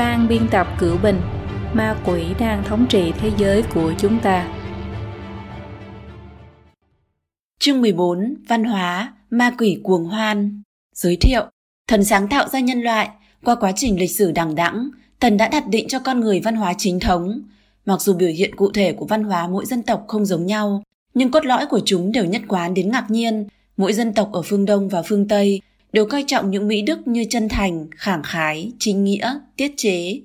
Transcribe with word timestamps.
Phan 0.00 0.28
biên 0.28 0.48
tập 0.50 0.66
Cửu 0.78 0.96
Bình 1.02 1.20
Ma 1.72 1.96
quỷ 2.06 2.24
đang 2.38 2.64
thống 2.64 2.86
trị 2.88 3.12
thế 3.18 3.30
giới 3.38 3.62
của 3.74 3.92
chúng 3.98 4.20
ta. 4.20 4.54
Chương 7.58 7.80
14 7.80 8.34
Văn 8.48 8.64
hóa, 8.64 9.14
Ma 9.30 9.54
quỷ 9.58 9.80
cuồng 9.82 10.04
hoan. 10.04 10.62
Giới 10.94 11.16
thiệu, 11.16 11.42
Thần 11.88 12.04
sáng 12.04 12.28
tạo 12.28 12.48
ra 12.48 12.60
nhân 12.60 12.82
loại. 12.82 13.08
Qua 13.44 13.54
quá 13.54 13.72
trình 13.76 14.00
lịch 14.00 14.10
sử 14.10 14.32
đằng 14.32 14.54
đẵng, 14.54 14.90
Thần 15.20 15.36
đã 15.36 15.48
đặt 15.48 15.64
định 15.68 15.88
cho 15.88 15.98
con 15.98 16.20
người 16.20 16.40
văn 16.40 16.56
hóa 16.56 16.74
chính 16.78 17.00
thống. 17.00 17.42
Mặc 17.86 18.00
dù 18.00 18.14
biểu 18.14 18.30
hiện 18.30 18.54
cụ 18.56 18.70
thể 18.72 18.92
của 18.92 19.06
văn 19.06 19.24
hóa 19.24 19.48
mỗi 19.48 19.66
dân 19.66 19.82
tộc 19.82 20.04
không 20.08 20.24
giống 20.24 20.46
nhau, 20.46 20.82
Nhưng 21.14 21.30
cốt 21.30 21.46
lõi 21.46 21.66
của 21.66 21.80
chúng 21.84 22.12
đều 22.12 22.24
nhất 22.24 22.42
quán 22.48 22.74
đến 22.74 22.90
ngạc 22.90 23.10
nhiên. 23.10 23.46
Mỗi 23.76 23.92
dân 23.92 24.14
tộc 24.14 24.32
ở 24.32 24.42
phương 24.42 24.64
Đông 24.64 24.88
và 24.88 25.02
phương 25.02 25.28
Tây 25.28 25.60
đều 25.92 26.06
coi 26.06 26.24
trọng 26.26 26.50
những 26.50 26.68
mỹ 26.68 26.82
đức 26.82 27.08
như 27.08 27.24
chân 27.30 27.48
thành, 27.48 27.86
khẳng 27.96 28.22
khái, 28.22 28.72
chính 28.78 29.04
nghĩa, 29.04 29.38
tiết 29.56 29.72
chế, 29.76 30.20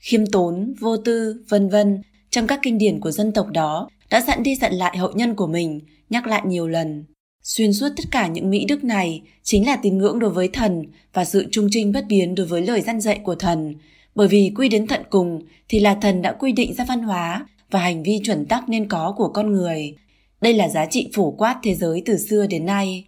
khiêm 0.00 0.26
tốn, 0.26 0.74
vô 0.80 0.96
tư, 0.96 1.44
vân 1.48 1.68
vân 1.68 2.02
trong 2.30 2.46
các 2.46 2.60
kinh 2.62 2.78
điển 2.78 3.00
của 3.00 3.10
dân 3.10 3.32
tộc 3.32 3.46
đó 3.52 3.88
đã 4.10 4.20
dặn 4.20 4.42
đi 4.42 4.56
dặn 4.56 4.72
lại 4.72 4.96
hậu 4.96 5.12
nhân 5.12 5.34
của 5.34 5.46
mình, 5.46 5.80
nhắc 6.10 6.26
lại 6.26 6.42
nhiều 6.46 6.68
lần. 6.68 7.04
Xuyên 7.42 7.72
suốt 7.72 7.88
tất 7.96 8.04
cả 8.10 8.26
những 8.26 8.50
mỹ 8.50 8.64
đức 8.64 8.84
này 8.84 9.22
chính 9.42 9.66
là 9.66 9.76
tín 9.76 9.98
ngưỡng 9.98 10.18
đối 10.18 10.30
với 10.30 10.48
thần 10.48 10.84
và 11.12 11.24
sự 11.24 11.46
trung 11.50 11.68
trinh 11.70 11.92
bất 11.92 12.04
biến 12.08 12.34
đối 12.34 12.46
với 12.46 12.62
lời 12.62 12.80
dân 12.80 13.00
dạy 13.00 13.20
của 13.24 13.34
thần, 13.34 13.74
bởi 14.14 14.28
vì 14.28 14.52
quy 14.56 14.68
đến 14.68 14.86
tận 14.86 15.02
cùng 15.10 15.42
thì 15.68 15.80
là 15.80 15.94
thần 15.94 16.22
đã 16.22 16.32
quy 16.32 16.52
định 16.52 16.74
ra 16.74 16.84
văn 16.84 17.02
hóa 17.02 17.46
và 17.70 17.80
hành 17.80 18.02
vi 18.02 18.20
chuẩn 18.24 18.46
tắc 18.46 18.68
nên 18.68 18.88
có 18.88 19.14
của 19.16 19.28
con 19.28 19.52
người. 19.52 19.94
Đây 20.40 20.54
là 20.54 20.68
giá 20.68 20.86
trị 20.86 21.08
phổ 21.14 21.30
quát 21.30 21.60
thế 21.62 21.74
giới 21.74 22.02
từ 22.06 22.18
xưa 22.18 22.46
đến 22.46 22.66
nay. 22.66 23.04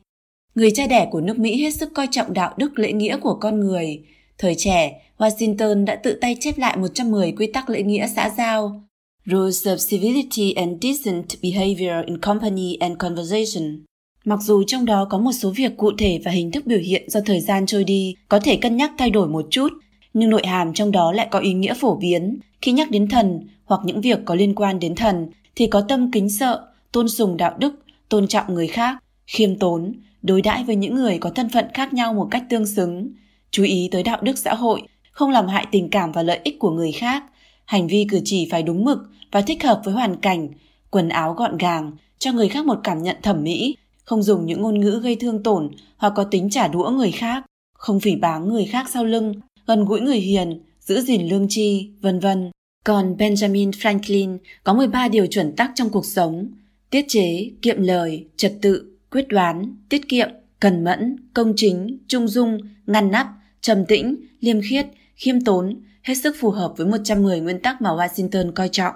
Người 0.54 0.70
cha 0.70 0.86
đẻ 0.86 1.08
của 1.10 1.20
nước 1.20 1.38
Mỹ 1.38 1.62
hết 1.62 1.70
sức 1.70 1.90
coi 1.94 2.08
trọng 2.10 2.32
đạo 2.32 2.54
đức 2.56 2.78
lễ 2.78 2.92
nghĩa 2.92 3.16
của 3.16 3.34
con 3.34 3.60
người. 3.60 4.00
Thời 4.38 4.54
trẻ, 4.54 5.02
Washington 5.18 5.84
đã 5.84 5.96
tự 5.96 6.12
tay 6.20 6.36
chép 6.40 6.58
lại 6.58 6.76
110 6.76 7.32
quy 7.32 7.46
tắc 7.46 7.70
lễ 7.70 7.82
nghĩa 7.82 8.06
xã 8.16 8.30
giao. 8.36 8.82
Rules 9.26 9.66
of 9.66 9.90
Civility 9.90 10.52
and 10.52 10.82
Decent 10.82 11.24
Behavior 11.42 12.06
in 12.06 12.18
Company 12.18 12.74
and 12.74 12.98
Conversation. 12.98 13.84
Mặc 14.24 14.38
dù 14.42 14.62
trong 14.66 14.84
đó 14.84 15.06
có 15.10 15.18
một 15.18 15.32
số 15.32 15.52
việc 15.56 15.76
cụ 15.76 15.90
thể 15.98 16.20
và 16.24 16.30
hình 16.30 16.50
thức 16.50 16.66
biểu 16.66 16.78
hiện 16.78 17.10
do 17.10 17.20
thời 17.26 17.40
gian 17.40 17.66
trôi 17.66 17.84
đi 17.84 18.14
có 18.28 18.40
thể 18.40 18.56
cân 18.56 18.76
nhắc 18.76 18.90
thay 18.98 19.10
đổi 19.10 19.28
một 19.28 19.46
chút, 19.50 19.68
nhưng 20.14 20.30
nội 20.30 20.46
hàm 20.46 20.74
trong 20.74 20.92
đó 20.92 21.12
lại 21.12 21.28
có 21.30 21.38
ý 21.38 21.52
nghĩa 21.52 21.74
phổ 21.74 21.96
biến. 21.96 22.38
Khi 22.62 22.72
nhắc 22.72 22.90
đến 22.90 23.08
thần 23.08 23.48
hoặc 23.64 23.80
những 23.84 24.00
việc 24.00 24.18
có 24.24 24.34
liên 24.34 24.54
quan 24.54 24.80
đến 24.80 24.94
thần 24.94 25.26
thì 25.56 25.66
có 25.66 25.80
tâm 25.80 26.10
kính 26.10 26.28
sợ, 26.30 26.66
tôn 26.92 27.08
sùng 27.08 27.36
đạo 27.36 27.56
đức, 27.58 27.74
tôn 28.08 28.28
trọng 28.28 28.54
người 28.54 28.66
khác, 28.66 28.98
khiêm 29.26 29.56
tốn, 29.56 29.94
đối 30.22 30.42
đãi 30.42 30.64
với 30.64 30.76
những 30.76 30.94
người 30.94 31.18
có 31.18 31.30
thân 31.30 31.48
phận 31.48 31.64
khác 31.74 31.92
nhau 31.92 32.14
một 32.14 32.28
cách 32.30 32.44
tương 32.50 32.66
xứng, 32.66 33.12
chú 33.50 33.62
ý 33.62 33.88
tới 33.92 34.02
đạo 34.02 34.18
đức 34.22 34.38
xã 34.38 34.54
hội, 34.54 34.82
không 35.10 35.30
làm 35.30 35.48
hại 35.48 35.66
tình 35.70 35.90
cảm 35.90 36.12
và 36.12 36.22
lợi 36.22 36.40
ích 36.44 36.58
của 36.58 36.70
người 36.70 36.92
khác, 36.92 37.24
hành 37.64 37.86
vi 37.86 38.06
cử 38.10 38.20
chỉ 38.24 38.48
phải 38.50 38.62
đúng 38.62 38.84
mực 38.84 38.98
và 39.30 39.42
thích 39.42 39.64
hợp 39.64 39.80
với 39.84 39.94
hoàn 39.94 40.16
cảnh, 40.16 40.48
quần 40.90 41.08
áo 41.08 41.34
gọn 41.34 41.58
gàng, 41.58 41.92
cho 42.18 42.32
người 42.32 42.48
khác 42.48 42.66
một 42.66 42.78
cảm 42.84 43.02
nhận 43.02 43.16
thẩm 43.22 43.42
mỹ, 43.42 43.76
không 44.04 44.22
dùng 44.22 44.46
những 44.46 44.62
ngôn 44.62 44.80
ngữ 44.80 45.00
gây 45.02 45.16
thương 45.16 45.42
tổn 45.42 45.70
hoặc 45.96 46.12
có 46.16 46.24
tính 46.24 46.50
trả 46.50 46.68
đũa 46.68 46.90
người 46.90 47.12
khác, 47.12 47.44
không 47.78 48.00
phỉ 48.00 48.16
báng 48.16 48.48
người 48.48 48.64
khác 48.64 48.86
sau 48.90 49.04
lưng, 49.04 49.34
gần 49.66 49.84
gũi 49.84 50.00
người 50.00 50.18
hiền, 50.18 50.60
giữ 50.80 51.00
gìn 51.00 51.28
lương 51.28 51.46
tri, 51.48 51.90
vân 52.00 52.20
vân. 52.20 52.50
Còn 52.84 53.16
Benjamin 53.16 53.70
Franklin 53.70 54.38
có 54.64 54.74
13 54.74 55.08
điều 55.08 55.26
chuẩn 55.26 55.56
tắc 55.56 55.70
trong 55.74 55.90
cuộc 55.90 56.06
sống, 56.06 56.48
tiết 56.90 57.04
chế, 57.08 57.50
kiệm 57.62 57.82
lời, 57.82 58.26
trật 58.36 58.52
tự, 58.62 58.91
quyết 59.12 59.28
đoán, 59.28 59.76
tiết 59.88 60.08
kiệm, 60.08 60.28
cần 60.60 60.84
mẫn, 60.84 61.16
công 61.34 61.52
chính, 61.56 61.98
trung 62.08 62.28
dung, 62.28 62.58
ngăn 62.86 63.10
nắp, 63.10 63.26
trầm 63.60 63.86
tĩnh, 63.86 64.16
liêm 64.40 64.60
khiết, 64.62 64.86
khiêm 65.16 65.40
tốn, 65.40 65.80
hết 66.02 66.14
sức 66.14 66.36
phù 66.38 66.50
hợp 66.50 66.74
với 66.76 66.86
110 66.86 67.40
nguyên 67.40 67.60
tắc 67.60 67.82
mà 67.82 67.90
Washington 67.90 68.52
coi 68.52 68.68
trọng. 68.68 68.94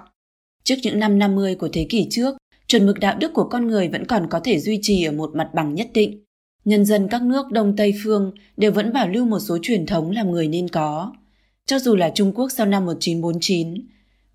Trước 0.63 0.75
những 0.83 0.99
năm 0.99 1.19
50 1.19 1.55
của 1.55 1.69
thế 1.73 1.85
kỷ 1.89 2.07
trước, 2.09 2.37
chuẩn 2.67 2.85
mực 2.85 2.99
đạo 2.99 3.17
đức 3.19 3.33
của 3.33 3.43
con 3.43 3.67
người 3.67 3.87
vẫn 3.87 4.05
còn 4.05 4.27
có 4.29 4.39
thể 4.39 4.59
duy 4.59 4.79
trì 4.81 5.03
ở 5.03 5.11
một 5.11 5.35
mặt 5.35 5.49
bằng 5.53 5.75
nhất 5.75 5.87
định. 5.93 6.23
Nhân 6.65 6.85
dân 6.85 7.07
các 7.07 7.21
nước 7.21 7.51
Đông 7.51 7.75
Tây 7.75 7.93
Phương 8.03 8.31
đều 8.57 8.71
vẫn 8.71 8.93
bảo 8.93 9.07
lưu 9.07 9.25
một 9.25 9.39
số 9.39 9.57
truyền 9.61 9.85
thống 9.85 10.11
làm 10.11 10.31
người 10.31 10.47
nên 10.47 10.69
có. 10.69 11.13
Cho 11.65 11.79
dù 11.79 11.95
là 11.95 12.11
Trung 12.15 12.31
Quốc 12.35 12.51
sau 12.51 12.65
năm 12.65 12.85
1949, 12.85 13.87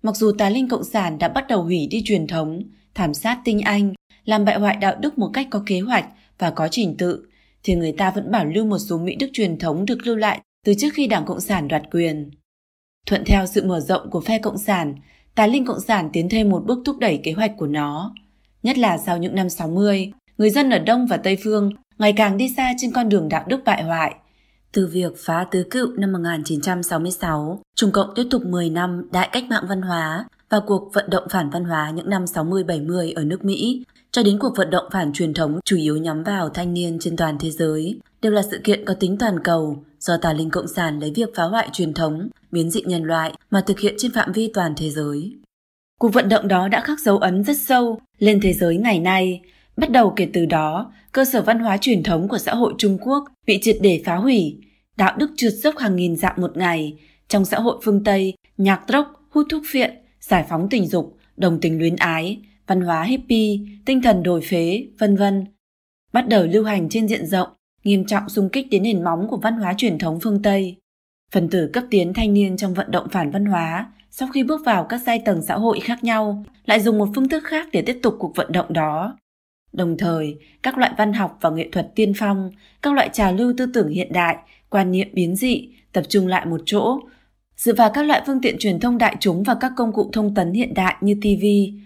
mặc 0.03 0.15
dù 0.15 0.31
tà 0.37 0.49
linh 0.49 0.69
cộng 0.69 0.83
sản 0.83 1.17
đã 1.17 1.27
bắt 1.27 1.45
đầu 1.47 1.63
hủy 1.63 1.87
đi 1.91 2.01
truyền 2.05 2.27
thống, 2.27 2.63
thảm 2.93 3.13
sát 3.13 3.39
tinh 3.45 3.61
anh, 3.61 3.93
làm 4.25 4.45
bại 4.45 4.59
hoại 4.59 4.75
đạo 4.75 4.95
đức 4.99 5.17
một 5.17 5.29
cách 5.33 5.47
có 5.51 5.63
kế 5.65 5.79
hoạch 5.79 6.05
và 6.37 6.51
có 6.51 6.67
trình 6.71 6.95
tự, 6.97 7.25
thì 7.63 7.75
người 7.75 7.91
ta 7.91 8.11
vẫn 8.11 8.31
bảo 8.31 8.45
lưu 8.45 8.65
một 8.65 8.77
số 8.77 8.97
mỹ 8.97 9.15
đức 9.15 9.29
truyền 9.33 9.59
thống 9.59 9.85
được 9.85 10.07
lưu 10.07 10.15
lại 10.15 10.41
từ 10.65 10.73
trước 10.73 10.89
khi 10.93 11.07
Đảng 11.07 11.25
Cộng 11.25 11.39
sản 11.39 11.67
đoạt 11.67 11.83
quyền. 11.91 12.31
Thuận 13.05 13.23
theo 13.25 13.45
sự 13.45 13.63
mở 13.65 13.79
rộng 13.79 14.09
của 14.09 14.21
phe 14.21 14.39
Cộng 14.39 14.57
sản, 14.57 14.95
tà 15.35 15.47
linh 15.47 15.65
Cộng 15.65 15.79
sản 15.79 16.09
tiến 16.13 16.29
thêm 16.29 16.49
một 16.49 16.63
bước 16.65 16.79
thúc 16.85 16.97
đẩy 16.99 17.19
kế 17.23 17.31
hoạch 17.31 17.51
của 17.57 17.67
nó. 17.67 18.13
Nhất 18.63 18.77
là 18.77 18.97
sau 18.97 19.17
những 19.17 19.35
năm 19.35 19.49
60, 19.49 20.11
người 20.37 20.49
dân 20.49 20.69
ở 20.69 20.79
Đông 20.79 21.07
và 21.07 21.17
Tây 21.17 21.37
Phương 21.43 21.71
ngày 21.99 22.13
càng 22.13 22.37
đi 22.37 22.53
xa 22.57 22.73
trên 22.77 22.91
con 22.91 23.09
đường 23.09 23.29
đạo 23.29 23.43
đức 23.47 23.61
bại 23.65 23.83
hoại. 23.83 24.15
Từ 24.71 24.87
việc 24.87 25.13
phá 25.17 25.47
tứ 25.51 25.65
cựu 25.71 25.87
năm 25.97 26.11
1966, 26.11 27.59
Trung 27.75 27.91
Cộng 27.91 28.09
tiếp 28.15 28.23
tục 28.31 28.45
10 28.45 28.69
năm 28.69 29.07
đại 29.11 29.29
cách 29.31 29.43
mạng 29.49 29.65
văn 29.69 29.81
hóa 29.81 30.25
và 30.49 30.59
cuộc 30.67 30.93
vận 30.93 31.09
động 31.09 31.27
phản 31.29 31.49
văn 31.49 31.63
hóa 31.63 31.91
những 31.95 32.09
năm 32.09 32.25
60-70 32.25 33.13
ở 33.15 33.23
nước 33.23 33.45
Mỹ 33.45 33.83
cho 34.13 34.23
đến 34.23 34.39
cuộc 34.39 34.57
vận 34.57 34.69
động 34.69 34.85
phản 34.91 35.13
truyền 35.13 35.33
thống 35.33 35.59
chủ 35.65 35.77
yếu 35.77 35.97
nhắm 35.97 36.23
vào 36.23 36.49
thanh 36.49 36.73
niên 36.73 36.97
trên 36.99 37.17
toàn 37.17 37.37
thế 37.39 37.51
giới, 37.51 37.99
đều 38.21 38.31
là 38.31 38.41
sự 38.51 38.59
kiện 38.63 38.85
có 38.85 38.93
tính 38.93 39.17
toàn 39.17 39.39
cầu 39.43 39.83
do 39.99 40.17
tà 40.17 40.33
linh 40.33 40.49
cộng 40.49 40.67
sản 40.67 40.99
lấy 40.99 41.11
việc 41.15 41.29
phá 41.35 41.43
hoại 41.43 41.69
truyền 41.73 41.93
thống, 41.93 42.29
biến 42.51 42.71
dị 42.71 42.81
nhân 42.81 43.03
loại 43.03 43.33
mà 43.51 43.61
thực 43.61 43.79
hiện 43.79 43.95
trên 43.97 44.11
phạm 44.11 44.31
vi 44.31 44.51
toàn 44.53 44.73
thế 44.77 44.89
giới. 44.89 45.35
Cuộc 45.99 46.09
vận 46.13 46.29
động 46.29 46.47
đó 46.47 46.67
đã 46.67 46.81
khắc 46.81 46.99
dấu 46.99 47.17
ấn 47.17 47.43
rất 47.43 47.57
sâu 47.57 47.99
lên 48.19 48.39
thế 48.41 48.53
giới 48.53 48.77
ngày 48.77 48.99
nay. 48.99 49.41
Bắt 49.77 49.91
đầu 49.91 50.13
kể 50.15 50.27
từ 50.33 50.45
đó, 50.45 50.93
cơ 51.11 51.25
sở 51.25 51.41
văn 51.41 51.59
hóa 51.59 51.77
truyền 51.77 52.03
thống 52.03 52.27
của 52.27 52.37
xã 52.37 52.55
hội 52.55 52.73
Trung 52.77 52.97
Quốc 53.01 53.23
bị 53.47 53.59
triệt 53.61 53.77
để 53.81 54.01
phá 54.05 54.15
hủy, 54.15 54.57
đạo 54.97 55.15
đức 55.17 55.31
trượt 55.37 55.53
dốc 55.53 55.77
hàng 55.77 55.95
nghìn 55.95 56.15
dạng 56.15 56.41
một 56.41 56.57
ngày. 56.57 56.97
Trong 57.27 57.45
xã 57.45 57.59
hội 57.59 57.79
phương 57.83 58.03
Tây, 58.03 58.33
nhạc 58.57 58.81
rock, 58.87 59.09
hút 59.29 59.45
thuốc 59.49 59.61
phiện, 59.71 59.91
giải 60.19 60.45
phóng 60.49 60.67
tình 60.69 60.87
dục, 60.87 61.17
đồng 61.37 61.59
tình 61.59 61.79
luyến 61.79 61.95
ái, 61.95 62.41
văn 62.67 62.81
hóa 62.81 63.03
hippie, 63.03 63.59
tinh 63.85 64.01
thần 64.01 64.23
đổi 64.23 64.41
phế, 64.41 64.87
vân 64.99 65.15
vân. 65.15 65.45
Bắt 66.13 66.27
đầu 66.27 66.45
lưu 66.45 66.63
hành 66.63 66.89
trên 66.89 67.07
diện 67.07 67.25
rộng, 67.25 67.49
nghiêm 67.83 68.05
trọng 68.05 68.29
xung 68.29 68.49
kích 68.49 68.67
đến 68.71 68.83
nền 68.83 69.03
móng 69.03 69.27
của 69.29 69.37
văn 69.37 69.53
hóa 69.53 69.73
truyền 69.77 69.97
thống 69.97 70.19
phương 70.21 70.41
Tây. 70.41 70.75
Phần 71.31 71.49
tử 71.49 71.69
cấp 71.73 71.83
tiến 71.89 72.13
thanh 72.13 72.33
niên 72.33 72.57
trong 72.57 72.73
vận 72.73 72.91
động 72.91 73.07
phản 73.11 73.31
văn 73.31 73.45
hóa, 73.45 73.91
sau 74.11 74.27
khi 74.33 74.43
bước 74.43 74.61
vào 74.65 74.83
các 74.83 75.01
giai 75.05 75.19
tầng 75.19 75.41
xã 75.41 75.55
hội 75.55 75.79
khác 75.79 76.03
nhau, 76.03 76.45
lại 76.65 76.79
dùng 76.79 76.97
một 76.97 77.09
phương 77.15 77.29
thức 77.29 77.43
khác 77.43 77.67
để 77.71 77.81
tiếp 77.81 77.99
tục 78.03 78.15
cuộc 78.19 78.35
vận 78.35 78.51
động 78.51 78.73
đó. 78.73 79.17
Đồng 79.73 79.97
thời, 79.97 80.35
các 80.63 80.77
loại 80.77 80.91
văn 80.97 81.13
học 81.13 81.37
và 81.41 81.49
nghệ 81.49 81.69
thuật 81.71 81.91
tiên 81.95 82.13
phong, 82.17 82.51
các 82.81 82.93
loại 82.93 83.09
trào 83.13 83.33
lưu 83.33 83.53
tư 83.57 83.65
tưởng 83.73 83.89
hiện 83.89 84.13
đại, 84.13 84.37
quan 84.69 84.91
niệm 84.91 85.07
biến 85.13 85.35
dị 85.35 85.69
tập 85.91 86.03
trung 86.09 86.27
lại 86.27 86.45
một 86.45 86.61
chỗ, 86.65 86.99
Dựa 87.63 87.73
vào 87.73 87.89
các 87.89 88.05
loại 88.05 88.21
phương 88.25 88.41
tiện 88.41 88.55
truyền 88.59 88.79
thông 88.79 88.97
đại 88.97 89.15
chúng 89.19 89.43
và 89.43 89.55
các 89.55 89.71
công 89.75 89.93
cụ 89.93 90.09
thông 90.13 90.35
tấn 90.35 90.53
hiện 90.53 90.73
đại 90.73 90.95
như 91.01 91.15
TV, 91.21 91.45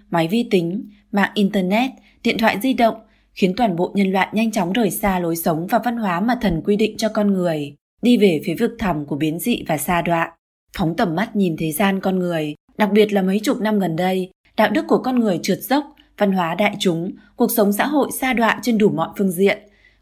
máy 0.09 0.27
vi 0.27 0.47
tính, 0.51 0.89
mạng 1.11 1.31
Internet, 1.33 1.91
điện 2.23 2.37
thoại 2.37 2.59
di 2.63 2.73
động, 2.73 2.95
khiến 3.33 3.53
toàn 3.57 3.75
bộ 3.75 3.91
nhân 3.95 4.11
loại 4.11 4.27
nhanh 4.33 4.51
chóng 4.51 4.73
rời 4.73 4.91
xa 4.91 5.19
lối 5.19 5.35
sống 5.35 5.67
và 5.67 5.79
văn 5.85 5.97
hóa 5.97 6.19
mà 6.19 6.37
thần 6.41 6.61
quy 6.65 6.75
định 6.75 6.97
cho 6.97 7.09
con 7.09 7.33
người, 7.33 7.75
đi 8.01 8.17
về 8.17 8.41
phía 8.45 8.55
vực 8.59 8.71
thẳm 8.79 9.05
của 9.05 9.15
biến 9.15 9.39
dị 9.39 9.63
và 9.67 9.77
xa 9.77 10.01
đoạn. 10.01 10.29
Phóng 10.77 10.95
tầm 10.95 11.15
mắt 11.15 11.35
nhìn 11.35 11.55
thế 11.57 11.71
gian 11.71 11.99
con 11.99 12.19
người, 12.19 12.55
đặc 12.77 12.89
biệt 12.91 13.13
là 13.13 13.21
mấy 13.21 13.39
chục 13.43 13.61
năm 13.61 13.79
gần 13.79 13.95
đây, 13.95 14.31
đạo 14.57 14.69
đức 14.69 14.85
của 14.87 14.97
con 14.97 15.19
người 15.19 15.39
trượt 15.43 15.59
dốc, 15.61 15.95
văn 16.17 16.31
hóa 16.31 16.55
đại 16.55 16.75
chúng, 16.79 17.11
cuộc 17.35 17.51
sống 17.51 17.73
xã 17.73 17.87
hội 17.87 18.09
xa 18.19 18.33
đoạn 18.33 18.59
trên 18.61 18.77
đủ 18.77 18.89
mọi 18.89 19.09
phương 19.17 19.31
diện, 19.31 19.57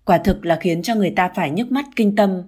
quả 0.05 0.17
thực 0.17 0.45
là 0.45 0.55
khiến 0.55 0.81
cho 0.81 0.95
người 0.95 1.11
ta 1.11 1.29
phải 1.35 1.51
nhức 1.51 1.71
mắt 1.71 1.85
kinh 1.95 2.15
tâm. 2.15 2.41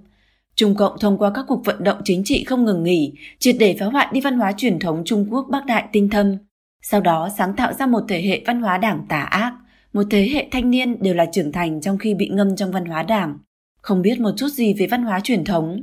Trung 0.58 0.76
Cộng 0.76 1.00
thông 1.00 1.18
qua 1.18 1.32
các 1.34 1.46
cuộc 1.48 1.66
vận 1.66 1.84
động 1.84 1.98
chính 2.04 2.24
trị 2.24 2.44
không 2.44 2.66
ngừng 2.66 2.84
nghỉ, 2.84 3.14
triệt 3.40 3.56
để 3.60 3.76
phá 3.80 3.86
hoại 3.86 4.08
đi 4.12 4.22
văn 4.22 4.38
hóa 4.38 4.52
truyền 4.52 4.80
thống 4.80 5.04
Trung 5.06 5.28
Quốc 5.30 5.48
bác 5.50 5.66
đại 5.66 5.86
tinh 5.92 6.10
thâm. 6.10 6.36
Sau 6.82 7.02
đó 7.02 7.30
sáng 7.38 7.56
tạo 7.56 7.74
ra 7.74 7.86
một 7.86 8.04
thế 8.08 8.22
hệ 8.22 8.42
văn 8.48 8.62
hóa 8.62 8.78
đảng 8.78 9.06
tà 9.10 9.22
ác, 9.22 9.54
một 9.94 10.04
thế 10.10 10.30
hệ 10.34 10.48
thanh 10.52 10.70
niên 10.70 11.04
đều 11.04 11.14
là 11.14 11.26
trưởng 11.26 11.52
thành 11.52 11.82
trong 11.82 11.98
khi 11.98 12.14
bị 12.14 12.28
ngâm 12.28 12.56
trong 12.56 12.72
văn 12.72 12.86
hóa 12.86 13.04
đảng, 13.04 13.38
không 13.82 14.02
biết 14.02 14.20
một 14.20 14.32
chút 14.38 14.48
gì 14.48 14.74
về 14.74 14.88
văn 14.88 15.04
hóa 15.04 15.20
truyền 15.20 15.44
thống. 15.44 15.80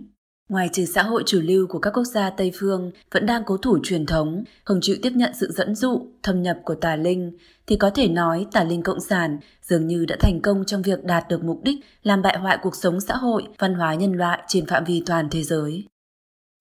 Ngoài 0.48 0.68
trừ 0.72 0.84
xã 0.84 1.02
hội 1.02 1.22
chủ 1.26 1.40
lưu 1.40 1.66
của 1.66 1.78
các 1.78 1.90
quốc 1.90 2.04
gia 2.04 2.30
Tây 2.30 2.52
phương 2.54 2.90
vẫn 3.10 3.26
đang 3.26 3.42
cố 3.46 3.56
thủ 3.56 3.78
truyền 3.82 4.06
thống, 4.06 4.44
không 4.64 4.78
chịu 4.82 4.96
tiếp 5.02 5.12
nhận 5.14 5.32
sự 5.40 5.52
dẫn 5.52 5.74
dụ, 5.74 6.06
thâm 6.22 6.42
nhập 6.42 6.58
của 6.64 6.74
tà 6.74 6.96
linh, 6.96 7.38
thì 7.66 7.76
có 7.76 7.90
thể 7.90 8.08
nói 8.08 8.46
tà 8.52 8.64
linh 8.64 8.82
cộng 8.82 9.00
sản 9.00 9.38
dường 9.62 9.86
như 9.86 10.04
đã 10.04 10.16
thành 10.20 10.40
công 10.42 10.64
trong 10.66 10.82
việc 10.82 11.04
đạt 11.04 11.28
được 11.28 11.44
mục 11.44 11.60
đích 11.64 11.78
làm 12.02 12.22
bại 12.22 12.38
hoại 12.38 12.58
cuộc 12.62 12.76
sống 12.76 13.00
xã 13.00 13.16
hội, 13.16 13.42
văn 13.58 13.74
hóa 13.74 13.94
nhân 13.94 14.12
loại 14.12 14.42
trên 14.48 14.66
phạm 14.66 14.84
vi 14.84 15.02
toàn 15.06 15.28
thế 15.30 15.42
giới. 15.42 15.84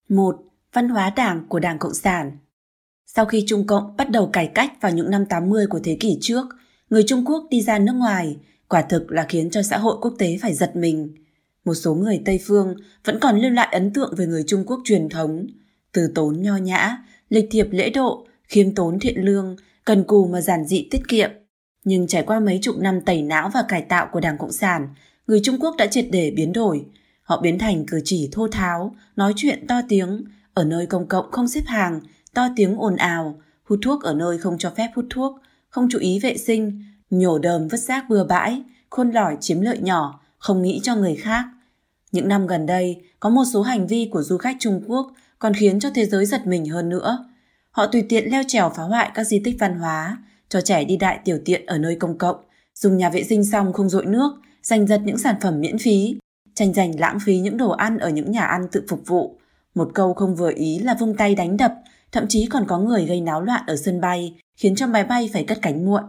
1. 0.09 0.37
Văn 0.73 0.89
hóa 0.89 1.09
đảng 1.15 1.45
của 1.49 1.59
Đảng 1.59 1.79
Cộng 1.79 1.93
sản 1.93 2.37
Sau 3.05 3.25
khi 3.25 3.43
Trung 3.47 3.67
Cộng 3.67 3.97
bắt 3.97 4.09
đầu 4.09 4.29
cải 4.33 4.51
cách 4.55 4.73
vào 4.81 4.91
những 4.91 5.09
năm 5.09 5.25
80 5.25 5.67
của 5.67 5.79
thế 5.83 5.97
kỷ 5.99 6.17
trước, 6.21 6.45
người 6.89 7.03
Trung 7.07 7.25
Quốc 7.25 7.47
đi 7.49 7.61
ra 7.61 7.79
nước 7.79 7.93
ngoài, 7.93 8.37
quả 8.67 8.81
thực 8.81 9.11
là 9.11 9.25
khiến 9.29 9.49
cho 9.49 9.61
xã 9.61 9.77
hội 9.77 9.97
quốc 10.01 10.13
tế 10.17 10.37
phải 10.41 10.53
giật 10.53 10.75
mình. 10.75 11.22
Một 11.65 11.73
số 11.73 11.93
người 11.93 12.21
Tây 12.25 12.39
Phương 12.45 12.75
vẫn 13.05 13.19
còn 13.19 13.39
lưu 13.39 13.51
lại 13.51 13.67
ấn 13.71 13.93
tượng 13.93 14.13
về 14.17 14.25
người 14.25 14.43
Trung 14.47 14.63
Quốc 14.65 14.81
truyền 14.83 15.09
thống, 15.09 15.47
từ 15.91 16.11
tốn 16.15 16.41
nho 16.41 16.57
nhã, 16.57 16.97
lịch 17.29 17.47
thiệp 17.51 17.67
lễ 17.71 17.89
độ, 17.89 18.27
khiêm 18.43 18.75
tốn 18.75 18.99
thiện 18.99 19.21
lương, 19.21 19.55
cần 19.85 20.03
cù 20.03 20.27
mà 20.27 20.41
giản 20.41 20.65
dị 20.65 20.87
tiết 20.91 21.07
kiệm. 21.07 21.29
Nhưng 21.83 22.07
trải 22.07 22.23
qua 22.23 22.39
mấy 22.39 22.59
chục 22.61 22.77
năm 22.77 23.01
tẩy 23.01 23.21
não 23.21 23.49
và 23.53 23.63
cải 23.67 23.81
tạo 23.81 24.07
của 24.11 24.19
Đảng 24.19 24.37
Cộng 24.37 24.51
sản, 24.51 24.87
người 25.27 25.39
Trung 25.43 25.59
Quốc 25.59 25.75
đã 25.77 25.87
triệt 25.87 26.05
để 26.11 26.33
biến 26.35 26.53
đổi. 26.53 26.85
Họ 27.23 27.41
biến 27.41 27.59
thành 27.59 27.85
cử 27.85 28.01
chỉ 28.05 28.29
thô 28.31 28.47
tháo, 28.47 28.95
nói 29.15 29.33
chuyện 29.35 29.67
to 29.67 29.81
tiếng, 29.89 30.23
ở 30.53 30.63
nơi 30.63 30.85
công 30.85 31.07
cộng 31.07 31.31
không 31.31 31.47
xếp 31.47 31.63
hàng, 31.65 32.01
to 32.33 32.47
tiếng 32.55 32.77
ồn 32.77 32.95
ào, 32.95 33.41
hút 33.63 33.79
thuốc 33.81 34.03
ở 34.03 34.13
nơi 34.13 34.37
không 34.37 34.57
cho 34.57 34.69
phép 34.77 34.89
hút 34.95 35.05
thuốc, 35.09 35.39
không 35.69 35.87
chú 35.91 35.99
ý 35.99 36.19
vệ 36.19 36.37
sinh, 36.37 36.83
nhổ 37.09 37.39
đờm 37.39 37.67
vứt 37.67 37.77
rác 37.77 38.09
bừa 38.09 38.23
bãi, 38.23 38.63
khôn 38.89 39.11
lỏi 39.11 39.37
chiếm 39.39 39.61
lợi 39.61 39.77
nhỏ, 39.81 40.22
không 40.43 40.61
nghĩ 40.61 40.79
cho 40.83 40.95
người 40.95 41.15
khác. 41.15 41.45
Những 42.11 42.27
năm 42.27 42.47
gần 42.47 42.65
đây, 42.65 43.01
có 43.19 43.29
một 43.29 43.43
số 43.53 43.61
hành 43.61 43.87
vi 43.87 44.09
của 44.11 44.23
du 44.23 44.37
khách 44.37 44.57
Trung 44.59 44.81
Quốc 44.87 45.13
còn 45.39 45.53
khiến 45.53 45.79
cho 45.79 45.89
thế 45.95 46.05
giới 46.05 46.25
giật 46.25 46.47
mình 46.47 46.65
hơn 46.65 46.89
nữa. 46.89 47.29
Họ 47.71 47.87
tùy 47.87 48.05
tiện 48.09 48.31
leo 48.31 48.43
trèo 48.47 48.69
phá 48.69 48.83
hoại 48.83 49.11
các 49.13 49.23
di 49.23 49.41
tích 49.43 49.55
văn 49.59 49.79
hóa, 49.79 50.17
cho 50.49 50.61
trẻ 50.61 50.83
đi 50.83 50.97
đại 50.97 51.19
tiểu 51.25 51.39
tiện 51.45 51.65
ở 51.65 51.77
nơi 51.77 51.95
công 51.95 52.17
cộng, 52.17 52.35
dùng 52.75 52.97
nhà 52.97 53.09
vệ 53.09 53.23
sinh 53.23 53.45
xong 53.45 53.73
không 53.73 53.89
dội 53.89 54.05
nước, 54.05 54.31
giành 54.63 54.87
giật 54.87 55.01
những 55.05 55.17
sản 55.17 55.35
phẩm 55.41 55.61
miễn 55.61 55.77
phí, 55.77 56.15
tranh 56.55 56.73
giành 56.73 56.99
lãng 56.99 57.17
phí 57.25 57.39
những 57.39 57.57
đồ 57.57 57.69
ăn 57.69 57.97
ở 57.97 58.09
những 58.09 58.31
nhà 58.31 58.45
ăn 58.45 58.67
tự 58.71 58.83
phục 58.89 59.01
vụ. 59.07 59.37
Một 59.75 59.91
câu 59.93 60.13
không 60.13 60.35
vừa 60.35 60.51
ý 60.55 60.79
là 60.79 60.93
vung 60.99 61.17
tay 61.17 61.35
đánh 61.35 61.57
đập, 61.57 61.73
thậm 62.11 62.25
chí 62.29 62.45
còn 62.45 62.65
có 62.67 62.79
người 62.79 63.05
gây 63.05 63.21
náo 63.21 63.41
loạn 63.41 63.63
ở 63.67 63.75
sân 63.75 64.01
bay, 64.01 64.35
khiến 64.57 64.75
cho 64.75 64.87
máy 64.87 65.03
bay 65.03 65.29
phải 65.33 65.43
cất 65.43 65.59
cánh 65.61 65.85
muộn. 65.85 66.03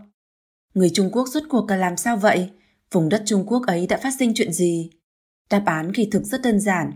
Người 0.74 0.90
Trung 0.90 1.10
Quốc 1.12 1.28
rốt 1.28 1.42
cuộc 1.48 1.70
là 1.70 1.76
làm 1.76 1.96
sao 1.96 2.16
vậy? 2.16 2.50
Vùng 2.92 3.08
đất 3.08 3.22
Trung 3.26 3.44
Quốc 3.46 3.66
ấy 3.66 3.86
đã 3.86 3.96
phát 4.02 4.14
sinh 4.18 4.32
chuyện 4.34 4.52
gì? 4.52 4.90
Đáp 5.50 5.62
án 5.66 5.92
kỳ 5.92 6.08
thực 6.10 6.24
rất 6.24 6.42
đơn 6.42 6.60
giản. 6.60 6.92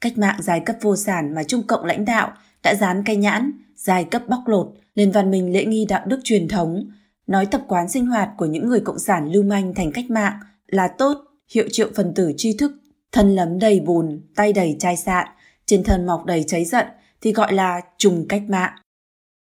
Cách 0.00 0.18
mạng 0.18 0.40
giai 0.42 0.60
cấp 0.60 0.76
vô 0.80 0.96
sản 0.96 1.34
mà 1.34 1.42
Trung 1.42 1.62
Cộng 1.62 1.84
lãnh 1.84 2.04
đạo 2.04 2.32
đã 2.62 2.74
dán 2.74 3.02
cây 3.06 3.16
nhãn, 3.16 3.52
giai 3.76 4.04
cấp 4.04 4.22
bóc 4.28 4.40
lột 4.46 4.72
lên 4.94 5.10
văn 5.10 5.30
minh 5.30 5.52
lễ 5.52 5.64
nghi 5.64 5.86
đạo 5.88 6.02
đức 6.06 6.20
truyền 6.24 6.48
thống, 6.48 6.90
nói 7.26 7.46
tập 7.46 7.62
quán 7.68 7.88
sinh 7.88 8.06
hoạt 8.06 8.30
của 8.36 8.46
những 8.46 8.68
người 8.68 8.80
cộng 8.80 8.98
sản 8.98 9.32
lưu 9.32 9.42
manh 9.42 9.74
thành 9.74 9.92
cách 9.92 10.10
mạng 10.10 10.40
là 10.66 10.88
tốt, 10.88 11.18
hiệu 11.50 11.68
triệu 11.72 11.88
phần 11.94 12.14
tử 12.14 12.32
tri 12.36 12.56
thức, 12.56 12.72
thân 13.12 13.34
lấm 13.34 13.58
đầy 13.58 13.80
bùn, 13.80 14.20
tay 14.36 14.52
đầy 14.52 14.76
chai 14.78 14.96
sạn, 14.96 15.26
trên 15.66 15.84
thân 15.84 16.06
mọc 16.06 16.24
đầy 16.24 16.44
cháy 16.46 16.64
giận 16.64 16.86
thì 17.20 17.32
gọi 17.32 17.52
là 17.52 17.80
trùng 17.98 18.28
cách 18.28 18.42
mạng. 18.48 18.72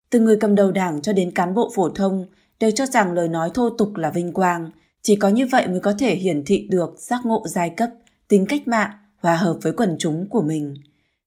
Từ 0.09 0.19
người 0.19 0.37
cầm 0.39 0.55
đầu 0.55 0.71
đảng 0.71 1.01
cho 1.01 1.13
đến 1.13 1.31
cán 1.31 1.53
bộ 1.53 1.71
phổ 1.75 1.89
thông 1.89 2.25
đều 2.59 2.71
cho 2.71 2.85
rằng 2.85 3.11
lời 3.11 3.27
nói 3.27 3.49
thô 3.53 3.69
tục 3.69 3.95
là 3.95 4.09
vinh 4.09 4.33
quang, 4.33 4.71
chỉ 5.05 5.15
có 5.15 5.29
như 5.29 5.47
vậy 5.47 5.67
mới 5.67 5.79
có 5.79 5.93
thể 5.99 6.15
hiển 6.15 6.43
thị 6.45 6.67
được 6.69 6.95
giác 6.97 7.25
ngộ 7.25 7.43
giai 7.47 7.69
cấp, 7.69 7.89
tính 8.27 8.45
cách 8.49 8.67
mạng, 8.67 8.91
hòa 9.17 9.35
hợp 9.35 9.57
với 9.61 9.73
quần 9.73 9.95
chúng 9.99 10.29
của 10.29 10.41
mình. 10.41 10.75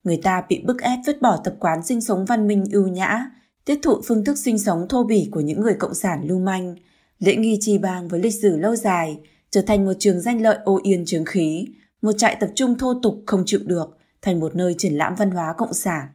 Người 0.04 0.16
ta 0.22 0.42
bị 0.48 0.62
bức 0.64 0.82
ép 0.82 0.98
vứt 1.06 1.22
bỏ 1.22 1.36
tập 1.44 1.54
quán 1.58 1.82
sinh 1.82 2.00
sống 2.00 2.25
văn 2.25 2.48
minh 2.48 2.64
ưu 2.72 2.88
nhã, 2.88 3.30
tiếp 3.64 3.78
thụ 3.82 4.00
phương 4.04 4.25
thức 4.25 4.38
sinh 4.38 4.58
sống 4.58 4.86
thô 4.88 5.04
bỉ 5.04 5.28
của 5.32 5.40
những 5.40 5.60
người 5.60 5.75
cộng 5.75 5.94
sản 5.94 6.20
lưu 6.25 6.38
manh, 6.38 6.76
lễ 7.19 7.36
nghi 7.36 7.58
trì 7.60 7.78
bang 7.78 8.08
với 8.08 8.20
lịch 8.20 8.34
sử 8.34 8.56
lâu 8.56 8.76
dài, 8.76 9.19
trở 9.50 9.62
thành 9.62 9.84
một 9.84 9.92
trường 9.98 10.20
danh 10.20 10.42
lợi 10.42 10.58
ô 10.64 10.80
yên 10.82 11.04
trường 11.06 11.25
khí, 11.25 11.66
một 12.02 12.12
trại 12.12 12.36
tập 12.40 12.50
trung 12.54 12.78
thô 12.78 12.94
tục 13.02 13.22
không 13.26 13.42
chịu 13.46 13.60
được, 13.64 13.98
thành 14.22 14.40
một 14.40 14.56
nơi 14.56 14.75
triển 14.78 14.94
lãm 14.94 15.14
văn 15.14 15.30
hóa 15.30 15.54
cộng 15.58 15.75
sản. 15.75 16.08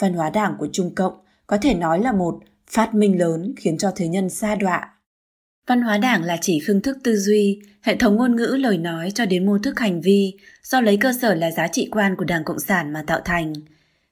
Văn 0.00 0.14
hóa 0.14 0.30
đảng 0.30 0.56
của 0.58 0.68
Trung 0.72 0.94
Cộng 0.94 1.14
có 1.46 1.58
thể 1.62 1.74
nói 1.74 2.00
là 2.00 2.12
một 2.12 2.38
phát 2.70 2.94
minh 2.94 3.18
lớn 3.18 3.54
khiến 3.56 3.78
cho 3.78 3.92
thế 3.96 4.08
nhân 4.08 4.30
xa 4.30 4.54
đọa. 4.54 4.93
Văn 5.66 5.82
hóa 5.82 5.98
đảng 5.98 6.24
là 6.24 6.36
chỉ 6.40 6.60
phương 6.66 6.80
thức 6.80 6.98
tư 7.04 7.16
duy, 7.16 7.60
hệ 7.82 7.96
thống 7.96 8.16
ngôn 8.16 8.36
ngữ 8.36 8.56
lời 8.60 8.78
nói 8.78 9.10
cho 9.10 9.26
đến 9.26 9.46
mô 9.46 9.58
thức 9.58 9.80
hành 9.80 10.00
vi, 10.00 10.34
do 10.62 10.80
lấy 10.80 10.96
cơ 10.96 11.12
sở 11.22 11.34
là 11.34 11.50
giá 11.50 11.68
trị 11.68 11.88
quan 11.90 12.16
của 12.16 12.24
Đảng 12.24 12.44
Cộng 12.44 12.58
sản 12.58 12.92
mà 12.92 13.02
tạo 13.06 13.20
thành. 13.24 13.52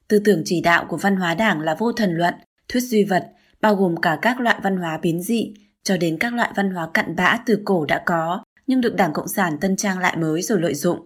Tư 0.09 0.19
tưởng 0.19 0.43
chỉ 0.45 0.61
đạo 0.61 0.87
của 0.89 0.97
văn 0.97 1.17
hóa 1.17 1.35
đảng 1.35 1.61
là 1.61 1.75
vô 1.75 1.93
thần 1.93 2.15
luận, 2.15 2.35
thuyết 2.69 2.81
duy 2.81 3.05
vật, 3.05 3.31
bao 3.61 3.75
gồm 3.75 4.01
cả 4.01 4.19
các 4.23 4.41
loại 4.41 4.57
văn 4.63 4.77
hóa 4.77 4.99
biến 5.03 5.23
dị, 5.23 5.55
cho 5.83 5.97
đến 5.97 6.19
các 6.19 6.35
loại 6.35 6.51
văn 6.57 6.71
hóa 6.71 6.89
cặn 6.95 7.17
bã 7.17 7.39
từ 7.47 7.59
cổ 7.65 7.85
đã 7.85 8.03
có, 8.07 8.45
nhưng 8.67 8.81
được 8.81 8.97
Đảng 8.97 9.13
Cộng 9.13 9.29
sản 9.29 9.59
tân 9.61 9.77
trang 9.77 9.99
lại 9.99 10.17
mới 10.17 10.43
rồi 10.43 10.61
lợi 10.61 10.75
dụng. 10.75 10.99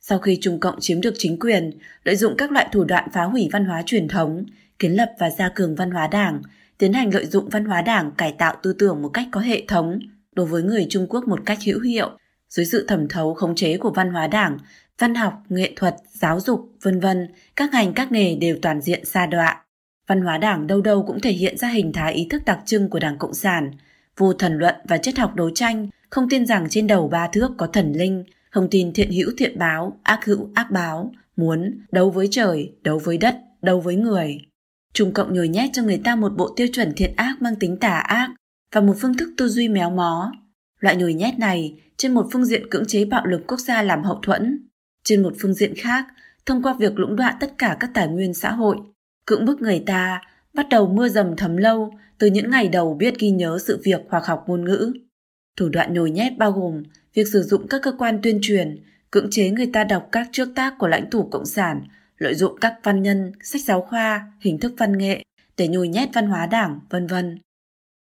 Sau 0.00 0.18
khi 0.18 0.38
Trung 0.40 0.60
Cộng 0.60 0.80
chiếm 0.80 1.00
được 1.00 1.14
chính 1.18 1.38
quyền, 1.38 1.70
lợi 2.04 2.16
dụng 2.16 2.34
các 2.36 2.52
loại 2.52 2.68
thủ 2.72 2.84
đoạn 2.84 3.08
phá 3.12 3.24
hủy 3.24 3.48
văn 3.52 3.64
hóa 3.64 3.82
truyền 3.86 4.08
thống, 4.08 4.44
kiến 4.78 4.92
lập 4.92 5.12
và 5.18 5.30
gia 5.30 5.48
cường 5.48 5.74
văn 5.74 5.90
hóa 5.90 6.06
đảng, 6.06 6.42
tiến 6.80 6.92
hành 6.92 7.14
lợi 7.14 7.26
dụng 7.26 7.48
văn 7.48 7.64
hóa 7.64 7.82
đảng 7.82 8.10
cải 8.10 8.32
tạo 8.32 8.56
tư 8.62 8.72
tưởng 8.72 9.02
một 9.02 9.08
cách 9.08 9.28
có 9.30 9.40
hệ 9.40 9.64
thống 9.68 10.00
đối 10.32 10.46
với 10.46 10.62
người 10.62 10.86
Trung 10.90 11.06
Quốc 11.08 11.28
một 11.28 11.40
cách 11.46 11.58
hữu 11.66 11.80
hiệu 11.80 12.10
dưới 12.48 12.66
sự 12.66 12.84
thẩm 12.88 13.08
thấu 13.08 13.34
khống 13.34 13.54
chế 13.54 13.76
của 13.76 13.90
văn 13.90 14.12
hóa 14.12 14.26
đảng, 14.26 14.58
văn 14.98 15.14
học, 15.14 15.42
nghệ 15.48 15.72
thuật, 15.76 15.96
giáo 16.12 16.40
dục, 16.40 16.72
vân 16.82 17.00
vân, 17.00 17.28
các 17.56 17.70
ngành 17.72 17.92
các 17.92 18.12
nghề 18.12 18.34
đều 18.34 18.56
toàn 18.62 18.80
diện 18.80 19.04
xa 19.04 19.26
đọa. 19.26 19.64
Văn 20.06 20.20
hóa 20.20 20.38
đảng 20.38 20.66
đâu 20.66 20.80
đâu 20.80 21.04
cũng 21.06 21.20
thể 21.20 21.32
hiện 21.32 21.58
ra 21.58 21.68
hình 21.68 21.92
thái 21.92 22.14
ý 22.14 22.26
thức 22.30 22.42
đặc 22.46 22.58
trưng 22.64 22.90
của 22.90 22.98
Đảng 22.98 23.18
Cộng 23.18 23.34
sản, 23.34 23.70
vô 24.16 24.32
thần 24.32 24.58
luận 24.58 24.74
và 24.84 24.98
chất 24.98 25.18
học 25.18 25.34
đấu 25.34 25.50
tranh, 25.54 25.88
không 26.10 26.28
tin 26.28 26.46
rằng 26.46 26.66
trên 26.70 26.86
đầu 26.86 27.08
ba 27.08 27.26
thước 27.26 27.50
có 27.58 27.66
thần 27.66 27.92
linh, 27.92 28.24
không 28.50 28.68
tin 28.70 28.92
thiện 28.92 29.10
hữu 29.10 29.30
thiện 29.38 29.58
báo, 29.58 30.00
ác 30.02 30.24
hữu 30.24 30.50
ác 30.54 30.70
báo, 30.70 31.12
muốn 31.36 31.80
đấu 31.92 32.10
với 32.10 32.28
trời, 32.30 32.72
đấu 32.82 32.98
với 32.98 33.18
đất, 33.18 33.36
đấu 33.62 33.80
với 33.80 33.96
người. 33.96 34.38
Trung 34.94 35.12
Cộng 35.12 35.34
nhồi 35.34 35.48
nhét 35.48 35.70
cho 35.72 35.82
người 35.82 36.00
ta 36.04 36.16
một 36.16 36.36
bộ 36.36 36.52
tiêu 36.56 36.66
chuẩn 36.72 36.92
thiện 36.96 37.12
ác 37.16 37.42
mang 37.42 37.56
tính 37.56 37.76
tà 37.76 37.98
ác 37.98 38.30
và 38.74 38.80
một 38.80 38.94
phương 39.00 39.16
thức 39.16 39.28
tư 39.36 39.48
duy 39.48 39.68
méo 39.68 39.90
mó. 39.90 40.32
Loại 40.80 40.96
nhồi 40.96 41.14
nhét 41.14 41.38
này 41.38 41.82
trên 41.96 42.14
một 42.14 42.26
phương 42.32 42.44
diện 42.44 42.70
cưỡng 42.70 42.86
chế 42.86 43.04
bạo 43.04 43.26
lực 43.26 43.40
quốc 43.46 43.60
gia 43.60 43.82
làm 43.82 44.02
hậu 44.02 44.18
thuẫn, 44.22 44.68
trên 45.04 45.22
một 45.22 45.32
phương 45.40 45.54
diện 45.54 45.74
khác 45.76 46.06
thông 46.46 46.62
qua 46.62 46.74
việc 46.78 46.98
lũng 46.98 47.16
đoạn 47.16 47.34
tất 47.40 47.52
cả 47.58 47.76
các 47.80 47.90
tài 47.94 48.08
nguyên 48.08 48.34
xã 48.34 48.52
hội, 48.52 48.76
cưỡng 49.26 49.44
bức 49.44 49.62
người 49.62 49.82
ta 49.86 50.20
bắt 50.54 50.66
đầu 50.70 50.88
mưa 50.88 51.08
dầm 51.08 51.36
thấm 51.36 51.56
lâu 51.56 51.94
từ 52.18 52.26
những 52.26 52.50
ngày 52.50 52.68
đầu 52.68 52.94
biết 52.94 53.18
ghi 53.18 53.30
nhớ 53.30 53.58
sự 53.58 53.80
việc 53.84 54.00
hoặc 54.08 54.26
học 54.26 54.44
ngôn 54.46 54.64
ngữ. 54.64 54.92
Thủ 55.56 55.68
đoạn 55.68 55.94
nhồi 55.94 56.10
nhét 56.10 56.38
bao 56.38 56.52
gồm 56.52 56.82
việc 57.14 57.28
sử 57.32 57.42
dụng 57.42 57.68
các 57.68 57.82
cơ 57.82 57.92
quan 57.98 58.20
tuyên 58.22 58.38
truyền, 58.42 58.84
cưỡng 59.10 59.30
chế 59.30 59.50
người 59.50 59.70
ta 59.72 59.84
đọc 59.84 60.08
các 60.12 60.28
trước 60.32 60.48
tác 60.54 60.74
của 60.78 60.88
lãnh 60.88 61.10
tụ 61.10 61.22
cộng 61.22 61.46
sản 61.46 61.82
lợi 62.20 62.34
dụng 62.34 62.56
các 62.60 62.74
văn 62.82 63.02
nhân, 63.02 63.32
sách 63.42 63.62
giáo 63.64 63.80
khoa, 63.80 64.32
hình 64.40 64.58
thức 64.58 64.74
văn 64.78 64.98
nghệ 64.98 65.22
để 65.56 65.68
nhồi 65.68 65.88
nhét 65.88 66.08
văn 66.14 66.26
hóa 66.26 66.46
đảng, 66.46 66.80
vân 66.90 67.06
vân. 67.06 67.38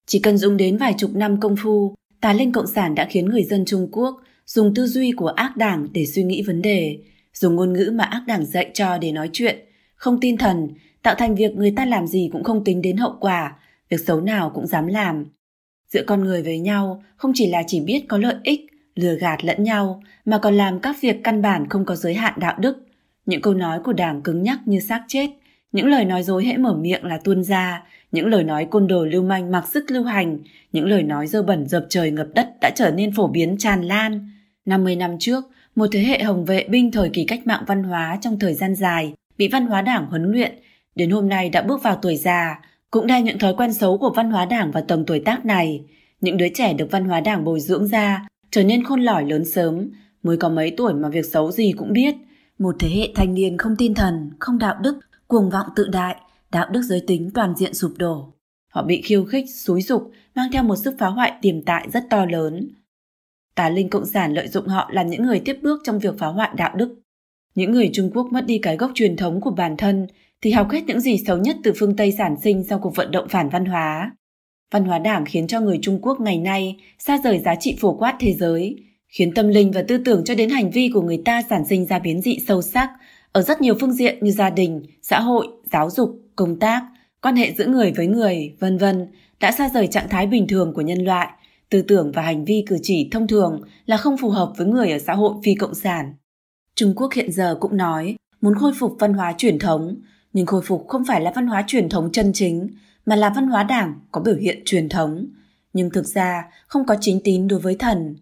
Chỉ 0.07 0.19
cần 0.19 0.39
dùng 0.39 0.57
đến 0.57 0.77
vài 0.77 0.95
chục 0.99 1.11
năm 1.15 1.41
công 1.41 1.57
phu, 1.57 1.95
tà 2.21 2.33
linh 2.33 2.53
cộng 2.53 2.67
sản 2.67 2.95
đã 2.95 3.07
khiến 3.11 3.27
người 3.27 3.43
dân 3.43 3.65
Trung 3.65 3.89
Quốc 3.93 4.23
dùng 4.47 4.75
tư 4.75 4.87
duy 4.87 5.13
của 5.13 5.29
ác 5.29 5.57
đảng 5.57 5.87
để 5.93 6.07
suy 6.07 6.23
nghĩ 6.23 6.43
vấn 6.43 6.63
đề, 6.63 6.99
dùng 7.35 7.57
ngôn 7.57 7.73
ngữ 7.73 7.91
mà 7.95 8.05
ác 8.05 8.23
đảng 8.27 8.47
dạy 8.47 8.71
cho 8.75 8.99
để 8.99 9.13
nói 9.13 9.31
chuyện, 9.33 9.59
không 9.95 10.21
tin 10.21 10.37
thần, 10.37 10.69
tạo 11.03 11.15
thành 11.19 11.35
việc 11.35 11.57
người 11.57 11.73
ta 11.77 11.85
làm 11.87 12.07
gì 12.07 12.31
cũng 12.33 12.45
không 12.45 12.65
tính 12.65 12.83
đến 12.83 12.97
hậu 12.97 13.17
quả, 13.21 13.57
việc 13.89 14.01
xấu 14.01 14.21
nào 14.21 14.51
cũng 14.55 14.67
dám 14.67 14.87
làm. 14.87 15.27
Giữa 15.89 16.03
con 16.07 16.25
người 16.25 16.43
với 16.43 16.59
nhau 16.59 17.03
không 17.17 17.33
chỉ 17.35 17.47
là 17.51 17.63
chỉ 17.67 17.81
biết 17.81 18.05
có 18.09 18.19
lợi 18.19 18.37
ích, 18.43 18.61
lừa 18.95 19.15
gạt 19.15 19.45
lẫn 19.45 19.63
nhau, 19.63 20.03
mà 20.25 20.39
còn 20.39 20.55
làm 20.55 20.81
các 20.81 20.97
việc 21.01 21.17
căn 21.25 21.43
bản 21.43 21.69
không 21.69 21.85
có 21.85 21.97
giới 21.97 22.15
hạn 22.15 22.35
đạo 22.41 22.59
đức, 22.59 22.86
những 23.27 23.43
câu 23.43 23.55
nói 23.55 23.81
của 23.85 23.93
đảng 23.93 24.23
cứng 24.23 24.43
nhắc 24.43 24.59
như 24.67 24.81
xác 24.81 25.03
chết, 25.09 25.31
những 25.73 25.87
lời 25.87 26.05
nói 26.05 26.23
dối 26.23 26.45
hễ 26.45 26.57
mở 26.57 26.77
miệng 26.77 27.05
là 27.05 27.19
tuôn 27.25 27.45
ra, 27.45 27.83
những 28.13 28.27
lời 28.27 28.45
nói 28.45 28.67
côn 28.71 28.87
đồ 28.87 29.05
lưu 29.05 29.23
manh 29.23 29.51
mặc 29.51 29.69
sức 29.69 29.91
lưu 29.91 30.05
hành, 30.05 30.39
những 30.73 30.87
lời 30.87 31.03
nói 31.03 31.27
dơ 31.27 31.43
bẩn 31.43 31.67
dập 31.67 31.87
trời 31.89 32.11
ngập 32.11 32.27
đất 32.35 32.49
đã 32.61 32.71
trở 32.75 32.91
nên 32.91 33.13
phổ 33.13 33.29
biến 33.29 33.57
tràn 33.59 33.83
lan. 33.83 34.31
50 34.65 34.97
năm 34.97 35.17
trước, 35.19 35.45
một 35.77 35.87
thế 35.93 36.01
hệ 36.01 36.23
hồng 36.23 36.45
vệ 36.45 36.67
binh 36.69 36.91
thời 36.91 37.09
kỳ 37.09 37.25
cách 37.25 37.47
mạng 37.47 37.65
văn 37.67 37.83
hóa 37.83 38.19
trong 38.21 38.39
thời 38.39 38.55
gian 38.55 38.75
dài 38.75 39.13
bị 39.39 39.49
văn 39.49 39.67
hóa 39.67 39.83
đảng 39.83 40.07
huấn 40.07 40.33
luyện, 40.33 40.53
đến 40.95 41.11
hôm 41.11 41.29
nay 41.29 41.49
đã 41.49 41.63
bước 41.63 41.83
vào 41.83 41.99
tuổi 42.03 42.17
già, 42.17 42.61
cũng 42.91 43.07
đa 43.07 43.19
những 43.19 43.39
thói 43.39 43.55
quen 43.55 43.73
xấu 43.73 43.99
của 43.99 44.11
văn 44.11 44.31
hóa 44.31 44.45
đảng 44.45 44.71
vào 44.71 44.85
tầm 44.89 45.05
tuổi 45.05 45.21
tác 45.21 45.45
này. 45.45 45.85
Những 46.21 46.37
đứa 46.37 46.49
trẻ 46.55 46.75
được 46.75 46.89
văn 46.91 47.05
hóa 47.05 47.21
đảng 47.21 47.45
bồi 47.45 47.61
dưỡng 47.61 47.87
ra, 47.87 48.27
trở 48.51 48.65
nên 48.65 48.85
khôn 48.85 49.01
lỏi 49.01 49.25
lớn 49.25 49.45
sớm, 49.45 49.91
mới 50.23 50.37
có 50.37 50.49
mấy 50.49 50.71
tuổi 50.77 50.95
mà 50.95 51.09
việc 51.09 51.25
xấu 51.25 51.53
gì 51.53 51.73
cũng 51.77 51.93
biết, 51.93 52.15
một 52.59 52.77
thế 52.79 52.89
hệ 52.89 53.09
thanh 53.15 53.35
niên 53.35 53.59
không 53.59 53.77
tin 53.79 53.95
thần, 53.95 54.31
không 54.39 54.59
đạo 54.59 54.77
đức, 54.83 54.99
cuồng 55.27 55.51
vọng 55.51 55.67
tự 55.77 55.89
đại, 55.89 56.17
đạo 56.53 56.69
đức 56.71 56.83
giới 56.83 57.01
tính 57.07 57.31
toàn 57.35 57.55
diện 57.57 57.75
sụp 57.75 57.93
đổ. 57.99 58.33
Họ 58.69 58.83
bị 58.83 59.03
khiêu 59.03 59.25
khích, 59.25 59.45
xúi 59.55 59.83
dục, 59.83 60.11
mang 60.35 60.49
theo 60.53 60.63
một 60.63 60.77
sức 60.77 60.95
phá 60.99 61.07
hoại 61.07 61.33
tiềm 61.43 61.63
tại 61.63 61.89
rất 61.93 62.05
to 62.11 62.27
lớn. 62.27 62.69
Tà 63.55 63.69
linh 63.69 63.91
cộng 63.91 64.07
sản 64.07 64.35
lợi 64.35 64.49
dụng 64.49 64.67
họ 64.67 64.91
làm 64.93 65.07
những 65.07 65.23
người 65.23 65.43
tiếp 65.45 65.59
bước 65.63 65.81
trong 65.85 65.99
việc 65.99 66.19
phá 66.19 66.27
hoại 66.27 66.51
đạo 66.57 66.77
đức. 66.77 67.01
Những 67.55 67.73
người 67.73 67.91
Trung 67.93 68.11
Quốc 68.15 68.27
mất 68.33 68.47
đi 68.47 68.59
cái 68.59 68.77
gốc 68.77 68.91
truyền 68.95 69.17
thống 69.17 69.41
của 69.41 69.51
bản 69.51 69.77
thân 69.77 70.07
thì 70.43 70.51
học 70.51 70.71
hết 70.71 70.85
những 70.87 71.01
gì 71.01 71.19
xấu 71.27 71.39
nhất 71.39 71.57
từ 71.65 71.73
phương 71.77 71.97
Tây 71.97 72.13
sản 72.13 72.37
sinh 72.43 72.65
sau 72.65 72.79
cuộc 72.79 72.97
vận 72.97 73.11
động 73.11 73.29
phản 73.29 73.49
văn 73.49 73.65
hóa. 73.65 74.17
Văn 74.71 74.85
hóa 74.85 74.99
đảng 74.99 75.25
khiến 75.25 75.47
cho 75.47 75.61
người 75.61 75.79
Trung 75.83 75.99
Quốc 76.03 76.21
ngày 76.21 76.39
nay 76.39 76.77
xa 76.99 77.19
rời 77.25 77.39
giá 77.39 77.55
trị 77.55 77.77
phổ 77.81 77.95
quát 77.95 78.17
thế 78.21 78.33
giới, 78.33 78.77
khiến 79.17 79.35
tâm 79.35 79.49
linh 79.49 79.73
và 79.73 79.85
tư 79.89 79.99
tưởng 80.05 80.25
cho 80.25 80.35
đến 80.35 80.51
hành 80.51 80.71
vi 80.71 80.91
của 80.95 81.03
người 81.03 81.23
ta 81.25 81.43
sản 81.51 81.65
sinh 81.69 81.87
ra 81.87 81.99
biến 81.99 82.23
dị 82.23 82.39
sâu 82.49 82.63
sắc 82.63 82.91
ở 83.33 83.43
rất 83.43 83.61
nhiều 83.61 83.75
phương 83.81 83.93
diện 83.93 84.19
như 84.21 84.31
gia 84.31 84.51
đình, 84.51 84.83
xã 85.03 85.21
hội, 85.21 85.49
giáo 85.73 85.91
dục, 85.91 86.21
công 86.37 86.59
tác, 86.59 86.83
quan 87.23 87.37
hệ 87.37 87.55
giữa 87.59 87.67
người 87.67 87.93
với 87.93 88.07
người, 88.07 88.57
vân 88.61 88.79
vân, 88.79 89.07
đã 89.41 89.53
xa 89.53 89.69
rời 89.75 89.87
trạng 89.87 90.09
thái 90.09 90.27
bình 90.27 90.47
thường 90.49 90.73
của 90.75 90.81
nhân 90.81 91.05
loại, 91.05 91.29
tư 91.71 91.83
tưởng 91.83 92.13
và 92.13 92.23
hành 92.23 92.45
vi 92.45 92.65
cử 92.67 92.79
chỉ 92.83 93.09
thông 93.13 93.27
thường 93.27 93.61
là 93.87 93.97
không 93.97 94.17
phù 94.17 94.31
hợp 94.31 94.53
với 94.57 94.67
người 94.67 94.91
ở 94.91 94.99
xã 94.99 95.15
hội 95.15 95.35
phi 95.45 95.55
cộng 95.55 95.75
sản. 95.75 96.15
Trung 96.75 96.93
Quốc 96.97 97.13
hiện 97.13 97.33
giờ 97.33 97.57
cũng 97.61 97.77
nói 97.77 98.17
muốn 98.41 98.55
khôi 98.55 98.73
phục 98.79 98.97
văn 98.99 99.13
hóa 99.13 99.35
truyền 99.39 99.59
thống, 99.59 99.97
nhưng 100.33 100.47
khôi 100.47 100.63
phục 100.63 100.89
không 100.89 101.05
phải 101.05 101.21
là 101.21 101.33
văn 101.35 101.47
hóa 101.47 101.65
truyền 101.67 101.89
thống 101.89 102.13
chân 102.13 102.33
chính, 102.33 102.69
mà 103.07 103.17
là 103.17 103.33
văn 103.37 103.47
hóa 103.47 103.63
đảng 103.63 103.95
có 104.13 104.21
biểu 104.21 104.37
hiện 104.37 104.63
truyền 104.65 104.89
thống, 104.89 105.27
nhưng 105.73 105.91
thực 105.91 106.07
ra 106.07 106.45
không 106.67 106.87
có 106.87 106.97
chính 107.01 107.21
tín 107.25 107.49
đối 107.49 107.61
với 107.61 107.77
thần. 107.79 108.17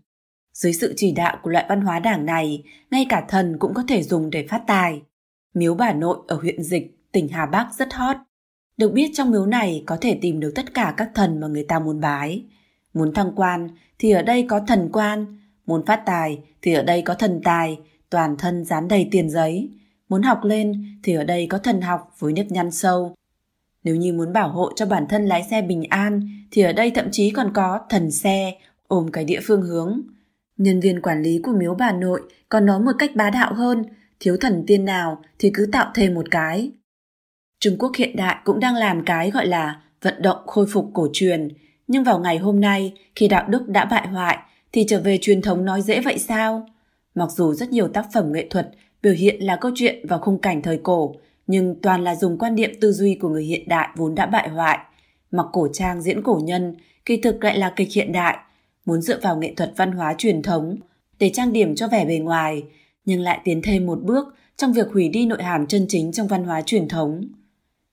Dưới 0.55 0.73
sự 0.73 0.95
chỉ 0.97 1.13
đạo 1.13 1.39
của 1.43 1.51
loại 1.51 1.67
văn 1.69 1.81
hóa 1.81 1.99
đảng 1.99 2.27
này, 2.27 2.63
ngay 2.91 3.07
cả 3.09 3.25
thần 3.29 3.59
cũng 3.59 3.75
có 3.75 3.85
thể 3.89 4.03
dùng 4.03 4.31
để 4.31 4.47
phát 4.47 4.63
tài. 4.67 5.03
Miếu 5.55 5.75
bà 5.75 5.93
nội 5.93 6.19
ở 6.29 6.37
huyện 6.37 6.63
Dịch, 6.63 6.99
tỉnh 7.13 7.29
Hà 7.29 7.47
Bắc 7.47 7.69
rất 7.79 7.95
hot. 7.95 8.17
Được 8.77 8.93
biết 8.93 9.11
trong 9.15 9.31
miếu 9.31 9.47
này 9.47 9.83
có 9.87 9.99
thể 10.01 10.19
tìm 10.23 10.41
được 10.41 10.53
tất 10.55 10.75
cả 10.75 10.95
các 10.97 11.11
thần 11.15 11.41
mà 11.41 11.47
người 11.47 11.65
ta 11.69 11.79
muốn 11.79 12.01
bái. 12.01 12.45
Muốn 12.95 13.15
thăng 13.15 13.33
quan 13.37 13.69
thì 13.99 14.11
ở 14.11 14.23
đây 14.23 14.47
có 14.49 14.61
thần 14.61 14.89
quan, 14.93 15.39
muốn 15.67 15.87
phát 15.87 16.03
tài 16.07 16.39
thì 16.63 16.73
ở 16.73 16.83
đây 16.83 17.03
có 17.03 17.15
thần 17.15 17.41
tài, 17.45 17.79
toàn 18.11 18.37
thân 18.37 18.65
dán 18.65 18.89
đầy 18.89 19.09
tiền 19.11 19.31
giấy. 19.31 19.71
Muốn 20.09 20.23
học 20.23 20.45
lên 20.45 20.99
thì 21.03 21.15
ở 21.15 21.25
đây 21.25 21.47
có 21.51 21.59
thần 21.59 21.81
học 21.81 22.15
với 22.19 22.33
nếp 22.33 22.47
nhăn 22.51 22.71
sâu. 22.71 23.15
Nếu 23.85 23.97
như 23.97 24.13
muốn 24.13 24.33
bảo 24.33 24.49
hộ 24.49 24.73
cho 24.77 24.87
bản 24.87 25.07
thân 25.09 25.27
lái 25.27 25.43
xe 25.51 25.63
bình 25.63 25.85
an 25.91 26.29
thì 26.51 26.63
ở 26.63 26.73
đây 26.73 26.91
thậm 26.91 27.09
chí 27.13 27.31
còn 27.31 27.53
có 27.55 27.81
thần 27.89 28.11
xe 28.11 28.55
ôm 28.87 29.11
cái 29.13 29.25
địa 29.25 29.41
phương 29.43 29.63
hướng. 29.63 30.01
Nhân 30.57 30.81
viên 30.81 31.01
quản 31.01 31.23
lý 31.23 31.41
của 31.43 31.53
miếu 31.53 31.75
bà 31.75 31.93
nội 31.93 32.23
còn 32.49 32.67
nói 32.67 32.81
một 32.81 32.93
cách 32.99 33.11
bá 33.15 33.31
đạo 33.31 33.55
hơn, 33.55 33.85
thiếu 34.21 34.37
thần 34.41 34.65
tiên 34.67 34.85
nào 34.85 35.23
thì 35.39 35.51
cứ 35.55 35.67
tạo 35.73 35.91
thêm 35.95 36.15
một 36.15 36.31
cái. 36.31 36.71
Trung 37.61 37.77
Quốc 37.79 37.93
hiện 37.97 38.17
đại 38.17 38.37
cũng 38.45 38.61
đang 38.61 38.75
làm 38.75 39.05
cái 39.05 39.31
gọi 39.31 39.47
là 39.47 39.81
vận 40.03 40.23
động 40.23 40.47
khôi 40.47 40.67
phục 40.73 40.91
cổ 40.95 41.09
truyền, 41.13 41.49
nhưng 41.87 42.05
vào 42.05 42.19
ngày 42.19 42.39
hôm 42.39 42.61
nay 42.61 42.93
khi 43.15 43.29
đạo 43.29 43.49
đức 43.49 43.69
đã 43.69 43.85
bại 43.85 44.09
hoại 44.09 44.39
thì 44.73 44.85
trở 44.89 45.01
về 45.01 45.19
truyền 45.21 45.43
thống 45.43 45.65
nói 45.65 45.83
dễ 45.83 46.01
vậy 46.01 46.19
sao? 46.19 46.67
Mặc 47.15 47.31
dù 47.31 47.55
rất 47.55 47.71
nhiều 47.71 47.89
tác 47.89 48.07
phẩm 48.13 48.33
nghệ 48.33 48.47
thuật 48.51 48.71
biểu 49.03 49.13
hiện 49.13 49.45
là 49.45 49.57
câu 49.61 49.71
chuyện 49.75 50.07
và 50.09 50.19
khung 50.19 50.39
cảnh 50.39 50.63
thời 50.63 50.79
cổ, 50.83 51.15
nhưng 51.47 51.81
toàn 51.83 52.05
là 52.05 52.15
dùng 52.15 52.39
quan 52.39 52.55
niệm 52.55 52.71
tư 52.81 52.93
duy 52.93 53.15
của 53.15 53.29
người 53.29 53.45
hiện 53.45 53.69
đại 53.69 53.89
vốn 53.97 54.15
đã 54.15 54.27
bại 54.27 54.49
hoại. 54.49 54.79
Mặc 55.31 55.47
cổ 55.53 55.69
trang 55.73 56.03
diễn 56.03 56.23
cổ 56.23 56.41
nhân, 56.45 56.75
kỳ 57.05 57.17
thực 57.17 57.45
lại 57.45 57.59
là 57.59 57.73
kịch 57.77 57.89
hiện 57.93 58.13
đại, 58.13 58.37
muốn 58.85 59.01
dựa 59.01 59.21
vào 59.23 59.37
nghệ 59.37 59.55
thuật 59.57 59.73
văn 59.77 59.93
hóa 59.93 60.15
truyền 60.19 60.43
thống 60.43 60.77
để 61.19 61.31
trang 61.35 61.53
điểm 61.53 61.75
cho 61.75 61.89
vẻ 61.89 62.05
bề 62.05 62.19
ngoài, 62.19 62.63
nhưng 63.05 63.21
lại 63.21 63.41
tiến 63.45 63.63
thêm 63.63 63.87
một 63.87 63.99
bước 64.03 64.25
trong 64.57 64.73
việc 64.73 64.87
hủy 64.93 65.09
đi 65.09 65.27
nội 65.27 65.43
hàm 65.43 65.67
chân 65.67 65.87
chính 65.89 66.13
trong 66.13 66.27
văn 66.27 66.45
hóa 66.45 66.63
truyền 66.63 66.89
thống. 66.89 67.29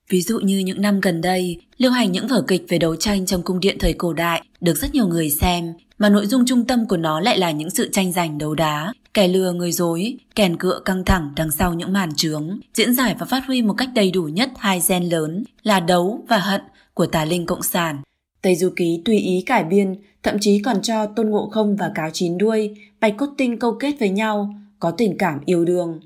Ví 0.10 0.21
dụ 0.21 0.39
như 0.39 0.60
những 0.60 0.81
năm 0.81 1.00
gần 1.01 1.21
đây, 1.21 1.57
lưu 1.77 1.91
hành 1.91 2.12
những 2.12 2.27
vở 2.27 2.43
kịch 2.48 2.65
về 2.69 2.77
đấu 2.77 2.95
tranh 2.95 3.25
trong 3.25 3.43
cung 3.43 3.60
điện 3.60 3.77
thời 3.79 3.93
cổ 3.93 4.13
đại 4.13 4.41
được 4.62 4.77
rất 4.77 4.93
nhiều 4.93 5.07
người 5.07 5.29
xem, 5.29 5.74
mà 5.98 6.10
nội 6.10 6.25
dung 6.25 6.45
trung 6.45 6.65
tâm 6.65 6.86
của 6.88 6.98
nó 6.98 7.19
lại 7.19 7.38
là 7.38 7.51
những 7.51 7.69
sự 7.69 7.89
tranh 7.91 8.12
giành 8.12 8.38
đấu 8.38 8.55
đá, 8.55 8.93
kẻ 9.13 9.27
lừa 9.27 9.51
người 9.51 9.71
dối, 9.71 10.17
kèn 10.36 10.57
cựa 10.57 10.79
căng 10.86 11.05
thẳng 11.05 11.33
đằng 11.36 11.51
sau 11.51 11.74
những 11.74 11.93
màn 11.93 12.15
trướng, 12.15 12.60
diễn 12.74 12.93
giải 12.93 13.15
và 13.19 13.25
phát 13.25 13.43
huy 13.48 13.62
một 13.62 13.74
cách 13.74 13.89
đầy 13.95 14.12
đủ 14.12 14.24
nhất 14.24 14.50
hai 14.57 14.81
gen 14.88 15.03
lớn 15.03 15.43
là 15.63 15.79
đấu 15.79 16.25
và 16.27 16.38
hận 16.38 16.62
của 16.93 17.05
tà 17.05 17.25
linh 17.25 17.45
cộng 17.45 17.63
sản. 17.63 18.01
Tây 18.41 18.55
Du 18.55 18.69
Ký 18.75 19.01
tùy 19.05 19.17
ý 19.17 19.43
cải 19.45 19.63
biên, 19.63 19.95
thậm 20.23 20.37
chí 20.39 20.59
còn 20.59 20.81
cho 20.81 21.05
Tôn 21.05 21.29
Ngộ 21.29 21.49
Không 21.49 21.75
và 21.75 21.91
Cáo 21.95 22.09
Chín 22.13 22.37
Đuôi, 22.37 22.75
Bạch 22.99 23.13
Cốt 23.17 23.27
Tinh 23.37 23.59
câu 23.59 23.77
kết 23.79 23.95
với 23.99 24.09
nhau, 24.09 24.53
có 24.79 24.91
tình 24.91 25.17
cảm 25.17 25.39
yêu 25.45 25.65
đương. 25.65 25.99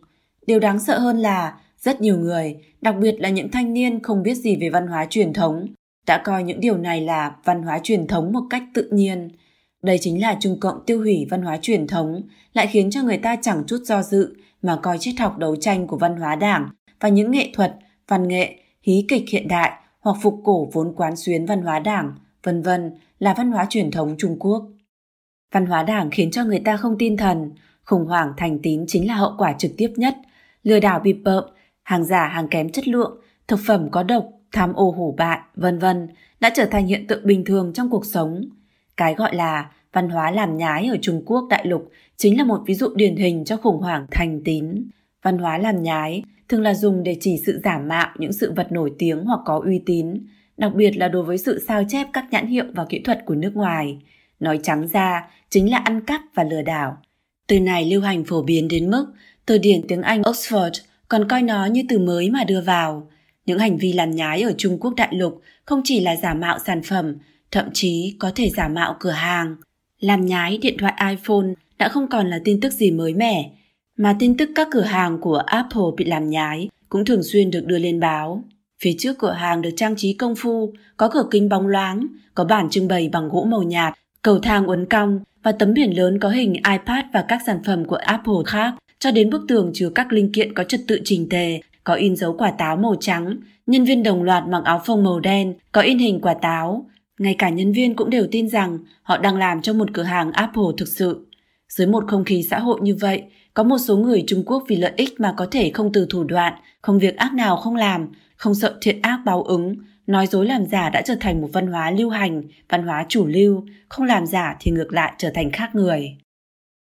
Điều 0.47 0.59
đáng 0.59 0.79
sợ 0.79 0.99
hơn 0.99 1.17
là 1.17 1.57
rất 1.79 2.01
nhiều 2.01 2.17
người, 2.17 2.55
đặc 2.81 2.95
biệt 3.01 3.15
là 3.19 3.29
những 3.29 3.51
thanh 3.51 3.73
niên 3.73 4.03
không 4.03 4.23
biết 4.23 4.35
gì 4.35 4.55
về 4.55 4.69
văn 4.69 4.87
hóa 4.87 5.05
truyền 5.09 5.33
thống, 5.33 5.67
đã 6.07 6.21
coi 6.25 6.43
những 6.43 6.59
điều 6.59 6.77
này 6.77 7.01
là 7.01 7.35
văn 7.43 7.63
hóa 7.63 7.79
truyền 7.83 8.07
thống 8.07 8.31
một 8.33 8.41
cách 8.49 8.63
tự 8.73 8.89
nhiên. 8.91 9.29
Đây 9.83 9.97
chính 10.01 10.21
là 10.21 10.37
Trung 10.39 10.59
Cộng 10.59 10.85
tiêu 10.85 10.99
hủy 10.99 11.27
văn 11.29 11.41
hóa 11.41 11.57
truyền 11.61 11.87
thống, 11.87 12.21
lại 12.53 12.67
khiến 12.67 12.91
cho 12.91 13.03
người 13.03 13.17
ta 13.17 13.35
chẳng 13.41 13.63
chút 13.67 13.77
do 13.83 14.01
dự 14.01 14.35
mà 14.61 14.79
coi 14.83 14.97
triết 14.99 15.19
học 15.19 15.37
đấu 15.37 15.55
tranh 15.55 15.87
của 15.87 15.97
văn 15.97 16.17
hóa 16.17 16.35
đảng 16.35 16.69
và 16.99 17.09
những 17.09 17.31
nghệ 17.31 17.49
thuật, 17.53 17.75
văn 18.07 18.27
nghệ, 18.27 18.59
hí 18.81 19.05
kịch 19.07 19.29
hiện 19.29 19.47
đại 19.47 19.71
hoặc 19.99 20.17
phục 20.21 20.41
cổ 20.43 20.69
vốn 20.73 20.93
quán 20.95 21.15
xuyến 21.15 21.45
văn 21.45 21.61
hóa 21.61 21.79
đảng, 21.79 22.15
vân 22.45 22.61
vân 22.61 22.91
là 23.19 23.33
văn 23.37 23.51
hóa 23.51 23.65
truyền 23.69 23.91
thống 23.91 24.15
Trung 24.17 24.39
Quốc. 24.39 24.67
Văn 25.53 25.65
hóa 25.65 25.83
đảng 25.83 26.09
khiến 26.11 26.31
cho 26.31 26.43
người 26.43 26.59
ta 26.59 26.77
không 26.77 26.95
tin 26.99 27.17
thần, 27.17 27.51
khủng 27.83 28.05
hoảng 28.05 28.33
thành 28.37 28.59
tín 28.63 28.85
chính 28.87 29.07
là 29.07 29.15
hậu 29.15 29.33
quả 29.37 29.53
trực 29.53 29.71
tiếp 29.77 29.93
nhất, 29.95 30.15
lừa 30.63 30.79
đảo 30.79 30.99
bịp 30.99 31.17
bợm, 31.23 31.43
hàng 31.83 32.05
giả 32.05 32.27
hàng 32.27 32.47
kém 32.47 32.69
chất 32.69 32.87
lượng, 32.87 33.21
thực 33.47 33.59
phẩm 33.67 33.89
có 33.91 34.03
độc, 34.03 34.29
tham 34.51 34.73
ô 34.73 34.91
hủ 34.91 35.15
bại, 35.17 35.39
vân 35.55 35.79
vân 35.79 36.07
đã 36.39 36.51
trở 36.55 36.65
thành 36.65 36.87
hiện 36.87 37.07
tượng 37.07 37.25
bình 37.25 37.45
thường 37.45 37.73
trong 37.73 37.89
cuộc 37.89 38.05
sống. 38.05 38.41
Cái 38.97 39.13
gọi 39.15 39.35
là 39.35 39.71
văn 39.93 40.09
hóa 40.09 40.31
làm 40.31 40.57
nhái 40.57 40.87
ở 40.87 40.97
Trung 41.01 41.23
Quốc 41.25 41.47
đại 41.49 41.65
lục 41.67 41.89
chính 42.17 42.37
là 42.37 42.43
một 42.43 42.61
ví 42.65 42.73
dụ 42.73 42.87
điển 42.95 43.15
hình 43.15 43.45
cho 43.45 43.57
khủng 43.57 43.81
hoảng 43.81 44.05
thành 44.11 44.41
tín. 44.45 44.89
Văn 45.21 45.37
hóa 45.37 45.57
làm 45.57 45.83
nhái 45.83 46.23
thường 46.49 46.61
là 46.61 46.73
dùng 46.73 47.03
để 47.03 47.17
chỉ 47.19 47.41
sự 47.45 47.59
giả 47.63 47.79
mạo 47.79 48.07
những 48.17 48.33
sự 48.33 48.53
vật 48.55 48.71
nổi 48.71 48.91
tiếng 48.99 49.25
hoặc 49.25 49.39
có 49.45 49.61
uy 49.65 49.81
tín, 49.85 50.25
đặc 50.57 50.75
biệt 50.75 50.91
là 50.91 51.07
đối 51.07 51.23
với 51.23 51.37
sự 51.37 51.63
sao 51.67 51.83
chép 51.89 52.07
các 52.13 52.25
nhãn 52.31 52.47
hiệu 52.47 52.65
và 52.73 52.85
kỹ 52.89 52.99
thuật 52.99 53.25
của 53.25 53.35
nước 53.35 53.55
ngoài. 53.55 53.97
Nói 54.39 54.59
trắng 54.63 54.87
ra, 54.87 55.27
chính 55.49 55.71
là 55.71 55.77
ăn 55.77 56.01
cắp 56.01 56.21
và 56.33 56.43
lừa 56.43 56.61
đảo. 56.61 56.97
Từ 57.47 57.59
này 57.59 57.85
lưu 57.85 58.01
hành 58.01 58.23
phổ 58.23 58.41
biến 58.41 58.67
đến 58.67 58.91
mức 58.91 59.05
từ 59.45 59.57
điển 59.57 59.87
tiếng 59.87 60.01
Anh 60.01 60.21
Oxford 60.21 60.71
còn 61.07 61.27
coi 61.27 61.41
nó 61.41 61.65
như 61.65 61.81
từ 61.89 61.99
mới 61.99 62.29
mà 62.29 62.43
đưa 62.43 62.61
vào. 62.61 63.09
Những 63.45 63.59
hành 63.59 63.77
vi 63.77 63.93
làm 63.93 64.11
nhái 64.11 64.41
ở 64.41 64.53
Trung 64.57 64.77
Quốc 64.79 64.93
đại 64.97 65.09
lục 65.11 65.41
không 65.65 65.81
chỉ 65.83 65.99
là 65.99 66.15
giả 66.15 66.33
mạo 66.33 66.59
sản 66.65 66.81
phẩm, 66.83 67.15
thậm 67.51 67.69
chí 67.73 68.15
có 68.19 68.31
thể 68.35 68.49
giả 68.49 68.67
mạo 68.67 68.95
cửa 68.99 69.11
hàng. 69.11 69.55
Làm 69.99 70.25
nhái 70.25 70.57
điện 70.57 70.75
thoại 70.79 70.93
iPhone 71.09 71.47
đã 71.77 71.89
không 71.89 72.07
còn 72.07 72.29
là 72.29 72.39
tin 72.43 72.59
tức 72.61 72.73
gì 72.73 72.91
mới 72.91 73.13
mẻ, 73.13 73.51
mà 73.97 74.15
tin 74.19 74.37
tức 74.37 74.49
các 74.55 74.67
cửa 74.71 74.81
hàng 74.81 75.17
của 75.21 75.37
Apple 75.37 75.83
bị 75.97 76.05
làm 76.05 76.29
nhái 76.29 76.69
cũng 76.89 77.05
thường 77.05 77.23
xuyên 77.23 77.51
được 77.51 77.65
đưa 77.65 77.77
lên 77.77 77.99
báo. 77.99 78.43
Phía 78.85 78.95
trước 78.97 79.17
cửa 79.19 79.31
hàng 79.31 79.61
được 79.61 79.69
trang 79.75 79.95
trí 79.95 80.13
công 80.13 80.35
phu, 80.35 80.73
có 80.97 81.09
cửa 81.09 81.27
kính 81.31 81.49
bóng 81.49 81.67
loáng, 81.67 82.07
có 82.35 82.43
bản 82.43 82.69
trưng 82.69 82.87
bày 82.87 83.09
bằng 83.13 83.29
gỗ 83.29 83.43
màu 83.43 83.63
nhạt, 83.63 83.93
cầu 84.21 84.39
thang 84.39 84.65
uốn 84.65 84.85
cong 84.85 85.19
và 85.43 85.51
tấm 85.51 85.73
biển 85.73 85.97
lớn 85.97 86.19
có 86.19 86.29
hình 86.29 86.53
iPad 86.53 87.05
và 87.13 87.25
các 87.27 87.41
sản 87.45 87.59
phẩm 87.65 87.85
của 87.85 87.95
Apple 87.95 88.33
khác, 88.45 88.73
cho 88.99 89.11
đến 89.11 89.29
bức 89.29 89.41
tường 89.47 89.71
chứa 89.73 89.89
các 89.89 90.13
linh 90.13 90.31
kiện 90.31 90.53
có 90.53 90.63
trật 90.63 90.81
tự 90.87 91.01
trình 91.03 91.29
tề, 91.29 91.59
có 91.83 91.93
in 91.93 92.15
dấu 92.15 92.33
quả 92.33 92.51
táo 92.51 92.77
màu 92.77 92.95
trắng, 92.99 93.37
nhân 93.67 93.83
viên 93.83 94.03
đồng 94.03 94.23
loạt 94.23 94.43
mặc 94.47 94.63
áo 94.65 94.81
phông 94.85 95.03
màu 95.03 95.19
đen, 95.19 95.53
có 95.71 95.81
in 95.81 95.97
hình 95.97 96.19
quả 96.21 96.33
táo. 96.33 96.85
Ngay 97.19 97.35
cả 97.37 97.49
nhân 97.49 97.71
viên 97.71 97.95
cũng 97.95 98.09
đều 98.09 98.27
tin 98.31 98.49
rằng 98.49 98.77
họ 99.03 99.17
đang 99.17 99.37
làm 99.37 99.61
cho 99.61 99.73
một 99.73 99.87
cửa 99.93 100.03
hàng 100.03 100.31
Apple 100.31 100.63
thực 100.77 100.87
sự. 100.87 101.27
Dưới 101.69 101.87
một 101.87 102.03
không 102.07 102.23
khí 102.23 102.43
xã 102.43 102.59
hội 102.59 102.79
như 102.81 102.95
vậy, 102.95 103.23
có 103.53 103.63
một 103.63 103.77
số 103.77 103.97
người 103.97 104.23
Trung 104.27 104.43
Quốc 104.45 104.63
vì 104.67 104.75
lợi 104.75 104.93
ích 104.97 105.19
mà 105.19 105.33
có 105.37 105.47
thể 105.51 105.71
không 105.73 105.91
từ 105.91 106.07
thủ 106.09 106.23
đoạn, 106.23 106.53
không 106.81 106.99
việc 106.99 107.17
ác 107.17 107.33
nào 107.33 107.57
không 107.57 107.75
làm, 107.75 108.07
không 108.45 108.55
sợ 108.55 108.77
thiện 108.81 109.01
ác 109.01 109.19
báo 109.25 109.43
ứng, 109.43 109.75
nói 110.07 110.27
dối 110.27 110.45
làm 110.45 110.65
giả 110.65 110.89
đã 110.89 111.01
trở 111.05 111.15
thành 111.19 111.41
một 111.41 111.49
văn 111.53 111.67
hóa 111.67 111.91
lưu 111.91 112.09
hành, 112.09 112.43
văn 112.69 112.83
hóa 112.83 113.05
chủ 113.09 113.25
lưu, 113.27 113.65
không 113.89 114.05
làm 114.05 114.25
giả 114.25 114.57
thì 114.59 114.71
ngược 114.71 114.93
lại 114.93 115.13
trở 115.17 115.31
thành 115.35 115.51
khác 115.51 115.75
người. 115.75 116.17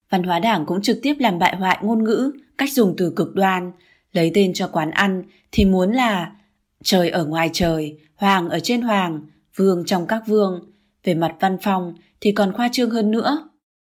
Văn 0.09 0.23
hóa 0.23 0.39
đảng 0.39 0.65
cũng 0.65 0.81
trực 0.81 0.99
tiếp 1.01 1.15
làm 1.19 1.39
bại 1.39 1.55
hoại 1.55 1.79
ngôn 1.81 2.03
ngữ, 2.03 2.31
cách 2.57 2.71
dùng 2.71 2.93
từ 2.97 3.13
cực 3.15 3.35
đoan, 3.35 3.71
lấy 4.11 4.31
tên 4.33 4.53
cho 4.53 4.67
quán 4.67 4.91
ăn 4.91 5.23
thì 5.51 5.65
muốn 5.65 5.91
là 5.91 6.31
trời 6.83 7.09
ở 7.09 7.25
ngoài 7.25 7.49
trời, 7.53 7.99
hoàng 8.15 8.49
ở 8.49 8.59
trên 8.59 8.81
hoàng, 8.81 9.21
vương 9.55 9.85
trong 9.85 10.07
các 10.07 10.27
vương. 10.27 10.71
Về 11.03 11.13
mặt 11.13 11.35
văn 11.39 11.57
phòng 11.61 11.93
thì 12.21 12.31
còn 12.31 12.53
khoa 12.53 12.69
trương 12.71 12.89
hơn 12.89 13.11
nữa. 13.11 13.49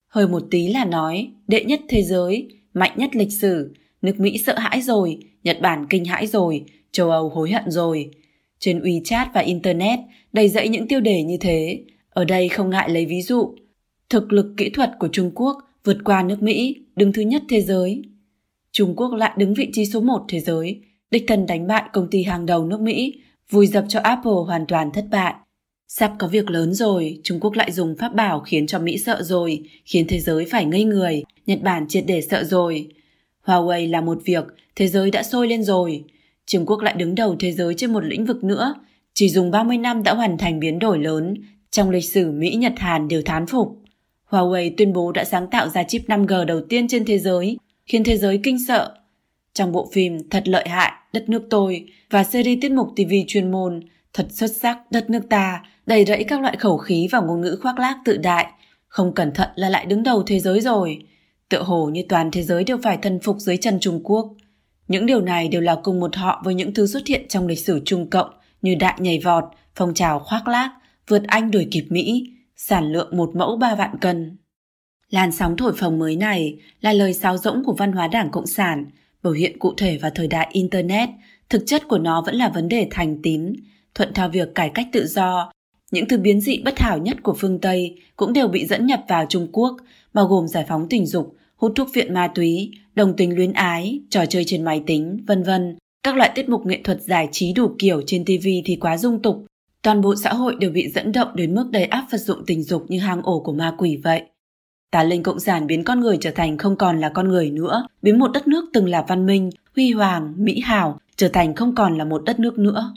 Hơi 0.09 0.29
một 0.29 0.43
tí 0.51 0.69
là 0.69 0.85
nói 0.85 1.33
đệ 1.47 1.65
nhất 1.65 1.81
thế 1.89 2.03
giới, 2.03 2.49
mạnh 2.75 2.93
nhất 2.97 3.17
lịch 3.17 3.33
sử, 3.33 3.75
nước 4.03 4.21
Mỹ 4.21 4.39
sợ 4.39 4.59
hãi 4.59 4.83
rồi, 4.83 5.19
Nhật 5.43 5.59
Bản 5.61 5.87
kinh 5.91 6.05
hãi 6.05 6.27
rồi, 6.27 6.65
châu 6.93 7.11
Âu 7.11 7.29
hối 7.29 7.51
hận 7.51 7.71
rồi. 7.71 8.11
Trên 8.59 8.81
WeChat 8.81 9.27
và 9.35 9.41
Internet 9.41 9.99
đầy 10.33 10.49
dẫy 10.49 10.69
những 10.69 10.89
tiêu 10.89 11.01
đề 11.01 11.23
như 11.23 11.37
thế. 11.41 11.85
Ở 12.11 12.25
đây 12.25 12.49
không 12.49 12.71
ngại 12.71 12.91
lấy 12.91 13.07
ví 13.07 13.23
dụ. 13.23 13.55
Thực 14.11 14.33
lực 14.33 14.47
kỹ 14.57 14.71
thuật 14.71 14.91
của 14.99 15.09
Trung 15.13 15.31
Quốc 15.35 15.57
vượt 15.85 15.97
qua 16.05 16.23
nước 16.23 16.43
Mỹ, 16.43 16.77
đứng 16.97 17.13
thứ 17.13 17.23
nhất 17.23 17.43
thế 17.49 17.61
giới. 17.61 18.03
Trung 18.73 18.97
Quốc 18.97 19.15
lại 19.15 19.33
đứng 19.37 19.55
vị 19.55 19.69
trí 19.73 19.87
số 19.87 20.01
1 20.01 20.25
thế 20.29 20.41
giới, 20.41 20.81
đích 21.11 21.25
thân 21.29 21.47
đánh 21.47 21.67
bại 21.67 21.83
công 21.93 22.11
ty 22.11 22.23
hàng 22.23 22.47
đầu 22.47 22.65
nước 22.65 22.81
Mỹ, 22.81 23.21
vùi 23.51 23.67
dập 23.67 23.85
cho 23.89 24.01
Apple 24.01 24.33
hoàn 24.47 24.67
toàn 24.67 24.91
thất 24.93 25.05
bại. 25.11 25.35
Sắp 25.89 26.13
có 26.19 26.29
việc 26.29 26.51
lớn 26.51 26.75
rồi, 26.75 27.21
Trung 27.23 27.41
Quốc 27.41 27.55
lại 27.55 27.73
dùng 27.73 27.97
pháp 27.99 28.15
bảo 28.15 28.41
khiến 28.41 28.67
cho 28.67 28.79
Mỹ 28.79 28.99
sợ 28.99 29.23
rồi, 29.23 29.63
khiến 29.85 30.07
thế 30.09 30.21
giới 30.21 30.47
phải 30.51 30.65
ngây 30.65 30.85
người, 30.85 31.23
Nhật 31.47 31.63
Bản 31.63 31.89
triệt 31.89 32.05
để 32.07 32.21
sợ 32.21 32.45
rồi. 32.45 32.89
Huawei 33.45 33.91
là 33.91 34.01
một 34.01 34.19
việc, 34.25 34.45
thế 34.77 34.89
giới 34.89 35.11
đã 35.11 35.23
sôi 35.23 35.49
lên 35.49 35.63
rồi. 35.63 36.05
Trung 36.47 36.67
Quốc 36.67 36.81
lại 36.81 36.95
đứng 36.97 37.15
đầu 37.15 37.37
thế 37.41 37.53
giới 37.53 37.75
trên 37.75 37.93
một 37.93 38.05
lĩnh 38.05 38.27
vực 38.27 38.45
nữa, 38.45 38.75
chỉ 39.15 39.29
dùng 39.29 39.51
30 39.51 39.79
năm 39.79 40.03
đã 40.03 40.15
hoàn 40.15 40.39
thành 40.39 40.61
biến 40.61 40.79
đổi 40.79 40.99
lớn, 40.99 41.35
trong 41.71 41.91
lịch 41.91 42.05
sử 42.05 42.31
Mỹ 42.31 42.55
Nhật 42.55 42.73
Hàn 42.77 43.09
đều 43.09 43.23
thán 43.23 43.47
phục. 43.47 43.79
Huawei 44.31 44.71
tuyên 44.77 44.93
bố 44.93 45.13
đã 45.13 45.25
sáng 45.25 45.51
tạo 45.51 45.69
ra 45.69 45.83
chip 45.83 46.03
5G 46.07 46.45
đầu 46.45 46.61
tiên 46.69 46.89
trên 46.89 47.05
thế 47.05 47.19
giới, 47.19 47.59
khiến 47.87 48.05
thế 48.05 48.17
giới 48.17 48.41
kinh 48.43 48.65
sợ. 48.67 48.95
Trong 49.55 49.73
bộ 49.73 49.91
phim 49.93 50.29
Thật 50.31 50.49
lợi 50.49 50.69
hại, 50.69 50.93
đất 51.13 51.29
nước 51.29 51.43
tôi 51.51 51.87
và 52.11 52.25
series 52.25 52.59
tiết 52.63 52.73
mục 52.73 52.89
TV 52.97 53.13
chuyên 53.27 53.51
môn 53.51 53.81
Thật 54.13 54.27
xuất 54.31 54.57
sắc, 54.57 54.79
đất 54.91 55.11
nước 55.11 55.23
ta 55.31 55.63
đầy 55.87 56.05
rẫy 56.05 56.25
các 56.25 56.41
loại 56.41 56.57
khẩu 56.57 56.77
khí 56.77 57.09
và 57.13 57.21
ngôn 57.21 57.41
ngữ 57.41 57.59
khoác 57.63 57.79
lác 57.79 57.97
tự 58.05 58.17
đại, 58.17 58.47
không 58.89 59.15
cẩn 59.15 59.33
thận 59.33 59.49
là 59.55 59.69
lại 59.69 59.87
đứng 59.87 60.03
đầu 60.03 60.23
thế 60.23 60.41
giới 60.41 60.61
rồi. 60.61 60.99
Tựa 61.49 61.63
hồ 61.63 61.87
như 61.87 62.03
toàn 62.09 62.31
thế 62.31 62.43
giới 62.43 62.65
đều 62.65 62.79
phải 62.83 62.97
thần 62.97 63.21
phục 63.21 63.37
dưới 63.39 63.57
chân 63.57 63.79
Trung 63.81 64.01
Quốc. 64.05 64.35
Những 64.93 65.07
điều 65.07 65.21
này 65.21 65.49
đều 65.49 65.61
là 65.61 65.77
cùng 65.83 66.01
một 66.01 66.17
họ 66.17 66.43
với 66.45 66.55
những 66.55 66.75
thứ 66.75 66.87
xuất 66.87 67.07
hiện 67.07 67.29
trong 67.29 67.47
lịch 67.47 67.59
sử 67.59 67.81
Trung 67.85 68.11
Cộng 68.11 68.31
như 68.63 68.75
đại 68.75 68.97
nhảy 68.99 69.19
vọt, 69.19 69.45
phong 69.75 69.95
trào 69.95 70.19
khoác 70.19 70.49
lác, 70.49 70.71
vượt 71.09 71.23
Anh 71.27 71.51
đuổi 71.51 71.69
kịp 71.71 71.85
Mỹ, 71.89 72.33
sản 72.57 72.93
lượng 72.93 73.17
một 73.17 73.31
mẫu 73.37 73.57
ba 73.57 73.75
vạn 73.75 73.99
cân. 74.01 74.37
Làn 75.11 75.33
sóng 75.33 75.57
thổi 75.57 75.73
phồng 75.77 75.99
mới 75.99 76.17
này 76.17 76.57
là 76.81 76.93
lời 76.93 77.15
sáo 77.15 77.39
rỗng 77.39 77.65
của 77.65 77.75
văn 77.79 77.93
hóa 77.93 78.09
Đảng 78.09 78.31
Cộng 78.31 78.47
sản, 78.47 78.87
biểu 79.23 79.33
hiện 79.33 79.59
cụ 79.59 79.75
thể 79.77 79.99
vào 79.99 80.11
thời 80.15 80.29
đại 80.29 80.49
Internet, 80.53 81.09
thực 81.49 81.63
chất 81.67 81.89
của 81.89 81.99
nó 81.99 82.23
vẫn 82.27 82.35
là 82.35 82.49
vấn 82.49 82.69
đề 82.69 82.89
thành 82.91 83.23
tín, 83.23 83.53
thuận 83.95 84.15
theo 84.15 84.29
việc 84.29 84.55
cải 84.55 84.71
cách 84.75 84.87
tự 84.93 85.07
do. 85.07 85.53
Những 85.91 86.09
thứ 86.09 86.19
biến 86.19 86.41
dị 86.41 86.63
bất 86.65 86.79
hảo 86.79 86.99
nhất 86.99 87.17
của 87.23 87.35
phương 87.39 87.59
Tây 87.59 87.99
cũng 88.17 88.33
đều 88.33 88.49
bị 88.49 88.67
dẫn 88.67 88.87
nhập 88.87 89.01
vào 89.09 89.27
Trung 89.29 89.49
Quốc, 89.53 89.77
bao 90.15 90.27
gồm 90.27 90.49
giải 90.49 90.65
phóng 90.69 90.89
tình 90.89 91.07
dục, 91.07 91.37
hút 91.63 91.73
thuốc 91.77 91.89
viện 91.95 92.15
ma 92.15 92.33
túy, 92.35 92.71
đồng 92.95 93.17
tình 93.17 93.37
luyến 93.37 93.53
ái, 93.53 94.01
trò 94.11 94.27
chơi 94.27 94.45
trên 94.47 94.65
máy 94.65 94.83
tính, 94.87 95.25
vân 95.27 95.43
vân. 95.43 95.77
Các 96.03 96.17
loại 96.17 96.31
tiết 96.35 96.49
mục 96.49 96.67
nghệ 96.67 96.81
thuật 96.85 97.03
giải 97.03 97.29
trí 97.33 97.53
đủ 97.53 97.75
kiểu 97.79 98.03
trên 98.07 98.25
TV 98.25 98.47
thì 98.65 98.77
quá 98.81 98.99
dung 98.99 99.23
tục. 99.23 99.45
Toàn 99.83 100.01
bộ 100.01 100.15
xã 100.17 100.33
hội 100.33 100.55
đều 100.55 100.71
bị 100.71 100.89
dẫn 100.89 101.13
động 101.13 101.29
đến 101.35 101.55
mức 101.55 101.69
đầy 101.71 101.85
áp 101.85 102.07
vật 102.13 102.19
dụng 102.19 102.43
tình 102.47 102.63
dục 102.63 102.85
như 102.89 102.99
hang 102.99 103.23
ổ 103.23 103.41
của 103.41 103.53
ma 103.53 103.75
quỷ 103.79 104.01
vậy. 104.05 104.23
Tà 104.91 105.05
linh 105.05 105.23
cộng 105.23 105.41
sản 105.41 105.67
biến 105.67 105.85
con 105.85 106.01
người 106.01 106.19
trở 106.21 106.31
thành 106.31 106.59
không 106.59 106.77
còn 106.77 107.01
là 107.01 107.09
con 107.09 107.29
người 107.29 107.51
nữa, 107.51 107.87
biến 108.03 108.19
một 108.19 108.29
đất 108.35 108.49
nước 108.49 108.65
từng 108.73 108.89
là 108.89 109.05
văn 109.09 109.27
minh, 109.27 109.51
huy 109.77 109.93
hoàng, 109.93 110.35
mỹ 110.37 110.61
hảo, 110.61 111.01
trở 111.17 111.29
thành 111.29 111.55
không 111.55 111.75
còn 111.75 111.99
là 111.99 112.05
một 112.05 112.23
đất 112.25 112.41
nước 112.41 112.59
nữa. 112.59 112.95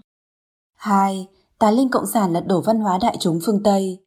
2. 0.75 1.27
Tà 1.59 1.71
linh 1.71 1.89
cộng 1.89 2.05
sản 2.13 2.33
lật 2.33 2.43
đổ 2.47 2.61
văn 2.61 2.79
hóa 2.79 2.99
đại 3.01 3.17
chúng 3.19 3.39
phương 3.45 3.63
Tây 3.63 3.99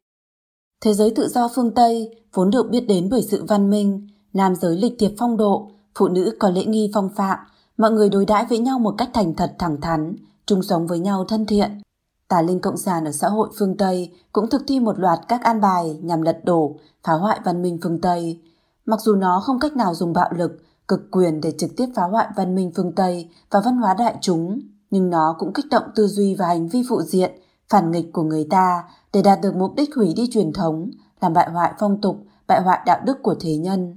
Thế 0.81 0.93
giới 0.93 1.11
tự 1.15 1.27
do 1.27 1.49
phương 1.55 1.73
Tây 1.75 2.09
vốn 2.33 2.51
được 2.51 2.69
biết 2.69 2.87
đến 2.87 3.07
bởi 3.11 3.21
sự 3.21 3.45
văn 3.47 3.69
minh, 3.69 4.07
nam 4.33 4.55
giới 4.55 4.75
lịch 4.75 4.95
thiệp 4.99 5.11
phong 5.17 5.37
độ, 5.37 5.71
phụ 5.97 6.07
nữ 6.07 6.35
có 6.39 6.49
lễ 6.49 6.65
nghi 6.65 6.91
phong 6.93 7.09
phạm, 7.15 7.39
mọi 7.77 7.91
người 7.91 8.09
đối 8.09 8.25
đãi 8.25 8.45
với 8.49 8.59
nhau 8.59 8.79
một 8.79 8.95
cách 8.97 9.09
thành 9.13 9.33
thật 9.33 9.55
thẳng 9.59 9.81
thắn, 9.81 10.15
chung 10.45 10.63
sống 10.63 10.87
với 10.87 10.99
nhau 10.99 11.25
thân 11.27 11.45
thiện. 11.45 11.81
Tà 12.27 12.41
linh 12.41 12.59
cộng 12.59 12.77
sản 12.77 13.05
ở 13.05 13.11
xã 13.11 13.27
hội 13.27 13.49
phương 13.59 13.77
Tây 13.77 14.11
cũng 14.33 14.49
thực 14.49 14.61
thi 14.67 14.79
một 14.79 14.99
loạt 14.99 15.19
các 15.27 15.41
an 15.43 15.61
bài 15.61 15.99
nhằm 16.01 16.21
lật 16.21 16.39
đổ, 16.45 16.75
phá 17.03 17.13
hoại 17.13 17.39
văn 17.45 17.61
minh 17.61 17.79
phương 17.83 18.01
Tây. 18.01 18.41
Mặc 18.85 18.99
dù 19.01 19.15
nó 19.15 19.39
không 19.39 19.59
cách 19.59 19.75
nào 19.75 19.95
dùng 19.95 20.13
bạo 20.13 20.29
lực, 20.35 20.51
cực 20.87 21.11
quyền 21.11 21.41
để 21.41 21.53
trực 21.57 21.69
tiếp 21.77 21.85
phá 21.95 22.03
hoại 22.03 22.27
văn 22.35 22.55
minh 22.55 22.71
phương 22.75 22.91
Tây 22.95 23.29
và 23.51 23.61
văn 23.65 23.77
hóa 23.77 23.93
đại 23.93 24.15
chúng, 24.21 24.61
nhưng 24.91 25.09
nó 25.09 25.35
cũng 25.39 25.53
kích 25.53 25.65
động 25.71 25.83
tư 25.95 26.07
duy 26.07 26.35
và 26.35 26.47
hành 26.47 26.67
vi 26.67 26.83
phụ 26.89 27.01
diện, 27.01 27.31
phản 27.69 27.91
nghịch 27.91 28.13
của 28.13 28.23
người 28.23 28.47
ta 28.49 28.83
để 29.13 29.21
đạt 29.21 29.41
được 29.41 29.55
mục 29.55 29.75
đích 29.75 29.95
hủy 29.95 30.13
đi 30.13 30.29
truyền 30.33 30.53
thống, 30.53 30.89
làm 31.21 31.33
bại 31.33 31.49
hoại 31.49 31.73
phong 31.79 32.01
tục, 32.01 32.17
bại 32.47 32.61
hoại 32.61 32.79
đạo 32.85 32.99
đức 33.05 33.23
của 33.23 33.35
thế 33.39 33.57
nhân. 33.57 33.95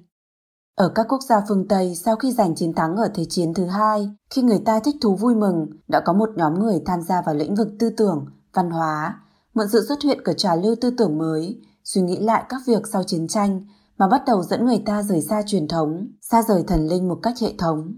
Ở 0.75 0.93
các 0.95 1.07
quốc 1.09 1.21
gia 1.29 1.43
phương 1.49 1.69
Tây 1.69 1.95
sau 1.95 2.17
khi 2.17 2.33
giành 2.33 2.55
chiến 2.55 2.73
thắng 2.75 2.97
ở 2.97 3.09
Thế 3.15 3.25
chiến 3.29 3.55
thứ 3.55 3.67
hai, 3.67 4.11
khi 4.31 4.43
người 4.43 4.63
ta 4.65 4.81
thích 4.81 4.97
thú 5.01 5.17
vui 5.17 5.35
mừng, 5.35 5.67
đã 5.89 6.01
có 6.01 6.13
một 6.13 6.31
nhóm 6.37 6.59
người 6.59 6.83
tham 6.87 7.03
gia 7.03 7.23
vào 7.23 7.35
lĩnh 7.35 7.55
vực 7.55 7.69
tư 7.79 7.91
tưởng, 7.97 8.27
văn 8.55 8.71
hóa, 8.71 9.21
mượn 9.55 9.67
sự 9.73 9.85
xuất 9.89 10.03
hiện 10.03 10.19
của 10.25 10.33
trào 10.33 10.57
lưu 10.57 10.75
tư 10.81 10.91
tưởng 10.99 11.19
mới, 11.19 11.61
suy 11.85 12.01
nghĩ 12.01 12.17
lại 12.17 12.45
các 12.49 12.61
việc 12.67 12.87
sau 12.93 13.03
chiến 13.03 13.29
tranh 13.29 13.67
mà 13.99 14.09
bắt 14.09 14.23
đầu 14.27 14.43
dẫn 14.43 14.67
người 14.67 14.83
ta 14.87 15.03
rời 15.03 15.21
xa 15.21 15.43
truyền 15.47 15.69
thống, 15.69 16.09
xa 16.21 16.43
rời 16.43 16.65
thần 16.67 16.89
linh 16.89 17.09
một 17.09 17.19
cách 17.23 17.35
hệ 17.41 17.53
thống. 17.59 17.95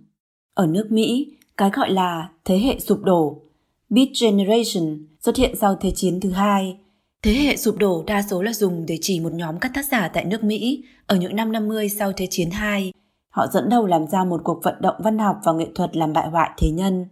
Ở 0.54 0.66
nước 0.66 0.87
Mỹ, 0.90 1.37
cái 1.57 1.71
gọi 1.71 1.90
là 1.90 2.31
thế 2.45 2.59
hệ 2.59 2.78
sụp 2.81 2.99
đổ, 3.04 3.43
Beat 3.90 4.09
Generation 4.21 5.07
xuất 5.21 5.37
hiện 5.37 5.54
sau 5.61 5.76
Thế 5.81 5.93
chiến 5.95 6.21
thứ 6.21 6.31
hai. 6.31 6.83
Thế 7.25 7.33
hệ 7.33 7.57
sụp 7.57 7.78
đổ 7.78 8.04
đa 8.07 8.23
số 8.23 8.43
là 8.43 8.52
dùng 8.52 8.87
để 8.87 8.99
chỉ 9.00 9.21
một 9.21 9.33
nhóm 9.33 9.59
các 9.59 9.71
tác 9.75 9.85
giả 9.90 10.09
tại 10.09 10.25
nước 10.25 10.45
Mỹ 10.45 10.85
ở 11.07 11.16
những 11.16 11.37
năm 11.37 11.52
50 11.52 11.88
sau 11.88 12.12
Thế 12.12 12.26
chiến 12.31 12.49
II. 12.76 12.93
Họ 13.31 13.47
dẫn 13.47 13.69
đầu 13.69 13.87
làm 13.87 14.07
ra 14.07 14.25
một 14.25 14.40
cuộc 14.45 14.61
vận 14.62 14.75
động 14.81 14.95
văn 14.99 15.19
học 15.19 15.37
và 15.45 15.52
nghệ 15.52 15.66
thuật 15.75 15.97
làm 15.97 16.12
bại 16.12 16.28
hoại 16.28 16.50
thế 16.59 16.71
nhân. 16.71 17.06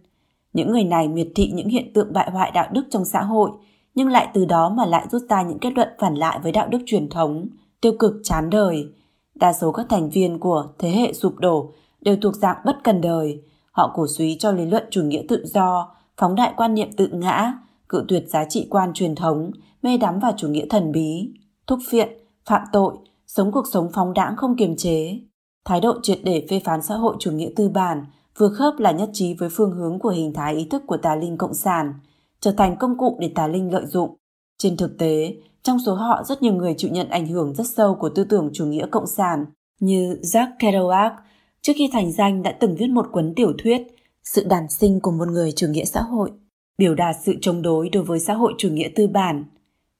Những 0.53 0.71
người 0.71 0.83
này 0.83 1.07
miệt 1.07 1.27
thị 1.35 1.51
những 1.53 1.69
hiện 1.69 1.93
tượng 1.93 2.13
bại 2.13 2.29
hoại 2.31 2.51
đạo 2.51 2.67
đức 2.71 2.83
trong 2.89 3.05
xã 3.05 3.21
hội, 3.21 3.51
nhưng 3.95 4.07
lại 4.07 4.27
từ 4.33 4.45
đó 4.45 4.69
mà 4.69 4.85
lại 4.85 5.05
rút 5.11 5.21
ra 5.29 5.41
những 5.41 5.59
kết 5.59 5.73
luận 5.75 5.89
phản 5.99 6.15
lại 6.15 6.39
với 6.43 6.51
đạo 6.51 6.67
đức 6.67 6.79
truyền 6.85 7.09
thống, 7.09 7.47
tiêu 7.81 7.93
cực 7.99 8.13
chán 8.23 8.49
đời. 8.49 8.87
Đa 9.35 9.53
số 9.53 9.71
các 9.71 9.85
thành 9.89 10.09
viên 10.09 10.39
của 10.39 10.67
thế 10.79 10.89
hệ 10.89 11.13
sụp 11.13 11.35
đổ 11.39 11.73
đều 12.01 12.17
thuộc 12.21 12.35
dạng 12.35 12.57
bất 12.65 12.75
cần 12.83 13.01
đời. 13.01 13.41
Họ 13.71 13.91
cổ 13.95 14.07
suý 14.07 14.37
cho 14.39 14.51
lý 14.51 14.65
luận 14.65 14.83
chủ 14.91 15.03
nghĩa 15.03 15.23
tự 15.29 15.45
do, 15.45 15.95
phóng 16.17 16.35
đại 16.35 16.53
quan 16.57 16.73
niệm 16.73 16.91
tự 16.97 17.07
ngã, 17.07 17.53
cự 17.93 18.05
tuyệt 18.07 18.23
giá 18.29 18.45
trị 18.45 18.67
quan 18.69 18.93
truyền 18.93 19.15
thống, 19.15 19.51
mê 19.81 19.97
đắm 19.97 20.19
vào 20.19 20.33
chủ 20.37 20.47
nghĩa 20.47 20.65
thần 20.69 20.91
bí, 20.91 21.29
thúc 21.67 21.79
phiện, 21.89 22.09
phạm 22.45 22.61
tội, 22.71 22.93
sống 23.27 23.51
cuộc 23.51 23.65
sống 23.73 23.89
phóng 23.93 24.13
đãng 24.13 24.35
không 24.37 24.57
kiềm 24.57 24.75
chế. 24.75 25.19
Thái 25.65 25.81
độ 25.81 25.93
triệt 26.03 26.19
để 26.23 26.47
phê 26.49 26.61
phán 26.65 26.81
xã 26.81 26.95
hội 26.95 27.15
chủ 27.19 27.31
nghĩa 27.31 27.49
tư 27.55 27.69
bản 27.69 28.05
vừa 28.37 28.49
khớp 28.49 28.79
là 28.79 28.91
nhất 28.91 29.09
trí 29.13 29.33
với 29.33 29.49
phương 29.51 29.71
hướng 29.71 29.99
của 29.99 30.09
hình 30.09 30.33
thái 30.33 30.55
ý 30.55 30.65
thức 30.65 30.83
của 30.87 30.97
tà 30.97 31.15
linh 31.15 31.37
cộng 31.37 31.53
sản, 31.53 31.93
trở 32.39 32.51
thành 32.51 32.75
công 32.79 32.97
cụ 32.97 33.17
để 33.19 33.31
tà 33.35 33.47
linh 33.47 33.73
lợi 33.73 33.85
dụng. 33.85 34.15
Trên 34.57 34.77
thực 34.77 34.97
tế, 34.97 35.35
trong 35.63 35.79
số 35.85 35.95
họ 35.95 36.23
rất 36.23 36.41
nhiều 36.41 36.53
người 36.53 36.75
chịu 36.77 36.91
nhận 36.91 37.09
ảnh 37.09 37.27
hưởng 37.27 37.53
rất 37.53 37.67
sâu 37.67 37.95
của 37.95 38.09
tư 38.09 38.23
tưởng 38.23 38.49
chủ 38.53 38.65
nghĩa 38.65 38.85
cộng 38.91 39.07
sản, 39.07 39.45
như 39.79 40.19
Jack 40.21 40.47
Kerouac, 40.59 41.13
trước 41.61 41.73
khi 41.75 41.89
thành 41.93 42.11
danh 42.11 42.43
đã 42.43 42.51
từng 42.59 42.75
viết 42.75 42.87
một 42.87 43.07
cuốn 43.11 43.33
tiểu 43.35 43.53
thuyết 43.63 43.87
Sự 44.23 44.43
đàn 44.43 44.69
sinh 44.69 44.99
của 44.99 45.11
một 45.11 45.27
người 45.27 45.51
chủ 45.51 45.67
nghĩa 45.67 45.85
xã 45.85 46.01
hội, 46.01 46.31
biểu 46.77 46.95
đạt 46.95 47.15
sự 47.23 47.35
chống 47.41 47.61
đối 47.61 47.89
đối 47.89 48.03
với 48.03 48.19
xã 48.19 48.33
hội 48.33 48.53
chủ 48.57 48.69
nghĩa 48.69 48.89
tư 48.95 49.07
bản. 49.07 49.43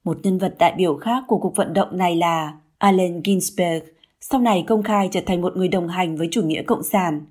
Một 0.03 0.17
nhân 0.23 0.37
vật 0.37 0.55
đại 0.59 0.73
biểu 0.77 0.97
khác 0.97 1.23
của 1.27 1.37
cuộc 1.37 1.55
vận 1.55 1.73
động 1.73 1.97
này 1.97 2.15
là 2.15 2.53
Allen 2.77 3.21
Ginsberg, 3.25 3.85
sau 4.21 4.41
này 4.41 4.63
công 4.67 4.83
khai 4.83 5.09
trở 5.11 5.21
thành 5.25 5.41
một 5.41 5.57
người 5.57 5.67
đồng 5.67 5.87
hành 5.87 6.17
với 6.17 6.27
chủ 6.31 6.43
nghĩa 6.43 6.63
cộng 6.63 6.83
sản. 6.83 7.25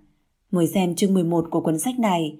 Mời 0.50 0.66
xem 0.66 0.94
chương 0.94 1.14
11 1.14 1.46
của 1.50 1.60
cuốn 1.60 1.78
sách 1.78 1.98
này. 1.98 2.36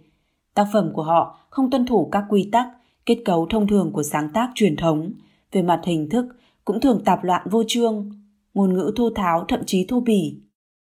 Tác 0.55 0.67
phẩm 0.73 0.91
của 0.95 1.03
họ 1.03 1.39
không 1.51 1.71
tuân 1.71 1.87
thủ 1.87 2.09
các 2.13 2.25
quy 2.29 2.49
tắc, 2.53 2.67
kết 3.07 3.19
cấu 3.25 3.47
thông 3.47 3.67
thường 3.67 3.93
của 3.93 4.03
sáng 4.03 4.29
tác 4.35 4.51
truyền 4.55 4.77
thống, 4.77 5.13
về 5.53 5.63
mặt 5.63 5.81
hình 5.85 6.09
thức 6.09 6.27
cũng 6.65 6.81
thường 6.81 7.03
tạp 7.05 7.25
loạn 7.25 7.43
vô 7.51 7.63
chương, 7.67 8.11
ngôn 8.55 8.75
ngữ 8.75 8.93
thô 8.97 9.11
tháo 9.11 9.45
thậm 9.49 9.61
chí 9.67 9.85
thô 9.89 10.01
bỉ. 10.01 10.37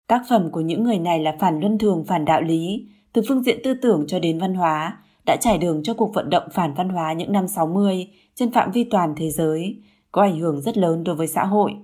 Tác 0.07 0.23
phẩm 0.29 0.51
của 0.51 0.61
những 0.61 0.85
người 0.85 0.99
này 0.99 1.21
là 1.21 1.37
phản 1.41 1.61
luân 1.61 1.79
thường 1.79 2.05
phản 2.07 2.25
đạo 2.25 2.43
lý, 2.43 2.87
từ 3.13 3.23
phương 3.29 3.43
diện 3.43 3.59
tư 3.65 3.75
tưởng 3.75 4.05
cho 4.07 4.19
đến 4.19 4.39
văn 4.39 4.55
hóa, 4.55 4.99
đã 5.27 5.37
trải 5.41 5.59
đường 5.59 5.83
cho 5.83 5.95
cuộc 5.95 6.15
vận 6.15 6.31
động 6.31 6.49
phản 6.53 6.75
văn 6.75 6.89
hóa 6.89 7.13
những 7.13 7.33
năm 7.33 7.49
60 7.49 8.09
trên 8.35 8.53
phạm 8.53 8.71
vi 8.71 8.85
toàn 8.85 9.15
thế 9.17 9.31
giới, 9.31 9.77
có 10.13 10.23
ảnh 10.23 10.39
hưởng 10.41 10.61
rất 10.61 10.79
lớn 10.79 11.05
đối 11.05 11.17
với 11.17 11.27
xã 11.27 11.45
hội. 11.45 11.75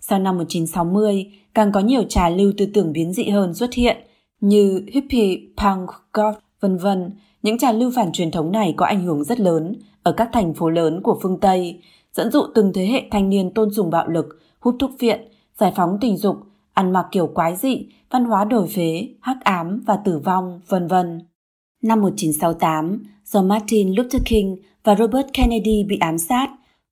Sau 0.00 0.18
năm 0.18 0.36
1960, 0.36 1.26
càng 1.54 1.72
có 1.72 1.80
nhiều 1.80 2.02
trà 2.08 2.28
lưu 2.28 2.52
tư 2.56 2.66
tưởng 2.74 2.92
biến 2.92 3.12
dị 3.12 3.28
hơn 3.28 3.54
xuất 3.54 3.74
hiện, 3.74 3.96
như 4.40 4.82
hippie, 4.92 5.38
punk, 5.56 5.90
goth, 6.12 6.38
vân 6.60 6.76
vân. 6.78 7.10
Những 7.42 7.58
trà 7.58 7.72
lưu 7.72 7.90
phản 7.96 8.12
truyền 8.12 8.30
thống 8.30 8.52
này 8.52 8.74
có 8.76 8.86
ảnh 8.86 9.04
hưởng 9.04 9.24
rất 9.24 9.40
lớn 9.40 9.74
ở 10.02 10.12
các 10.12 10.28
thành 10.32 10.54
phố 10.54 10.70
lớn 10.70 11.00
của 11.02 11.18
phương 11.22 11.40
Tây, 11.40 11.80
dẫn 12.12 12.30
dụ 12.30 12.42
từng 12.54 12.72
thế 12.72 12.86
hệ 12.86 13.02
thanh 13.10 13.28
niên 13.28 13.54
tôn 13.54 13.70
dùng 13.70 13.90
bạo 13.90 14.08
lực, 14.08 14.26
hút 14.60 14.76
thuốc 14.78 14.90
viện, 14.98 15.20
giải 15.58 15.72
phóng 15.76 15.98
tình 16.00 16.16
dục, 16.16 16.36
ăn 16.72 16.92
mặc 16.92 17.06
kiểu 17.12 17.26
quái 17.26 17.56
dị, 17.56 17.86
văn 18.10 18.24
hóa 18.24 18.44
đổi 18.44 18.66
phế, 18.68 19.08
hắc 19.20 19.36
ám 19.44 19.82
và 19.86 19.96
tử 20.04 20.18
vong, 20.18 20.60
vân 20.68 20.88
vân. 20.88 21.20
Năm 21.82 22.00
1968, 22.00 23.04
do 23.24 23.42
Martin 23.42 23.94
Luther 23.94 24.22
King 24.24 24.56
và 24.84 24.96
Robert 24.96 25.26
Kennedy 25.32 25.84
bị 25.88 25.98
ám 25.98 26.18
sát, 26.18 26.48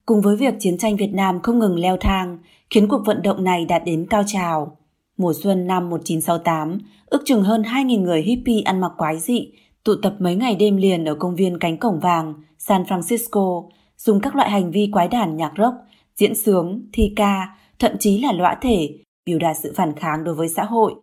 cùng 0.07 0.21
với 0.21 0.37
việc 0.37 0.55
chiến 0.59 0.79
tranh 0.79 0.97
Việt 0.97 1.13
Nam 1.15 1.41
không 1.43 1.59
ngừng 1.59 1.79
leo 1.79 1.97
thang, 2.01 2.39
khiến 2.71 2.89
cuộc 2.89 3.03
vận 3.07 3.23
động 3.23 3.45
này 3.45 3.65
đạt 3.65 3.83
đến 3.85 4.07
cao 4.11 4.23
trào. 4.27 4.77
Mùa 5.17 5.33
xuân 5.43 5.67
năm 5.67 5.91
1968, 5.91 6.79
ước 7.07 7.23
chừng 7.25 7.43
hơn 7.43 7.63
2.000 7.63 8.03
người 8.03 8.23
hippie 8.23 8.63
ăn 8.63 8.81
mặc 8.81 8.93
quái 8.97 9.19
dị 9.19 9.53
tụ 9.85 9.95
tập 10.03 10.15
mấy 10.19 10.35
ngày 10.35 10.57
đêm 10.57 10.77
liền 10.77 11.05
ở 11.05 11.15
công 11.15 11.37
viên 11.37 11.59
cánh 11.59 11.79
cổng 11.79 12.01
vàng 12.01 12.35
San 12.59 12.83
Francisco, 12.83 13.69
dùng 13.97 14.21
các 14.21 14.37
loại 14.37 14.51
hành 14.51 14.71
vi 14.71 14.89
quái 14.93 15.09
đản 15.09 15.37
nhạc 15.37 15.53
rock, 15.59 15.75
diễn 16.17 16.35
sướng, 16.35 16.89
thi 16.93 17.13
ca, 17.17 17.57
thậm 17.79 17.93
chí 18.01 18.19
là 18.19 18.33
lõa 18.33 18.59
thể, 18.61 18.99
biểu 19.27 19.39
đạt 19.39 19.57
sự 19.63 19.73
phản 19.77 19.97
kháng 19.97 20.25
đối 20.25 20.35
với 20.35 20.49
xã 20.49 20.65
hội. 20.65 20.95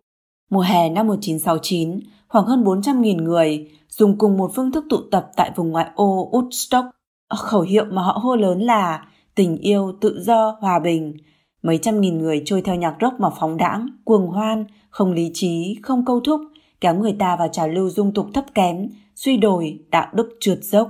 Mùa 0.50 0.60
hè 0.60 0.88
năm 0.88 1.06
1969, 1.06 2.00
khoảng 2.32 2.46
hơn 2.46 2.64
400.000 2.64 3.22
người 3.22 3.70
dùng 3.88 4.18
cùng 4.18 4.36
một 4.36 4.50
phương 4.54 4.72
thức 4.72 4.84
tụ 4.90 4.96
tập 5.10 5.30
tại 5.36 5.52
vùng 5.56 5.70
ngoại 5.70 5.86
ô 5.94 6.30
Woodstock. 6.32 6.90
Khẩu 7.38 7.60
hiệu 7.60 7.84
mà 7.84 8.02
họ 8.02 8.12
hô 8.12 8.36
lớn 8.36 8.60
là 8.60 9.06
tình 9.34 9.56
yêu, 9.56 9.92
tự 10.00 10.22
do, 10.22 10.56
hòa 10.60 10.78
bình. 10.78 11.14
Mấy 11.62 11.78
trăm 11.78 12.00
nghìn 12.00 12.18
người 12.18 12.42
trôi 12.44 12.62
theo 12.62 12.74
nhạc 12.74 12.96
rock 13.00 13.20
mà 13.20 13.30
phóng 13.30 13.56
đãng, 13.56 13.86
cuồng 14.04 14.26
hoan, 14.26 14.64
không 14.90 15.12
lý 15.12 15.30
trí, 15.34 15.76
không 15.82 16.04
câu 16.04 16.20
thúc, 16.20 16.40
kéo 16.80 16.94
người 16.94 17.16
ta 17.18 17.36
vào 17.36 17.48
trào 17.48 17.68
lưu 17.68 17.90
dung 17.90 18.14
tục 18.14 18.26
thấp 18.34 18.44
kém, 18.54 18.88
suy 19.14 19.36
đồi, 19.36 19.78
đạo 19.90 20.08
đức 20.12 20.36
trượt 20.40 20.58
dốc. 20.64 20.88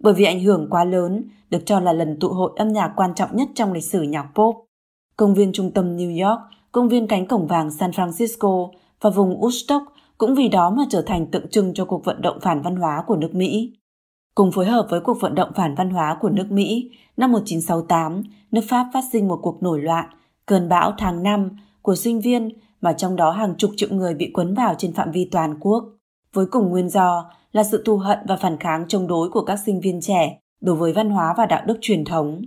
Bởi 0.00 0.14
vì 0.14 0.24
ảnh 0.24 0.40
hưởng 0.40 0.66
quá 0.70 0.84
lớn, 0.84 1.24
được 1.50 1.66
cho 1.66 1.80
là 1.80 1.92
lần 1.92 2.16
tụ 2.20 2.28
hội 2.28 2.50
âm 2.56 2.72
nhạc 2.72 2.92
quan 2.96 3.14
trọng 3.14 3.36
nhất 3.36 3.48
trong 3.54 3.72
lịch 3.72 3.84
sử 3.84 4.02
nhạc 4.02 4.28
pop. 4.34 4.56
Công 5.16 5.34
viên 5.34 5.52
trung 5.52 5.70
tâm 5.70 5.96
New 5.96 6.28
York, 6.28 6.40
công 6.72 6.88
viên 6.88 7.06
cánh 7.06 7.26
cổng 7.26 7.46
vàng 7.46 7.70
San 7.70 7.90
Francisco 7.90 8.70
và 9.00 9.10
vùng 9.10 9.40
Woodstock 9.40 9.84
cũng 10.18 10.34
vì 10.34 10.48
đó 10.48 10.70
mà 10.70 10.82
trở 10.90 11.02
thành 11.02 11.26
tượng 11.26 11.48
trưng 11.48 11.74
cho 11.74 11.84
cuộc 11.84 12.04
vận 12.04 12.22
động 12.22 12.38
phản 12.42 12.62
văn 12.62 12.76
hóa 12.76 13.04
của 13.06 13.16
nước 13.16 13.34
Mỹ. 13.34 13.72
Cùng 14.34 14.52
phối 14.52 14.66
hợp 14.66 14.86
với 14.90 15.00
cuộc 15.00 15.20
vận 15.20 15.34
động 15.34 15.50
phản 15.54 15.74
văn 15.74 15.90
hóa 15.90 16.16
của 16.20 16.28
nước 16.28 16.50
Mỹ, 16.50 16.90
năm 17.16 17.32
1968, 17.32 18.22
nước 18.52 18.60
Pháp 18.68 18.86
phát 18.92 19.04
sinh 19.12 19.28
một 19.28 19.38
cuộc 19.42 19.62
nổi 19.62 19.82
loạn, 19.82 20.06
cơn 20.46 20.68
bão 20.68 20.92
tháng 20.98 21.22
5 21.22 21.50
của 21.82 21.94
sinh 21.94 22.20
viên 22.20 22.48
mà 22.80 22.92
trong 22.92 23.16
đó 23.16 23.30
hàng 23.30 23.54
chục 23.58 23.70
triệu 23.76 23.88
người 23.92 24.14
bị 24.14 24.30
cuốn 24.34 24.54
vào 24.54 24.74
trên 24.78 24.92
phạm 24.92 25.10
vi 25.10 25.28
toàn 25.32 25.58
quốc. 25.60 25.84
với 26.32 26.46
cùng 26.46 26.70
nguyên 26.70 26.88
do 26.88 27.30
là 27.52 27.64
sự 27.64 27.82
thù 27.86 27.96
hận 27.96 28.18
và 28.28 28.36
phản 28.36 28.56
kháng 28.56 28.84
chống 28.88 29.06
đối 29.06 29.30
của 29.30 29.44
các 29.44 29.56
sinh 29.66 29.80
viên 29.80 30.00
trẻ 30.00 30.40
đối 30.60 30.76
với 30.76 30.92
văn 30.92 31.10
hóa 31.10 31.34
và 31.36 31.46
đạo 31.46 31.62
đức 31.66 31.78
truyền 31.80 32.04
thống. 32.04 32.42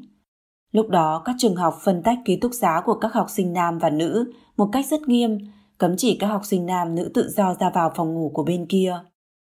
Lúc 0.72 0.90
đó, 0.90 1.22
các 1.26 1.36
trường 1.38 1.56
học 1.56 1.78
phân 1.84 2.04
tách 2.04 2.20
ký 2.26 2.36
túc 2.36 2.52
xá 2.54 2.82
của 2.86 2.94
các 2.94 3.14
học 3.14 3.30
sinh 3.30 3.54
nam 3.54 3.78
và 3.78 3.90
nữ 3.90 4.32
một 4.58 4.70
cách 4.72 4.86
rất 4.86 5.08
nghiêm, 5.08 5.38
cấm 5.80 5.98
chỉ 5.98 6.18
các 6.20 6.28
học 6.28 6.42
sinh 6.46 6.66
nam 6.66 6.96
nữ 6.96 7.12
tự 7.14 7.30
do 7.30 7.54
ra 7.60 7.70
vào 7.70 7.92
phòng 7.96 8.14
ngủ 8.14 8.32
của 8.34 8.44
bên 8.44 8.66
kia. 8.66 9.00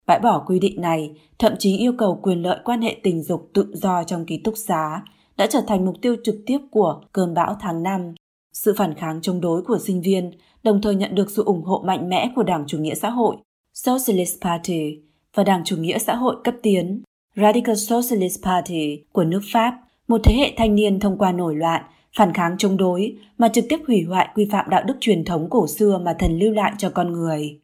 Bãi 0.07 0.19
bỏ 0.19 0.43
quy 0.47 0.59
định 0.59 0.81
này, 0.81 1.11
thậm 1.39 1.53
chí 1.59 1.77
yêu 1.77 1.93
cầu 1.97 2.19
quyền 2.23 2.41
lợi 2.41 2.59
quan 2.65 2.81
hệ 2.81 2.97
tình 3.03 3.23
dục 3.23 3.49
tự 3.53 3.71
do 3.73 4.03
trong 4.03 4.25
ký 4.25 4.37
túc 4.37 4.53
xá, 4.57 5.01
đã 5.37 5.47
trở 5.47 5.61
thành 5.67 5.85
mục 5.85 5.95
tiêu 6.01 6.15
trực 6.23 6.35
tiếp 6.45 6.57
của 6.71 7.01
cơn 7.11 7.33
bão 7.33 7.55
tháng 7.59 7.83
5. 7.83 8.13
Sự 8.53 8.73
phản 8.77 8.95
kháng 8.95 9.21
chống 9.21 9.41
đối 9.41 9.61
của 9.61 9.77
sinh 9.79 10.01
viên 10.01 10.31
đồng 10.63 10.81
thời 10.81 10.95
nhận 10.95 11.15
được 11.15 11.31
sự 11.31 11.43
ủng 11.43 11.63
hộ 11.63 11.83
mạnh 11.85 12.09
mẽ 12.09 12.31
của 12.35 12.43
Đảng 12.43 12.63
Chủ 12.67 12.77
nghĩa 12.77 12.95
xã 12.95 13.09
hội, 13.09 13.35
Socialist 13.73 14.41
Party, 14.41 14.99
và 15.35 15.43
Đảng 15.43 15.63
Chủ 15.65 15.77
nghĩa 15.77 15.97
xã 15.97 16.15
hội 16.15 16.35
cấp 16.43 16.55
tiến, 16.63 17.01
Radical 17.35 17.75
Socialist 17.75 18.43
Party 18.43 19.03
của 19.11 19.23
nước 19.23 19.41
Pháp, 19.53 19.79
một 20.07 20.21
thế 20.23 20.35
hệ 20.35 20.53
thanh 20.57 20.75
niên 20.75 20.99
thông 20.99 21.17
qua 21.17 21.31
nổi 21.31 21.55
loạn, 21.55 21.83
phản 22.17 22.33
kháng 22.33 22.55
chống 22.57 22.77
đối 22.77 23.15
mà 23.37 23.49
trực 23.49 23.65
tiếp 23.69 23.79
hủy 23.87 24.03
hoại 24.03 24.29
quy 24.35 24.47
phạm 24.51 24.69
đạo 24.69 24.83
đức 24.83 24.97
truyền 24.99 25.25
thống 25.25 25.49
cổ 25.49 25.67
xưa 25.67 25.97
mà 25.97 26.15
thần 26.19 26.39
lưu 26.39 26.53
lại 26.53 26.73
cho 26.77 26.89
con 26.89 27.13
người. 27.13 27.59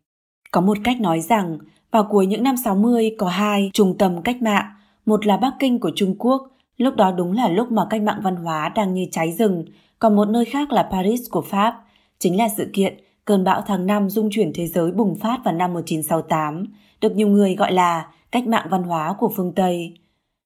Có 0.51 0.61
một 0.61 0.77
cách 0.83 1.01
nói 1.01 1.21
rằng, 1.21 1.57
vào 1.91 2.07
cuối 2.09 2.25
những 2.25 2.43
năm 2.43 2.57
60 2.57 3.15
có 3.17 3.27
hai 3.27 3.69
trung 3.73 3.97
tâm 3.97 4.21
cách 4.21 4.41
mạng, 4.41 4.65
một 5.05 5.25
là 5.25 5.37
Bắc 5.37 5.53
Kinh 5.59 5.79
của 5.79 5.91
Trung 5.95 6.15
Quốc, 6.19 6.51
lúc 6.77 6.95
đó 6.95 7.11
đúng 7.11 7.31
là 7.31 7.49
lúc 7.49 7.71
mà 7.71 7.87
cách 7.89 8.01
mạng 8.01 8.19
văn 8.23 8.35
hóa 8.35 8.69
đang 8.69 8.93
như 8.93 9.05
cháy 9.11 9.31
rừng, 9.31 9.65
còn 9.99 10.15
một 10.15 10.25
nơi 10.27 10.45
khác 10.45 10.71
là 10.71 10.89
Paris 10.91 11.21
của 11.31 11.41
Pháp, 11.41 11.83
chính 12.19 12.37
là 12.37 12.49
sự 12.57 12.69
kiện 12.73 12.97
cơn 13.25 13.43
bão 13.43 13.61
tháng 13.61 13.85
5 13.85 14.09
dung 14.09 14.29
chuyển 14.31 14.51
thế 14.53 14.67
giới 14.67 14.91
bùng 14.91 15.15
phát 15.15 15.39
vào 15.43 15.53
năm 15.53 15.73
1968, 15.73 16.65
được 17.01 17.15
nhiều 17.15 17.27
người 17.27 17.55
gọi 17.55 17.71
là 17.71 18.07
cách 18.31 18.47
mạng 18.47 18.67
văn 18.69 18.83
hóa 18.83 19.15
của 19.19 19.31
phương 19.35 19.53
Tây. 19.55 19.93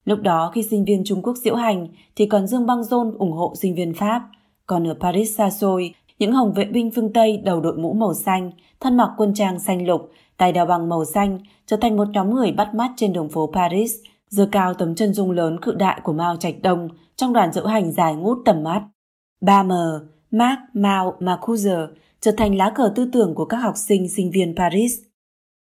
Lúc 0.04 0.20
đó 0.22 0.50
khi 0.54 0.62
sinh 0.62 0.84
viên 0.84 1.04
Trung 1.04 1.22
Quốc 1.22 1.36
diễu 1.36 1.54
hành 1.54 1.88
thì 2.16 2.26
còn 2.26 2.46
Dương 2.46 2.66
Băng 2.66 2.84
Dôn 2.84 3.14
ủng 3.18 3.32
hộ 3.32 3.54
sinh 3.56 3.74
viên 3.74 3.94
Pháp, 3.94 4.22
còn 4.66 4.88
ở 4.88 4.94
Paris 5.00 5.36
xa 5.36 5.50
xôi, 5.50 5.94
những 6.18 6.32
hồng 6.32 6.52
vệ 6.52 6.64
binh 6.64 6.90
phương 6.94 7.12
Tây 7.12 7.36
đầu 7.44 7.60
đội 7.60 7.76
mũ 7.76 7.92
màu 7.92 8.14
xanh, 8.14 8.50
thân 8.80 8.96
mặc 8.96 9.10
quân 9.16 9.34
trang 9.34 9.58
xanh 9.58 9.86
lục, 9.86 10.10
tay 10.36 10.52
đeo 10.52 10.66
bằng 10.66 10.88
màu 10.88 11.04
xanh 11.04 11.38
trở 11.66 11.76
thành 11.76 11.96
một 11.96 12.08
nhóm 12.12 12.34
người 12.34 12.52
bắt 12.52 12.74
mắt 12.74 12.90
trên 12.96 13.12
đường 13.12 13.28
phố 13.28 13.50
Paris, 13.54 13.92
giơ 14.28 14.48
cao 14.52 14.74
tấm 14.74 14.94
chân 14.94 15.14
dung 15.14 15.30
lớn 15.30 15.60
cự 15.62 15.74
đại 15.74 16.00
của 16.04 16.12
Mao 16.12 16.36
Trạch 16.36 16.54
Đông 16.62 16.88
trong 17.16 17.32
đoàn 17.32 17.52
diễu 17.52 17.66
hành 17.66 17.92
dài 17.92 18.14
ngút 18.14 18.38
tầm 18.44 18.62
mắt. 18.62 18.82
3M, 19.40 20.00
Mark, 20.30 20.58
Mao, 20.72 21.16
Marcuse 21.20 21.76
trở 22.20 22.32
thành 22.36 22.56
lá 22.56 22.72
cờ 22.74 22.92
tư 22.94 23.08
tưởng 23.12 23.34
của 23.34 23.44
các 23.44 23.56
học 23.56 23.76
sinh 23.76 24.08
sinh 24.08 24.30
viên 24.30 24.56
Paris. 24.56 24.98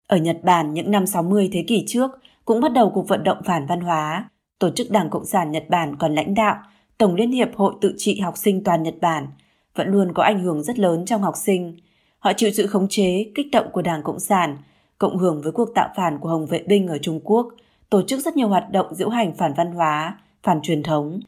Ở 0.08 0.18
Nhật 0.18 0.38
Bản 0.44 0.74
những 0.74 0.92
năm 0.92 1.06
60 1.06 1.50
thế 1.52 1.64
kỷ 1.68 1.84
trước 1.88 2.12
cũng 2.50 2.62
bắt 2.62 2.74
đầu 2.74 2.90
cuộc 2.90 3.08
vận 3.08 3.24
động 3.24 3.38
phản 3.46 3.66
văn 3.66 3.82
hóa. 3.82 4.30
Tổ 4.60 4.70
chức 4.70 4.92
Đảng 4.92 5.10
Cộng 5.10 5.26
sản 5.26 5.52
Nhật 5.52 5.64
Bản 5.70 5.96
còn 5.96 6.16
lãnh 6.16 6.34
đạo 6.34 6.56
Tổng 6.98 7.16
Liên 7.16 7.32
hiệp 7.32 7.56
Hội 7.56 7.74
Tự 7.82 7.94
trị 7.98 8.20
Học 8.20 8.38
sinh 8.38 8.64
toàn 8.64 8.84
Nhật 8.84 8.96
Bản 9.02 9.28
vẫn 9.76 9.88
luôn 9.88 10.14
có 10.14 10.24
ảnh 10.24 10.44
hưởng 10.44 10.64
rất 10.64 10.80
lớn 10.80 11.06
trong 11.06 11.22
học 11.22 11.34
sinh. 11.38 11.78
Họ 12.20 12.34
chịu 12.34 12.52
sự 12.52 12.68
khống 12.68 12.88
chế, 12.90 13.32
kích 13.36 13.48
động 13.52 13.66
của 13.72 13.82
Đảng 13.82 14.04
Cộng 14.04 14.20
sản, 14.20 14.58
cộng 14.98 15.18
hưởng 15.18 15.42
với 15.42 15.52
cuộc 15.52 15.70
tạo 15.76 15.90
phản 15.96 16.20
của 16.20 16.30
Hồng 16.30 16.46
vệ 16.46 16.64
binh 16.68 16.88
ở 16.88 16.98
Trung 16.98 17.20
Quốc, 17.24 17.48
tổ 17.90 18.02
chức 18.02 18.20
rất 18.20 18.36
nhiều 18.36 18.48
hoạt 18.48 18.72
động 18.72 18.96
diễu 18.96 19.10
hành 19.10 19.34
phản 19.36 19.54
văn 19.54 19.72
hóa, 19.72 20.18
phản 20.44 20.62
truyền 20.62 20.84
thống. 20.84 21.20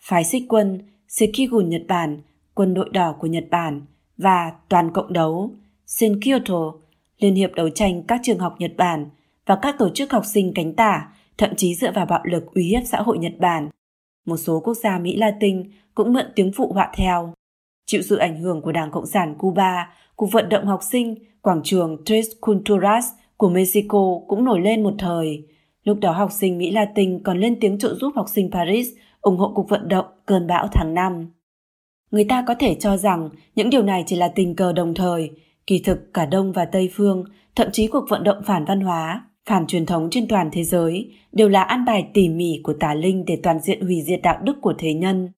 Phái 0.00 0.24
xích 0.24 0.42
quân, 0.48 0.78
Sekigun 1.08 1.68
Nhật 1.68 1.82
Bản, 1.88 2.20
quân 2.54 2.74
đội 2.74 2.88
đỏ 2.92 3.14
của 3.18 3.26
Nhật 3.26 3.44
Bản 3.50 3.82
và 4.16 4.52
toàn 4.68 4.92
cộng 4.92 5.12
đấu, 5.12 5.50
Senkyoto, 5.86 6.72
Liên 7.18 7.34
hiệp 7.34 7.52
đấu 7.54 7.68
tranh 7.68 8.02
các 8.02 8.20
trường 8.22 8.38
học 8.38 8.54
Nhật 8.58 8.72
Bản 8.76 9.06
và 9.48 9.56
các 9.62 9.78
tổ 9.78 9.88
chức 9.88 10.12
học 10.12 10.26
sinh 10.26 10.52
cánh 10.54 10.74
tả, 10.74 11.08
thậm 11.38 11.54
chí 11.56 11.74
dựa 11.74 11.92
vào 11.92 12.06
bạo 12.06 12.20
lực 12.24 12.54
uy 12.54 12.64
hiếp 12.64 12.82
xã 12.86 12.98
hội 12.98 13.18
Nhật 13.18 13.32
Bản. 13.38 13.68
Một 14.26 14.36
số 14.36 14.60
quốc 14.60 14.74
gia 14.74 14.98
Mỹ 14.98 15.16
Latin 15.16 15.70
cũng 15.94 16.12
mượn 16.12 16.26
tiếng 16.34 16.52
phụ 16.52 16.72
họa 16.72 16.92
theo. 16.96 17.32
Chịu 17.86 18.02
sự 18.02 18.16
ảnh 18.16 18.40
hưởng 18.40 18.62
của 18.62 18.72
Đảng 18.72 18.90
Cộng 18.90 19.06
sản 19.06 19.34
Cuba, 19.38 19.94
cuộc 20.16 20.32
vận 20.32 20.48
động 20.48 20.66
học 20.66 20.80
sinh, 20.82 21.14
quảng 21.42 21.60
trường 21.64 22.04
Tres 22.04 22.26
Culturas 22.40 23.06
của 23.36 23.48
Mexico 23.48 24.20
cũng 24.28 24.44
nổi 24.44 24.60
lên 24.60 24.82
một 24.82 24.94
thời. 24.98 25.46
Lúc 25.84 25.98
đó 26.00 26.12
học 26.12 26.32
sinh 26.32 26.58
Mỹ 26.58 26.70
Latin 26.70 27.22
còn 27.22 27.40
lên 27.40 27.60
tiếng 27.60 27.78
trợ 27.78 27.94
giúp 27.94 28.12
học 28.16 28.26
sinh 28.28 28.50
Paris 28.50 28.88
ủng 29.20 29.36
hộ 29.36 29.52
cuộc 29.54 29.68
vận 29.68 29.88
động 29.88 30.06
cơn 30.26 30.46
bão 30.46 30.68
tháng 30.72 30.94
5. 30.94 31.30
Người 32.10 32.24
ta 32.24 32.44
có 32.46 32.54
thể 32.54 32.74
cho 32.74 32.96
rằng 32.96 33.30
những 33.54 33.70
điều 33.70 33.82
này 33.82 34.04
chỉ 34.06 34.16
là 34.16 34.28
tình 34.28 34.56
cờ 34.56 34.72
đồng 34.72 34.94
thời, 34.94 35.30
kỳ 35.66 35.78
thực 35.78 36.14
cả 36.14 36.26
Đông 36.26 36.52
và 36.52 36.64
Tây 36.64 36.90
phương, 36.94 37.24
thậm 37.56 37.68
chí 37.72 37.86
cuộc 37.86 38.04
vận 38.08 38.24
động 38.24 38.42
phản 38.46 38.64
văn 38.64 38.80
hóa, 38.80 39.24
phản 39.48 39.66
truyền 39.66 39.86
thống 39.86 40.08
trên 40.10 40.28
toàn 40.28 40.48
thế 40.52 40.64
giới 40.64 41.10
đều 41.32 41.48
là 41.48 41.62
an 41.62 41.84
bài 41.84 42.06
tỉ 42.14 42.28
mỉ 42.28 42.60
của 42.62 42.72
tà 42.80 42.94
linh 42.94 43.24
để 43.24 43.38
toàn 43.42 43.60
diện 43.60 43.80
hủy 43.80 44.02
diệt 44.02 44.20
đạo 44.22 44.38
đức 44.42 44.56
của 44.60 44.74
thế 44.78 44.94
nhân. 44.94 45.28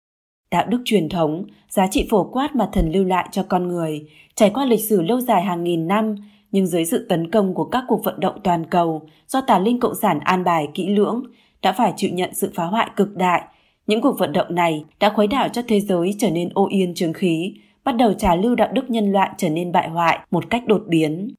Đạo 0.50 0.66
đức 0.66 0.82
truyền 0.84 1.08
thống, 1.08 1.44
giá 1.68 1.86
trị 1.90 2.06
phổ 2.10 2.24
quát 2.24 2.56
mà 2.56 2.68
thần 2.72 2.92
lưu 2.92 3.04
lại 3.04 3.28
cho 3.32 3.42
con 3.42 3.68
người, 3.68 4.06
trải 4.34 4.50
qua 4.50 4.64
lịch 4.64 4.80
sử 4.80 5.02
lâu 5.02 5.20
dài 5.20 5.42
hàng 5.42 5.64
nghìn 5.64 5.88
năm, 5.88 6.14
nhưng 6.52 6.66
dưới 6.66 6.84
sự 6.84 7.06
tấn 7.08 7.30
công 7.30 7.54
của 7.54 7.64
các 7.64 7.84
cuộc 7.88 8.04
vận 8.04 8.20
động 8.20 8.40
toàn 8.44 8.66
cầu 8.66 9.02
do 9.28 9.40
tà 9.40 9.58
linh 9.58 9.80
cộng 9.80 9.94
sản 10.02 10.20
an 10.20 10.44
bài 10.44 10.68
kỹ 10.74 10.88
lưỡng, 10.88 11.22
đã 11.62 11.72
phải 11.72 11.92
chịu 11.96 12.10
nhận 12.12 12.34
sự 12.34 12.52
phá 12.54 12.64
hoại 12.64 12.90
cực 12.96 13.16
đại. 13.16 13.42
Những 13.86 14.00
cuộc 14.00 14.18
vận 14.18 14.32
động 14.32 14.54
này 14.54 14.84
đã 15.00 15.10
khuấy 15.10 15.26
đảo 15.26 15.48
cho 15.48 15.62
thế 15.68 15.80
giới 15.80 16.14
trở 16.18 16.30
nên 16.30 16.48
ô 16.54 16.68
yên 16.70 16.94
trường 16.94 17.12
khí, 17.12 17.54
bắt 17.84 17.96
đầu 17.96 18.12
trả 18.12 18.34
lưu 18.34 18.54
đạo 18.54 18.68
đức 18.72 18.90
nhân 18.90 19.12
loại 19.12 19.30
trở 19.36 19.48
nên 19.48 19.72
bại 19.72 19.88
hoại 19.88 20.18
một 20.30 20.50
cách 20.50 20.66
đột 20.66 20.82
biến. 20.88 21.34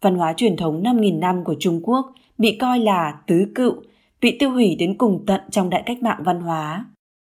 Văn 0.00 0.14
hóa 0.14 0.32
truyền 0.32 0.56
thống 0.56 0.82
5.000 0.82 1.18
năm 1.18 1.44
của 1.44 1.54
Trung 1.58 1.80
Quốc 1.82 2.12
bị 2.38 2.56
coi 2.60 2.78
là 2.78 3.20
tứ 3.26 3.52
cựu, 3.54 3.74
bị 4.20 4.36
tiêu 4.38 4.50
hủy 4.50 4.76
đến 4.78 4.98
cùng 4.98 5.24
tận 5.26 5.40
trong 5.50 5.70
đại 5.70 5.82
cách 5.86 6.02
mạng 6.02 6.22
văn 6.24 6.40
hóa. 6.40 6.84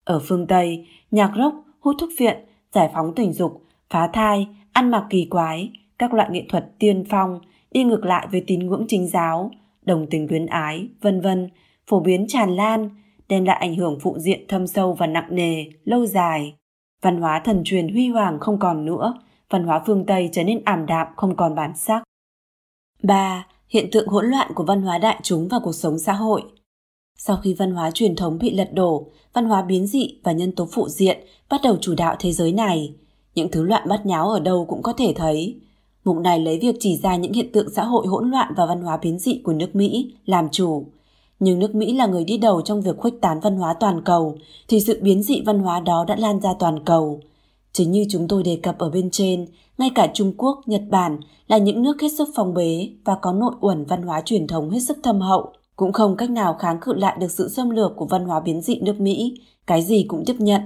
Ở 0.04 0.20
phương 0.28 0.46
Tây, 0.46 0.87
nhạc 1.11 1.33
rock, 1.37 1.54
hút 1.80 1.96
thuốc 1.98 2.11
viện, 2.18 2.37
giải 2.72 2.90
phóng 2.94 3.12
tình 3.16 3.33
dục, 3.33 3.62
phá 3.90 4.06
thai, 4.12 4.48
ăn 4.72 4.90
mặc 4.90 5.06
kỳ 5.11 5.24
quái, 5.24 5.70
các 5.98 6.14
loại 6.14 6.28
nghệ 6.30 6.44
thuật 6.48 6.78
tiên 6.78 7.04
phong, 7.11 7.40
đi 7.70 7.85
ngược 7.85 8.04
lại 8.04 8.26
với 8.33 8.44
tín 8.46 8.66
ngưỡng 8.66 8.85
chính 8.88 9.09
giáo, 9.09 9.50
đồng 9.83 10.06
tình 10.11 10.28
quyến 10.28 10.46
ái, 10.46 10.88
vân 11.00 11.20
vân, 11.20 11.48
phổ 11.87 12.00
biến 12.00 12.26
tràn 12.28 12.50
lan, 12.50 12.90
đem 13.28 13.44
lại 13.44 13.56
ảnh 13.61 13.76
hưởng 13.76 13.98
phụ 14.00 14.18
diện 14.18 14.40
thâm 14.48 14.66
sâu 14.66 14.94
và 14.94 15.06
nặng 15.06 15.28
nề, 15.30 15.64
lâu 15.85 16.06
dài. 16.06 16.54
Văn 17.02 17.20
hóa 17.20 17.40
thần 17.44 17.62
truyền 17.64 17.88
huy 17.88 18.09
hoàng 18.09 18.38
không 18.40 18.59
còn 18.59 18.85
nữa, 18.85 19.14
văn 19.50 19.64
hóa 19.64 19.83
phương 19.87 20.06
Tây 20.06 20.28
trở 20.33 20.44
nên 20.44 20.64
ảm 20.64 20.87
đạm 20.87 21.06
không 21.16 21.37
còn 21.37 21.54
bản 21.54 21.76
sắc. 21.76 22.02
3. 23.03 23.47
Hiện 23.69 23.91
tượng 23.93 24.09
hỗn 24.09 24.27
loạn 24.27 24.53
của 24.55 24.65
văn 24.65 24.83
hóa 24.83 24.99
đại 24.99 25.21
chúng 25.23 25.49
và 25.49 25.59
cuộc 25.59 25.75
sống 25.75 25.99
xã 25.99 26.13
hội 26.13 26.43
Sau 27.19 27.37
khi 27.37 27.55
văn 27.55 27.73
hóa 27.73 27.91
truyền 27.91 28.17
thống 28.17 28.39
bị 28.39 28.51
lật 28.55 28.75
đổ, 28.75 29.07
văn 29.33 29.45
hóa 29.45 29.63
biến 29.63 29.87
dị 29.87 30.19
và 30.23 30.33
nhân 30.33 30.53
tố 30.53 30.69
phụ 30.73 30.89
diện 30.89 31.19
bắt 31.51 31.61
đầu 31.65 31.77
chủ 31.81 31.95
đạo 31.95 32.17
thế 32.19 32.33
giới 32.33 32.53
này. 32.53 32.95
Những 33.35 33.51
thứ 33.51 33.63
loạn 33.63 33.89
bắt 33.89 34.07
nháo 34.07 34.29
ở 34.29 34.41
đâu 34.41 34.67
cũng 34.69 34.83
có 34.83 34.93
thể 34.93 35.13
thấy. 35.17 35.61
Mục 36.05 36.17
này 36.17 36.41
lấy 36.41 36.59
việc 36.59 36.77
chỉ 36.81 36.97
ra 36.97 37.17
những 37.17 37.33
hiện 37.33 37.53
tượng 37.53 37.71
xã 37.71 37.85
hội 37.85 38.07
hỗn 38.07 38.31
loạn 38.31 38.53
và 38.57 38.67
văn 38.67 38.83
hóa 38.83 38.97
biến 38.97 39.19
dị 39.19 39.41
của 39.45 39.53
nước 39.53 39.77
Mỹ 39.77 40.15
làm 40.27 40.49
chủ. 40.49 40.85
Nhưng 41.41 41.59
nước 41.59 41.75
Mỹ 41.75 41.93
là 41.93 42.07
người 42.07 42.25
đi 42.25 42.39
đầu 42.39 42.63
trong 42.63 42.83
việc 42.83 42.97
khuếch 42.97 43.21
tán 43.21 43.41
văn 43.41 43.57
hóa 43.57 43.75
toàn 43.75 44.03
cầu, 44.05 44.39
thì 44.69 44.81
sự 44.81 44.99
biến 45.03 45.23
dị 45.23 45.43
văn 45.47 45.59
hóa 45.59 45.81
đó 45.81 46.05
đã 46.09 46.17
lan 46.17 46.41
ra 46.41 46.51
toàn 46.59 46.85
cầu. 46.85 47.21
Chính 47.73 47.91
như 47.91 48.07
chúng 48.11 48.29
tôi 48.29 48.43
đề 48.43 48.59
cập 48.63 48.79
ở 48.79 48.91
bên 48.91 49.11
trên, 49.11 49.47
ngay 49.81 49.90
cả 49.95 50.09
Trung 50.14 50.33
Quốc, 50.37 50.61
Nhật 50.66 50.83
Bản 50.90 51.21
là 51.47 51.59
những 51.59 51.83
nước 51.83 52.01
hết 52.01 52.09
sức 52.19 52.29
phong 52.35 52.55
bế 52.55 52.90
và 53.05 53.14
có 53.14 53.33
nội 53.33 53.55
uẩn 53.61 53.85
văn 53.85 54.03
hóa 54.03 54.21
truyền 54.25 54.47
thống 54.47 54.71
hết 54.71 54.81
sức 54.81 54.99
thâm 55.03 55.21
hậu, 55.21 55.53
cũng 55.77 55.93
không 55.93 56.16
cách 56.16 56.31
nào 56.31 56.57
kháng 56.59 56.79
cự 56.81 56.93
lại 56.93 57.16
được 57.21 57.31
sự 57.31 57.49
xâm 57.49 57.71
lược 57.71 57.93
của 57.97 58.07
văn 58.07 58.25
hóa 58.25 58.40
biến 58.40 58.61
dị 58.61 58.81
nước 58.81 59.01
Mỹ, 59.01 59.35
cái 59.66 59.83
gì 59.83 60.05
cũng 60.09 60.25
tiếp 60.27 60.37
nhận. 60.38 60.61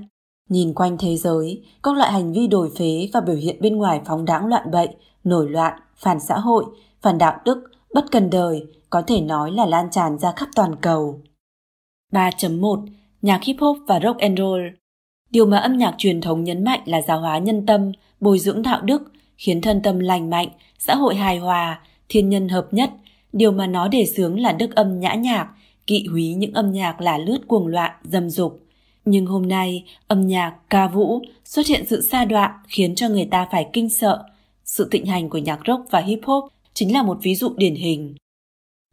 Nhìn 0.49 0.75
quanh 0.75 0.97
thế 0.99 1.17
giới, 1.17 1.65
các 1.83 1.97
loại 1.97 2.13
hành 2.13 2.33
vi 2.33 2.47
đổi 2.47 2.71
phế 2.79 3.09
và 3.13 3.21
biểu 3.21 3.37
hiện 3.37 3.61
bên 3.61 3.77
ngoài 3.77 4.01
phóng 4.05 4.25
đáng 4.25 4.47
loạn 4.47 4.71
bậy, 4.71 4.89
nổi 5.25 5.51
loạn, 5.51 5.81
phản 5.97 6.21
xã 6.21 6.39
hội, 6.39 6.65
phản 7.03 7.19
đạo 7.19 7.41
đức, 7.45 7.65
bất 7.95 8.05
cần 8.11 8.31
đời, 8.31 8.67
có 8.91 9.03
thể 9.07 9.21
nói 9.21 9.53
là 9.53 9.67
lan 9.67 9.91
tràn 9.91 10.19
ra 10.19 10.33
khắp 10.37 10.49
toàn 10.55 10.77
cầu. 10.77 11.21
3.1 12.13 12.87
Nhạc 13.23 13.43
hip 13.43 13.57
hop 13.61 13.77
và 13.87 14.01
rock 14.01 14.19
and 14.19 14.39
roll 14.39 14.63
Điều 15.31 15.47
mà 15.47 15.59
âm 15.59 15.77
nhạc 15.77 15.95
truyền 15.99 16.21
thống 16.21 16.45
nhấn 16.45 16.65
mạnh 16.65 16.81
là 16.85 17.03
giáo 17.03 17.21
hóa 17.21 17.39
nhân 17.39 17.67
tâm, 17.67 17.93
bồi 18.25 18.39
dưỡng 18.39 18.63
đạo 18.63 18.81
đức, 18.81 19.03
khiến 19.37 19.61
thân 19.61 19.83
tâm 19.83 19.99
lành 19.99 20.31
mạnh, 20.31 20.49
xã 20.79 20.95
hội 20.95 21.15
hài 21.15 21.39
hòa, 21.39 21.81
thiên 22.09 22.29
nhân 22.29 22.49
hợp 22.49 22.67
nhất. 22.71 22.91
Điều 23.33 23.53
mà 23.53 23.67
nó 23.67 23.89
đề 23.89 24.07
xướng 24.07 24.41
là 24.41 24.53
đức 24.53 24.75
âm 24.75 25.01
nhã 25.01 25.15
nhạc, 25.15 25.49
kỵ 25.87 26.07
húy 26.07 26.35
những 26.35 26.53
âm 26.53 26.73
nhạc 26.73 27.01
là 27.01 27.19
lướt 27.19 27.39
cuồng 27.49 27.67
loạn, 27.67 27.91
dâm 28.05 28.31
dục. 28.31 28.61
Nhưng 29.05 29.27
hôm 29.27 29.49
nay, 29.49 29.85
âm 30.07 30.27
nhạc, 30.27 30.55
ca 30.71 30.89
vũ 30.89 31.23
xuất 31.45 31.67
hiện 31.67 31.85
sự 31.87 32.01
xa 32.01 32.25
đoạn 32.25 32.51
khiến 32.69 32.95
cho 32.95 33.09
người 33.09 33.29
ta 33.31 33.49
phải 33.53 33.67
kinh 33.73 33.89
sợ. 33.89 34.25
Sự 34.65 34.89
thịnh 34.91 35.07
hành 35.07 35.29
của 35.29 35.39
nhạc 35.39 35.61
rock 35.67 35.91
và 35.91 36.01
hip 36.01 36.21
hop 36.25 36.45
chính 36.75 36.93
là 36.93 37.03
một 37.03 37.19
ví 37.23 37.35
dụ 37.35 37.55
điển 37.57 37.75
hình. 37.75 38.15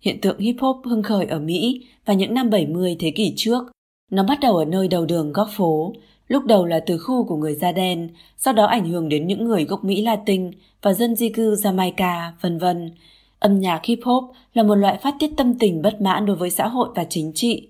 Hiện 0.01 0.21
tượng 0.21 0.39
hip 0.39 0.55
hop 0.59 0.77
hưng 0.85 1.03
khởi 1.03 1.25
ở 1.25 1.39
Mỹ 1.39 1.85
vào 2.05 2.15
những 2.15 2.33
năm 2.33 2.49
70 2.49 2.95
thế 2.99 3.11
kỷ 3.11 3.33
trước. 3.35 3.63
Nó 4.11 4.23
bắt 4.23 4.39
đầu 4.41 4.57
ở 4.57 4.65
nơi 4.65 4.87
đầu 4.87 5.05
đường 5.05 5.33
góc 5.33 5.49
phố, 5.51 5.93
Lúc 6.31 6.45
đầu 6.45 6.65
là 6.65 6.79
từ 6.79 6.97
khu 6.97 7.23
của 7.23 7.35
người 7.35 7.55
da 7.55 7.71
đen, 7.71 8.09
sau 8.37 8.53
đó 8.53 8.65
ảnh 8.65 8.89
hưởng 8.89 9.09
đến 9.09 9.27
những 9.27 9.43
người 9.43 9.65
gốc 9.65 9.83
Mỹ 9.83 10.01
Latin 10.01 10.51
và 10.81 10.93
dân 10.93 11.15
di 11.15 11.29
cư 11.29 11.55
Jamaica, 11.55 12.31
vân 12.41 12.57
vân. 12.57 12.91
Âm 13.39 13.59
nhạc 13.59 13.85
hip 13.85 13.99
hop 14.03 14.23
là 14.53 14.63
một 14.63 14.75
loại 14.75 14.97
phát 15.01 15.15
tiết 15.19 15.29
tâm 15.37 15.59
tình 15.59 15.81
bất 15.81 16.01
mãn 16.01 16.25
đối 16.25 16.35
với 16.35 16.49
xã 16.49 16.67
hội 16.67 16.89
và 16.95 17.03
chính 17.03 17.31
trị. 17.35 17.67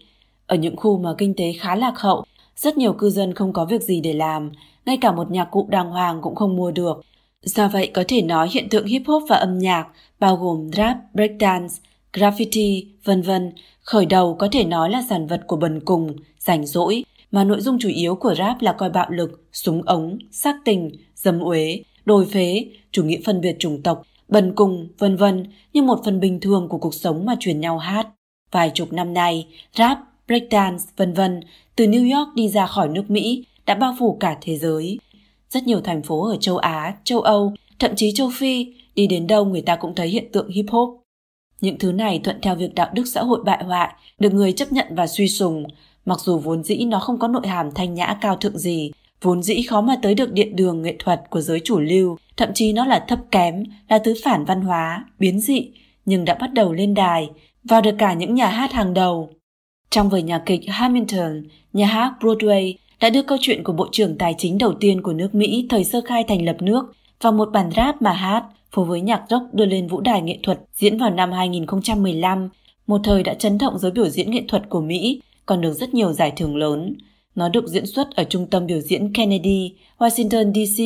Ở 0.48 0.56
những 0.56 0.76
khu 0.76 0.98
mà 0.98 1.10
kinh 1.18 1.34
tế 1.34 1.54
khá 1.60 1.76
lạc 1.76 2.00
hậu, 2.00 2.24
rất 2.56 2.78
nhiều 2.78 2.94
cư 2.94 3.10
dân 3.10 3.34
không 3.34 3.54
có 3.54 3.66
việc 3.66 3.82
gì 3.82 4.02
để 4.02 4.14
làm, 4.14 4.52
ngay 4.86 4.98
cả 4.98 5.12
một 5.12 5.32
nhạc 5.32 5.46
cụ 5.46 5.68
đàng 5.70 5.90
hoàng 5.90 6.22
cũng 6.22 6.36
không 6.36 6.56
mua 6.56 6.72
được. 6.72 7.02
Do 7.42 7.68
vậy 7.68 7.92
có 7.94 8.04
thể 8.08 8.22
nói 8.22 8.50
hiện 8.52 8.70
tượng 8.70 8.86
hip 8.86 9.02
hop 9.08 9.24
và 9.30 9.36
âm 9.36 9.60
nhạc 9.60 9.88
bao 10.20 10.36
gồm 10.36 10.70
rap, 10.74 10.98
breakdance, 11.14 11.74
graffiti, 12.14 12.84
vân 13.04 13.22
vân, 13.22 13.52
khởi 13.82 14.06
đầu 14.06 14.36
có 14.40 14.48
thể 14.52 14.64
nói 14.64 14.90
là 14.90 15.04
sản 15.10 15.28
vật 15.28 15.42
của 15.48 15.56
bần 15.56 15.80
cùng, 15.86 16.16
rảnh 16.40 16.66
rỗi, 16.66 17.04
mà 17.32 17.44
nội 17.44 17.62
dung 17.62 17.80
chủ 17.80 17.90
yếu 17.90 18.16
của 18.16 18.36
rap 18.36 18.62
là 18.62 18.74
coi 18.74 18.90
bạo 18.90 19.10
lực, 19.10 19.48
súng 19.52 19.82
ống, 19.82 20.18
xác 20.32 20.56
tình, 20.66 20.92
dâm 21.16 21.40
uế, 21.40 21.84
đồi 22.06 22.26
phế, 22.26 22.66
chủ 22.92 23.04
nghĩa 23.04 23.20
phân 23.26 23.42
biệt 23.42 23.56
chủng 23.60 23.82
tộc, 23.82 24.02
bần 24.28 24.54
cùng, 24.56 24.88
vân 24.98 25.18
vân 25.18 25.46
như 25.74 25.82
một 25.82 26.02
phần 26.06 26.20
bình 26.20 26.40
thường 26.40 26.68
của 26.70 26.78
cuộc 26.78 26.94
sống 26.94 27.26
mà 27.26 27.36
truyền 27.40 27.62
nhau 27.62 27.78
hát. 27.78 28.08
Vài 28.52 28.72
chục 28.74 28.94
năm 28.94 29.14
nay, 29.14 29.48
rap, 29.76 30.00
breakdance, 30.28 30.84
vân 30.98 31.14
vân 31.14 31.40
từ 31.76 31.86
New 31.86 32.18
York 32.18 32.36
đi 32.36 32.50
ra 32.50 32.66
khỏi 32.66 32.90
nước 32.90 33.10
Mỹ 33.10 33.46
đã 33.66 33.76
bao 33.76 33.96
phủ 34.00 34.18
cả 34.20 34.38
thế 34.42 34.58
giới. 34.58 35.00
Rất 35.50 35.64
nhiều 35.64 35.82
thành 35.82 36.04
phố 36.04 36.28
ở 36.28 36.38
châu 36.40 36.58
Á, 36.58 36.96
châu 37.04 37.22
Âu, 37.22 37.54
thậm 37.80 37.96
chí 37.96 38.12
châu 38.12 38.30
Phi, 38.34 38.74
đi 38.96 39.08
đến 39.08 39.28
đâu 39.28 39.46
người 39.46 39.62
ta 39.62 39.76
cũng 39.76 39.96
thấy 39.96 40.08
hiện 40.08 40.32
tượng 40.32 40.50
hip 40.50 40.66
hop. 40.70 41.02
Những 41.62 41.80
thứ 41.80 41.92
này 41.92 42.20
thuận 42.24 42.42
theo 42.42 42.56
việc 42.56 42.76
đạo 42.76 42.90
đức 42.94 43.04
xã 43.06 43.24
hội 43.24 43.44
bại 43.46 43.64
hoại, 43.64 43.94
được 44.20 44.34
người 44.34 44.54
chấp 44.54 44.72
nhận 44.72 44.88
và 44.96 45.08
suy 45.08 45.28
sùng, 45.28 45.64
mặc 46.06 46.20
dù 46.20 46.38
vốn 46.38 46.64
dĩ 46.64 46.86
nó 46.86 47.00
không 47.00 47.20
có 47.20 47.28
nội 47.28 47.48
hàm 47.48 47.72
thanh 47.72 47.94
nhã 47.94 48.18
cao 48.22 48.36
thượng 48.36 48.58
gì, 48.58 48.92
vốn 49.22 49.44
dĩ 49.44 49.62
khó 49.62 49.82
mà 49.82 49.96
tới 50.02 50.16
được 50.16 50.32
điện 50.32 50.56
đường 50.56 50.82
nghệ 50.82 50.96
thuật 51.00 51.22
của 51.30 51.42
giới 51.42 51.60
chủ 51.64 51.80
lưu, 51.80 52.18
thậm 52.38 52.50
chí 52.54 52.74
nó 52.74 52.86
là 52.86 53.06
thấp 53.08 53.20
kém, 53.32 53.64
là 53.90 54.00
thứ 54.00 54.14
phản 54.24 54.46
văn 54.46 54.62
hóa, 54.62 55.06
biến 55.20 55.40
dị, 55.40 55.72
nhưng 56.06 56.26
đã 56.26 56.34
bắt 56.34 56.54
đầu 56.54 56.74
lên 56.74 56.94
đài, 56.94 57.30
vào 57.64 57.82
được 57.82 57.96
cả 57.98 58.14
những 58.14 58.36
nhà 58.36 58.48
hát 58.48 58.72
hàng 58.72 58.94
đầu. 58.94 59.30
Trong 59.90 60.10
vở 60.10 60.18
nhà 60.18 60.44
kịch 60.46 60.62
Hamilton, 60.68 61.44
nhà 61.74 61.86
hát 61.86 62.14
Broadway 62.20 62.74
đã 63.00 63.10
đưa 63.10 63.22
câu 63.22 63.38
chuyện 63.42 63.64
của 63.64 63.74
Bộ 63.74 63.88
trưởng 63.92 64.18
Tài 64.18 64.36
chính 64.38 64.58
đầu 64.58 64.74
tiên 64.80 65.02
của 65.02 65.14
nước 65.14 65.36
Mỹ 65.36 65.68
thời 65.70 65.84
sơ 65.84 66.02
khai 66.06 66.24
thành 66.28 66.46
lập 66.46 66.56
nước 66.60 66.94
vào 67.22 67.32
một 67.32 67.50
bản 67.54 67.70
rap 67.76 68.02
mà 68.02 68.12
hát 68.14 68.44
phối 68.72 68.86
với 68.86 69.02
nhạc 69.02 69.24
rock 69.30 69.54
đưa 69.54 69.66
lên 69.66 69.88
vũ 69.88 70.02
đài 70.02 70.22
nghệ 70.22 70.40
thuật 70.44 70.60
diễn 70.74 70.98
vào 70.98 71.10
năm 71.10 71.32
2015, 71.32 72.50
một 72.88 73.02
thời 73.04 73.24
đã 73.24 73.34
chấn 73.34 73.58
động 73.58 73.80
giới 73.80 73.92
biểu 73.92 74.10
diễn 74.10 74.32
nghệ 74.32 74.44
thuật 74.48 74.70
của 74.70 74.82
Mỹ, 74.82 75.22
còn 75.52 75.62
được 75.62 75.74
rất 75.74 75.94
nhiều 75.94 76.14
giải 76.14 76.34
thưởng 76.38 76.56
lớn. 76.56 76.98
Nó 77.36 77.50
được 77.50 77.68
diễn 77.68 77.86
xuất 77.86 78.16
ở 78.16 78.24
trung 78.24 78.48
tâm 78.48 78.68
biểu 78.68 78.80
diễn 78.80 79.14
Kennedy, 79.14 79.76
Washington 79.98 80.54
DC 80.54 80.84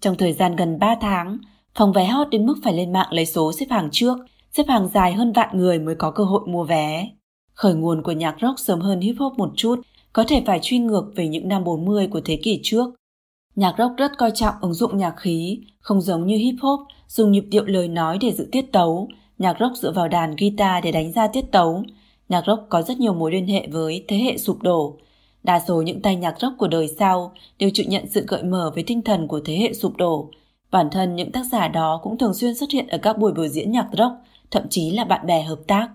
trong 0.00 0.16
thời 0.16 0.32
gian 0.32 0.56
gần 0.56 0.78
3 0.78 0.94
tháng. 1.00 1.38
Phòng 1.74 1.92
vé 1.92 2.06
hot 2.06 2.30
đến 2.30 2.46
mức 2.46 2.54
phải 2.64 2.72
lên 2.72 2.92
mạng 2.92 3.06
lấy 3.10 3.26
số 3.26 3.52
xếp 3.52 3.66
hàng 3.70 3.88
trước, 3.92 4.18
xếp 4.52 4.64
hàng 4.68 4.88
dài 4.94 5.12
hơn 5.12 5.32
vạn 5.32 5.58
người 5.58 5.78
mới 5.78 5.94
có 5.94 6.10
cơ 6.10 6.24
hội 6.24 6.40
mua 6.46 6.64
vé. 6.64 7.08
Khởi 7.54 7.74
nguồn 7.74 8.02
của 8.02 8.12
nhạc 8.12 8.36
rock 8.42 8.58
sớm 8.58 8.80
hơn 8.80 9.00
hip 9.00 9.16
hop 9.18 9.38
một 9.38 9.52
chút, 9.56 9.80
có 10.12 10.24
thể 10.28 10.42
phải 10.46 10.58
truy 10.62 10.78
ngược 10.78 11.12
về 11.16 11.28
những 11.28 11.48
năm 11.48 11.64
40 11.64 12.06
của 12.06 12.20
thế 12.24 12.36
kỷ 12.42 12.60
trước. 12.62 12.90
Nhạc 13.56 13.74
rock 13.78 13.96
rất 13.96 14.18
coi 14.18 14.30
trọng 14.34 14.54
ứng 14.60 14.74
dụng 14.74 14.96
nhạc 14.96 15.14
khí, 15.16 15.60
không 15.80 16.00
giống 16.00 16.26
như 16.26 16.36
hip 16.36 16.54
hop 16.60 16.80
dùng 17.08 17.32
nhịp 17.32 17.44
điệu 17.48 17.64
lời 17.64 17.88
nói 17.88 18.18
để 18.20 18.32
giữ 18.32 18.48
tiết 18.52 18.72
tấu, 18.72 19.08
nhạc 19.38 19.56
rock 19.60 19.76
dựa 19.76 19.92
vào 19.92 20.08
đàn 20.08 20.36
guitar 20.36 20.84
để 20.84 20.92
đánh 20.92 21.12
ra 21.12 21.26
tiết 21.26 21.44
tấu. 21.52 21.84
Nhạc 22.28 22.44
rock 22.46 22.66
có 22.68 22.82
rất 22.82 22.98
nhiều 22.98 23.14
mối 23.14 23.32
liên 23.32 23.46
hệ 23.46 23.66
với 23.72 24.04
thế 24.08 24.16
hệ 24.16 24.38
sụp 24.38 24.62
đổ. 24.62 24.96
Đa 25.42 25.60
số 25.68 25.82
những 25.82 26.02
tay 26.02 26.16
nhạc 26.16 26.40
rock 26.40 26.58
của 26.58 26.68
đời 26.68 26.88
sau 26.98 27.32
đều 27.58 27.70
chịu 27.74 27.86
nhận 27.88 28.06
sự 28.10 28.24
gợi 28.28 28.42
mở 28.42 28.70
với 28.74 28.84
tinh 28.86 29.02
thần 29.02 29.28
của 29.28 29.40
thế 29.44 29.56
hệ 29.56 29.72
sụp 29.72 29.96
đổ. 29.96 30.30
Bản 30.70 30.88
thân 30.90 31.16
những 31.16 31.32
tác 31.32 31.46
giả 31.52 31.68
đó 31.68 32.00
cũng 32.02 32.18
thường 32.18 32.34
xuyên 32.34 32.54
xuất 32.54 32.70
hiện 32.70 32.86
ở 32.86 32.98
các 32.98 33.18
buổi 33.18 33.32
biểu 33.32 33.48
diễn 33.48 33.70
nhạc 33.70 33.86
rock, 33.98 34.14
thậm 34.50 34.62
chí 34.70 34.90
là 34.90 35.04
bạn 35.04 35.26
bè 35.26 35.42
hợp 35.42 35.58
tác. 35.66 35.88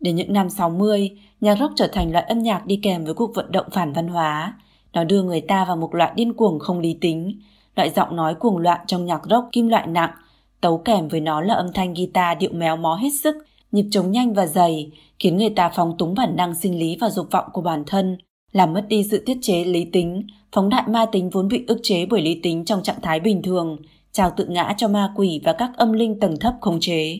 Đến 0.00 0.16
những 0.16 0.32
năm 0.32 0.50
60, 0.50 1.10
nhạc 1.40 1.58
rock 1.58 1.72
trở 1.76 1.86
thành 1.86 2.12
loại 2.12 2.24
âm 2.28 2.42
nhạc 2.42 2.66
đi 2.66 2.80
kèm 2.82 3.04
với 3.04 3.14
cuộc 3.14 3.34
vận 3.34 3.52
động 3.52 3.66
phản 3.72 3.92
văn 3.92 4.08
hóa. 4.08 4.54
Nó 4.92 5.04
đưa 5.04 5.22
người 5.22 5.40
ta 5.40 5.64
vào 5.64 5.76
một 5.76 5.94
loại 5.94 6.12
điên 6.16 6.32
cuồng 6.32 6.58
không 6.58 6.78
lý 6.78 6.98
tính, 7.00 7.40
loại 7.76 7.90
giọng 7.90 8.16
nói 8.16 8.34
cuồng 8.34 8.58
loạn 8.58 8.80
trong 8.86 9.06
nhạc 9.06 9.20
rock 9.30 9.52
kim 9.52 9.68
loại 9.68 9.86
nặng, 9.86 10.10
tấu 10.60 10.78
kèm 10.78 11.08
với 11.08 11.20
nó 11.20 11.40
là 11.40 11.54
âm 11.54 11.72
thanh 11.72 11.94
guitar 11.94 12.38
điệu 12.38 12.50
méo 12.52 12.76
mó 12.76 12.94
hết 12.94 13.10
sức, 13.10 13.36
nhịp 13.72 13.86
trống 13.90 14.10
nhanh 14.10 14.34
và 14.34 14.46
dày, 14.46 14.90
khiến 15.18 15.36
người 15.36 15.50
ta 15.50 15.70
phóng 15.76 15.98
túng 15.98 16.14
bản 16.14 16.36
năng 16.36 16.54
sinh 16.54 16.78
lý 16.78 16.96
và 17.00 17.10
dục 17.10 17.26
vọng 17.30 17.44
của 17.52 17.60
bản 17.60 17.84
thân, 17.86 18.18
làm 18.52 18.72
mất 18.72 18.84
đi 18.88 19.04
sự 19.10 19.22
tiết 19.26 19.38
chế 19.42 19.64
lý 19.64 19.84
tính, 19.84 20.26
phóng 20.52 20.68
đại 20.68 20.82
ma 20.88 21.06
tính 21.12 21.30
vốn 21.30 21.48
bị 21.48 21.64
ức 21.66 21.78
chế 21.82 22.06
bởi 22.06 22.22
lý 22.22 22.40
tính 22.42 22.64
trong 22.64 22.82
trạng 22.82 23.00
thái 23.02 23.20
bình 23.20 23.42
thường, 23.42 23.76
trao 24.12 24.32
tự 24.36 24.44
ngã 24.44 24.74
cho 24.76 24.88
ma 24.88 25.12
quỷ 25.16 25.40
và 25.44 25.52
các 25.52 25.70
âm 25.76 25.92
linh 25.92 26.20
tầng 26.20 26.36
thấp 26.40 26.54
khống 26.60 26.80
chế. 26.80 27.18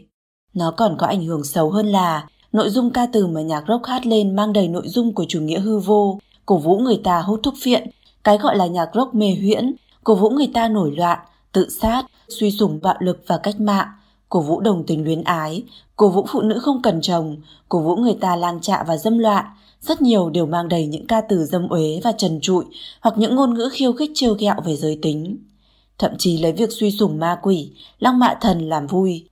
Nó 0.54 0.70
còn 0.76 0.96
có 0.98 1.06
ảnh 1.06 1.24
hưởng 1.24 1.44
xấu 1.44 1.70
hơn 1.70 1.86
là 1.86 2.26
nội 2.52 2.70
dung 2.70 2.90
ca 2.90 3.06
từ 3.06 3.26
mà 3.26 3.42
nhạc 3.42 3.64
rock 3.68 3.86
hát 3.86 4.06
lên 4.06 4.36
mang 4.36 4.52
đầy 4.52 4.68
nội 4.68 4.88
dung 4.88 5.14
của 5.14 5.24
chủ 5.28 5.40
nghĩa 5.40 5.60
hư 5.60 5.78
vô, 5.78 6.18
cổ 6.46 6.58
vũ 6.58 6.78
người 6.78 7.00
ta 7.04 7.20
hút 7.20 7.40
thuốc 7.42 7.54
phiện, 7.62 7.90
cái 8.24 8.38
gọi 8.38 8.56
là 8.56 8.66
nhạc 8.66 8.88
rock 8.94 9.14
mê 9.14 9.36
huyễn, 9.40 9.74
cổ 10.04 10.14
vũ 10.14 10.30
người 10.30 10.50
ta 10.54 10.68
nổi 10.68 10.94
loạn, 10.96 11.18
tự 11.52 11.68
sát, 11.80 12.06
suy 12.28 12.50
sủng 12.50 12.78
bạo 12.82 12.96
lực 13.00 13.24
và 13.26 13.38
cách 13.38 13.60
mạng, 13.60 13.88
cổ 14.28 14.40
vũ 14.40 14.60
đồng 14.60 14.84
tình 14.86 15.04
luyến 15.04 15.24
ái, 15.24 15.62
cổ 15.96 16.08
vũ 16.08 16.26
phụ 16.28 16.40
nữ 16.40 16.58
không 16.58 16.82
cần 16.82 17.00
chồng, 17.00 17.36
cổ 17.68 17.80
vũ 17.80 17.96
người 17.96 18.16
ta 18.20 18.36
lang 18.36 18.60
trạ 18.60 18.82
và 18.82 18.96
dâm 18.96 19.18
loạn, 19.18 19.44
rất 19.80 20.02
nhiều 20.02 20.30
đều 20.30 20.46
mang 20.46 20.68
đầy 20.68 20.86
những 20.86 21.06
ca 21.06 21.20
từ 21.20 21.44
dâm 21.44 21.68
uế 21.68 22.00
và 22.04 22.12
trần 22.12 22.38
trụi 22.42 22.64
hoặc 23.00 23.18
những 23.18 23.34
ngôn 23.34 23.54
ngữ 23.54 23.68
khiêu 23.72 23.92
khích 23.92 24.10
trêu 24.14 24.34
ghẹo 24.34 24.54
về 24.64 24.76
giới 24.76 24.98
tính. 25.02 25.38
Thậm 25.98 26.10
chí 26.18 26.38
lấy 26.38 26.52
việc 26.52 26.72
suy 26.72 26.90
sủng 26.90 27.18
ma 27.18 27.38
quỷ, 27.42 27.72
lăng 27.98 28.18
mạ 28.18 28.34
thần 28.40 28.68
làm 28.68 28.86
vui. 28.86 29.28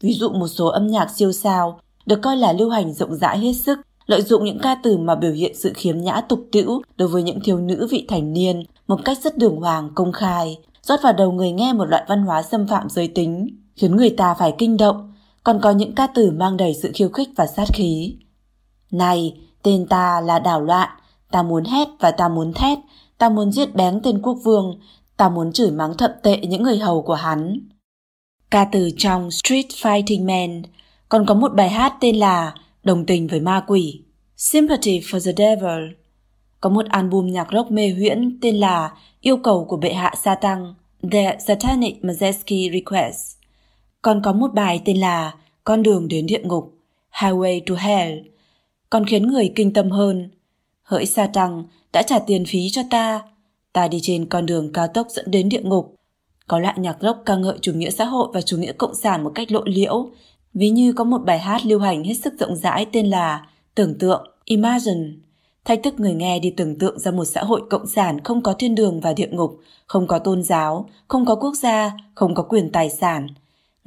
Ví 0.00 0.14
dụ 0.14 0.28
một 0.28 0.48
số 0.48 0.66
âm 0.66 0.86
nhạc 0.86 1.10
siêu 1.10 1.32
sao 1.32 1.80
được 2.06 2.22
coi 2.22 2.36
là 2.36 2.52
lưu 2.52 2.70
hành 2.70 2.94
rộng 2.94 3.14
rãi 3.14 3.38
hết 3.38 3.52
sức, 3.52 3.78
lợi 4.06 4.22
dụng 4.22 4.44
những 4.44 4.58
ca 4.58 4.74
từ 4.74 4.98
mà 4.98 5.14
biểu 5.14 5.32
hiện 5.32 5.52
sự 5.56 5.72
khiếm 5.74 5.98
nhã 5.98 6.20
tục 6.20 6.46
tĩu 6.52 6.82
đối 6.96 7.08
với 7.08 7.22
những 7.22 7.40
thiếu 7.40 7.58
nữ 7.58 7.86
vị 7.90 8.04
thành 8.08 8.32
niên 8.32 8.62
một 8.86 9.00
cách 9.04 9.18
rất 9.22 9.38
đường 9.38 9.56
hoàng 9.56 9.90
công 9.94 10.12
khai, 10.12 10.58
rót 10.82 11.02
vào 11.02 11.12
đầu 11.12 11.32
người 11.32 11.52
nghe 11.52 11.72
một 11.72 11.84
loại 11.84 12.04
văn 12.08 12.22
hóa 12.22 12.42
xâm 12.42 12.66
phạm 12.66 12.88
giới 12.90 13.08
tính, 13.08 13.48
khiến 13.78 13.96
người 13.96 14.10
ta 14.10 14.34
phải 14.34 14.54
kinh 14.58 14.76
động, 14.76 15.12
còn 15.44 15.60
có 15.62 15.70
những 15.70 15.94
ca 15.94 16.06
từ 16.06 16.30
mang 16.30 16.56
đầy 16.56 16.74
sự 16.74 16.90
khiêu 16.94 17.08
khích 17.08 17.28
và 17.36 17.46
sát 17.46 17.68
khí. 17.74 18.16
Này, 18.90 19.34
tên 19.62 19.86
ta 19.86 20.20
là 20.20 20.38
đảo 20.38 20.60
loạn, 20.60 20.88
ta 21.30 21.42
muốn 21.42 21.64
hét 21.64 21.88
và 22.00 22.10
ta 22.10 22.28
muốn 22.28 22.52
thét, 22.52 22.78
ta 23.18 23.28
muốn 23.28 23.52
giết 23.52 23.74
bén 23.74 24.00
tên 24.02 24.22
quốc 24.22 24.34
vương, 24.44 24.80
ta 25.16 25.28
muốn 25.28 25.52
chửi 25.52 25.70
mắng 25.70 25.96
thậm 25.96 26.10
tệ 26.22 26.36
những 26.36 26.62
người 26.62 26.78
hầu 26.78 27.02
của 27.02 27.14
hắn. 27.14 27.68
Ca 28.50 28.64
từ 28.64 28.90
trong 28.96 29.30
Street 29.30 29.66
Fighting 29.66 30.26
Man 30.26 30.62
còn 31.08 31.26
có 31.26 31.34
một 31.34 31.54
bài 31.54 31.68
hát 31.68 31.94
tên 32.00 32.16
là 32.16 32.54
Đồng 32.82 33.06
tình 33.06 33.26
với 33.26 33.40
ma 33.40 33.64
quỷ, 33.66 34.02
Sympathy 34.36 35.00
for 35.00 35.20
the 35.26 35.32
Devil. 35.36 35.92
Có 36.60 36.70
một 36.70 36.86
album 36.86 37.26
nhạc 37.26 37.48
rock 37.52 37.70
mê 37.70 37.90
huyễn 37.90 38.38
tên 38.42 38.56
là 38.56 38.92
Yêu 39.20 39.36
cầu 39.36 39.64
của 39.64 39.76
bệ 39.76 39.92
hạ 39.92 40.14
Satan, 40.22 40.74
The 41.12 41.38
Satanic 41.46 42.02
Majesty 42.02 42.72
Request. 42.72 43.37
Còn 44.02 44.22
có 44.22 44.32
một 44.32 44.54
bài 44.54 44.82
tên 44.84 44.96
là 44.96 45.34
Con 45.64 45.82
đường 45.82 46.08
đến 46.08 46.26
địa 46.26 46.40
ngục, 46.42 46.74
Highway 47.12 47.60
to 47.66 47.74
Hell. 47.74 48.18
Còn 48.90 49.06
khiến 49.06 49.26
người 49.26 49.52
kinh 49.56 49.72
tâm 49.72 49.90
hơn. 49.90 50.30
Hỡi 50.82 51.06
sa 51.06 51.26
tăng 51.26 51.64
đã 51.92 52.02
trả 52.02 52.18
tiền 52.18 52.44
phí 52.46 52.70
cho 52.70 52.82
ta, 52.90 53.22
ta 53.72 53.88
đi 53.88 53.98
trên 54.02 54.26
con 54.26 54.46
đường 54.46 54.72
cao 54.72 54.88
tốc 54.88 55.06
dẫn 55.10 55.30
đến 55.30 55.48
địa 55.48 55.62
ngục. 55.62 55.94
Có 56.46 56.58
loại 56.58 56.74
nhạc 56.78 56.96
rock 57.00 57.22
ca 57.26 57.36
ngợi 57.36 57.58
chủ 57.60 57.72
nghĩa 57.72 57.90
xã 57.90 58.04
hội 58.04 58.28
và 58.34 58.40
chủ 58.40 58.56
nghĩa 58.56 58.72
cộng 58.72 58.94
sản 58.94 59.24
một 59.24 59.32
cách 59.34 59.52
lộ 59.52 59.62
liễu, 59.64 60.10
Ví 60.54 60.70
như 60.70 60.92
có 60.92 61.04
một 61.04 61.18
bài 61.18 61.38
hát 61.38 61.66
lưu 61.66 61.80
hành 61.80 62.04
hết 62.04 62.14
sức 62.14 62.34
rộng 62.40 62.56
rãi 62.56 62.86
tên 62.92 63.06
là 63.06 63.46
Tưởng 63.74 63.98
tượng, 63.98 64.26
Imagine, 64.44 65.08
thách 65.64 65.80
thức 65.82 66.00
người 66.00 66.14
nghe 66.14 66.38
đi 66.38 66.50
tưởng 66.50 66.78
tượng 66.78 66.98
ra 66.98 67.10
một 67.10 67.24
xã 67.24 67.44
hội 67.44 67.62
cộng 67.70 67.86
sản 67.86 68.20
không 68.24 68.42
có 68.42 68.52
thiên 68.52 68.74
đường 68.74 69.00
và 69.00 69.12
địa 69.12 69.28
ngục, 69.30 69.60
không 69.86 70.06
có 70.06 70.18
tôn 70.18 70.42
giáo, 70.42 70.88
không 71.08 71.24
có 71.24 71.34
quốc 71.34 71.54
gia, 71.54 71.92
không 72.14 72.34
có 72.34 72.42
quyền 72.42 72.72
tài 72.72 72.90
sản. 72.90 73.26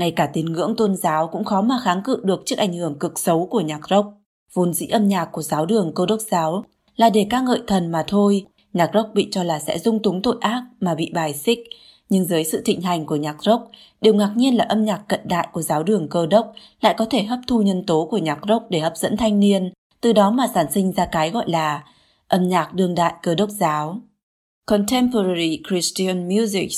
Ngay 0.02 0.12
cả 0.12 0.30
tín 0.34 0.46
ngưỡng 0.46 0.76
tôn 0.76 0.96
giáo 0.96 1.28
cũng 1.28 1.44
khó 1.44 1.62
mà 1.62 1.80
kháng 1.84 2.02
cự 2.04 2.22
được 2.24 2.42
trước 2.46 2.58
ảnh 2.58 2.74
hưởng 2.74 3.00
cực 3.00 3.20
xấu 3.20 3.46
của 3.46 3.62
nhạc 3.62 3.90
rock. 3.90 4.08
Vốn 4.54 4.74
dĩ 4.74 4.88
âm 4.88 5.08
nhạc 5.08 5.26
của 5.26 5.42
giáo 5.42 5.66
đường 5.66 5.92
cơ 5.96 6.06
đốc 6.06 6.20
giáo 6.32 6.66
là 6.96 7.10
để 7.10 7.28
ca 7.30 7.42
ngợi 7.42 7.60
thần 7.68 7.92
mà 7.92 8.04
thôi, 8.08 8.46
nhạc 8.74 8.92
rock 8.94 9.14
bị 9.14 9.28
cho 9.32 9.44
là 9.44 9.60
sẽ 9.60 9.80
dung 9.80 10.02
túng 10.02 10.22
tội 10.22 10.36
ác 10.40 10.64
mà 10.80 10.96
bị 10.96 11.12
bài 11.14 11.34
xích, 11.34 11.60
nhưng 12.10 12.26
dưới 12.26 12.44
sự 12.44 12.62
thịnh 12.66 12.82
hành 12.82 13.06
của 13.06 13.16
nhạc 13.16 13.44
rock, 13.44 13.72
điều 14.02 14.14
ngạc 14.14 14.32
nhiên 14.36 14.58
là 14.58 14.66
âm 14.70 14.86
nhạc 14.86 15.02
cận 15.08 15.20
đại 15.24 15.48
của 15.52 15.62
giáo 15.62 15.84
đường 15.84 16.08
cơ 16.10 16.26
đốc 16.26 16.54
lại 16.82 16.96
có 16.98 17.06
thể 17.06 17.24
hấp 17.24 17.40
thu 17.48 17.62
nhân 17.62 17.86
tố 17.86 18.08
của 18.12 18.18
nhạc 18.18 18.40
rock 18.48 18.70
để 18.70 18.80
hấp 18.80 18.98
dẫn 18.98 19.18
thanh 19.18 19.40
niên, 19.40 19.72
từ 20.02 20.14
đó 20.14 20.32
mà 20.32 20.48
sản 20.54 20.72
sinh 20.72 20.92
ra 20.92 21.06
cái 21.06 21.30
gọi 21.30 21.50
là 21.50 21.84
âm 22.28 22.50
nhạc 22.50 22.74
đương 22.74 22.96
đại 22.96 23.14
cơ 23.24 23.36
đốc 23.36 23.50
giáo. 23.50 24.00
Contemporary 24.66 25.62
Christian 25.70 26.30
Music 26.30 26.72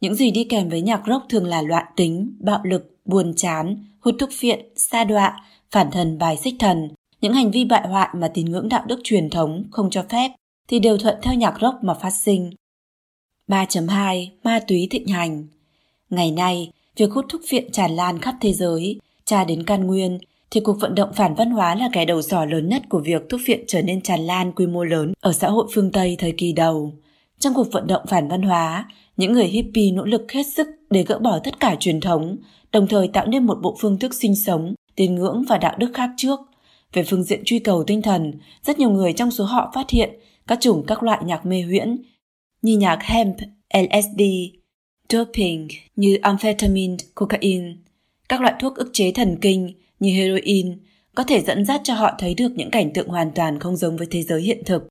những 0.00 0.14
gì 0.14 0.30
đi 0.30 0.44
kèm 0.44 0.68
với 0.68 0.80
nhạc 0.80 1.02
rock 1.06 1.28
thường 1.28 1.46
là 1.46 1.62
loạn 1.62 1.86
tính, 1.96 2.36
bạo 2.40 2.60
lực, 2.64 2.96
buồn 3.04 3.34
chán, 3.36 3.84
hút 4.00 4.14
thuốc 4.18 4.30
phiện, 4.32 4.60
xa 4.76 5.04
đọa, 5.04 5.44
phản 5.70 5.90
thần 5.90 6.18
bài 6.18 6.36
xích 6.36 6.54
thần, 6.58 6.88
những 7.20 7.32
hành 7.32 7.50
vi 7.50 7.64
bại 7.64 7.88
hoại 7.88 8.08
mà 8.14 8.28
tín 8.28 8.46
ngưỡng 8.46 8.68
đạo 8.68 8.84
đức 8.86 9.00
truyền 9.04 9.30
thống 9.30 9.64
không 9.70 9.90
cho 9.90 10.04
phép 10.08 10.30
thì 10.68 10.78
đều 10.78 10.98
thuận 10.98 11.16
theo 11.22 11.34
nhạc 11.34 11.54
rock 11.60 11.84
mà 11.84 11.94
phát 11.94 12.10
sinh. 12.10 12.50
3.2 13.48 14.28
Ma 14.44 14.60
túy 14.68 14.88
thịnh 14.90 15.06
hành 15.06 15.46
Ngày 16.10 16.30
nay, 16.30 16.70
việc 16.96 17.12
hút 17.12 17.24
thuốc 17.28 17.40
phiện 17.48 17.72
tràn 17.72 17.90
lan 17.96 18.20
khắp 18.20 18.34
thế 18.40 18.52
giới, 18.52 19.00
tra 19.24 19.44
đến 19.44 19.62
căn 19.62 19.86
nguyên, 19.86 20.18
thì 20.50 20.60
cuộc 20.60 20.80
vận 20.80 20.94
động 20.94 21.12
phản 21.14 21.34
văn 21.34 21.50
hóa 21.50 21.74
là 21.74 21.88
cái 21.92 22.06
đầu 22.06 22.22
sỏ 22.22 22.44
lớn 22.44 22.68
nhất 22.68 22.82
của 22.88 22.98
việc 22.98 23.22
thuốc 23.28 23.40
phiện 23.44 23.64
trở 23.66 23.82
nên 23.82 24.00
tràn 24.00 24.20
lan 24.20 24.52
quy 24.52 24.66
mô 24.66 24.84
lớn 24.84 25.12
ở 25.20 25.32
xã 25.32 25.48
hội 25.48 25.66
phương 25.74 25.92
Tây 25.92 26.16
thời 26.18 26.34
kỳ 26.36 26.52
đầu. 26.52 26.92
Trong 27.38 27.54
cuộc 27.54 27.72
vận 27.72 27.86
động 27.86 28.02
phản 28.08 28.28
văn 28.28 28.42
hóa, 28.42 28.88
những 29.16 29.32
người 29.32 29.44
hippie 29.44 29.90
nỗ 29.90 30.04
lực 30.04 30.32
hết 30.32 30.42
sức 30.56 30.66
để 30.90 31.02
gỡ 31.02 31.18
bỏ 31.18 31.38
tất 31.38 31.60
cả 31.60 31.76
truyền 31.80 32.00
thống, 32.00 32.36
đồng 32.72 32.86
thời 32.86 33.08
tạo 33.08 33.26
nên 33.26 33.46
một 33.46 33.58
bộ 33.62 33.76
phương 33.80 33.98
thức 33.98 34.14
sinh 34.14 34.36
sống, 34.36 34.74
tín 34.96 35.14
ngưỡng 35.14 35.44
và 35.48 35.58
đạo 35.58 35.74
đức 35.78 35.90
khác 35.94 36.10
trước. 36.16 36.40
Về 36.92 37.02
phương 37.02 37.24
diện 37.24 37.42
truy 37.44 37.58
cầu 37.58 37.84
tinh 37.84 38.02
thần, 38.02 38.32
rất 38.62 38.78
nhiều 38.78 38.90
người 38.90 39.12
trong 39.12 39.30
số 39.30 39.44
họ 39.44 39.72
phát 39.74 39.90
hiện 39.90 40.10
các 40.46 40.58
chủng 40.60 40.86
các 40.86 41.02
loại 41.02 41.20
nhạc 41.24 41.46
mê 41.46 41.62
huyễn 41.62 41.96
như 42.62 42.78
nhạc 42.78 43.02
hemp, 43.02 43.36
LSD, 43.74 44.22
doping 45.12 45.68
như 45.96 46.18
amphetamine, 46.22 46.96
cocaine, 47.14 47.72
các 48.28 48.40
loại 48.40 48.54
thuốc 48.60 48.76
ức 48.76 48.90
chế 48.92 49.12
thần 49.12 49.36
kinh 49.40 49.72
như 50.00 50.12
heroin 50.14 50.78
có 51.14 51.24
thể 51.24 51.40
dẫn 51.40 51.64
dắt 51.64 51.80
cho 51.84 51.94
họ 51.94 52.14
thấy 52.18 52.34
được 52.34 52.52
những 52.54 52.70
cảnh 52.70 52.92
tượng 52.92 53.08
hoàn 53.08 53.30
toàn 53.32 53.58
không 53.58 53.76
giống 53.76 53.96
với 53.96 54.06
thế 54.10 54.22
giới 54.22 54.42
hiện 54.42 54.62
thực. 54.66 54.88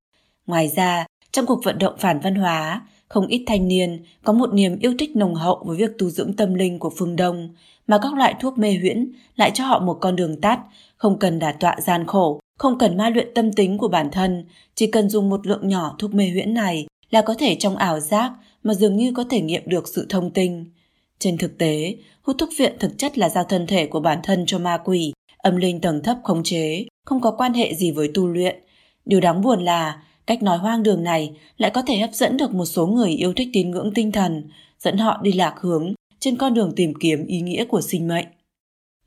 Ngoài 0.48 0.68
ra, 0.68 1.06
trong 1.32 1.46
cuộc 1.46 1.64
vận 1.64 1.78
động 1.78 1.96
phản 2.00 2.20
văn 2.20 2.36
hóa, 2.36 2.82
không 3.13 3.28
ít 3.28 3.43
thanh 3.47 3.67
niên 3.67 4.04
có 4.23 4.34
một 4.34 4.54
niềm 4.54 4.80
yêu 4.80 4.93
thích 4.99 5.15
nồng 5.15 5.36
hậu 5.36 5.63
với 5.65 5.78
việc 5.78 5.97
tu 5.97 6.10
dưỡng 6.10 6.34
tâm 6.34 6.54
linh 6.54 6.80
của 6.80 6.89
phương 6.97 7.15
Đông, 7.15 7.49
mà 7.88 7.97
các 7.97 8.13
loại 8.13 8.36
thuốc 8.41 8.58
mê 8.58 8.78
huyễn 8.82 9.12
lại 9.36 9.52
cho 9.54 9.65
họ 9.65 9.80
một 9.80 9.97
con 10.02 10.15
đường 10.15 10.41
tắt, 10.41 10.60
không 10.97 11.19
cần 11.19 11.39
đả 11.39 11.52
tọa 11.52 11.76
gian 11.82 12.08
khổ, 12.08 12.39
không 12.60 12.78
cần 12.78 12.97
ma 12.97 13.10
luyện 13.10 13.34
tâm 13.36 13.54
tính 13.54 13.78
của 13.78 13.88
bản 13.88 14.12
thân, 14.12 14.45
chỉ 14.76 14.88
cần 14.88 15.10
dùng 15.10 15.30
một 15.30 15.47
lượng 15.47 15.67
nhỏ 15.67 15.95
thuốc 15.99 16.13
mê 16.13 16.30
huyễn 16.30 16.54
này 16.54 16.88
là 17.10 17.21
có 17.21 17.34
thể 17.34 17.56
trong 17.60 17.76
ảo 17.76 17.99
giác 17.99 18.32
mà 18.63 18.73
dường 18.73 18.95
như 18.95 19.12
có 19.15 19.23
thể 19.30 19.41
nghiệm 19.41 19.62
được 19.65 19.88
sự 19.88 20.06
thông 20.10 20.32
tinh. 20.32 20.65
Trên 21.19 21.38
thực 21.38 21.58
tế, 21.58 21.95
hút 22.21 22.36
thuốc 22.39 22.49
viện 22.58 22.73
thực 22.80 22.97
chất 22.97 23.17
là 23.17 23.30
giao 23.30 23.43
thân 23.43 23.67
thể 23.67 23.86
của 23.88 23.99
bản 23.99 24.19
thân 24.23 24.43
cho 24.47 24.60
ma 24.60 24.78
quỷ, 24.86 25.13
âm 25.38 25.56
linh 25.56 25.82
tầng 25.82 26.04
thấp 26.04 26.17
khống 26.23 26.43
chế, 26.43 26.86
không 27.06 27.21
có 27.21 27.32
quan 27.32 27.54
hệ 27.54 27.73
gì 27.73 27.91
với 27.91 28.12
tu 28.13 28.28
luyện. 28.28 28.56
Điều 29.06 29.19
đáng 29.19 29.41
buồn 29.41 29.65
là 29.65 30.02
cách 30.28 30.44
nói 30.44 30.58
hoang 30.58 30.84
đường 30.84 31.04
này 31.04 31.38
lại 31.58 31.72
có 31.74 31.82
thể 31.82 31.98
hấp 31.98 32.14
dẫn 32.14 32.38
được 32.38 32.54
một 32.54 32.66
số 32.66 32.88
người 32.88 33.12
yêu 33.12 33.34
thích 33.34 33.50
tín 33.54 33.72
ngưỡng 33.72 33.94
tinh 33.94 34.12
thần, 34.12 34.50
dẫn 34.80 34.98
họ 34.98 35.20
đi 35.22 35.32
lạc 35.32 35.56
hướng 35.60 35.94
trên 36.20 36.38
con 36.38 36.54
đường 36.54 36.74
tìm 36.76 36.94
kiếm 37.00 37.26
ý 37.26 37.42
nghĩa 37.42 37.66
của 37.66 37.82
sinh 37.82 38.08
mệnh. 38.08 38.26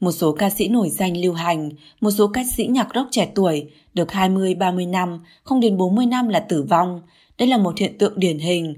Một 0.01 0.13
số 0.13 0.33
ca 0.33 0.51
sĩ 0.51 0.69
nổi 0.69 0.91
danh 0.91 1.17
lưu 1.17 1.33
hành, 1.33 1.71
một 2.01 2.11
số 2.11 2.29
ca 2.29 2.45
sĩ 2.57 2.67
nhạc 2.67 2.89
rock 2.95 3.09
trẻ 3.11 3.29
tuổi 3.35 3.71
được 3.95 4.09
20-30 4.09 4.91
năm, 4.91 5.25
không 5.43 5.61
đến 5.61 5.77
40 5.77 6.07
năm 6.07 6.29
là 6.29 6.41
tử 6.41 6.63
vong. 6.63 7.01
Đây 7.39 7.49
là 7.49 7.59
một 7.59 7.79
hiện 7.79 7.99
tượng 7.99 8.13
điển 8.17 8.39
hình. 8.39 8.75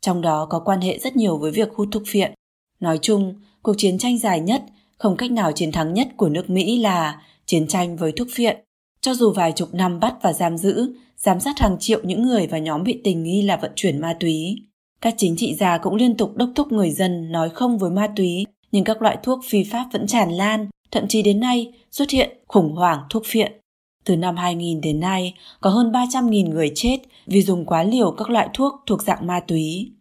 Trong 0.00 0.22
đó 0.22 0.46
có 0.50 0.60
quan 0.60 0.80
hệ 0.80 0.98
rất 0.98 1.16
nhiều 1.16 1.38
với 1.38 1.50
việc 1.50 1.74
hút 1.74 1.88
thuốc 1.92 2.02
phiện. 2.06 2.32
Nói 2.80 2.98
chung, 3.02 3.34
cuộc 3.62 3.74
chiến 3.78 3.98
tranh 3.98 4.18
dài 4.18 4.40
nhất, 4.40 4.62
không 4.98 5.16
cách 5.16 5.30
nào 5.30 5.52
chiến 5.52 5.72
thắng 5.72 5.94
nhất 5.94 6.08
của 6.16 6.28
nước 6.28 6.50
Mỹ 6.50 6.78
là 6.78 7.22
chiến 7.46 7.66
tranh 7.66 7.96
với 7.96 8.12
thuốc 8.12 8.28
phiện. 8.34 8.56
Cho 9.00 9.14
dù 9.14 9.32
vài 9.32 9.52
chục 9.52 9.74
năm 9.74 10.00
bắt 10.00 10.14
và 10.22 10.32
giam 10.32 10.58
giữ, 10.58 10.92
giám 11.16 11.40
sát 11.40 11.58
hàng 11.58 11.76
triệu 11.80 12.00
những 12.02 12.22
người 12.22 12.46
và 12.46 12.58
nhóm 12.58 12.84
bị 12.84 13.00
tình 13.04 13.22
nghi 13.22 13.42
là 13.42 13.56
vận 13.56 13.72
chuyển 13.76 14.00
ma 14.00 14.16
túy. 14.20 14.56
Các 15.00 15.14
chính 15.16 15.36
trị 15.36 15.54
gia 15.54 15.78
cũng 15.78 15.94
liên 15.94 16.16
tục 16.16 16.36
đốc 16.36 16.50
thúc 16.54 16.72
người 16.72 16.90
dân 16.90 17.32
nói 17.32 17.50
không 17.50 17.78
với 17.78 17.90
ma 17.90 18.08
túy, 18.16 18.46
nhưng 18.72 18.84
các 18.84 19.02
loại 19.02 19.18
thuốc 19.22 19.40
phi 19.48 19.64
pháp 19.64 19.86
vẫn 19.92 20.06
tràn 20.06 20.30
lan, 20.32 20.68
thậm 20.90 21.08
chí 21.08 21.22
đến 21.22 21.40
nay 21.40 21.72
xuất 21.90 22.10
hiện 22.10 22.38
khủng 22.46 22.74
hoảng 22.74 23.00
thuốc 23.10 23.22
phiện. 23.26 23.52
Từ 24.04 24.16
năm 24.16 24.36
2000 24.36 24.80
đến 24.80 25.00
nay, 25.00 25.34
có 25.60 25.70
hơn 25.70 25.92
300.000 25.92 26.50
người 26.50 26.72
chết 26.74 26.98
vì 27.26 27.42
dùng 27.42 27.66
quá 27.66 27.82
liều 27.82 28.10
các 28.10 28.30
loại 28.30 28.48
thuốc 28.54 28.74
thuộc 28.86 29.02
dạng 29.02 29.26
ma 29.26 29.40
túy. 29.40 29.92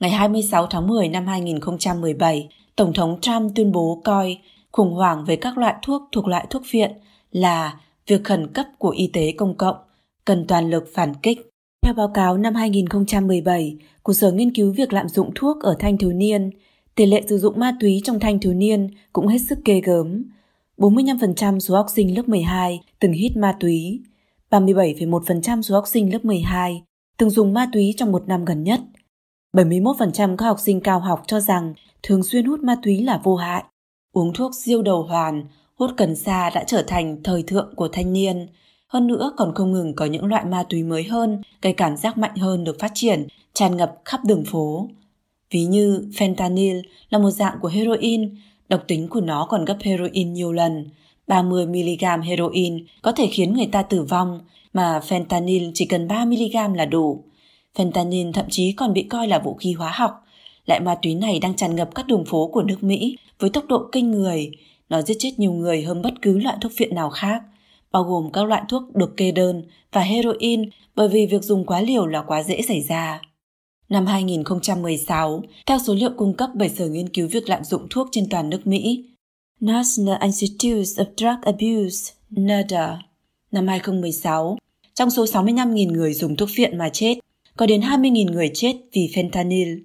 Ngày 0.00 0.10
26 0.10 0.66
tháng 0.66 0.86
10 0.86 1.08
năm 1.08 1.26
2017, 1.26 2.48
Tổng 2.76 2.92
thống 2.92 3.20
Trump 3.20 3.52
tuyên 3.54 3.72
bố 3.72 4.00
coi 4.04 4.38
khủng 4.72 4.94
hoảng 4.94 5.24
về 5.24 5.36
các 5.36 5.58
loại 5.58 5.74
thuốc 5.82 6.02
thuộc 6.12 6.26
loại 6.26 6.46
thuốc 6.50 6.62
phiện 6.66 6.92
là 7.32 7.80
việc 8.06 8.24
khẩn 8.24 8.52
cấp 8.52 8.66
của 8.78 8.90
y 8.90 9.10
tế 9.12 9.32
công 9.36 9.56
cộng, 9.56 9.76
cần 10.24 10.44
toàn 10.48 10.70
lực 10.70 10.84
phản 10.94 11.14
kích. 11.14 11.50
Theo 11.82 11.94
báo 11.94 12.08
cáo 12.08 12.36
năm 12.36 12.54
2017 12.54 13.76
của 14.02 14.12
Sở 14.12 14.32
Nghiên 14.32 14.54
cứu 14.54 14.72
việc 14.72 14.92
lạm 14.92 15.08
dụng 15.08 15.30
thuốc 15.34 15.62
ở 15.62 15.76
thanh 15.78 15.98
thiếu 15.98 16.12
niên, 16.12 16.50
tỷ 16.94 17.06
lệ 17.06 17.22
sử 17.28 17.38
dụng 17.38 17.58
ma 17.60 17.76
túy 17.80 18.00
trong 18.04 18.20
thanh 18.20 18.38
thiếu 18.38 18.54
niên 18.54 18.90
cũng 19.12 19.26
hết 19.26 19.38
sức 19.38 19.58
ghê 19.64 19.80
gớm. 19.80 20.24
45% 20.78 21.58
số 21.58 21.74
học 21.74 21.86
sinh 21.94 22.16
lớp 22.16 22.28
12 22.28 22.80
từng 23.00 23.12
hít 23.12 23.36
ma 23.36 23.56
túy, 23.60 24.00
37,1% 24.50 25.62
số 25.62 25.74
học 25.74 25.84
sinh 25.86 26.12
lớp 26.12 26.24
12 26.24 26.82
từng 27.16 27.30
dùng 27.30 27.54
ma 27.54 27.70
túy 27.72 27.94
trong 27.96 28.12
một 28.12 28.28
năm 28.28 28.44
gần 28.44 28.64
nhất. 28.64 28.80
71% 29.52 30.36
các 30.36 30.46
học 30.46 30.60
sinh 30.60 30.80
cao 30.80 31.00
học 31.00 31.22
cho 31.26 31.40
rằng 31.40 31.74
thường 32.02 32.22
xuyên 32.22 32.44
hút 32.44 32.60
ma 32.60 32.76
túy 32.82 33.02
là 33.02 33.20
vô 33.24 33.36
hại. 33.36 33.64
Uống 34.12 34.32
thuốc 34.34 34.52
siêu 34.64 34.82
đầu 34.82 35.02
hoàn, 35.02 35.44
hút 35.76 35.90
cần 35.96 36.16
sa 36.16 36.50
đã 36.50 36.64
trở 36.66 36.82
thành 36.86 37.22
thời 37.22 37.42
thượng 37.42 37.74
của 37.76 37.88
thanh 37.88 38.12
niên. 38.12 38.46
Hơn 38.88 39.06
nữa 39.06 39.32
còn 39.36 39.54
không 39.54 39.72
ngừng 39.72 39.94
có 39.94 40.04
những 40.04 40.24
loại 40.24 40.44
ma 40.44 40.62
túy 40.68 40.82
mới 40.82 41.04
hơn, 41.04 41.42
gây 41.62 41.72
cảm 41.72 41.96
giác 41.96 42.18
mạnh 42.18 42.36
hơn 42.36 42.64
được 42.64 42.76
phát 42.78 42.90
triển, 42.94 43.26
tràn 43.54 43.76
ngập 43.76 43.96
khắp 44.04 44.20
đường 44.24 44.44
phố. 44.44 44.88
Ví 45.50 45.64
như 45.64 46.08
fentanyl 46.12 46.82
là 47.10 47.18
một 47.18 47.30
dạng 47.30 47.58
của 47.62 47.68
heroin, 47.68 48.34
độc 48.68 48.84
tính 48.88 49.08
của 49.08 49.20
nó 49.20 49.46
còn 49.50 49.64
gấp 49.64 49.76
heroin 49.82 50.32
nhiều 50.32 50.52
lần. 50.52 50.88
30mg 51.26 52.22
heroin 52.22 52.84
có 53.02 53.12
thể 53.12 53.26
khiến 53.26 53.54
người 53.54 53.68
ta 53.72 53.82
tử 53.82 54.02
vong, 54.02 54.40
mà 54.72 55.00
fentanyl 55.08 55.70
chỉ 55.74 55.86
cần 55.86 56.08
3mg 56.08 56.74
là 56.74 56.84
đủ. 56.86 57.24
Fentanyl 57.76 58.32
thậm 58.32 58.46
chí 58.50 58.72
còn 58.72 58.92
bị 58.92 59.02
coi 59.02 59.28
là 59.28 59.38
vũ 59.38 59.54
khí 59.54 59.72
hóa 59.72 59.92
học. 59.94 60.24
Loại 60.66 60.80
ma 60.80 60.94
túy 61.02 61.14
này 61.14 61.40
đang 61.40 61.54
tràn 61.54 61.76
ngập 61.76 61.94
các 61.94 62.06
đường 62.06 62.24
phố 62.24 62.46
của 62.46 62.62
nước 62.62 62.82
Mỹ 62.82 63.16
với 63.38 63.50
tốc 63.50 63.64
độ 63.68 63.88
kinh 63.92 64.10
người. 64.10 64.50
Nó 64.88 65.02
giết 65.02 65.16
chết 65.18 65.38
nhiều 65.38 65.52
người 65.52 65.82
hơn 65.82 66.02
bất 66.02 66.22
cứ 66.22 66.38
loại 66.38 66.56
thuốc 66.60 66.72
phiện 66.76 66.94
nào 66.94 67.10
khác, 67.10 67.42
bao 67.92 68.02
gồm 68.02 68.30
các 68.32 68.44
loại 68.44 68.62
thuốc 68.68 68.94
được 68.94 69.16
kê 69.16 69.32
đơn 69.32 69.62
và 69.92 70.00
heroin 70.00 70.70
bởi 70.94 71.08
vì 71.08 71.26
việc 71.26 71.42
dùng 71.42 71.66
quá 71.66 71.80
liều 71.80 72.06
là 72.06 72.22
quá 72.22 72.42
dễ 72.42 72.62
xảy 72.62 72.80
ra. 72.80 73.20
Năm 73.88 74.06
2016, 74.06 75.42
theo 75.66 75.78
số 75.78 75.94
liệu 75.94 76.10
cung 76.16 76.34
cấp 76.34 76.50
bởi 76.54 76.68
Sở 76.68 76.88
Nghiên 76.88 77.08
cứu 77.08 77.28
việc 77.28 77.48
lạm 77.48 77.64
dụng 77.64 77.86
thuốc 77.90 78.08
trên 78.12 78.28
toàn 78.30 78.50
nước 78.50 78.66
Mỹ, 78.66 79.04
National 79.60 80.22
Institute 80.22 80.80
of 80.80 81.06
Drug 81.16 81.40
Abuse, 81.42 82.14
NIDA, 82.30 82.98
năm 83.52 83.68
2016, 83.68 84.58
trong 84.94 85.10
số 85.10 85.24
65.000 85.24 85.92
người 85.92 86.14
dùng 86.14 86.36
thuốc 86.36 86.48
phiện 86.56 86.78
mà 86.78 86.88
chết, 86.88 87.18
có 87.56 87.66
đến 87.66 87.80
20.000 87.80 88.32
người 88.32 88.50
chết 88.54 88.74
vì 88.92 89.10
fentanyl. 89.14 89.80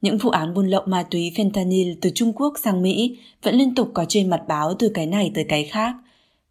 Những 0.00 0.18
vụ 0.18 0.30
án 0.30 0.54
buôn 0.54 0.68
lậu 0.68 0.82
ma 0.86 1.02
túy 1.02 1.32
fentanyl 1.36 1.94
từ 2.00 2.10
Trung 2.14 2.32
Quốc 2.32 2.54
sang 2.64 2.82
Mỹ 2.82 3.18
vẫn 3.42 3.54
liên 3.54 3.74
tục 3.74 3.90
có 3.94 4.04
trên 4.08 4.30
mặt 4.30 4.42
báo 4.48 4.74
từ 4.74 4.88
cái 4.88 5.06
này 5.06 5.30
tới 5.34 5.44
cái 5.48 5.64
khác. 5.64 5.94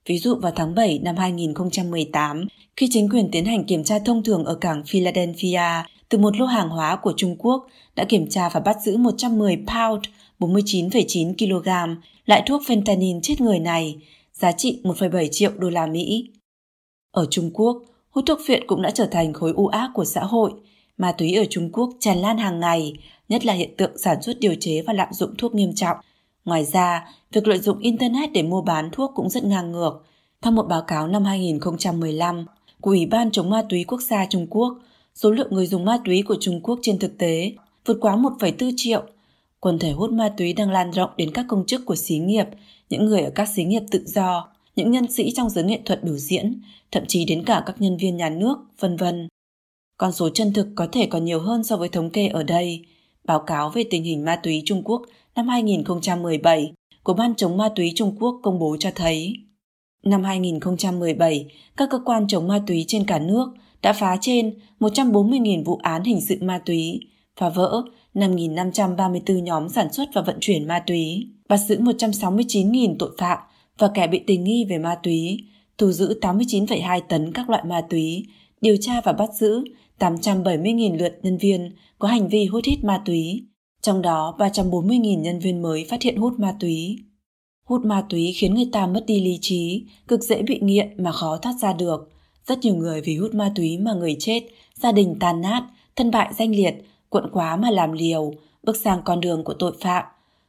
Ví 0.06 0.18
dụ 0.18 0.36
vào 0.36 0.52
tháng 0.56 0.76
7 0.76 1.00
năm 1.04 1.16
2018, 1.16 2.48
khi 2.76 2.88
chính 2.92 3.10
quyền 3.10 3.32
tiến 3.32 3.46
hành 3.46 3.64
kiểm 3.64 3.84
tra 3.84 4.00
thông 4.00 4.24
thường 4.24 4.46
ở 4.46 4.56
cảng 4.56 4.84
Philadelphia 4.84 5.84
từ 6.10 6.18
một 6.18 6.38
lô 6.38 6.46
hàng 6.46 6.70
hóa 6.70 6.96
của 6.96 7.14
Trung 7.18 7.36
Quốc 7.40 7.68
đã 7.96 8.04
kiểm 8.04 8.30
tra 8.30 8.50
và 8.50 8.60
bắt 8.60 8.78
giữ 8.86 8.98
110 8.98 9.56
pound 9.56 10.04
49,9 10.40 11.34
kg 11.38 12.00
loại 12.26 12.44
thuốc 12.46 12.62
fentanyl 12.62 13.20
chết 13.24 13.42
người 13.42 13.60
này, 13.60 13.96
giá 14.34 14.52
trị 14.52 14.80
1,7 14.84 15.28
triệu 15.32 15.52
đô 15.58 15.70
la 15.70 15.88
Mỹ. 15.88 16.30
Ở 17.12 17.26
Trung 17.32 17.52
Quốc, 17.54 17.84
hút 18.10 18.24
thuốc 18.28 18.40
viện 18.48 18.64
cũng 18.68 18.82
đã 18.82 18.92
trở 18.92 19.06
thành 19.06 19.34
khối 19.34 19.54
u 19.56 19.68
ác 19.68 19.92
của 19.94 20.06
xã 20.06 20.22
hội. 20.22 20.52
Ma 20.98 21.12
túy 21.12 21.34
ở 21.34 21.46
Trung 21.50 21.70
Quốc 21.72 21.90
tràn 22.00 22.18
lan 22.18 22.38
hàng 22.38 22.60
ngày, 22.60 22.94
nhất 23.30 23.46
là 23.46 23.54
hiện 23.54 23.78
tượng 23.78 23.98
sản 23.98 24.22
xuất 24.22 24.40
điều 24.40 24.56
chế 24.60 24.82
và 24.82 24.94
lạm 24.94 25.13
dụng 25.13 25.36
thuốc 25.38 25.56
nghiêm 25.56 25.76
trọng. 25.76 25.98
Ngoài 26.46 26.66
ra, 26.66 27.08
việc 27.32 27.48
lợi 27.48 27.60
dụng 27.60 27.80
Internet 27.80 28.32
để 28.34 28.44
mua 28.44 28.62
bán 28.62 28.90
thuốc 28.92 29.12
cũng 29.16 29.30
rất 29.30 29.44
ngang 29.44 29.72
ngược. 29.72 30.06
Theo 30.42 30.52
một 30.52 30.63
báo 30.63 30.82
cáo 30.82 31.08
năm 31.08 31.26
2015 31.26 32.46
của 32.82 32.92
Ủy 32.92 33.06
ban 33.06 33.32
chống 33.32 33.50
ma 33.50 33.63
túy 33.70 33.84
quốc 33.84 34.02
gia 34.02 34.26
Trung 34.26 34.48
Quốc, 34.50 34.78
số 35.16 35.32
lượng 35.32 35.48
người 35.52 35.67
dùng 35.67 35.86
ma 35.86 36.00
túy 36.06 36.21
của 36.21 36.38
Trung 36.40 36.62
Quốc 36.63 36.80
trên 36.82 37.00
thực 37.00 37.17
tế 37.17 37.52
vượt 37.86 37.98
quá 38.02 38.15
1,4 38.15 38.73
triệu. 38.75 39.04
Quần 39.60 39.80
thể 39.80 39.92
hút 39.92 40.12
ma 40.12 40.34
túy 40.38 40.54
đang 40.54 40.71
lan 40.71 40.92
rộng 40.92 41.10
đến 41.17 41.32
các 41.34 41.46
công 41.50 41.65
chức 41.65 41.86
của 41.86 41.96
xí 41.96 42.17
nghiệp, 42.17 42.46
những 42.90 43.06
người 43.06 43.21
ở 43.21 43.32
các 43.36 43.50
xí 43.56 43.63
nghiệp 43.63 43.84
tự 43.92 44.04
do, 44.06 44.48
những 44.75 44.92
nhân 44.92 45.12
sĩ 45.12 45.32
trong 45.36 45.50
giới 45.50 45.63
nghệ 45.63 45.80
thuật 45.86 46.04
biểu 46.04 46.17
diễn, 46.17 46.62
thậm 46.92 47.04
chí 47.08 47.25
đến 47.25 47.44
cả 47.46 47.63
các 47.65 47.82
nhân 47.82 47.98
viên 47.98 48.17
nhà 48.17 48.30
nước, 48.30 48.58
vân 48.80 48.98
vân. 48.98 49.28
Con 49.98 50.12
số 50.12 50.30
chân 50.30 50.54
thực 50.54 50.67
có 50.75 50.88
thể 50.92 51.06
còn 51.06 51.25
nhiều 51.25 51.40
hơn 51.40 51.63
so 51.63 51.78
với 51.78 51.90
thống 51.90 52.10
kê 52.10 52.28
ở 52.28 52.44
đây. 52.44 52.86
Báo 53.28 53.40
cáo 53.40 53.69
về 53.69 53.84
tình 53.90 54.04
hình 54.04 54.25
ma 54.25 54.36
túy 54.36 54.62
Trung 54.65 54.82
Quốc 54.84 55.02
năm 55.36 55.48
2017 55.48 56.73
của 57.04 57.13
Ban 57.13 57.36
chống 57.36 57.58
ma 57.58 57.69
túy 57.75 57.92
Trung 57.96 58.15
Quốc 58.19 58.40
công 58.44 58.60
bố 58.60 58.78
cho 58.80 58.92
thấy. 58.96 59.34
Năm 60.04 60.23
2017, 60.23 61.46
các 61.78 61.90
cơ 61.92 62.00
quan 62.06 62.28
chống 62.28 62.48
ma 62.48 62.63
túy 62.67 62.86
trên 62.88 63.06
cả 63.06 63.19
nước 63.19 63.50
đã 63.82 63.94
phá 63.94 64.17
trên 64.21 64.54
140.000 64.80 65.63
vụ 65.63 65.80
án 65.84 66.04
hình 66.04 66.21
sự 66.21 66.38
ma 66.42 66.62
túy, 66.65 67.00
phá 67.40 67.50
vỡ 67.50 67.84
5.534 68.13 69.40
nhóm 69.40 69.69
sản 69.69 69.94
xuất 69.94 70.10
và 70.13 70.21
vận 70.21 70.38
chuyển 70.42 70.67
ma 70.67 70.84
túy, 70.88 71.28
bắt 71.50 71.58
giữ 71.58 71.80
169.000 71.80 72.96
tội 73.00 73.12
phạm 73.17 73.38
và 73.78 73.88
kẻ 73.94 74.08
bị 74.08 74.19
tình 74.19 74.44
nghi 74.44 74.65
về 74.69 74.78
ma 74.78 74.96
túy, 75.04 75.44
thu 75.78 75.92
giữ 75.92 76.19
89,2 76.21 77.02
tấn 77.10 77.32
các 77.34 77.50
loại 77.50 77.63
ma 77.63 77.82
túy, 77.90 78.25
điều 78.62 78.78
tra 78.82 79.02
và 79.02 79.13
bắt 79.13 79.30
giữ 79.34 79.63
870.000 80.00 80.98
lượt 80.98 81.19
nhân 81.23 81.37
viên 81.37 81.75
có 82.00 82.08
hành 82.08 82.27
vi 82.27 82.45
hút 82.45 82.65
hít 82.65 82.83
ma 82.83 83.02
túy, 83.06 83.45
trong 83.81 84.02
đó 84.02 84.35
340.000 84.37 85.21
nhân 85.21 85.39
viên 85.39 85.62
mới 85.62 85.85
phát 85.89 86.02
hiện 86.02 86.17
hút 86.17 86.39
ma 86.39 86.56
túy. 86.60 86.98
Hút 87.65 87.85
ma 87.85 88.06
túy 88.10 88.33
khiến 88.37 88.54
người 88.54 88.69
ta 88.71 88.87
mất 88.87 89.04
đi 89.08 89.21
lý 89.21 89.37
trí, 89.41 89.85
cực 90.08 90.23
dễ 90.23 90.41
bị 90.41 90.60
nghiện 90.62 91.04
mà 91.04 91.12
khó 91.12 91.37
thoát 91.37 91.54
ra 91.62 91.73
được. 91.73 92.12
Rất 92.48 92.60
nhiều 92.60 92.75
người 92.75 93.02
vì 93.02 93.17
hút 93.17 93.33
ma 93.33 93.52
túy 93.56 93.77
mà 93.77 93.93
người 93.93 94.15
chết, 94.19 94.43
gia 94.73 94.91
đình 94.91 95.15
tàn 95.19 95.41
nát, 95.41 95.63
thân 95.95 96.12
bại 96.12 96.33
danh 96.37 96.56
liệt, 96.56 96.75
cuộn 97.10 97.29
quá 97.31 97.56
mà 97.56 97.69
làm 97.69 97.91
liều, 97.91 98.33
bước 98.63 98.77
sang 98.77 99.02
con 99.06 99.21
đường 99.21 99.43
của 99.43 99.54
tội 99.54 99.73
phạm. 99.81 100.04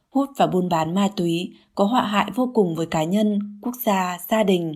Hút 0.09 0.29
và 0.37 0.47
buôn 0.47 0.69
bán 0.69 0.95
ma 0.95 1.09
túy 1.15 1.53
có 1.75 1.85
họa 1.85 2.01
hại 2.01 2.31
vô 2.35 2.51
cùng 2.53 2.75
với 2.75 2.85
cá 2.85 3.03
nhân, 3.03 3.59
quốc 3.61 3.75
gia, 3.85 4.17
gia 4.29 4.43
đình. 4.43 4.73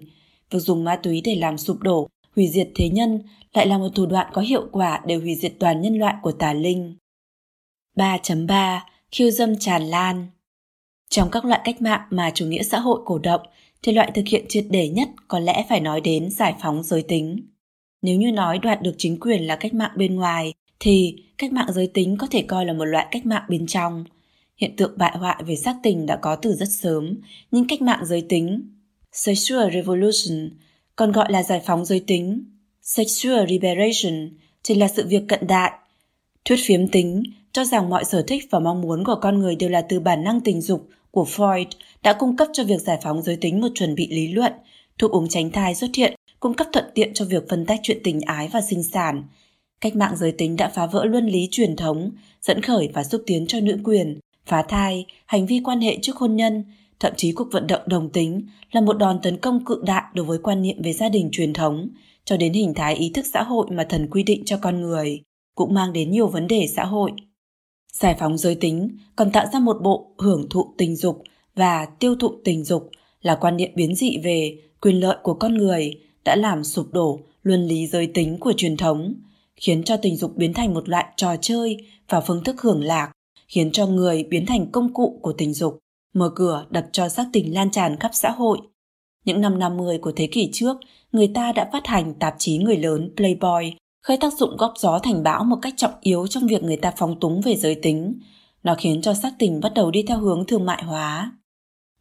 Việc 0.52 0.60
dùng 0.60 0.84
ma 0.84 0.96
túy 0.96 1.22
để 1.22 1.36
làm 1.36 1.58
sụp 1.58 1.80
đổ, 1.82 2.08
hủy 2.36 2.48
diệt 2.48 2.70
thế 2.76 2.90
nhân 2.90 3.20
lại 3.54 3.68
là 3.68 3.78
một 3.78 3.90
thủ 3.96 4.06
đoạn 4.06 4.28
có 4.34 4.42
hiệu 4.42 4.68
quả 4.72 5.02
để 5.06 5.16
hủy 5.16 5.36
diệt 5.36 5.54
toàn 5.60 5.82
nhân 5.82 5.98
loại 5.98 6.16
của 6.22 6.32
tà 6.32 6.54
linh. 6.54 6.96
3.3 7.96 8.80
Khiêu 9.12 9.32
dâm 9.32 9.58
tràn 9.60 9.84
lan 9.84 10.28
Trong 11.10 11.32
các 11.32 11.46
loại 11.46 11.62
cách 11.64 11.82
mạng 11.82 12.02
mà 12.10 12.32
chủ 12.34 12.46
nghĩa 12.46 12.64
xã 12.64 12.80
hội 12.80 13.02
cổ 13.06 13.20
động, 13.20 13.42
thì 13.84 13.92
loại 13.92 14.12
thực 14.16 14.28
hiện 14.28 14.46
triệt 14.50 14.66
để 14.70 14.90
nhất 14.90 15.10
có 15.28 15.40
lẽ 15.40 15.66
phải 15.70 15.80
nói 15.80 16.02
đến 16.02 16.30
giải 16.32 16.56
phóng 16.62 16.84
giới 16.84 17.04
tính. 17.04 17.48
Nếu 18.02 18.18
như 18.18 18.32
nói 18.32 18.60
đoạt 18.60 18.82
được 18.82 18.96
chính 18.98 19.20
quyền 19.20 19.48
là 19.48 19.56
cách 19.56 19.74
mạng 19.74 19.92
bên 19.96 20.16
ngoài, 20.16 20.54
thì 20.80 21.16
cách 21.38 21.54
mạng 21.54 21.68
giới 21.74 21.88
tính 21.88 22.18
có 22.18 22.28
thể 22.32 22.42
coi 22.48 22.66
là 22.66 22.74
một 22.74 22.86
loại 22.86 23.08
cách 23.12 23.26
mạng 23.26 23.44
bên 23.50 23.68
trong. 23.68 24.06
Hiện 24.58 24.76
tượng 24.76 24.98
bại 24.98 25.18
hoại 25.18 25.44
về 25.44 25.56
xác 25.56 25.76
tình 25.84 26.06
đã 26.06 26.16
có 26.16 26.36
từ 26.36 26.54
rất 26.54 26.70
sớm, 26.70 27.18
nhưng 27.52 27.68
cách 27.68 27.82
mạng 27.82 28.06
giới 28.06 28.26
tính, 28.30 28.62
sexual 29.12 29.74
revolution, 29.74 30.50
còn 30.96 31.12
gọi 31.12 31.32
là 31.32 31.44
giải 31.44 31.62
phóng 31.66 31.86
giới 31.86 32.00
tính, 32.08 32.44
sexual 32.84 33.46
liberation, 33.48 34.30
chỉ 34.64 34.76
là 34.76 34.88
sự 34.88 35.08
việc 35.08 35.24
cận 35.28 35.48
đại. 35.48 35.72
Thuyết 36.46 36.60
phiếm 36.64 36.88
tính 36.88 37.24
cho 37.52 37.64
rằng 37.64 37.90
mọi 37.90 38.06
sở 38.06 38.24
thích 38.28 38.48
và 38.52 38.60
mong 38.60 38.82
muốn 38.82 39.04
của 39.04 39.16
con 39.22 39.40
người 39.40 39.56
đều 39.56 39.70
là 39.70 39.82
từ 39.82 40.00
bản 40.00 40.24
năng 40.24 40.42
tình 40.42 40.62
dục 40.62 40.90
của 41.12 41.26
Freud 41.36 41.66
đã 42.04 42.14
cung 42.14 42.38
cấp 42.38 42.48
cho 42.54 42.64
việc 42.64 42.82
giải 42.82 43.00
phóng 43.04 43.22
giới 43.22 43.36
tính 43.36 43.62
một 43.62 43.68
chuẩn 43.76 43.96
bị 43.96 44.08
lý 44.08 44.28
luận. 44.28 44.54
Thuốc 44.98 45.12
uống 45.12 45.28
tránh 45.30 45.52
thai 45.52 45.76
xuất 45.76 45.90
hiện 45.96 46.14
cung 46.40 46.54
cấp 46.54 46.68
thuận 46.74 46.86
tiện 46.96 47.14
cho 47.14 47.26
việc 47.26 47.44
phân 47.50 47.66
tách 47.66 47.80
chuyện 47.84 47.98
tình 48.04 48.22
ái 48.22 48.50
và 48.54 48.62
sinh 48.70 48.84
sản. 48.84 49.24
Cách 49.82 49.96
mạng 49.96 50.16
giới 50.18 50.32
tính 50.32 50.56
đã 50.56 50.70
phá 50.76 50.86
vỡ 50.86 51.06
luân 51.06 51.28
lý 51.28 51.48
truyền 51.52 51.76
thống, 51.76 52.12
dẫn 52.42 52.62
khởi 52.62 52.90
và 52.94 53.04
xúc 53.04 53.24
tiến 53.26 53.48
cho 53.48 53.60
nữ 53.60 53.78
quyền, 53.84 54.20
phá 54.46 54.64
thai, 54.70 55.06
hành 55.26 55.46
vi 55.46 55.62
quan 55.64 55.82
hệ 55.82 55.98
trước 56.02 56.16
hôn 56.16 56.36
nhân, 56.36 56.64
thậm 57.00 57.14
chí 57.18 57.32
cuộc 57.32 57.48
vận 57.52 57.68
động 57.68 57.82
đồng 57.86 58.10
tính 58.10 58.48
là 58.72 58.82
một 58.82 58.98
đòn 58.98 59.20
tấn 59.24 59.38
công 59.38 59.66
cự 59.66 59.82
đại 59.86 60.04
đối 60.14 60.26
với 60.26 60.38
quan 60.38 60.62
niệm 60.62 60.82
về 60.82 60.94
gia 60.94 61.10
đình 61.10 61.30
truyền 61.32 61.54
thống, 61.54 61.90
cho 62.26 62.38
đến 62.38 62.54
hình 62.54 62.74
thái 62.74 62.96
ý 62.96 63.12
thức 63.14 63.26
xã 63.26 63.44
hội 63.44 63.68
mà 63.72 63.86
thần 63.90 64.10
quy 64.10 64.24
định 64.24 64.44
cho 64.46 64.58
con 64.62 64.82
người, 64.82 65.22
cũng 65.56 65.74
mang 65.74 65.94
đến 65.94 66.12
nhiều 66.12 66.28
vấn 66.28 66.48
đề 66.48 66.68
xã 66.76 66.86
hội. 66.86 67.12
Giải 67.94 68.16
phóng 68.20 68.38
giới 68.38 68.56
tính 68.56 68.98
còn 69.16 69.32
tạo 69.32 69.46
ra 69.54 69.60
một 69.60 69.78
bộ 69.84 70.16
hưởng 70.18 70.50
thụ 70.50 70.74
tình 70.78 70.96
dục 70.96 71.24
và 71.56 71.86
tiêu 71.86 72.16
thụ 72.16 72.32
tình 72.44 72.64
dục 72.64 72.90
là 73.22 73.36
quan 73.36 73.58
niệm 73.58 73.72
biến 73.76 73.96
dị 73.96 74.18
về 74.18 74.58
quyền 74.82 75.00
lợi 75.00 75.18
của 75.24 75.34
con 75.34 75.58
người 75.58 76.00
đã 76.24 76.36
làm 76.36 76.64
sụp 76.64 76.94
đổ 76.94 77.20
luân 77.44 77.68
lý 77.68 77.88
giới 77.88 78.08
tính 78.08 78.38
của 78.40 78.54
truyền 78.58 78.78
thống, 78.78 79.14
khiến 79.56 79.84
cho 79.84 79.98
tình 79.98 80.16
dục 80.16 80.36
biến 80.36 80.54
thành 80.54 80.74
một 80.74 80.90
loại 80.90 81.06
trò 81.16 81.36
chơi 81.42 81.78
và 82.10 82.22
phương 82.22 82.44
thức 82.44 82.62
hưởng 82.62 82.84
lạc, 82.84 83.12
khiến 83.48 83.72
cho 83.72 83.88
người 83.88 84.24
biến 84.24 84.46
thành 84.46 84.72
công 84.72 84.94
cụ 84.94 85.20
của 85.22 85.34
tình 85.34 85.54
dục, 85.54 85.80
mở 86.14 86.32
cửa 86.36 86.66
đập 86.70 86.86
cho 86.92 87.10
xác 87.10 87.26
tình 87.34 87.54
lan 87.54 87.72
tràn 87.72 88.00
khắp 88.00 88.12
xã 88.14 88.32
hội. 88.32 88.58
Những 89.26 89.42
năm 89.42 89.60
50 89.60 89.98
của 89.98 90.12
thế 90.16 90.28
kỷ 90.28 90.50
trước, 90.54 90.78
người 91.14 91.28
ta 91.28 91.52
đã 91.52 91.70
phát 91.74 91.88
hành 91.88 92.14
tạp 92.14 92.36
chí 92.38 92.58
người 92.58 92.78
lớn 92.78 93.14
Playboy 93.18 93.76
khơi 94.04 94.18
tác 94.18 94.34
dụng 94.34 94.58
góp 94.58 94.74
gió 94.78 95.00
thành 95.00 95.24
bão 95.24 95.44
một 95.44 95.58
cách 95.62 95.74
trọng 95.78 95.92
yếu 96.02 96.28
trong 96.28 96.48
việc 96.48 96.64
người 96.64 96.78
ta 96.78 96.94
phóng 96.98 97.20
túng 97.20 97.42
về 97.42 97.56
giới 97.56 97.76
tính. 97.76 98.20
Nó 98.64 98.76
khiến 98.76 99.02
cho 99.02 99.14
sắc 99.14 99.34
tình 99.40 99.60
bắt 99.60 99.74
đầu 99.74 99.92
đi 99.92 100.04
theo 100.08 100.18
hướng 100.18 100.46
thương 100.46 100.66
mại 100.66 100.84
hóa. 100.84 101.32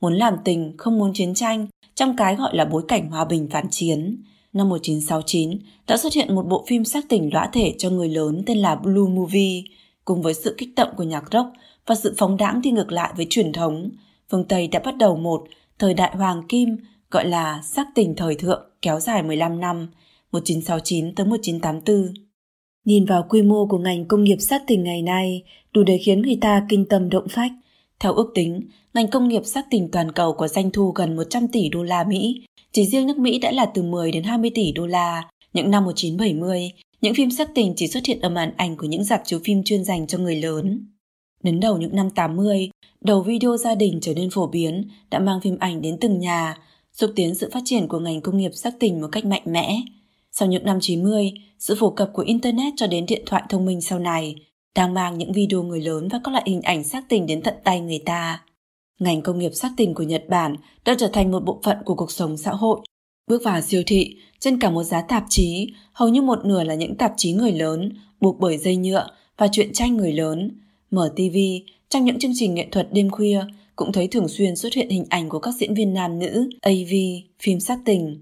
Muốn 0.00 0.14
làm 0.14 0.34
tình, 0.44 0.74
không 0.78 0.98
muốn 0.98 1.12
chiến 1.14 1.34
tranh, 1.34 1.66
trong 1.94 2.16
cái 2.16 2.36
gọi 2.36 2.56
là 2.56 2.64
bối 2.64 2.82
cảnh 2.88 3.10
hòa 3.10 3.24
bình 3.24 3.48
phản 3.50 3.70
chiến. 3.70 4.22
Năm 4.52 4.68
1969 4.68 5.58
đã 5.86 5.96
xuất 5.96 6.12
hiện 6.12 6.34
một 6.34 6.46
bộ 6.48 6.64
phim 6.68 6.84
sắc 6.84 7.04
tình 7.08 7.30
lõa 7.32 7.46
thể 7.46 7.74
cho 7.78 7.90
người 7.90 8.08
lớn 8.08 8.42
tên 8.46 8.58
là 8.58 8.74
Blue 8.74 9.10
Movie, 9.10 9.62
cùng 10.04 10.22
với 10.22 10.34
sự 10.34 10.54
kích 10.58 10.74
động 10.76 10.88
của 10.96 11.02
nhạc 11.02 11.24
rock 11.32 11.52
và 11.86 11.94
sự 11.94 12.14
phóng 12.18 12.36
đãng 12.36 12.62
đi 12.62 12.70
ngược 12.70 12.92
lại 12.92 13.12
với 13.16 13.26
truyền 13.30 13.52
thống. 13.52 13.90
Phương 14.30 14.44
Tây 14.44 14.68
đã 14.68 14.80
bắt 14.84 14.96
đầu 14.96 15.16
một 15.16 15.44
thời 15.78 15.94
đại 15.94 16.16
hoàng 16.16 16.42
kim 16.48 16.76
gọi 17.12 17.26
là 17.26 17.60
sắc 17.62 17.86
tình 17.94 18.14
thời 18.16 18.34
thượng 18.34 18.70
kéo 18.82 19.00
dài 19.00 19.22
15 19.22 19.60
năm, 19.60 19.88
1969 20.32 21.14
tới 21.14 21.26
1984. 21.26 22.14
Nhìn 22.84 23.04
vào 23.04 23.26
quy 23.28 23.42
mô 23.42 23.66
của 23.66 23.78
ngành 23.78 24.04
công 24.08 24.24
nghiệp 24.24 24.36
sắc 24.40 24.62
tình 24.66 24.82
ngày 24.82 25.02
nay, 25.02 25.42
đủ 25.72 25.82
để 25.82 25.98
khiến 25.98 26.22
người 26.22 26.38
ta 26.40 26.66
kinh 26.68 26.84
tâm 26.88 27.10
động 27.10 27.28
phách. 27.30 27.52
Theo 28.00 28.12
ước 28.12 28.30
tính, 28.34 28.60
ngành 28.94 29.10
công 29.10 29.28
nghiệp 29.28 29.42
sắc 29.44 29.66
tình 29.70 29.88
toàn 29.90 30.12
cầu 30.12 30.32
có 30.32 30.48
doanh 30.48 30.70
thu 30.70 30.90
gần 30.90 31.16
100 31.16 31.48
tỷ 31.48 31.68
đô 31.68 31.82
la 31.82 32.04
Mỹ. 32.04 32.42
Chỉ 32.72 32.86
riêng 32.86 33.06
nước 33.06 33.18
Mỹ 33.18 33.38
đã 33.38 33.50
là 33.50 33.66
từ 33.66 33.82
10 33.82 34.12
đến 34.12 34.22
20 34.22 34.50
tỷ 34.54 34.72
đô 34.72 34.86
la. 34.86 35.28
Những 35.52 35.70
năm 35.70 35.84
1970, 35.84 36.72
những 37.00 37.14
phim 37.14 37.30
sắc 37.30 37.48
tình 37.54 37.74
chỉ 37.76 37.88
xuất 37.88 38.06
hiện 38.06 38.20
ở 38.20 38.28
màn 38.28 38.52
ảnh 38.56 38.76
của 38.76 38.86
những 38.86 39.04
dạp 39.04 39.22
chiếu 39.24 39.40
phim 39.44 39.64
chuyên 39.64 39.84
dành 39.84 40.06
cho 40.06 40.18
người 40.18 40.36
lớn. 40.36 40.86
Đến 41.42 41.60
đầu 41.60 41.78
những 41.78 41.96
năm 41.96 42.10
80, 42.10 42.70
đầu 43.00 43.22
video 43.22 43.56
gia 43.56 43.74
đình 43.74 43.98
trở 44.02 44.14
nên 44.14 44.30
phổ 44.30 44.46
biến 44.46 44.88
đã 45.10 45.18
mang 45.18 45.40
phim 45.40 45.58
ảnh 45.58 45.82
đến 45.82 45.98
từng 46.00 46.18
nhà, 46.18 46.56
xúc 46.92 47.12
tiến 47.16 47.34
sự 47.34 47.50
phát 47.52 47.62
triển 47.64 47.88
của 47.88 47.98
ngành 47.98 48.20
công 48.20 48.36
nghiệp 48.36 48.50
sắc 48.54 48.74
tình 48.80 49.00
một 49.00 49.08
cách 49.12 49.24
mạnh 49.24 49.42
mẽ. 49.46 49.82
Sau 50.32 50.48
những 50.48 50.64
năm 50.64 50.78
90, 50.80 51.32
sự 51.58 51.74
phổ 51.74 51.90
cập 51.90 52.10
của 52.12 52.22
Internet 52.22 52.72
cho 52.76 52.86
đến 52.86 53.06
điện 53.06 53.22
thoại 53.26 53.42
thông 53.48 53.64
minh 53.64 53.80
sau 53.80 53.98
này 53.98 54.36
đang 54.74 54.94
mang 54.94 55.18
những 55.18 55.32
video 55.32 55.62
người 55.62 55.80
lớn 55.80 56.08
và 56.08 56.20
các 56.24 56.30
loại 56.30 56.44
hình 56.46 56.62
ảnh 56.62 56.84
sắc 56.84 57.04
tình 57.08 57.26
đến 57.26 57.42
tận 57.42 57.54
tay 57.64 57.80
người 57.80 57.98
ta. 57.98 58.42
Ngành 58.98 59.22
công 59.22 59.38
nghiệp 59.38 59.50
sắc 59.54 59.72
tình 59.76 59.94
của 59.94 60.02
Nhật 60.02 60.24
Bản 60.28 60.56
đã 60.84 60.94
trở 60.98 61.08
thành 61.08 61.30
một 61.30 61.44
bộ 61.44 61.60
phận 61.62 61.76
của 61.84 61.94
cuộc 61.94 62.10
sống 62.10 62.36
xã 62.36 62.50
hội. 62.50 62.80
Bước 63.26 63.42
vào 63.44 63.60
siêu 63.60 63.82
thị, 63.86 64.16
trên 64.38 64.58
cả 64.60 64.70
một 64.70 64.82
giá 64.82 65.02
tạp 65.02 65.24
chí, 65.28 65.72
hầu 65.92 66.08
như 66.08 66.22
một 66.22 66.44
nửa 66.44 66.64
là 66.64 66.74
những 66.74 66.96
tạp 66.96 67.12
chí 67.16 67.32
người 67.32 67.52
lớn, 67.52 67.92
buộc 68.20 68.40
bởi 68.40 68.58
dây 68.58 68.76
nhựa 68.76 69.06
và 69.36 69.48
truyện 69.52 69.72
tranh 69.72 69.96
người 69.96 70.12
lớn. 70.12 70.60
Mở 70.90 71.12
TV, 71.16 71.36
trong 71.88 72.04
những 72.04 72.18
chương 72.18 72.32
trình 72.34 72.54
nghệ 72.54 72.68
thuật 72.70 72.88
đêm 72.92 73.10
khuya, 73.10 73.40
cũng 73.76 73.92
thấy 73.92 74.08
thường 74.08 74.28
xuyên 74.28 74.56
xuất 74.56 74.74
hiện 74.74 74.88
hình 74.90 75.04
ảnh 75.08 75.28
của 75.28 75.38
các 75.38 75.54
diễn 75.54 75.74
viên 75.74 75.94
nam 75.94 76.18
nữ, 76.18 76.48
AV, 76.60 76.94
phim 77.42 77.60
sắc 77.60 77.78
tình. 77.84 78.20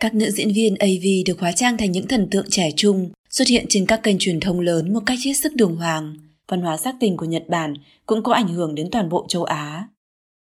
Các 0.00 0.14
nữ 0.14 0.30
diễn 0.30 0.52
viên 0.52 0.74
AV 0.74 1.04
được 1.26 1.40
hóa 1.40 1.52
trang 1.52 1.76
thành 1.76 1.92
những 1.92 2.08
thần 2.08 2.28
tượng 2.30 2.46
trẻ 2.50 2.70
trung, 2.76 3.10
xuất 3.30 3.48
hiện 3.48 3.66
trên 3.68 3.86
các 3.86 4.02
kênh 4.02 4.18
truyền 4.18 4.40
thông 4.40 4.60
lớn 4.60 4.92
một 4.92 5.00
cách 5.06 5.18
hết 5.24 5.32
sức 5.32 5.54
đường 5.54 5.76
hoàng. 5.76 6.16
Văn 6.48 6.60
hóa 6.60 6.76
sắc 6.76 6.94
tình 7.00 7.16
của 7.16 7.26
Nhật 7.26 7.44
Bản 7.48 7.74
cũng 8.06 8.22
có 8.22 8.32
ảnh 8.32 8.48
hưởng 8.48 8.74
đến 8.74 8.90
toàn 8.90 9.08
bộ 9.08 9.26
châu 9.28 9.44
Á. 9.44 9.88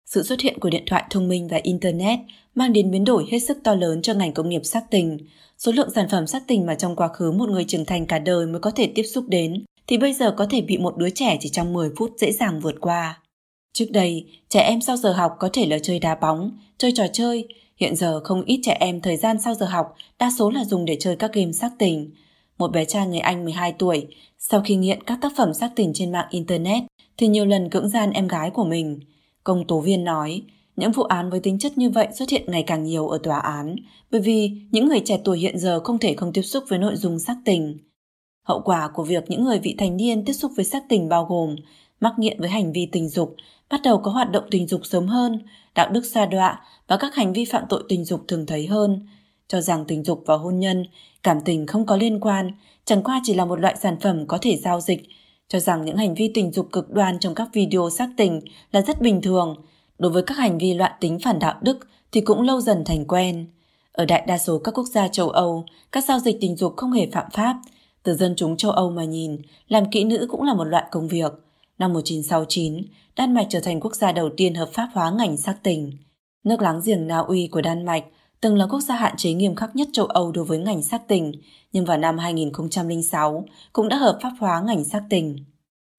Sự 0.06 0.22
xuất 0.22 0.40
hiện 0.40 0.58
của 0.60 0.70
điện 0.70 0.82
thoại 0.86 1.04
thông 1.10 1.28
minh 1.28 1.48
và 1.48 1.60
Internet 1.62 2.18
mang 2.54 2.72
đến 2.72 2.90
biến 2.90 3.04
đổi 3.04 3.26
hết 3.30 3.38
sức 3.38 3.58
to 3.64 3.74
lớn 3.74 4.02
cho 4.02 4.14
ngành 4.14 4.32
công 4.32 4.48
nghiệp 4.48 4.64
sắc 4.64 4.84
tình. 4.90 5.18
Số 5.58 5.72
lượng 5.72 5.90
sản 5.94 6.08
phẩm 6.10 6.26
sắc 6.26 6.42
tình 6.46 6.66
mà 6.66 6.74
trong 6.74 6.96
quá 6.96 7.08
khứ 7.08 7.32
một 7.32 7.48
người 7.48 7.64
trưởng 7.64 7.84
thành 7.84 8.06
cả 8.06 8.18
đời 8.18 8.46
mới 8.46 8.60
có 8.60 8.70
thể 8.70 8.92
tiếp 8.94 9.02
xúc 9.02 9.24
đến, 9.28 9.64
thì 9.86 9.98
bây 9.98 10.12
giờ 10.12 10.34
có 10.36 10.46
thể 10.50 10.60
bị 10.60 10.78
một 10.78 10.96
đứa 10.96 11.10
trẻ 11.10 11.38
chỉ 11.40 11.48
trong 11.48 11.72
10 11.72 11.90
phút 11.96 12.12
dễ 12.18 12.32
dàng 12.32 12.60
vượt 12.60 12.74
qua. 12.80 13.20
Trước 13.74 13.90
đây, 13.90 14.26
trẻ 14.48 14.60
em 14.60 14.80
sau 14.80 14.96
giờ 14.96 15.12
học 15.12 15.32
có 15.38 15.48
thể 15.52 15.66
là 15.66 15.78
chơi 15.78 15.98
đá 15.98 16.14
bóng, 16.14 16.50
chơi 16.78 16.92
trò 16.92 17.06
chơi, 17.12 17.46
Hiện 17.76 17.96
giờ 17.96 18.20
không 18.24 18.44
ít 18.44 18.60
trẻ 18.62 18.76
em 18.80 19.00
thời 19.00 19.16
gian 19.16 19.36
sau 19.40 19.54
giờ 19.54 19.66
học 19.66 19.94
đa 20.18 20.30
số 20.38 20.50
là 20.50 20.64
dùng 20.64 20.84
để 20.84 20.96
chơi 21.00 21.16
các 21.16 21.32
game 21.32 21.52
sắc 21.52 21.72
tình. 21.78 22.10
Một 22.58 22.72
bé 22.72 22.84
trai 22.84 23.06
người 23.06 23.18
Anh 23.18 23.44
12 23.44 23.72
tuổi, 23.72 24.06
sau 24.38 24.60
khi 24.64 24.76
nghiện 24.76 25.02
các 25.02 25.18
tác 25.22 25.32
phẩm 25.36 25.54
sắc 25.54 25.72
tình 25.76 25.92
trên 25.94 26.12
mạng 26.12 26.26
Internet 26.30 26.82
thì 27.16 27.26
nhiều 27.26 27.46
lần 27.46 27.70
cưỡng 27.70 27.88
gian 27.88 28.10
em 28.10 28.28
gái 28.28 28.50
của 28.50 28.64
mình. 28.64 29.00
Công 29.44 29.66
tố 29.66 29.80
viên 29.80 30.04
nói, 30.04 30.42
những 30.76 30.92
vụ 30.92 31.02
án 31.02 31.30
với 31.30 31.40
tính 31.40 31.58
chất 31.58 31.78
như 31.78 31.90
vậy 31.90 32.08
xuất 32.14 32.30
hiện 32.30 32.44
ngày 32.46 32.62
càng 32.62 32.84
nhiều 32.84 33.08
ở 33.08 33.18
tòa 33.18 33.38
án 33.38 33.76
bởi 34.10 34.20
vì 34.20 34.50
những 34.70 34.88
người 34.88 35.00
trẻ 35.04 35.20
tuổi 35.24 35.38
hiện 35.38 35.58
giờ 35.58 35.80
không 35.80 35.98
thể 35.98 36.14
không 36.14 36.32
tiếp 36.32 36.42
xúc 36.42 36.64
với 36.68 36.78
nội 36.78 36.96
dung 36.96 37.18
sắc 37.18 37.36
tình. 37.44 37.78
Hậu 38.42 38.60
quả 38.64 38.88
của 38.94 39.04
việc 39.04 39.24
những 39.30 39.44
người 39.44 39.58
vị 39.58 39.74
thành 39.78 39.96
niên 39.96 40.24
tiếp 40.24 40.32
xúc 40.32 40.52
với 40.56 40.64
sắc 40.64 40.82
tình 40.88 41.08
bao 41.08 41.24
gồm 41.24 41.56
mắc 42.00 42.12
nghiện 42.18 42.40
với 42.40 42.50
hành 42.50 42.72
vi 42.72 42.86
tình 42.92 43.08
dục, 43.08 43.36
bắt 43.70 43.80
đầu 43.84 43.98
có 43.98 44.10
hoạt 44.10 44.30
động 44.30 44.44
tình 44.50 44.66
dục 44.66 44.80
sớm 44.84 45.06
hơn, 45.06 45.38
đạo 45.74 45.90
đức 45.90 46.04
xa 46.04 46.26
đọa 46.26 46.60
và 46.86 46.96
các 46.96 47.14
hành 47.14 47.32
vi 47.32 47.44
phạm 47.44 47.64
tội 47.68 47.84
tình 47.88 48.04
dục 48.04 48.20
thường 48.28 48.46
thấy 48.46 48.66
hơn, 48.66 49.06
cho 49.48 49.60
rằng 49.60 49.84
tình 49.84 50.04
dục 50.04 50.22
và 50.26 50.36
hôn 50.36 50.58
nhân, 50.58 50.86
cảm 51.22 51.40
tình 51.44 51.66
không 51.66 51.86
có 51.86 51.96
liên 51.96 52.20
quan, 52.20 52.50
chẳng 52.84 53.02
qua 53.02 53.20
chỉ 53.24 53.34
là 53.34 53.44
một 53.44 53.60
loại 53.60 53.76
sản 53.82 53.96
phẩm 54.00 54.26
có 54.26 54.38
thể 54.42 54.56
giao 54.56 54.80
dịch, 54.80 55.08
cho 55.48 55.60
rằng 55.60 55.84
những 55.84 55.96
hành 55.96 56.14
vi 56.14 56.30
tình 56.34 56.52
dục 56.52 56.68
cực 56.72 56.90
đoan 56.90 57.18
trong 57.18 57.34
các 57.34 57.48
video 57.52 57.90
sắc 57.90 58.08
tình 58.16 58.40
là 58.72 58.80
rất 58.80 59.00
bình 59.00 59.22
thường. 59.22 59.56
Đối 59.98 60.10
với 60.12 60.22
các 60.22 60.38
hành 60.38 60.58
vi 60.58 60.74
loạn 60.74 60.92
tính 61.00 61.18
phản 61.24 61.38
đạo 61.38 61.54
đức 61.62 61.78
thì 62.12 62.20
cũng 62.20 62.42
lâu 62.42 62.60
dần 62.60 62.84
thành 62.84 63.04
quen. 63.04 63.46
Ở 63.92 64.04
đại 64.04 64.24
đa 64.26 64.38
số 64.38 64.58
các 64.58 64.74
quốc 64.74 64.86
gia 64.86 65.08
châu 65.08 65.30
Âu, 65.30 65.64
các 65.92 66.04
giao 66.04 66.18
dịch 66.18 66.36
tình 66.40 66.56
dục 66.56 66.74
không 66.76 66.92
hề 66.92 67.06
phạm 67.12 67.30
pháp. 67.32 67.56
Từ 68.02 68.14
dân 68.14 68.34
chúng 68.36 68.56
châu 68.56 68.70
Âu 68.70 68.90
mà 68.90 69.04
nhìn, 69.04 69.36
làm 69.68 69.90
kỹ 69.90 70.04
nữ 70.04 70.26
cũng 70.30 70.42
là 70.42 70.54
một 70.54 70.64
loại 70.64 70.84
công 70.90 71.08
việc. 71.08 71.32
Năm 71.78 71.92
1969, 71.92 72.82
Đan 73.16 73.34
Mạch 73.34 73.46
trở 73.50 73.60
thành 73.60 73.80
quốc 73.80 73.94
gia 73.94 74.12
đầu 74.12 74.30
tiên 74.36 74.54
hợp 74.54 74.68
pháp 74.72 74.88
hóa 74.92 75.10
ngành 75.10 75.36
sắc 75.36 75.56
tình. 75.62 75.92
Nước 76.44 76.62
láng 76.62 76.80
giềng 76.84 77.06
Na 77.06 77.18
Uy 77.18 77.48
của 77.52 77.60
Đan 77.60 77.84
Mạch 77.84 78.04
từng 78.40 78.56
là 78.56 78.66
quốc 78.66 78.80
gia 78.80 78.96
hạn 78.96 79.14
chế 79.16 79.32
nghiêm 79.32 79.54
khắc 79.54 79.76
nhất 79.76 79.88
châu 79.92 80.06
Âu 80.06 80.32
đối 80.32 80.44
với 80.44 80.58
ngành 80.58 80.82
sắc 80.82 81.08
tình, 81.08 81.32
nhưng 81.72 81.84
vào 81.84 81.98
năm 81.98 82.18
2006 82.18 83.44
cũng 83.72 83.88
đã 83.88 83.96
hợp 83.96 84.18
pháp 84.22 84.32
hóa 84.38 84.62
ngành 84.66 84.84
sắc 84.84 85.02
tình. 85.10 85.36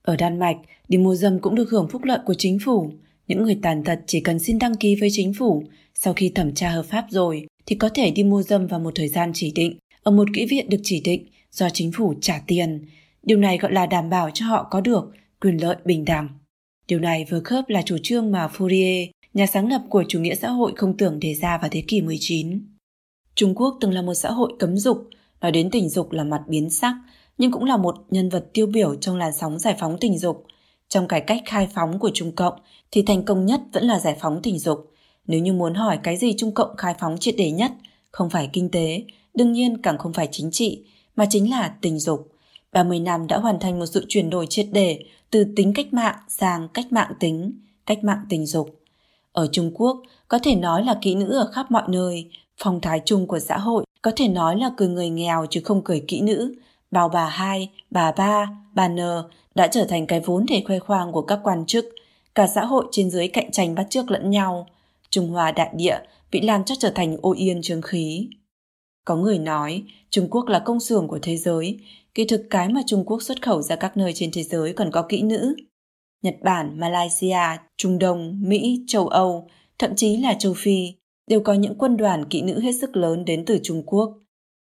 Ở 0.03 0.15
Đan 0.15 0.39
Mạch, 0.39 0.57
đi 0.87 0.97
mua 0.97 1.15
dâm 1.15 1.39
cũng 1.39 1.55
được 1.55 1.69
hưởng 1.69 1.87
phúc 1.87 2.03
lợi 2.03 2.19
của 2.25 2.33
chính 2.33 2.57
phủ. 2.65 2.91
Những 3.27 3.43
người 3.43 3.59
tàn 3.61 3.83
tật 3.83 3.99
chỉ 4.07 4.19
cần 4.19 4.39
xin 4.39 4.59
đăng 4.59 4.75
ký 4.75 4.95
với 4.95 5.09
chính 5.11 5.33
phủ, 5.33 5.63
sau 5.93 6.13
khi 6.13 6.29
thẩm 6.29 6.53
tra 6.53 6.69
hợp 6.69 6.85
pháp 6.85 7.05
rồi 7.09 7.47
thì 7.65 7.75
có 7.75 7.89
thể 7.93 8.11
đi 8.11 8.23
mua 8.23 8.43
dâm 8.43 8.67
vào 8.67 8.79
một 8.79 8.91
thời 8.95 9.07
gian 9.07 9.31
chỉ 9.33 9.51
định, 9.51 9.77
ở 10.03 10.11
một 10.11 10.27
kỹ 10.33 10.45
viện 10.45 10.69
được 10.69 10.79
chỉ 10.83 11.01
định 11.01 11.27
do 11.51 11.69
chính 11.69 11.91
phủ 11.91 12.13
trả 12.21 12.41
tiền. 12.47 12.85
Điều 13.23 13.37
này 13.37 13.57
gọi 13.57 13.73
là 13.73 13.85
đảm 13.85 14.09
bảo 14.09 14.29
cho 14.33 14.45
họ 14.45 14.67
có 14.71 14.81
được 14.81 15.11
quyền 15.45 15.61
lợi 15.61 15.75
bình 15.85 16.05
đẳng. 16.05 16.29
Điều 16.87 16.99
này 16.99 17.25
vừa 17.29 17.39
khớp 17.39 17.69
là 17.69 17.81
chủ 17.81 17.97
trương 18.03 18.31
mà 18.31 18.47
Fourier, 18.47 19.07
nhà 19.33 19.45
sáng 19.45 19.69
lập 19.69 19.81
của 19.89 20.03
chủ 20.07 20.19
nghĩa 20.19 20.35
xã 20.35 20.49
hội 20.49 20.73
không 20.75 20.97
tưởng 20.97 21.19
đề 21.19 21.33
ra 21.33 21.57
vào 21.57 21.69
thế 21.69 21.83
kỷ 21.87 22.01
19. 22.01 22.61
Trung 23.35 23.55
Quốc 23.55 23.77
từng 23.81 23.91
là 23.91 24.01
một 24.01 24.13
xã 24.13 24.31
hội 24.31 24.53
cấm 24.59 24.77
dục, 24.77 25.09
nói 25.41 25.51
đến 25.51 25.69
tình 25.71 25.89
dục 25.89 26.11
là 26.11 26.23
mặt 26.23 26.41
biến 26.47 26.69
sắc, 26.69 26.95
nhưng 27.37 27.51
cũng 27.51 27.63
là 27.63 27.77
một 27.77 27.95
nhân 28.09 28.29
vật 28.29 28.45
tiêu 28.53 28.67
biểu 28.67 28.95
trong 28.95 29.17
làn 29.17 29.33
sóng 29.33 29.59
giải 29.59 29.75
phóng 29.79 29.97
tình 29.99 30.17
dục. 30.17 30.45
Trong 30.89 31.07
cải 31.07 31.21
cách 31.21 31.41
khai 31.45 31.67
phóng 31.73 31.99
của 31.99 32.11
Trung 32.13 32.31
Cộng 32.31 32.53
thì 32.91 33.03
thành 33.03 33.25
công 33.25 33.45
nhất 33.45 33.61
vẫn 33.73 33.83
là 33.83 33.99
giải 33.99 34.15
phóng 34.19 34.39
tình 34.43 34.59
dục. 34.59 34.91
Nếu 35.27 35.39
như 35.39 35.53
muốn 35.53 35.73
hỏi 35.73 35.99
cái 36.03 36.17
gì 36.17 36.33
Trung 36.37 36.53
Cộng 36.53 36.77
khai 36.77 36.93
phóng 36.99 37.17
triệt 37.17 37.35
đề 37.37 37.51
nhất, 37.51 37.71
không 38.11 38.29
phải 38.29 38.49
kinh 38.53 38.69
tế, 38.69 39.03
đương 39.33 39.51
nhiên 39.51 39.81
càng 39.81 39.97
không 39.97 40.13
phải 40.13 40.29
chính 40.31 40.51
trị, 40.51 40.83
mà 41.15 41.25
chính 41.29 41.49
là 41.49 41.75
tình 41.81 41.99
dục. 41.99 42.31
30 42.71 42.99
năm 42.99 43.27
đã 43.27 43.37
hoàn 43.37 43.59
thành 43.59 43.79
một 43.79 43.85
sự 43.85 44.05
chuyển 44.09 44.29
đổi 44.29 44.47
triệt 44.49 44.67
đề 44.71 44.99
từ 45.31 45.45
tính 45.55 45.73
cách 45.75 45.93
mạng 45.93 46.15
sang 46.27 46.67
cách 46.73 46.85
mạng 46.91 47.13
tính, 47.19 47.59
cách 47.85 48.03
mạng 48.03 48.25
tình 48.29 48.45
dục. 48.45 48.79
Ở 49.31 49.47
Trung 49.51 49.71
Quốc, 49.73 50.01
có 50.27 50.39
thể 50.43 50.55
nói 50.55 50.85
là 50.85 50.97
kỹ 51.01 51.15
nữ 51.15 51.31
ở 51.31 51.51
khắp 51.53 51.71
mọi 51.71 51.83
nơi, 51.87 52.29
phong 52.57 52.81
thái 52.81 53.01
chung 53.05 53.27
của 53.27 53.39
xã 53.39 53.57
hội 53.57 53.85
có 54.01 54.11
thể 54.15 54.27
nói 54.27 54.59
là 54.59 54.71
cười 54.77 54.87
người 54.87 55.09
nghèo 55.09 55.45
chứ 55.49 55.61
không 55.63 55.81
cười 55.83 56.03
kỹ 56.07 56.21
nữ, 56.21 56.55
bao 56.91 57.09
bà 57.09 57.25
hai, 57.25 57.69
bà 57.91 58.11
ba, 58.11 58.49
bà 58.73 58.87
n 58.87 58.99
đã 59.55 59.67
trở 59.67 59.85
thành 59.89 60.07
cái 60.07 60.19
vốn 60.19 60.45
để 60.47 60.63
khoe 60.67 60.79
khoang 60.79 61.11
của 61.11 61.21
các 61.21 61.39
quan 61.43 61.65
chức, 61.65 61.85
cả 62.35 62.47
xã 62.47 62.65
hội 62.65 62.85
trên 62.91 63.09
dưới 63.09 63.27
cạnh 63.27 63.51
tranh 63.51 63.75
bắt 63.75 63.87
chước 63.89 64.11
lẫn 64.11 64.29
nhau. 64.29 64.67
Trung 65.09 65.29
Hoa 65.29 65.51
đại 65.51 65.69
địa 65.73 65.99
bị 66.31 66.41
làm 66.41 66.63
cho 66.63 66.75
trở 66.79 66.89
thành 66.95 67.17
ô 67.21 67.33
yên 67.33 67.61
trương 67.61 67.81
khí. 67.81 68.29
Có 69.05 69.15
người 69.15 69.37
nói 69.37 69.83
Trung 70.09 70.27
Quốc 70.29 70.47
là 70.47 70.59
công 70.59 70.79
xưởng 70.79 71.07
của 71.07 71.19
thế 71.21 71.37
giới, 71.37 71.79
kỳ 72.15 72.25
thực 72.25 72.47
cái 72.49 72.69
mà 72.69 72.81
Trung 72.85 73.05
Quốc 73.05 73.21
xuất 73.21 73.41
khẩu 73.41 73.61
ra 73.61 73.75
các 73.75 73.97
nơi 73.97 74.13
trên 74.13 74.29
thế 74.33 74.43
giới 74.43 74.73
còn 74.73 74.91
có 74.91 75.01
kỹ 75.09 75.21
nữ. 75.21 75.55
Nhật 76.21 76.35
Bản, 76.43 76.79
Malaysia, 76.79 77.57
Trung 77.77 77.99
Đông, 77.99 78.39
Mỹ, 78.41 78.83
châu 78.87 79.07
Âu, 79.07 79.47
thậm 79.79 79.95
chí 79.95 80.17
là 80.17 80.33
châu 80.33 80.53
Phi 80.57 80.93
đều 81.27 81.39
có 81.39 81.53
những 81.53 81.77
quân 81.77 81.97
đoàn 81.97 82.25
kỹ 82.25 82.41
nữ 82.41 82.59
hết 82.59 82.71
sức 82.71 82.95
lớn 82.95 83.25
đến 83.25 83.45
từ 83.45 83.59
Trung 83.63 83.83
Quốc. 83.85 84.17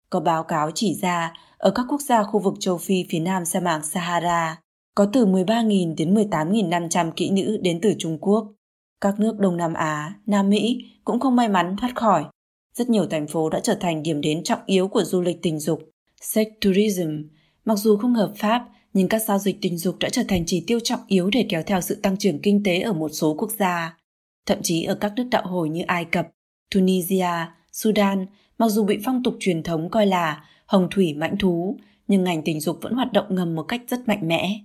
Có 0.09 0.19
báo 0.19 0.43
cáo 0.43 0.71
chỉ 0.75 0.95
ra, 1.01 1.33
ở 1.57 1.71
các 1.71 1.85
quốc 1.89 2.01
gia 2.01 2.23
khu 2.23 2.39
vực 2.39 2.53
châu 2.59 2.77
Phi 2.77 3.05
phía 3.09 3.19
nam 3.19 3.45
sa 3.45 3.59
mạc 3.59 3.85
Sahara, 3.85 4.61
có 4.95 5.07
từ 5.13 5.25
13.000 5.25 5.95
đến 5.97 6.13
18.500 6.13 7.11
kỹ 7.11 7.29
nữ 7.29 7.57
đến 7.61 7.79
từ 7.81 7.93
Trung 7.99 8.17
Quốc. 8.21 8.53
Các 9.01 9.19
nước 9.19 9.39
Đông 9.39 9.57
Nam 9.57 9.73
Á, 9.73 10.15
Nam 10.25 10.49
Mỹ 10.49 10.77
cũng 11.03 11.19
không 11.19 11.35
may 11.35 11.49
mắn 11.49 11.75
thoát 11.81 11.95
khỏi. 11.95 12.25
Rất 12.73 12.89
nhiều 12.89 13.05
thành 13.05 13.27
phố 13.27 13.49
đã 13.49 13.59
trở 13.59 13.75
thành 13.75 14.03
điểm 14.03 14.21
đến 14.21 14.43
trọng 14.43 14.59
yếu 14.65 14.87
của 14.87 15.03
du 15.03 15.21
lịch 15.21 15.37
tình 15.41 15.59
dục, 15.59 15.79
sex 16.21 16.47
tourism. 16.61 17.23
Mặc 17.65 17.77
dù 17.77 17.97
không 17.97 18.13
hợp 18.13 18.33
pháp, 18.37 18.65
nhưng 18.93 19.07
các 19.07 19.23
giao 19.23 19.39
dịch 19.39 19.57
tình 19.61 19.77
dục 19.77 19.95
đã 19.99 20.09
trở 20.09 20.23
thành 20.27 20.43
chỉ 20.47 20.63
tiêu 20.67 20.79
trọng 20.79 20.99
yếu 21.07 21.29
để 21.29 21.45
kéo 21.49 21.63
theo 21.63 21.81
sự 21.81 21.95
tăng 21.95 22.17
trưởng 22.17 22.39
kinh 22.39 22.63
tế 22.63 22.79
ở 22.79 22.93
một 22.93 23.09
số 23.09 23.35
quốc 23.37 23.51
gia. 23.59 23.97
Thậm 24.45 24.57
chí 24.63 24.83
ở 24.83 24.95
các 24.95 25.13
nước 25.15 25.27
đạo 25.31 25.47
hồi 25.47 25.69
như 25.69 25.81
Ai 25.81 26.05
Cập, 26.05 26.27
Tunisia, 26.75 27.47
Sudan, 27.71 28.25
mặc 28.57 28.67
dù 28.69 28.83
bị 28.83 28.97
phong 29.05 29.23
tục 29.23 29.35
truyền 29.39 29.63
thống 29.63 29.89
coi 29.89 30.05
là 30.05 30.43
hồng 30.65 30.87
thủy 30.91 31.13
mãnh 31.13 31.37
thú, 31.37 31.77
nhưng 32.07 32.23
ngành 32.23 32.43
tình 32.43 32.59
dục 32.59 32.77
vẫn 32.81 32.93
hoạt 32.93 33.13
động 33.13 33.25
ngầm 33.29 33.55
một 33.55 33.63
cách 33.63 33.81
rất 33.87 34.07
mạnh 34.07 34.27
mẽ. 34.27 34.59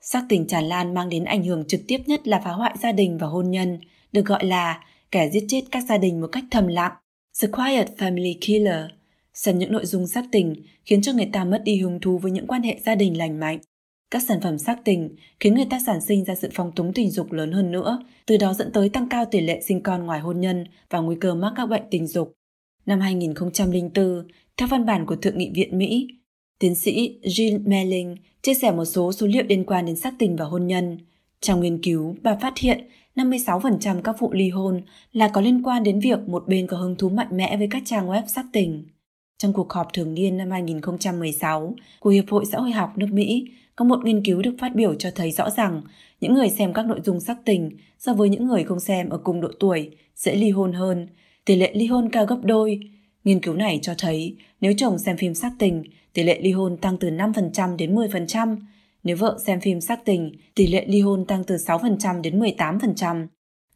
Sắc 0.00 0.24
tình 0.28 0.46
tràn 0.46 0.64
lan 0.64 0.94
mang 0.94 1.08
đến 1.08 1.24
ảnh 1.24 1.44
hưởng 1.44 1.64
trực 1.68 1.80
tiếp 1.88 1.98
nhất 2.06 2.28
là 2.28 2.40
phá 2.44 2.52
hoại 2.52 2.74
gia 2.82 2.92
đình 2.92 3.18
và 3.18 3.26
hôn 3.26 3.50
nhân, 3.50 3.78
được 4.12 4.24
gọi 4.24 4.44
là 4.44 4.84
kẻ 5.10 5.30
giết 5.30 5.44
chết 5.48 5.62
các 5.70 5.84
gia 5.88 5.98
đình 5.98 6.20
một 6.20 6.28
cách 6.32 6.44
thầm 6.50 6.66
lặng, 6.66 6.92
The 7.42 7.48
Quiet 7.52 7.88
Family 7.98 8.34
Killer. 8.40 8.84
Xem 9.40 9.58
những 9.58 9.72
nội 9.72 9.86
dung 9.86 10.06
sắc 10.06 10.24
tình 10.32 10.54
khiến 10.84 11.02
cho 11.02 11.12
người 11.12 11.28
ta 11.32 11.44
mất 11.44 11.62
đi 11.64 11.76
hứng 11.76 12.00
thú 12.00 12.18
với 12.18 12.32
những 12.32 12.46
quan 12.46 12.62
hệ 12.62 12.80
gia 12.86 12.94
đình 12.94 13.18
lành 13.18 13.40
mạnh. 13.40 13.58
Các 14.10 14.22
sản 14.28 14.40
phẩm 14.40 14.58
sắc 14.58 14.78
tình 14.84 15.16
khiến 15.40 15.54
người 15.54 15.64
ta 15.70 15.80
sản 15.86 16.00
sinh 16.00 16.24
ra 16.24 16.34
sự 16.34 16.48
phong 16.54 16.72
túng 16.72 16.92
tình 16.92 17.10
dục 17.10 17.32
lớn 17.32 17.52
hơn 17.52 17.72
nữa, 17.72 18.04
từ 18.26 18.36
đó 18.36 18.54
dẫn 18.54 18.72
tới 18.72 18.88
tăng 18.88 19.08
cao 19.08 19.24
tỷ 19.24 19.40
lệ 19.40 19.60
sinh 19.60 19.82
con 19.82 20.06
ngoài 20.06 20.20
hôn 20.20 20.40
nhân 20.40 20.64
và 20.90 20.98
nguy 20.98 21.16
cơ 21.20 21.34
mắc 21.34 21.52
các 21.56 21.66
bệnh 21.66 21.82
tình 21.90 22.06
dục. 22.06 22.32
Năm 22.86 23.00
2004, 23.00 24.26
theo 24.56 24.68
văn 24.68 24.86
bản 24.86 25.06
của 25.06 25.16
Thượng 25.16 25.38
nghị 25.38 25.50
viện 25.54 25.78
Mỹ, 25.78 26.08
tiến 26.58 26.74
sĩ 26.74 27.18
Jill 27.22 27.68
Melling 27.68 28.16
chia 28.42 28.54
sẻ 28.54 28.70
một 28.70 28.84
số 28.84 29.12
số 29.12 29.26
liệu 29.26 29.44
liên 29.48 29.64
quan 29.64 29.86
đến 29.86 29.96
sắc 29.96 30.14
tình 30.18 30.36
và 30.36 30.44
hôn 30.44 30.66
nhân. 30.66 30.98
Trong 31.40 31.60
nghiên 31.60 31.82
cứu, 31.82 32.16
bà 32.22 32.36
phát 32.36 32.58
hiện 32.58 32.88
56% 33.16 34.02
các 34.02 34.16
vụ 34.18 34.32
ly 34.32 34.48
hôn 34.48 34.82
là 35.12 35.28
có 35.28 35.40
liên 35.40 35.62
quan 35.62 35.82
đến 35.82 36.00
việc 36.00 36.18
một 36.28 36.44
bên 36.48 36.66
có 36.66 36.76
hứng 36.76 36.96
thú 36.96 37.08
mạnh 37.08 37.28
mẽ 37.30 37.56
với 37.56 37.68
các 37.70 37.82
trang 37.86 38.08
web 38.08 38.26
sắc 38.26 38.46
tình. 38.52 38.84
Trong 39.40 39.52
cuộc 39.52 39.72
họp 39.72 39.92
thường 39.92 40.14
niên 40.14 40.36
năm 40.36 40.50
2016 40.50 41.74
của 42.00 42.10
Hiệp 42.10 42.24
hội 42.30 42.44
Xã 42.52 42.58
hội 42.58 42.70
học 42.70 42.92
nước 42.96 43.06
Mỹ, 43.12 43.44
có 43.76 43.84
một 43.84 44.04
nghiên 44.04 44.24
cứu 44.24 44.42
được 44.42 44.54
phát 44.60 44.74
biểu 44.74 44.94
cho 44.94 45.10
thấy 45.14 45.30
rõ 45.30 45.50
rằng 45.50 45.82
những 46.20 46.34
người 46.34 46.50
xem 46.50 46.72
các 46.72 46.86
nội 46.86 47.00
dung 47.04 47.20
sắc 47.20 47.36
tình 47.44 47.70
so 47.98 48.12
với 48.12 48.28
những 48.28 48.46
người 48.46 48.64
không 48.64 48.80
xem 48.80 49.08
ở 49.08 49.18
cùng 49.18 49.40
độ 49.40 49.48
tuổi 49.60 49.90
sẽ 50.14 50.34
ly 50.34 50.50
hôn 50.50 50.72
hơn, 50.72 51.08
tỷ 51.44 51.56
lệ 51.56 51.72
ly 51.74 51.86
hôn 51.86 52.08
cao 52.12 52.26
gấp 52.26 52.38
đôi. 52.42 52.80
Nghiên 53.24 53.40
cứu 53.40 53.54
này 53.54 53.78
cho 53.82 53.94
thấy 53.98 54.36
nếu 54.60 54.72
chồng 54.76 54.98
xem 54.98 55.16
phim 55.16 55.34
sắc 55.34 55.52
tình, 55.58 55.82
tỷ 56.12 56.22
lệ 56.22 56.40
ly 56.40 56.52
hôn 56.52 56.76
tăng 56.76 56.96
từ 56.96 57.10
5% 57.10 57.76
đến 57.76 57.94
10%, 57.94 58.56
nếu 59.04 59.16
vợ 59.16 59.38
xem 59.46 59.60
phim 59.60 59.80
sắc 59.80 60.04
tình, 60.04 60.32
tỷ 60.54 60.66
lệ 60.66 60.84
ly 60.88 61.00
hôn 61.00 61.24
tăng 61.24 61.44
từ 61.44 61.56
6% 61.56 62.20
đến 62.20 62.40
18%. 62.40 63.26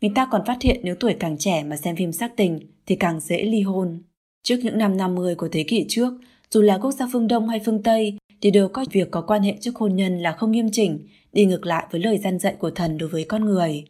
Người 0.00 0.10
ta 0.14 0.28
còn 0.30 0.42
phát 0.46 0.62
hiện 0.62 0.80
nếu 0.82 0.94
tuổi 1.00 1.16
càng 1.20 1.38
trẻ 1.38 1.64
mà 1.64 1.76
xem 1.76 1.96
phim 1.96 2.12
sắc 2.12 2.36
tình 2.36 2.60
thì 2.86 2.96
càng 2.96 3.20
dễ 3.20 3.42
ly 3.42 3.60
hôn. 3.60 4.02
Trước 4.44 4.56
những 4.62 4.78
năm 4.78 4.96
50 4.96 5.34
của 5.34 5.48
thế 5.48 5.64
kỷ 5.68 5.86
trước, 5.88 6.12
dù 6.50 6.62
là 6.62 6.78
quốc 6.78 6.92
gia 6.92 7.06
phương 7.12 7.28
Đông 7.28 7.48
hay 7.48 7.60
phương 7.64 7.82
Tây, 7.82 8.18
thì 8.40 8.50
đều 8.50 8.68
coi 8.68 8.84
việc 8.92 9.10
có 9.10 9.20
quan 9.20 9.42
hệ 9.42 9.56
trước 9.60 9.76
hôn 9.76 9.96
nhân 9.96 10.18
là 10.18 10.32
không 10.32 10.52
nghiêm 10.52 10.70
chỉnh, 10.72 11.08
đi 11.32 11.44
ngược 11.44 11.66
lại 11.66 11.86
với 11.90 12.00
lời 12.00 12.18
gian 12.18 12.38
dạy 12.38 12.54
của 12.58 12.70
thần 12.70 12.98
đối 12.98 13.08
với 13.08 13.24
con 13.24 13.44
người. 13.44 13.84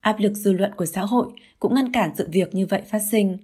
Áp 0.00 0.20
lực 0.20 0.34
dư 0.34 0.52
luận 0.52 0.70
của 0.76 0.86
xã 0.86 1.00
hội 1.00 1.26
cũng 1.58 1.74
ngăn 1.74 1.92
cản 1.92 2.10
sự 2.18 2.28
việc 2.32 2.54
như 2.54 2.66
vậy 2.66 2.82
phát 2.86 2.98
sinh. 3.10 3.38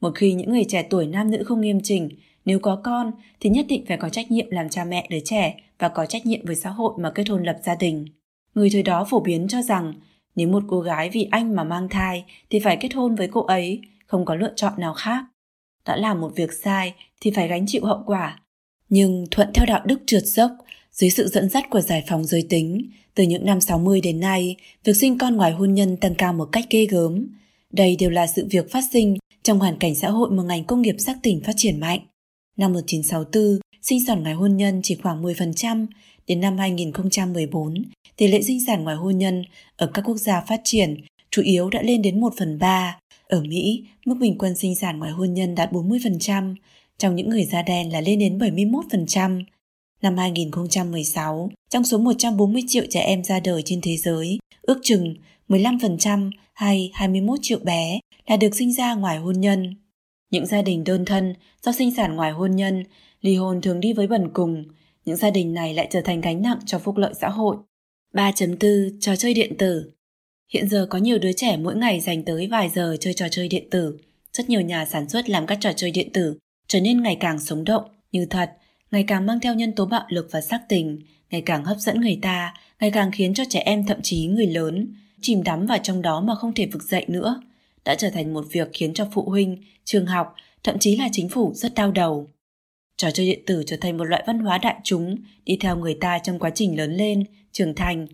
Một 0.00 0.10
khi 0.14 0.32
những 0.32 0.50
người 0.50 0.64
trẻ 0.68 0.86
tuổi 0.90 1.06
nam 1.06 1.30
nữ 1.30 1.44
không 1.44 1.60
nghiêm 1.60 1.80
chỉnh, 1.82 2.08
nếu 2.44 2.58
có 2.58 2.80
con 2.84 3.12
thì 3.40 3.50
nhất 3.50 3.66
định 3.68 3.84
phải 3.88 3.96
có 3.96 4.08
trách 4.08 4.30
nhiệm 4.30 4.50
làm 4.50 4.68
cha 4.68 4.84
mẹ 4.84 5.06
đứa 5.10 5.20
trẻ 5.24 5.60
và 5.78 5.88
có 5.88 6.06
trách 6.06 6.26
nhiệm 6.26 6.46
với 6.46 6.56
xã 6.56 6.70
hội 6.70 6.94
mà 6.98 7.10
kết 7.10 7.28
hôn 7.28 7.42
lập 7.42 7.58
gia 7.62 7.74
đình. 7.74 8.06
Người 8.54 8.70
thời 8.72 8.82
đó 8.82 9.06
phổ 9.10 9.20
biến 9.20 9.48
cho 9.48 9.62
rằng 9.62 9.94
nếu 10.36 10.48
một 10.48 10.62
cô 10.68 10.80
gái 10.80 11.10
vì 11.10 11.28
anh 11.30 11.56
mà 11.56 11.64
mang 11.64 11.88
thai 11.88 12.24
thì 12.50 12.60
phải 12.60 12.76
kết 12.76 12.94
hôn 12.94 13.14
với 13.14 13.28
cô 13.28 13.40
ấy, 13.40 13.80
không 14.06 14.24
có 14.24 14.34
lựa 14.34 14.52
chọn 14.56 14.72
nào 14.76 14.94
khác. 14.94 15.24
Đã 15.86 15.96
làm 15.96 16.20
một 16.20 16.32
việc 16.36 16.52
sai 16.52 16.94
thì 17.20 17.30
phải 17.30 17.48
gánh 17.48 17.66
chịu 17.66 17.84
hậu 17.84 18.02
quả. 18.06 18.40
Nhưng 18.88 19.26
thuận 19.30 19.48
theo 19.54 19.66
đạo 19.66 19.82
đức 19.84 20.00
trượt 20.06 20.22
dốc, 20.26 20.50
dưới 20.92 21.10
sự 21.10 21.28
dẫn 21.28 21.48
dắt 21.48 21.64
của 21.70 21.80
giải 21.80 22.04
phóng 22.08 22.24
giới 22.24 22.46
tính, 22.48 22.90
từ 23.14 23.24
những 23.24 23.46
năm 23.46 23.60
60 23.60 24.00
đến 24.00 24.20
nay, 24.20 24.56
việc 24.84 24.96
sinh 24.96 25.18
con 25.18 25.36
ngoài 25.36 25.52
hôn 25.52 25.74
nhân 25.74 25.96
tăng 25.96 26.14
cao 26.14 26.32
một 26.32 26.48
cách 26.52 26.64
ghê 26.70 26.86
gớm. 26.86 27.26
Đây 27.70 27.96
đều 27.98 28.10
là 28.10 28.26
sự 28.26 28.46
việc 28.50 28.70
phát 28.70 28.84
sinh 28.92 29.16
trong 29.42 29.58
hoàn 29.58 29.78
cảnh 29.78 29.94
xã 29.94 30.10
hội 30.10 30.30
một 30.30 30.42
ngành 30.42 30.64
công 30.64 30.82
nghiệp 30.82 30.96
sắc 30.98 31.16
tỉnh 31.22 31.40
phát 31.44 31.52
triển 31.56 31.80
mạnh. 31.80 32.00
Năm 32.56 32.72
1964, 32.72 33.58
sinh 33.82 34.06
sản 34.06 34.22
ngoài 34.22 34.34
hôn 34.34 34.56
nhân 34.56 34.80
chỉ 34.82 34.94
khoảng 35.02 35.22
10%, 35.22 35.86
đến 36.26 36.40
năm 36.40 36.58
2014, 36.58 37.74
tỷ 38.16 38.28
lệ 38.28 38.42
sinh 38.42 38.66
sản 38.66 38.84
ngoài 38.84 38.96
hôn 38.96 39.18
nhân 39.18 39.44
ở 39.76 39.86
các 39.86 40.02
quốc 40.02 40.16
gia 40.16 40.40
phát 40.40 40.60
triển 40.64 40.96
chủ 41.30 41.42
yếu 41.42 41.70
đã 41.70 41.82
lên 41.82 42.02
đến 42.02 42.20
1 42.20 42.32
phần 42.38 42.58
3. 42.58 42.98
Ở 43.34 43.40
Mỹ, 43.40 43.84
mức 44.06 44.14
bình 44.20 44.38
quân 44.38 44.56
sinh 44.56 44.74
sản 44.74 44.98
ngoài 44.98 45.12
hôn 45.12 45.34
nhân 45.34 45.54
đạt 45.54 45.72
40%, 45.72 46.54
trong 46.98 47.16
những 47.16 47.28
người 47.28 47.44
da 47.44 47.62
đen 47.62 47.92
là 47.92 48.00
lên 48.00 48.18
đến 48.18 48.38
71%. 48.38 49.44
Năm 50.02 50.16
2016, 50.16 51.50
trong 51.70 51.84
số 51.84 51.98
140 51.98 52.62
triệu 52.68 52.84
trẻ 52.90 53.00
em 53.00 53.24
ra 53.24 53.40
đời 53.40 53.62
trên 53.64 53.80
thế 53.80 53.96
giới, 53.96 54.38
ước 54.62 54.80
chừng 54.82 55.14
15% 55.48 56.30
hay 56.52 56.90
21 56.94 57.38
triệu 57.42 57.58
bé 57.58 58.00
là 58.26 58.36
được 58.36 58.54
sinh 58.54 58.72
ra 58.72 58.94
ngoài 58.94 59.18
hôn 59.18 59.40
nhân. 59.40 59.74
Những 60.30 60.46
gia 60.46 60.62
đình 60.62 60.84
đơn 60.84 61.04
thân 61.04 61.34
do 61.62 61.72
sinh 61.72 61.94
sản 61.94 62.16
ngoài 62.16 62.32
hôn 62.32 62.56
nhân, 62.56 62.84
ly 63.20 63.36
hôn 63.36 63.60
thường 63.60 63.80
đi 63.80 63.92
với 63.92 64.06
bần 64.06 64.30
cùng. 64.32 64.64
Những 65.04 65.16
gia 65.16 65.30
đình 65.30 65.54
này 65.54 65.74
lại 65.74 65.88
trở 65.90 66.00
thành 66.00 66.20
gánh 66.20 66.42
nặng 66.42 66.58
cho 66.66 66.78
phúc 66.78 66.96
lợi 66.96 67.14
xã 67.20 67.28
hội. 67.28 67.56
3.4 68.12 68.90
Trò 69.00 69.16
chơi 69.16 69.34
điện 69.34 69.58
tử 69.58 69.90
Hiện 70.54 70.68
giờ 70.68 70.86
có 70.90 70.98
nhiều 70.98 71.18
đứa 71.18 71.32
trẻ 71.32 71.56
mỗi 71.56 71.76
ngày 71.76 72.00
dành 72.00 72.22
tới 72.22 72.46
vài 72.46 72.68
giờ 72.74 72.96
chơi 73.00 73.14
trò 73.14 73.28
chơi 73.30 73.48
điện 73.48 73.70
tử. 73.70 73.96
Rất 74.32 74.48
nhiều 74.48 74.60
nhà 74.60 74.84
sản 74.84 75.08
xuất 75.08 75.28
làm 75.28 75.46
các 75.46 75.58
trò 75.60 75.72
chơi 75.72 75.90
điện 75.90 76.12
tử 76.12 76.38
trở 76.68 76.80
nên 76.80 77.02
ngày 77.02 77.16
càng 77.20 77.40
sống 77.40 77.64
động, 77.64 77.82
như 78.12 78.26
thật, 78.26 78.52
ngày 78.90 79.04
càng 79.06 79.26
mang 79.26 79.40
theo 79.40 79.54
nhân 79.54 79.72
tố 79.72 79.86
bạo 79.86 80.04
lực 80.08 80.28
và 80.30 80.40
sắc 80.40 80.62
tình, 80.68 81.00
ngày 81.30 81.42
càng 81.46 81.64
hấp 81.64 81.78
dẫn 81.78 82.00
người 82.00 82.18
ta, 82.22 82.54
ngày 82.80 82.90
càng 82.90 83.10
khiến 83.12 83.34
cho 83.34 83.44
trẻ 83.48 83.60
em 83.60 83.86
thậm 83.86 84.02
chí 84.02 84.26
người 84.26 84.46
lớn 84.46 84.94
chìm 85.20 85.42
đắm 85.42 85.66
vào 85.66 85.78
trong 85.82 86.02
đó 86.02 86.20
mà 86.20 86.34
không 86.34 86.54
thể 86.54 86.66
vực 86.66 86.82
dậy 86.82 87.04
nữa 87.08 87.42
đã 87.84 87.94
trở 87.94 88.10
thành 88.10 88.32
một 88.34 88.44
việc 88.52 88.68
khiến 88.72 88.94
cho 88.94 89.08
phụ 89.12 89.22
huynh, 89.22 89.62
trường 89.84 90.06
học, 90.06 90.34
thậm 90.62 90.78
chí 90.78 90.96
là 90.96 91.08
chính 91.12 91.28
phủ 91.28 91.52
rất 91.54 91.74
đau 91.74 91.92
đầu. 91.92 92.28
Trò 92.96 93.10
chơi 93.10 93.26
điện 93.26 93.42
tử 93.46 93.62
trở 93.66 93.76
thành 93.76 93.96
một 93.96 94.04
loại 94.04 94.24
văn 94.26 94.38
hóa 94.38 94.58
đại 94.58 94.76
chúng 94.84 95.16
đi 95.44 95.56
theo 95.60 95.76
người 95.76 95.96
ta 96.00 96.18
trong 96.18 96.38
quá 96.38 96.50
trình 96.54 96.78
lớn 96.78 96.94
lên, 96.96 97.24
trưởng 97.52 97.74
thành. 97.74 98.06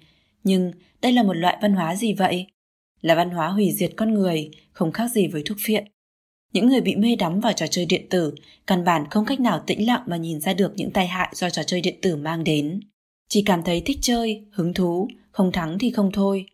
Nhưng 0.44 0.72
đây 1.02 1.12
là 1.12 1.22
một 1.22 1.34
loại 1.36 1.58
văn 1.62 1.72
hóa 1.72 1.96
gì 1.96 2.12
vậy? 2.12 2.46
là 3.00 3.14
văn 3.14 3.30
hóa 3.30 3.48
hủy 3.48 3.72
diệt 3.72 3.90
con 3.96 4.14
người, 4.14 4.50
không 4.72 4.92
khác 4.92 5.10
gì 5.14 5.26
với 5.26 5.42
thuốc 5.46 5.58
phiện. 5.60 5.84
Những 6.52 6.68
người 6.68 6.80
bị 6.80 6.96
mê 6.96 7.16
đắm 7.16 7.40
vào 7.40 7.52
trò 7.52 7.66
chơi 7.66 7.86
điện 7.86 8.06
tử 8.10 8.34
căn 8.66 8.84
bản 8.84 9.04
không 9.10 9.24
cách 9.24 9.40
nào 9.40 9.60
tĩnh 9.66 9.86
lặng 9.86 10.02
mà 10.06 10.16
nhìn 10.16 10.40
ra 10.40 10.54
được 10.54 10.72
những 10.76 10.90
tai 10.90 11.06
hại 11.06 11.28
do 11.34 11.50
trò 11.50 11.62
chơi 11.62 11.80
điện 11.80 11.94
tử 12.02 12.16
mang 12.16 12.44
đến. 12.44 12.80
Chỉ 13.28 13.42
cảm 13.42 13.62
thấy 13.62 13.80
thích 13.80 13.98
chơi, 14.02 14.44
hứng 14.52 14.74
thú, 14.74 15.08
không 15.30 15.52
thắng 15.52 15.78
thì 15.78 15.90
không 15.90 16.12
thôi. 16.12 16.46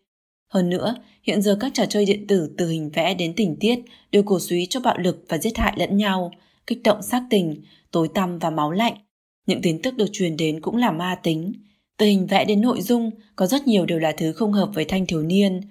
Hơn 0.53 0.69
nữa, 0.69 0.95
hiện 1.23 1.41
giờ 1.41 1.57
các 1.59 1.71
trò 1.73 1.85
chơi 1.85 2.05
điện 2.05 2.27
tử 2.27 2.53
từ 2.57 2.69
hình 2.69 2.89
vẽ 2.89 3.13
đến 3.13 3.33
tình 3.35 3.55
tiết 3.59 3.79
đều 4.11 4.23
cổ 4.23 4.39
suý 4.39 4.65
cho 4.65 4.79
bạo 4.79 4.97
lực 4.97 5.25
và 5.29 5.37
giết 5.37 5.57
hại 5.57 5.73
lẫn 5.77 5.97
nhau, 5.97 6.31
kích 6.67 6.83
động 6.83 7.01
xác 7.01 7.23
tình, 7.29 7.63
tối 7.91 8.09
tăm 8.13 8.39
và 8.39 8.49
máu 8.49 8.71
lạnh. 8.71 8.93
Những 9.47 9.61
tin 9.61 9.81
tức 9.81 9.97
được 9.97 10.07
truyền 10.11 10.37
đến 10.37 10.61
cũng 10.61 10.75
là 10.75 10.91
ma 10.91 11.15
tính. 11.23 11.53
Từ 11.97 12.05
hình 12.05 12.27
vẽ 12.27 12.45
đến 12.45 12.61
nội 12.61 12.81
dung, 12.81 13.11
có 13.35 13.45
rất 13.45 13.67
nhiều 13.67 13.85
đều 13.85 13.99
là 13.99 14.11
thứ 14.17 14.33
không 14.33 14.53
hợp 14.53 14.69
với 14.73 14.85
thanh 14.85 15.05
thiếu 15.05 15.21
niên. 15.21 15.61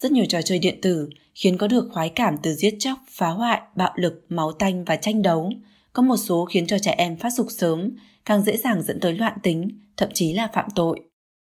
Rất 0.00 0.12
nhiều 0.12 0.24
trò 0.28 0.42
chơi 0.42 0.58
điện 0.58 0.80
tử 0.82 1.08
khiến 1.34 1.58
có 1.58 1.66
được 1.66 1.88
khoái 1.92 2.08
cảm 2.08 2.36
từ 2.42 2.54
giết 2.54 2.74
chóc, 2.78 2.98
phá 3.10 3.28
hoại, 3.28 3.60
bạo 3.76 3.92
lực, 3.96 4.24
máu 4.28 4.52
tanh 4.52 4.84
và 4.84 4.96
tranh 4.96 5.22
đấu. 5.22 5.52
Có 5.92 6.02
một 6.02 6.16
số 6.16 6.44
khiến 6.44 6.66
cho 6.66 6.78
trẻ 6.78 6.94
em 6.98 7.16
phát 7.16 7.32
dục 7.32 7.46
sớm, 7.50 7.90
càng 8.24 8.42
dễ 8.42 8.56
dàng 8.56 8.82
dẫn 8.82 9.00
tới 9.00 9.12
loạn 9.12 9.38
tính, 9.42 9.68
thậm 9.96 10.08
chí 10.14 10.32
là 10.32 10.48
phạm 10.54 10.70
tội. 10.74 11.00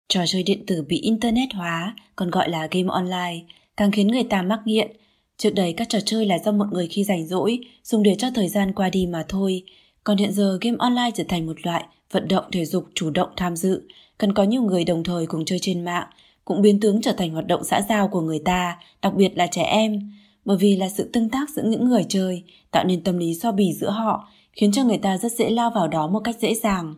Trò 0.09 0.26
chơi 0.26 0.43
điện 0.43 0.66
tử 0.66 0.84
bị 0.89 1.01
internet 1.01 1.49
hóa, 1.55 1.97
còn 2.16 2.30
gọi 2.30 2.51
là 2.51 2.68
game 2.70 2.89
online, 2.89 3.41
càng 3.76 3.91
khiến 3.91 4.09
người 4.09 4.24
ta 4.24 4.43
mắc 4.43 4.61
nghiện. 4.64 4.91
Trước 5.37 5.55
đây 5.55 5.72
các 5.72 5.89
trò 5.89 5.99
chơi 6.01 6.26
là 6.26 6.39
do 6.39 6.53
một 6.53 6.66
người 6.72 6.87
khi 6.87 7.05
rảnh 7.05 7.26
rỗi, 7.26 7.59
dùng 7.82 8.03
để 8.03 8.14
cho 8.18 8.30
thời 8.34 8.49
gian 8.49 8.72
qua 8.72 8.91
đi 8.91 9.07
mà 9.07 9.24
thôi. 9.28 9.62
Còn 10.07 10.17
hiện 10.17 10.33
giờ 10.33 10.59
game 10.61 10.77
online 10.79 11.11
trở 11.15 11.25
thành 11.29 11.47
một 11.47 11.67
loại 11.67 11.85
vận 12.11 12.29
động 12.29 12.45
thể 12.53 12.65
dục 12.65 12.87
chủ 12.95 13.11
động 13.11 13.29
tham 13.37 13.57
dự, 13.57 13.83
cần 14.19 14.33
có 14.33 14.43
nhiều 14.43 14.63
người 14.63 14.85
đồng 14.85 15.05
thời 15.05 15.27
cùng 15.27 15.45
chơi 15.45 15.59
trên 15.59 15.85
mạng, 15.85 16.07
cũng 16.45 16.63
biến 16.63 16.81
tướng 16.81 17.01
trở 17.01 17.13
thành 17.13 17.31
hoạt 17.31 17.47
động 17.47 17.65
xã 17.65 17.83
giao 17.89 18.09
của 18.09 18.21
người 18.21 18.39
ta, 18.45 18.79
đặc 19.03 19.15
biệt 19.15 19.37
là 19.37 19.47
trẻ 19.47 19.63
em. 19.63 20.01
Bởi 20.45 20.57
vì 20.57 20.77
là 20.77 20.89
sự 20.89 21.11
tương 21.13 21.29
tác 21.29 21.51
giữa 21.51 21.63
những 21.63 21.89
người 21.89 22.05
chơi, 22.09 22.43
tạo 22.71 22.85
nên 22.85 23.05
tâm 23.05 23.19
lý 23.19 23.35
so 23.35 23.53
bì 23.53 23.73
giữa 23.73 23.91
họ, 23.91 24.29
khiến 24.53 24.73
cho 24.73 24.85
người 24.85 24.99
ta 24.99 25.19
rất 25.19 25.33
dễ 25.33 25.51
lao 25.51 25.71
vào 25.71 25.89
đó 25.89 26.07
một 26.07 26.21
cách 26.21 26.37
dễ 26.41 26.55
dàng. 26.55 26.95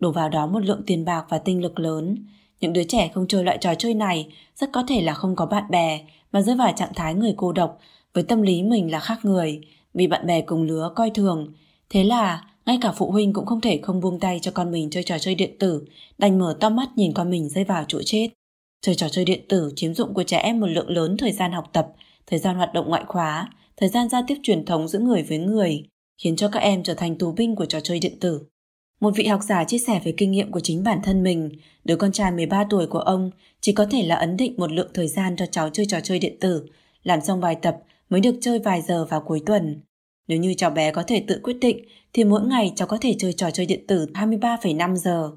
Đổ 0.00 0.12
vào 0.12 0.28
đó 0.28 0.46
một 0.46 0.64
lượng 0.64 0.82
tiền 0.86 1.04
bạc 1.04 1.24
và 1.28 1.38
tinh 1.38 1.62
lực 1.62 1.78
lớn. 1.78 2.26
Những 2.60 2.72
đứa 2.72 2.84
trẻ 2.84 3.10
không 3.14 3.26
chơi 3.28 3.44
loại 3.44 3.58
trò 3.60 3.74
chơi 3.74 3.94
này 3.94 4.28
rất 4.56 4.72
có 4.72 4.84
thể 4.88 5.00
là 5.00 5.14
không 5.14 5.36
có 5.36 5.46
bạn 5.46 5.64
bè 5.70 6.00
mà 6.32 6.42
rơi 6.42 6.56
vào 6.56 6.72
trạng 6.76 6.94
thái 6.94 7.14
người 7.14 7.34
cô 7.36 7.52
độc 7.52 7.78
với 8.14 8.24
tâm 8.24 8.42
lý 8.42 8.62
mình 8.62 8.90
là 8.90 9.00
khác 9.00 9.18
người 9.24 9.60
vì 9.94 10.06
bạn 10.06 10.26
bè 10.26 10.40
cùng 10.40 10.62
lứa 10.62 10.92
coi 10.96 11.10
thường. 11.10 11.52
Thế 11.90 12.04
là 12.04 12.44
ngay 12.66 12.78
cả 12.80 12.92
phụ 12.92 13.10
huynh 13.10 13.32
cũng 13.32 13.46
không 13.46 13.60
thể 13.60 13.80
không 13.82 14.00
buông 14.00 14.20
tay 14.20 14.38
cho 14.42 14.50
con 14.50 14.70
mình 14.70 14.90
chơi 14.90 15.02
trò 15.02 15.18
chơi 15.18 15.34
điện 15.34 15.58
tử 15.58 15.84
đành 16.18 16.38
mở 16.38 16.56
to 16.60 16.70
mắt 16.70 16.88
nhìn 16.96 17.12
con 17.12 17.30
mình 17.30 17.48
rơi 17.48 17.64
vào 17.64 17.84
chỗ 17.88 18.02
chết. 18.04 18.28
Chơi 18.82 18.94
trò 18.94 19.08
chơi 19.08 19.24
điện 19.24 19.40
tử 19.48 19.72
chiếm 19.76 19.94
dụng 19.94 20.14
của 20.14 20.22
trẻ 20.22 20.38
em 20.38 20.60
một 20.60 20.66
lượng 20.66 20.90
lớn 20.90 21.16
thời 21.16 21.32
gian 21.32 21.52
học 21.52 21.70
tập, 21.72 21.88
thời 22.26 22.38
gian 22.38 22.56
hoạt 22.56 22.72
động 22.74 22.88
ngoại 22.88 23.04
khóa, 23.08 23.50
thời 23.76 23.88
gian 23.88 24.08
giao 24.08 24.22
tiếp 24.26 24.34
truyền 24.42 24.64
thống 24.64 24.88
giữa 24.88 24.98
người 24.98 25.22
với 25.22 25.38
người, 25.38 25.84
khiến 26.22 26.36
cho 26.36 26.48
các 26.48 26.60
em 26.60 26.82
trở 26.82 26.94
thành 26.94 27.18
tù 27.18 27.32
binh 27.32 27.56
của 27.56 27.66
trò 27.66 27.80
chơi 27.80 27.98
điện 27.98 28.20
tử. 28.20 28.40
Một 29.00 29.10
vị 29.16 29.26
học 29.26 29.40
giả 29.42 29.64
chia 29.64 29.78
sẻ 29.78 30.00
về 30.04 30.14
kinh 30.16 30.30
nghiệm 30.30 30.50
của 30.50 30.60
chính 30.60 30.84
bản 30.84 31.00
thân 31.02 31.22
mình, 31.22 31.50
đứa 31.84 31.96
con 31.96 32.12
trai 32.12 32.32
13 32.32 32.64
tuổi 32.70 32.86
của 32.86 32.98
ông 32.98 33.30
chỉ 33.60 33.72
có 33.72 33.86
thể 33.90 34.02
là 34.02 34.14
ấn 34.14 34.36
định 34.36 34.54
một 34.56 34.72
lượng 34.72 34.90
thời 34.94 35.08
gian 35.08 35.36
cho 35.36 35.46
cháu 35.46 35.70
chơi 35.70 35.86
trò 35.86 36.00
chơi 36.00 36.18
điện 36.18 36.36
tử, 36.40 36.66
làm 37.02 37.20
xong 37.20 37.40
bài 37.40 37.56
tập 37.62 37.76
mới 38.10 38.20
được 38.20 38.34
chơi 38.40 38.58
vài 38.58 38.82
giờ 38.82 39.04
vào 39.04 39.20
cuối 39.20 39.42
tuần. 39.46 39.80
Nếu 40.28 40.38
như 40.38 40.54
cháu 40.54 40.70
bé 40.70 40.92
có 40.92 41.02
thể 41.02 41.24
tự 41.28 41.40
quyết 41.42 41.56
định 41.60 41.84
thì 42.12 42.24
mỗi 42.24 42.42
ngày 42.42 42.72
cháu 42.76 42.88
có 42.88 42.98
thể 43.00 43.14
chơi 43.18 43.32
trò 43.32 43.50
chơi 43.50 43.66
điện 43.66 43.86
tử 43.86 44.06
23,5 44.14 44.94
giờ. 44.96 45.30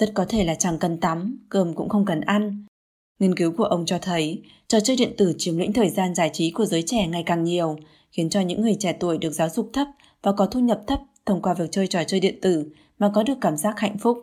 Rất 0.00 0.10
có 0.14 0.24
thể 0.28 0.44
là 0.44 0.54
chẳng 0.54 0.78
cần 0.78 1.00
tắm, 1.00 1.46
cơm 1.48 1.74
cũng 1.74 1.88
không 1.88 2.04
cần 2.04 2.20
ăn. 2.20 2.64
Nghiên 3.18 3.34
cứu 3.34 3.52
của 3.56 3.64
ông 3.64 3.86
cho 3.86 3.98
thấy, 3.98 4.42
trò 4.68 4.80
chơi 4.80 4.96
điện 4.96 5.12
tử 5.16 5.34
chiếm 5.38 5.58
lĩnh 5.58 5.72
thời 5.72 5.90
gian 5.90 6.14
giải 6.14 6.30
trí 6.32 6.50
của 6.50 6.64
giới 6.64 6.82
trẻ 6.86 7.06
ngày 7.06 7.22
càng 7.26 7.44
nhiều, 7.44 7.76
khiến 8.10 8.30
cho 8.30 8.40
những 8.40 8.62
người 8.62 8.76
trẻ 8.78 8.92
tuổi 8.92 9.18
được 9.18 9.30
giáo 9.30 9.48
dục 9.48 9.70
thấp 9.72 9.88
và 10.22 10.32
có 10.32 10.46
thu 10.46 10.60
nhập 10.60 10.80
thấp 10.86 11.00
thông 11.26 11.42
qua 11.42 11.54
việc 11.54 11.70
chơi 11.70 11.86
trò 11.86 12.04
chơi 12.04 12.20
điện 12.20 12.38
tử 12.42 12.70
mà 12.98 13.10
có 13.14 13.22
được 13.22 13.38
cảm 13.40 13.56
giác 13.56 13.80
hạnh 13.80 13.98
phúc. 13.98 14.18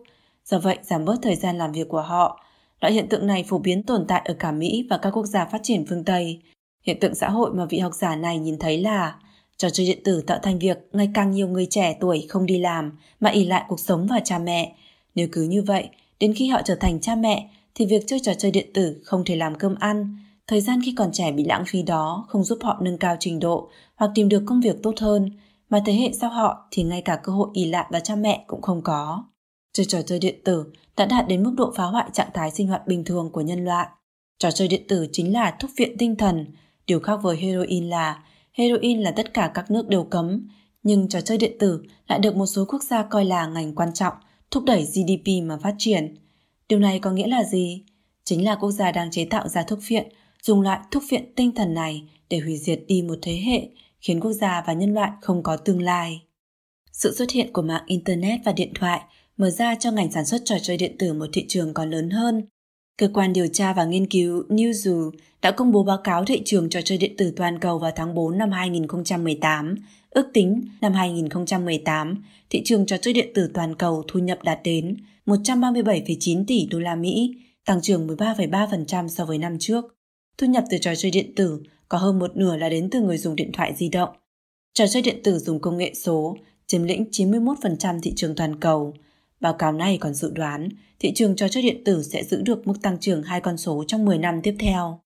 Do 0.46 0.60
vậy, 0.60 0.78
giảm 0.82 1.06
bớt 1.06 1.16
thời 1.22 1.36
gian 1.36 1.58
làm 1.58 1.72
việc 1.72 1.90
của 1.90 2.02
họ. 2.02 2.44
Loại 2.82 2.94
hiện 2.94 3.10
tượng 3.10 3.28
này 3.28 3.46
phổ 3.48 3.58
biến 3.58 3.84
tồn 3.84 4.06
tại 4.08 4.22
ở 4.26 4.34
cả 4.34 4.52
Mỹ 4.52 4.88
và 4.90 4.98
các 4.98 5.10
quốc 5.10 5.26
gia 5.26 5.46
phát 5.46 5.60
triển 5.64 5.86
phương 5.90 6.04
Tây. 6.04 6.42
Hiện 6.86 7.00
tượng 7.00 7.16
xã 7.16 7.30
hội 7.30 7.54
mà 7.54 7.66
vị 7.66 7.80
học 7.80 7.94
giả 7.94 8.16
này 8.16 8.40
nhìn 8.40 8.60
thấy 8.60 8.78
là 8.78 9.16
trò 9.58 9.70
chơi 9.70 9.88
điện 9.88 10.00
tử 10.04 10.22
tạo 10.28 10.40
thành 10.44 10.60
việc 10.60 10.78
ngày 10.94 11.10
càng 11.14 11.32
nhiều 11.32 11.48
người 11.48 11.68
trẻ 11.70 11.98
tuổi 12.00 12.26
không 12.30 12.46
đi 12.46 12.58
làm 12.58 12.92
mà 13.20 13.30
ỉ 13.30 13.46
lại 13.46 13.66
cuộc 13.68 13.80
sống 13.80 14.08
và 14.08 14.20
cha 14.20 14.40
mẹ. 14.40 14.76
Nếu 15.16 15.28
cứ 15.32 15.44
như 15.44 15.62
vậy, 15.62 15.90
đến 16.20 16.34
khi 16.34 16.48
họ 16.48 16.62
trở 16.66 16.76
thành 16.76 17.02
cha 17.02 17.16
mẹ 17.16 17.50
thì 17.76 17.86
việc 17.86 18.04
chơi 18.08 18.20
trò 18.20 18.34
chơi 18.34 18.52
điện 18.52 18.70
tử 18.74 19.02
không 19.04 19.26
thể 19.26 19.36
làm 19.36 19.56
cơm 19.56 19.76
ăn. 19.80 20.18
Thời 20.48 20.62
gian 20.62 20.80
khi 20.86 20.94
còn 20.98 21.12
trẻ 21.12 21.32
bị 21.32 21.44
lãng 21.44 21.64
phí 21.68 21.84
đó 21.84 22.26
không 22.30 22.44
giúp 22.44 22.60
họ 22.62 22.78
nâng 22.82 22.98
cao 22.98 23.18
trình 23.20 23.40
độ 23.40 23.70
hoặc 23.96 24.12
tìm 24.16 24.30
được 24.30 24.44
công 24.46 24.62
việc 24.62 24.76
tốt 24.84 25.00
hơn, 25.00 25.32
mà 25.70 25.82
thế 25.86 25.94
hệ 25.94 26.12
sau 26.22 26.30
họ 26.30 26.68
thì 26.72 26.84
ngay 26.84 27.02
cả 27.02 27.20
cơ 27.24 27.32
hội 27.32 27.50
ỉ 27.54 27.66
lại 27.66 27.86
vào 27.90 28.02
cha 28.02 28.16
mẹ 28.16 28.44
cũng 28.48 28.62
không 28.62 28.82
có. 28.82 29.24
Chơi 29.74 29.86
trò 29.86 30.02
chơi 30.02 30.20
điện 30.20 30.42
tử 30.44 30.66
đã 30.98 31.06
đạt 31.06 31.28
đến 31.28 31.44
mức 31.44 31.54
độ 31.58 31.74
phá 31.76 31.84
hoại 31.84 32.10
trạng 32.14 32.30
thái 32.34 32.52
sinh 32.52 32.68
hoạt 32.68 32.88
bình 32.88 33.04
thường 33.04 33.30
của 33.32 33.42
nhân 33.42 33.66
loại. 33.66 33.88
Trò 34.40 34.52
chơi 34.52 34.68
điện 34.68 34.84
tử 34.88 35.08
chính 35.12 35.34
là 35.34 35.56
thuốc 35.60 35.72
viện 35.78 35.98
tinh 35.98 36.16
thần, 36.16 36.46
điều 36.88 37.00
khác 37.00 37.20
với 37.24 37.38
heroin 37.38 37.90
là 37.90 38.24
heroin 38.54 39.02
là 39.02 39.12
tất 39.12 39.34
cả 39.34 39.52
các 39.54 39.72
nước 39.72 39.88
đều 39.88 40.04
cấm, 40.04 40.48
nhưng 40.84 41.10
trò 41.10 41.22
chơi 41.22 41.38
điện 41.38 41.58
tử 41.60 41.84
lại 42.08 42.20
được 42.20 42.36
một 42.36 42.46
số 42.46 42.66
quốc 42.68 42.84
gia 42.84 43.04
coi 43.04 43.26
là 43.26 43.48
ngành 43.48 43.76
quan 43.76 43.94
trọng, 43.94 44.14
thúc 44.52 44.64
đẩy 44.64 44.84
GDP 44.84 45.44
mà 45.44 45.58
phát 45.58 45.76
triển. 45.78 46.16
Điều 46.70 46.80
này 46.80 47.00
có 47.00 47.12
nghĩa 47.12 47.28
là 47.28 47.44
gì? 47.44 47.84
Chính 48.24 48.46
là 48.46 48.56
quốc 48.56 48.72
gia 48.72 48.92
đang 48.92 49.12
chế 49.12 49.26
tạo 49.26 49.48
ra 49.48 49.64
thuốc 49.64 49.80
phiện, 49.82 50.08
dùng 50.42 50.62
loại 50.62 50.80
thuốc 50.92 51.04
phiện 51.10 51.36
tinh 51.36 51.52
thần 51.56 51.74
này 51.74 52.04
để 52.30 52.40
hủy 52.40 52.58
diệt 52.58 52.80
đi 52.88 53.02
một 53.02 53.20
thế 53.22 53.42
hệ, 53.46 53.70
khiến 54.00 54.20
quốc 54.20 54.34
gia 54.34 54.64
và 54.68 54.74
nhân 54.74 54.94
loại 54.94 55.12
không 55.22 55.44
có 55.44 55.58
tương 55.58 55.82
lai. 55.82 56.22
Sự 56.92 57.16
xuất 57.16 57.32
hiện 57.32 57.54
của 57.54 57.62
mạng 57.62 57.84
Internet 57.88 58.40
và 58.46 58.52
điện 58.52 58.72
thoại 58.76 59.02
mở 59.38 59.50
ra 59.50 59.76
cho 59.76 59.92
ngành 59.92 60.12
sản 60.12 60.26
xuất 60.26 60.42
trò 60.46 60.56
chơi 60.62 60.78
điện 60.78 60.96
tử 61.00 61.14
một 61.14 61.26
thị 61.34 61.46
trường 61.48 61.74
còn 61.74 61.92
lớn 61.92 62.10
hơn. 62.10 62.46
Cơ 62.98 63.08
quan 63.14 63.34
điều 63.34 63.48
tra 63.48 63.74
và 63.74 63.86
nghiên 63.86 64.08
cứu 64.08 64.44
Newzoo 64.50 65.12
đã 65.42 65.52
công 65.52 65.72
bố 65.72 65.84
báo 65.84 65.98
cáo 66.04 66.26
thị 66.26 66.42
trường 66.46 66.70
trò 66.70 66.82
chơi 66.82 66.98
điện 66.98 67.18
tử 67.18 67.34
toàn 67.36 67.60
cầu 67.60 67.80
vào 67.80 67.92
tháng 67.96 68.16
4 68.16 68.38
năm 68.38 68.52
2018. 68.52 69.76
Ước 70.10 70.30
tính 70.34 70.66
năm 70.82 70.94
2018, 70.94 72.24
thị 72.50 72.62
trường 72.66 72.86
trò 72.86 72.98
chơi 72.98 73.14
điện 73.14 73.32
tử 73.36 73.52
toàn 73.54 73.76
cầu 73.76 74.04
thu 74.08 74.20
nhập 74.20 74.40
đạt 74.44 74.60
đến 74.64 74.98
137,9 75.26 76.44
tỷ 76.48 76.68
đô 76.72 76.80
la 76.80 76.96
Mỹ, 76.96 77.36
tăng 77.66 77.82
trưởng 77.82 78.08
13,3% 78.08 79.08
so 79.08 79.26
với 79.26 79.38
năm 79.38 79.60
trước. 79.60 79.86
Thu 80.38 80.48
nhập 80.48 80.64
từ 80.70 80.78
trò 80.82 80.96
chơi 80.96 81.12
điện 81.12 81.36
tử 81.36 81.60
có 81.90 81.98
hơn 81.98 82.20
một 82.20 82.38
nửa 82.38 82.58
là 82.58 82.70
đến 82.70 82.90
từ 82.90 83.02
người 83.02 83.18
dùng 83.18 83.36
điện 83.36 83.52
thoại 83.54 83.74
di 83.76 83.90
động. 83.90 84.10
Trò 84.74 84.88
chơi 84.88 85.02
điện 85.02 85.20
tử 85.24 85.40
dùng 85.40 85.60
công 85.60 85.78
nghệ 85.78 85.94
số 85.94 86.38
chiếm 86.68 86.84
lĩnh 86.84 87.06
91% 87.12 88.00
thị 88.02 88.14
trường 88.16 88.36
toàn 88.36 88.60
cầu. 88.60 88.94
Báo 89.44 89.54
cáo 89.54 89.72
này 89.72 89.98
còn 89.98 90.14
dự 90.14 90.32
đoán 90.36 90.70
thị 91.00 91.12
trường 91.16 91.36
trò 91.36 91.48
chơi 91.48 91.64
điện 91.64 91.84
tử 91.84 92.04
sẽ 92.04 92.24
giữ 92.24 92.42
được 92.42 92.68
mức 92.68 92.74
tăng 92.82 92.98
trưởng 93.00 93.24
hai 93.24 93.42
con 93.42 93.58
số 93.58 93.84
trong 93.88 94.06
10 94.06 94.18
năm 94.18 94.42
tiếp 94.42 94.56
theo. 94.60 95.00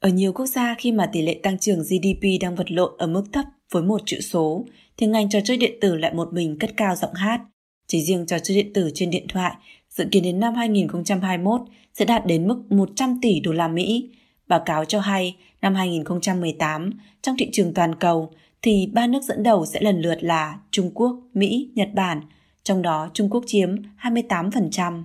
Ở 0.00 0.08
nhiều 0.08 0.32
quốc 0.32 0.46
gia 0.46 0.74
khi 0.78 0.92
mà 0.92 1.06
tỷ 1.12 1.22
lệ 1.22 1.40
tăng 1.42 1.58
trưởng 1.58 1.82
GDP 1.82 2.40
đang 2.40 2.54
vật 2.54 2.70
lộn 2.70 2.92
ở 2.98 3.06
mức 3.06 3.24
thấp 3.32 3.44
với 3.72 3.82
một 3.82 4.00
chữ 4.06 4.20
số, 4.20 4.64
thì 4.96 5.06
ngành 5.06 5.30
trò 5.30 5.38
chơi 5.44 5.56
điện 5.56 5.78
tử 5.80 5.96
lại 5.96 6.14
một 6.14 6.32
mình 6.32 6.58
cất 6.58 6.70
cao 6.76 6.96
giọng 6.96 7.14
hát. 7.14 7.40
Chỉ 7.86 8.02
riêng 8.02 8.26
trò 8.26 8.38
chơi 8.38 8.56
điện 8.56 8.72
tử 8.72 8.90
trên 8.94 9.10
điện 9.10 9.26
thoại 9.28 9.54
dự 9.90 10.04
kiến 10.10 10.22
đến 10.22 10.40
năm 10.40 10.54
2021 10.54 11.60
sẽ 11.94 12.04
đạt 12.04 12.26
đến 12.26 12.48
mức 12.48 12.62
100 12.70 13.18
tỷ 13.22 13.40
đô 13.40 13.52
la 13.52 13.68
Mỹ. 13.68 14.10
Báo 14.48 14.62
cáo 14.66 14.84
cho 14.84 15.00
hay 15.00 15.36
năm 15.62 15.74
2018 15.74 16.90
trong 17.22 17.36
thị 17.38 17.48
trường 17.52 17.74
toàn 17.74 17.94
cầu 17.94 18.30
thì 18.62 18.86
ba 18.92 19.06
nước 19.06 19.22
dẫn 19.22 19.42
đầu 19.42 19.66
sẽ 19.66 19.80
lần 19.80 20.00
lượt 20.00 20.18
là 20.20 20.58
Trung 20.70 20.90
Quốc, 20.94 21.16
Mỹ, 21.34 21.70
Nhật 21.74 21.88
Bản, 21.94 22.20
trong 22.66 22.82
đó 22.82 23.10
Trung 23.14 23.30
Quốc 23.30 23.44
chiếm 23.46 23.68
28%. 24.00 25.02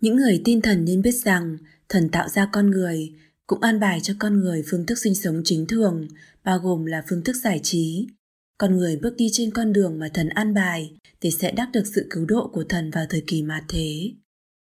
Những 0.00 0.16
người 0.16 0.42
tin 0.44 0.60
thần 0.60 0.84
nên 0.84 1.02
biết 1.02 1.14
rằng 1.14 1.56
thần 1.88 2.08
tạo 2.08 2.28
ra 2.28 2.48
con 2.52 2.70
người, 2.70 3.12
cũng 3.46 3.60
an 3.60 3.80
bài 3.80 4.00
cho 4.02 4.14
con 4.18 4.40
người 4.40 4.62
phương 4.70 4.86
thức 4.86 4.98
sinh 4.98 5.14
sống 5.14 5.42
chính 5.44 5.66
thường, 5.66 6.08
bao 6.44 6.58
gồm 6.58 6.84
là 6.84 7.02
phương 7.08 7.24
thức 7.24 7.36
giải 7.36 7.60
trí. 7.62 8.06
Con 8.58 8.76
người 8.76 8.96
bước 8.96 9.14
đi 9.16 9.28
trên 9.32 9.50
con 9.50 9.72
đường 9.72 9.98
mà 9.98 10.08
thần 10.14 10.28
an 10.28 10.54
bài 10.54 10.92
thì 11.20 11.30
sẽ 11.30 11.50
đắc 11.50 11.68
được 11.72 11.86
sự 11.94 12.06
cứu 12.10 12.26
độ 12.26 12.50
của 12.52 12.64
thần 12.64 12.90
vào 12.90 13.04
thời 13.10 13.22
kỳ 13.26 13.42
mạt 13.42 13.64
thế. 13.68 14.10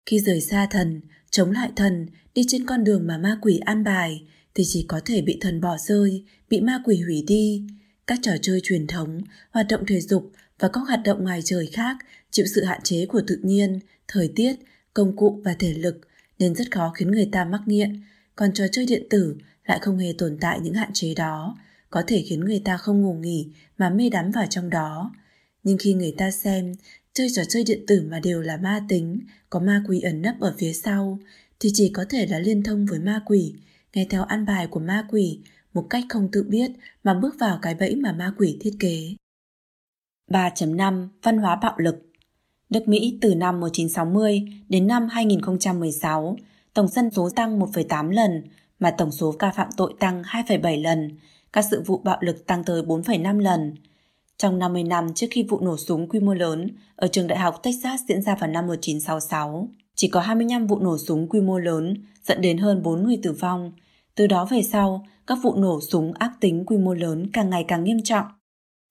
Khi 0.07 0.21
rời 0.21 0.41
xa 0.41 0.67
thần, 0.71 1.01
chống 1.31 1.51
lại 1.51 1.71
thần, 1.77 2.07
đi 2.35 2.43
trên 2.49 2.67
con 2.67 2.85
đường 2.85 3.07
mà 3.07 3.19
ma 3.19 3.39
quỷ 3.43 3.59
an 3.65 3.85
bài 3.85 4.27
thì 4.55 4.65
chỉ 4.67 4.85
có 4.89 5.01
thể 5.05 5.23
bị 5.23 5.39
thần 5.41 5.61
bỏ 5.61 5.77
rơi, 5.79 6.25
bị 6.49 6.61
ma 6.61 6.83
quỷ 6.85 7.01
hủy 7.01 7.25
đi. 7.27 7.67
Các 8.07 8.19
trò 8.23 8.33
chơi 8.43 8.61
truyền 8.63 8.87
thống, 8.87 9.21
hoạt 9.51 9.67
động 9.69 9.87
thể 9.87 10.01
dục 10.01 10.33
và 10.59 10.69
các 10.69 10.81
hoạt 10.81 11.01
động 11.05 11.25
ngoài 11.25 11.41
trời 11.45 11.67
khác 11.67 11.97
chịu 12.35 12.47
sự 12.55 12.65
hạn 12.65 12.81
chế 12.83 13.07
của 13.07 13.23
tự 13.27 13.39
nhiên, 13.43 13.79
thời 14.09 14.33
tiết, 14.37 14.57
công 14.95 15.17
cụ 15.17 15.41
và 15.45 15.55
thể 15.59 15.75
lực 15.75 16.01
nên 16.39 16.55
rất 16.55 16.71
khó 16.71 16.93
khiến 16.95 17.11
người 17.11 17.29
ta 17.33 17.45
mắc 17.45 17.61
nghiện, 17.67 18.03
còn 18.37 18.53
trò 18.53 18.65
chơi 18.73 18.87
điện 18.87 19.07
tử 19.11 19.37
lại 19.65 19.79
không 19.83 19.99
hề 19.99 20.15
tồn 20.19 20.39
tại 20.41 20.61
những 20.61 20.75
hạn 20.75 20.91
chế 20.93 21.15
đó, 21.15 21.59
có 21.91 22.03
thể 22.07 22.25
khiến 22.29 22.41
người 22.41 22.63
ta 22.65 22.77
không 22.77 23.03
ngủ 23.03 23.15
nghỉ 23.15 23.49
mà 23.79 23.91
mê 23.91 24.09
đắm 24.09 24.31
vào 24.31 24.47
trong 24.51 24.71
đó. 24.71 25.15
Nhưng 25.63 25.79
khi 25.79 25.95
người 25.95 26.15
ta 26.19 26.31
xem 26.31 26.75
chơi 27.13 27.29
trò 27.35 27.43
chơi 27.49 27.65
điện 27.65 27.85
tử 27.87 28.07
mà 28.11 28.21
đều 28.21 28.41
là 28.43 28.57
ma 28.57 28.81
tính, 28.89 29.21
có 29.51 29.61
ma 29.61 29.83
quỷ 29.89 30.01
ẩn 30.01 30.23
nấp 30.23 30.41
ở 30.41 30.55
phía 30.59 30.73
sau, 30.73 31.19
thì 31.61 31.71
chỉ 31.75 31.89
có 31.89 32.05
thể 32.09 32.27
là 32.27 32.39
liên 32.39 32.63
thông 32.63 32.87
với 32.87 32.99
ma 32.99 33.23
quỷ, 33.27 33.55
nghe 33.93 34.07
theo 34.11 34.25
ăn 34.25 34.47
bài 34.47 34.67
của 34.67 34.81
ma 34.81 35.07
quỷ 35.11 35.41
một 35.75 35.87
cách 35.91 36.05
không 36.09 36.29
tự 36.33 36.43
biết 36.43 36.71
mà 37.05 37.15
bước 37.15 37.35
vào 37.39 37.59
cái 37.63 37.75
bẫy 37.75 37.97
mà 37.97 38.13
ma 38.13 38.35
quỷ 38.39 38.57
thiết 38.61 38.77
kế. 38.81 39.15
3.5 40.31 41.09
Văn 41.23 41.39
hóa 41.39 41.57
bạo 41.63 41.75
lực 41.79 42.14
Nước 42.71 42.89
Mỹ 42.89 43.19
từ 43.21 43.35
năm 43.35 43.61
1960 43.61 44.43
đến 44.69 44.87
năm 44.87 45.09
2016, 45.09 46.37
tổng 46.75 46.89
dân 46.89 47.11
số 47.11 47.31
tăng 47.37 47.61
1,8 47.61 48.11
lần, 48.11 48.43
mà 48.79 48.91
tổng 48.91 49.13
số 49.13 49.33
ca 49.33 49.51
phạm 49.51 49.69
tội 49.77 49.95
tăng 49.99 50.23
2,7 50.23 50.83
lần, 50.83 51.11
các 51.53 51.65
sự 51.71 51.83
vụ 51.87 51.99
bạo 52.05 52.19
lực 52.21 52.47
tăng 52.47 52.65
tới 52.65 52.83
4,5 52.83 53.39
lần. 53.39 53.75
Trong 54.37 54.59
50 54.59 54.85
năm 54.85 55.15
trước 55.15 55.27
khi 55.31 55.43
vụ 55.43 55.61
nổ 55.61 55.77
súng 55.77 56.09
quy 56.09 56.21
mô 56.21 56.35
lớn 56.35 56.69
ở 56.97 57.09
trường 57.09 57.27
đại 57.27 57.39
học 57.39 57.61
Texas 57.63 58.01
diễn 58.09 58.23
ra 58.23 58.35
vào 58.35 58.51
năm 58.51 58.67
1966, 58.67 59.69
chỉ 59.95 60.09
có 60.09 60.21
25 60.21 60.67
vụ 60.67 60.79
nổ 60.79 60.99
súng 60.99 61.29
quy 61.29 61.41
mô 61.41 61.59
lớn 61.59 61.95
dẫn 62.25 62.41
đến 62.41 62.59
hơn 62.59 62.83
4 62.83 63.03
người 63.05 63.19
tử 63.23 63.33
vong. 63.33 63.73
Từ 64.15 64.27
đó 64.27 64.45
về 64.45 64.63
sau, 64.63 65.07
các 65.27 65.39
vụ 65.43 65.55
nổ 65.55 65.81
súng 65.81 66.13
ác 66.13 66.33
tính 66.41 66.65
quy 66.67 66.77
mô 66.77 66.95
lớn 66.95 67.31
càng 67.33 67.51
ngày 67.51 67.65
càng 67.69 67.85
nghiêm 67.85 68.03
trọng. 68.03 68.27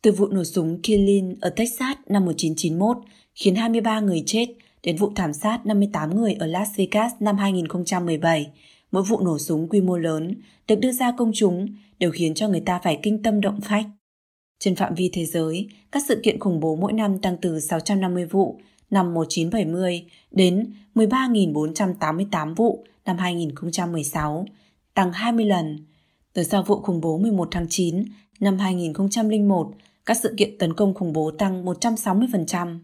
Từ 0.02 0.12
vụ 0.12 0.28
nổ 0.28 0.44
súng 0.44 0.82
Killeen 0.82 1.36
ở 1.42 1.50
Texas 1.50 1.98
năm 2.08 2.26
1991 2.26 2.98
khiến 3.36 3.56
23 3.56 4.00
người 4.00 4.24
chết 4.26 4.46
đến 4.84 4.98
vụ 4.98 5.12
thảm 5.16 5.34
sát 5.34 5.66
58 5.66 6.16
người 6.16 6.34
ở 6.34 6.48
Las 6.48 6.70
Vegas 6.76 7.12
năm 7.20 7.38
2017, 7.38 8.52
mỗi 8.92 9.04
vụ 9.04 9.20
nổ 9.20 9.40
súng 9.40 9.70
quy 9.70 9.82
mô 9.82 9.98
lớn 9.98 10.36
được 10.68 10.76
đưa 10.76 10.92
ra 10.92 11.12
công 11.18 11.32
chúng 11.36 11.68
đều 12.00 12.12
khiến 12.12 12.34
cho 12.34 12.48
người 12.48 12.62
ta 12.62 12.80
phải 12.84 13.00
kinh 13.04 13.24
tâm 13.24 13.42
động 13.42 13.62
phách. 13.62 13.86
Trên 14.60 14.76
phạm 14.76 14.96
vi 14.96 15.10
thế 15.14 15.26
giới, 15.26 15.68
các 15.92 16.04
sự 16.08 16.20
kiện 16.24 16.40
khủng 16.40 16.60
bố 16.60 16.76
mỗi 16.76 16.94
năm 16.94 17.20
tăng 17.20 17.38
từ 17.42 17.60
650 17.60 18.26
vụ 18.26 18.60
năm 18.90 19.14
1970 19.14 20.06
đến 20.32 20.74
13.488 20.96 22.56
vụ 22.56 22.86
năm 23.06 23.18
2016, 23.18 24.46
tăng 24.94 25.14
20 25.14 25.46
lần. 25.46 25.86
Từ 26.34 26.44
sau 26.44 26.64
vụ 26.64 26.82
khủng 26.82 27.02
bố 27.02 27.18
11 27.18 27.48
tháng 27.52 27.66
9 27.70 28.04
năm 28.40 28.58
2001, 28.58 29.72
các 30.06 30.18
sự 30.18 30.34
kiện 30.38 30.58
tấn 30.58 30.74
công 30.74 30.94
khủng 30.94 31.14
bố 31.14 31.32
tăng 31.32 31.66
160%. 31.66 32.80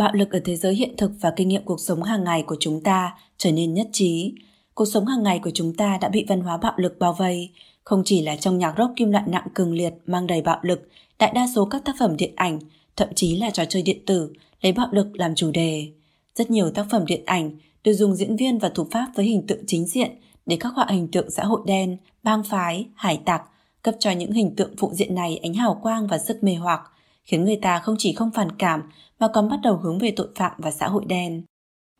Bạo 0.00 0.12
lực 0.14 0.32
ở 0.32 0.40
thế 0.44 0.56
giới 0.56 0.74
hiện 0.74 0.96
thực 0.96 1.10
và 1.20 1.32
kinh 1.36 1.48
nghiệm 1.48 1.64
cuộc 1.64 1.80
sống 1.80 2.02
hàng 2.02 2.24
ngày 2.24 2.42
của 2.42 2.56
chúng 2.60 2.82
ta 2.82 3.14
trở 3.38 3.52
nên 3.52 3.74
nhất 3.74 3.88
trí. 3.92 4.34
Cuộc 4.74 4.84
sống 4.84 5.06
hàng 5.06 5.22
ngày 5.22 5.40
của 5.44 5.50
chúng 5.54 5.74
ta 5.74 5.98
đã 6.00 6.08
bị 6.08 6.24
văn 6.28 6.40
hóa 6.40 6.56
bạo 6.56 6.72
lực 6.76 6.98
bao 6.98 7.12
vây, 7.12 7.50
không 7.84 8.02
chỉ 8.04 8.22
là 8.22 8.36
trong 8.36 8.58
nhạc 8.58 8.74
rock 8.78 8.96
kim 8.96 9.10
loại 9.10 9.24
nặng 9.26 9.46
cường 9.54 9.72
liệt 9.72 9.94
mang 10.06 10.26
đầy 10.26 10.42
bạo 10.42 10.58
lực, 10.62 10.88
đại 11.18 11.32
đa 11.34 11.46
số 11.54 11.64
các 11.64 11.84
tác 11.84 11.94
phẩm 11.98 12.16
điện 12.16 12.32
ảnh, 12.36 12.58
thậm 12.96 13.08
chí 13.14 13.36
là 13.36 13.50
trò 13.50 13.64
chơi 13.64 13.82
điện 13.82 13.98
tử, 14.06 14.32
lấy 14.60 14.72
bạo 14.72 14.88
lực 14.92 15.06
làm 15.14 15.34
chủ 15.34 15.50
đề. 15.50 15.88
Rất 16.34 16.50
nhiều 16.50 16.70
tác 16.70 16.86
phẩm 16.90 17.06
điện 17.06 17.22
ảnh 17.26 17.50
đều 17.84 17.94
dùng 17.94 18.14
diễn 18.14 18.36
viên 18.36 18.58
và 18.58 18.68
thủ 18.68 18.86
pháp 18.90 19.06
với 19.14 19.26
hình 19.26 19.46
tượng 19.46 19.66
chính 19.66 19.86
diện 19.86 20.10
để 20.46 20.56
khắc 20.60 20.72
họa 20.74 20.86
hình 20.88 21.08
tượng 21.08 21.30
xã 21.30 21.44
hội 21.44 21.60
đen, 21.66 21.96
bang 22.22 22.42
phái, 22.42 22.86
hải 22.94 23.20
tặc, 23.24 23.42
cấp 23.82 23.94
cho 23.98 24.10
những 24.10 24.32
hình 24.32 24.56
tượng 24.56 24.74
phụ 24.78 24.90
diện 24.94 25.14
này 25.14 25.40
ánh 25.42 25.54
hào 25.54 25.80
quang 25.82 26.06
và 26.06 26.18
sức 26.18 26.44
mê 26.44 26.54
hoặc, 26.54 26.80
khiến 27.24 27.44
người 27.44 27.56
ta 27.56 27.78
không 27.78 27.96
chỉ 27.98 28.12
không 28.12 28.30
phản 28.30 28.52
cảm 28.58 28.82
mà 29.20 29.28
còn 29.28 29.48
bắt 29.48 29.60
đầu 29.62 29.76
hướng 29.76 29.98
về 29.98 30.12
tội 30.16 30.28
phạm 30.34 30.52
và 30.58 30.70
xã 30.70 30.88
hội 30.88 31.04
đen. 31.04 31.42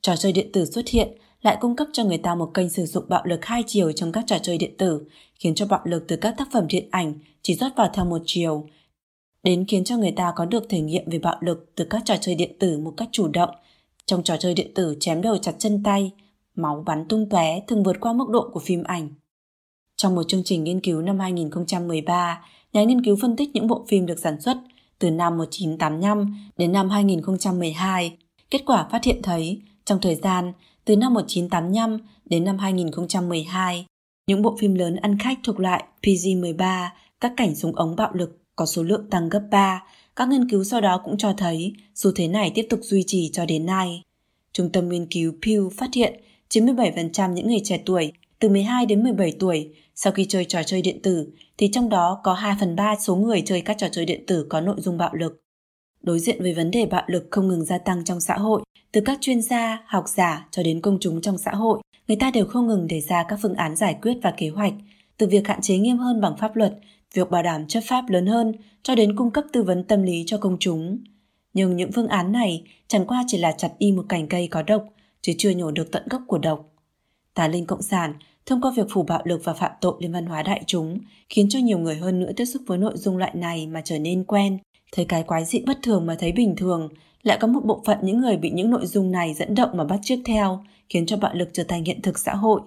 Trò 0.03 0.17
chơi 0.17 0.33
điện 0.33 0.53
tử 0.53 0.65
xuất 0.65 0.89
hiện 0.89 1.09
lại 1.43 1.57
cung 1.61 1.77
cấp 1.77 1.89
cho 1.93 2.05
người 2.05 2.19
ta 2.19 2.35
một 2.35 2.51
kênh 2.55 2.71
sử 2.71 2.87
dụng 2.87 3.05
bạo 3.09 3.23
lực 3.25 3.45
hai 3.45 3.65
chiều 3.67 3.93
trong 3.93 4.13
các 4.13 4.25
trò 4.27 4.39
chơi 4.39 4.59
điện 4.59 4.77
tử, 4.79 5.03
khiến 5.35 5.55
cho 5.55 5.67
bạo 5.67 5.81
lực 5.85 6.05
từ 6.09 6.17
các 6.17 6.35
tác 6.39 6.49
phẩm 6.53 6.67
điện 6.69 6.89
ảnh 6.91 7.15
chỉ 7.43 7.55
rót 7.55 7.77
vào 7.77 7.91
theo 7.95 8.05
một 8.05 8.23
chiều, 8.27 8.67
đến 9.43 9.65
khiến 9.69 9.85
cho 9.85 9.97
người 9.97 10.13
ta 10.13 10.33
có 10.37 10.45
được 10.45 10.69
thể 10.69 10.81
nghiệm 10.81 11.11
về 11.11 11.19
bạo 11.19 11.37
lực 11.41 11.73
từ 11.75 11.85
các 11.91 12.03
trò 12.05 12.17
chơi 12.21 12.35
điện 12.35 12.59
tử 12.59 12.79
một 12.79 12.95
cách 12.97 13.09
chủ 13.13 13.29
động. 13.29 13.51
Trong 14.07 14.23
trò 14.23 14.37
chơi 14.37 14.55
điện 14.55 14.75
tử 14.75 14.97
chém 15.01 15.23
đầu 15.23 15.39
chặt 15.39 15.53
chân 15.59 15.83
tay, 15.83 16.13
máu 16.55 16.83
bắn 16.87 17.09
tung 17.09 17.29
tóe 17.29 17.61
thường 17.67 17.83
vượt 17.83 17.97
qua 18.01 18.13
mức 18.13 18.29
độ 18.29 18.51
của 18.53 18.61
phim 18.61 18.83
ảnh. 18.83 19.09
Trong 19.97 20.15
một 20.15 20.23
chương 20.29 20.45
trình 20.45 20.65
nghiên 20.65 20.81
cứu 20.81 21.03
năm 21.03 21.19
2013, 21.19 22.43
nhà 22.73 22.85
nghiên 22.85 23.05
cứu 23.05 23.17
phân 23.21 23.37
tích 23.37 23.51
những 23.55 23.67
bộ 23.67 23.85
phim 23.89 24.07
được 24.07 24.19
sản 24.19 24.41
xuất 24.41 24.57
từ 25.01 25.11
năm 25.11 25.39
1985 25.39 26.37
đến 26.57 26.73
năm 26.73 26.91
2012. 26.91 28.17
Kết 28.51 28.63
quả 28.67 28.89
phát 28.91 29.05
hiện 29.05 29.23
thấy, 29.23 29.61
trong 29.85 30.01
thời 30.01 30.15
gian 30.15 30.53
từ 30.85 30.97
năm 30.97 31.15
1985 31.15 31.99
đến 32.25 32.45
năm 32.45 32.59
2012, 32.59 33.87
những 34.27 34.43
bộ 34.43 34.57
phim 34.61 34.75
lớn 34.75 34.97
ăn 34.97 35.19
khách 35.19 35.39
thuộc 35.45 35.61
loại 35.61 35.85
PG-13, 36.03 36.89
các 37.21 37.33
cảnh 37.37 37.55
súng 37.55 37.77
ống 37.77 37.97
bạo 37.97 38.11
lực 38.15 38.39
có 38.57 38.67
số 38.67 38.83
lượng 38.83 39.11
tăng 39.11 39.29
gấp 39.29 39.43
3. 39.51 39.83
Các 40.17 40.29
nghiên 40.29 40.51
cứu 40.51 40.65
sau 40.65 40.81
đó 40.81 41.01
cũng 41.05 41.19
cho 41.19 41.33
thấy 41.37 41.73
xu 41.95 42.13
thế 42.17 42.29
này 42.29 42.53
tiếp 42.55 42.67
tục 42.71 42.81
duy 42.83 43.05
trì 43.07 43.31
cho 43.33 43.47
đến 43.47 43.67
nay. 43.67 44.03
Trung 44.53 44.73
tâm 44.73 44.89
nghiên 44.89 45.07
cứu 45.07 45.33
Pew 45.43 45.71
phát 45.71 45.91
hiện 45.95 46.21
97% 46.51 47.33
những 47.33 47.47
người 47.47 47.61
trẻ 47.65 47.81
tuổi 47.87 48.13
từ 48.39 48.49
12 48.49 48.87
đến 48.87 49.03
17 49.03 49.33
tuổi 49.39 49.75
sau 50.03 50.13
khi 50.13 50.27
chơi 50.29 50.45
trò 50.45 50.63
chơi 50.63 50.83
điện 50.83 51.03
tử 51.03 51.27
thì 51.59 51.69
trong 51.73 51.89
đó 51.89 52.21
có 52.25 52.35
2 52.35 52.57
phần 52.61 52.77
3 52.77 52.97
số 53.01 53.17
người 53.17 53.43
chơi 53.47 53.61
các 53.61 53.79
trò 53.79 53.89
chơi 53.93 54.05
điện 54.05 54.25
tử 54.27 54.47
có 54.49 54.61
nội 54.61 54.77
dung 54.79 54.99
bạo 54.99 55.15
lực. 55.15 55.43
Đối 56.03 56.19
diện 56.19 56.43
với 56.43 56.55
vấn 56.55 56.71
đề 56.71 56.87
bạo 56.87 57.05
lực 57.07 57.29
không 57.31 57.49
ngừng 57.49 57.65
gia 57.65 57.79
tăng 57.79 58.05
trong 58.05 58.21
xã 58.21 58.35
hội, 58.35 58.63
từ 58.93 59.01
các 59.01 59.19
chuyên 59.21 59.43
gia, 59.43 59.83
học 59.87 60.05
giả 60.09 60.49
cho 60.51 60.63
đến 60.63 60.81
công 60.81 60.99
chúng 61.01 61.21
trong 61.21 61.39
xã 61.39 61.51
hội, 61.51 61.81
người 62.09 62.17
ta 62.17 62.31
đều 62.31 62.45
không 62.47 62.67
ngừng 62.67 62.87
đề 62.87 63.01
ra 63.01 63.25
các 63.29 63.39
phương 63.43 63.55
án 63.55 63.77
giải 63.77 63.99
quyết 64.03 64.15
và 64.23 64.35
kế 64.37 64.49
hoạch, 64.49 64.73
từ 65.17 65.27
việc 65.27 65.49
hạn 65.49 65.61
chế 65.61 65.79
nghiêm 65.79 65.99
hơn 65.99 66.21
bằng 66.21 66.37
pháp 66.37 66.57
luật, 66.57 66.79
việc 67.15 67.31
bảo 67.31 67.43
đảm 67.43 67.67
chấp 67.67 67.81
pháp 67.81 68.05
lớn 68.09 68.27
hơn 68.27 68.53
cho 68.83 68.95
đến 68.95 69.17
cung 69.17 69.31
cấp 69.31 69.45
tư 69.53 69.63
vấn 69.63 69.85
tâm 69.85 70.03
lý 70.03 70.25
cho 70.27 70.39
công 70.39 70.57
chúng. 70.61 70.99
Nhưng 71.55 71.77
những 71.77 71.93
phương 71.93 72.09
án 72.09 72.33
này 72.33 72.65
chẳng 72.89 73.07
qua 73.07 73.25
chỉ 73.27 73.39
là 73.39 73.53
chặt 73.53 73.71
y 73.79 73.93
một 73.93 74.05
cành 74.09 74.29
cây 74.29 74.49
có 74.49 74.63
độc, 74.63 74.85
chứ 75.23 75.33
chưa 75.39 75.51
nhổ 75.51 75.71
được 75.71 75.93
tận 75.93 76.03
gốc 76.11 76.23
của 76.27 76.39
độc. 76.39 76.73
Tà 77.35 77.49
linh 77.49 77.67
cộng 77.67 77.83
sản 77.83 78.15
thông 78.47 78.61
qua 78.61 78.73
việc 78.77 78.87
phủ 78.91 79.03
bạo 79.03 79.23
lực 79.25 79.41
và 79.45 79.53
phạm 79.53 79.73
tội 79.81 79.95
lên 80.01 80.13
văn 80.13 80.27
hóa 80.27 80.43
đại 80.43 80.63
chúng 80.67 80.99
khiến 81.29 81.49
cho 81.49 81.59
nhiều 81.59 81.79
người 81.79 81.97
hơn 81.97 82.21
nữa 82.21 82.31
tiếp 82.37 82.45
xúc 82.45 82.63
với 82.67 82.79
nội 82.79 82.97
dung 82.97 83.17
loại 83.17 83.33
này 83.35 83.67
mà 83.67 83.81
trở 83.85 83.99
nên 83.99 84.25
quen, 84.25 84.59
thấy 84.93 85.05
cái 85.05 85.23
quái 85.23 85.45
dị 85.45 85.63
bất 85.67 85.79
thường 85.83 86.07
mà 86.07 86.17
thấy 86.19 86.33
bình 86.33 86.57
thường, 86.57 86.89
lại 87.23 87.39
có 87.41 87.49
một 87.49 87.65
bộ 87.65 87.83
phận 87.87 87.99
những 88.03 88.21
người 88.21 88.37
bị 88.37 88.51
những 88.51 88.71
nội 88.71 88.87
dung 88.87 89.11
này 89.11 89.35
dẫn 89.35 89.55
động 89.55 89.71
mà 89.75 89.85
bắt 89.85 90.01
chước 90.03 90.19
theo, 90.25 90.65
khiến 90.89 91.07
cho 91.07 91.17
bạo 91.17 91.35
lực 91.35 91.49
trở 91.53 91.65
thành 91.65 91.85
hiện 91.85 92.03
thực 92.03 92.19
xã 92.19 92.35
hội. 92.35 92.61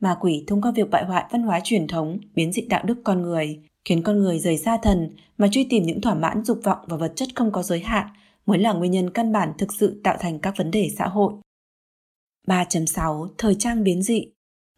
Ma 0.00 0.16
quỷ 0.20 0.44
thông 0.46 0.62
qua 0.62 0.70
việc 0.70 0.90
bại 0.90 1.04
hoại 1.04 1.24
văn 1.30 1.42
hóa 1.42 1.60
truyền 1.64 1.86
thống, 1.86 2.18
biến 2.34 2.52
dị 2.52 2.62
đạo 2.62 2.82
đức 2.84 2.98
con 3.04 3.22
người, 3.22 3.60
khiến 3.84 4.02
con 4.02 4.18
người 4.18 4.38
rời 4.38 4.58
xa 4.58 4.78
thần 4.82 5.10
mà 5.38 5.48
truy 5.48 5.64
tìm 5.64 5.82
những 5.82 6.00
thỏa 6.00 6.14
mãn 6.14 6.44
dục 6.44 6.60
vọng 6.64 6.78
và 6.86 6.96
vật 6.96 7.12
chất 7.16 7.28
không 7.34 7.52
có 7.52 7.62
giới 7.62 7.80
hạn 7.80 8.06
mới 8.46 8.58
là 8.58 8.72
nguyên 8.72 8.92
nhân 8.92 9.10
căn 9.10 9.32
bản 9.32 9.52
thực 9.58 9.72
sự 9.78 10.00
tạo 10.04 10.16
thành 10.20 10.38
các 10.38 10.54
vấn 10.56 10.70
đề 10.70 10.88
xã 10.98 11.06
hội. 11.06 11.32
3.6 12.46 13.28
Thời 13.38 13.54
trang 13.54 13.84
biến 13.84 14.02
dị 14.02 14.26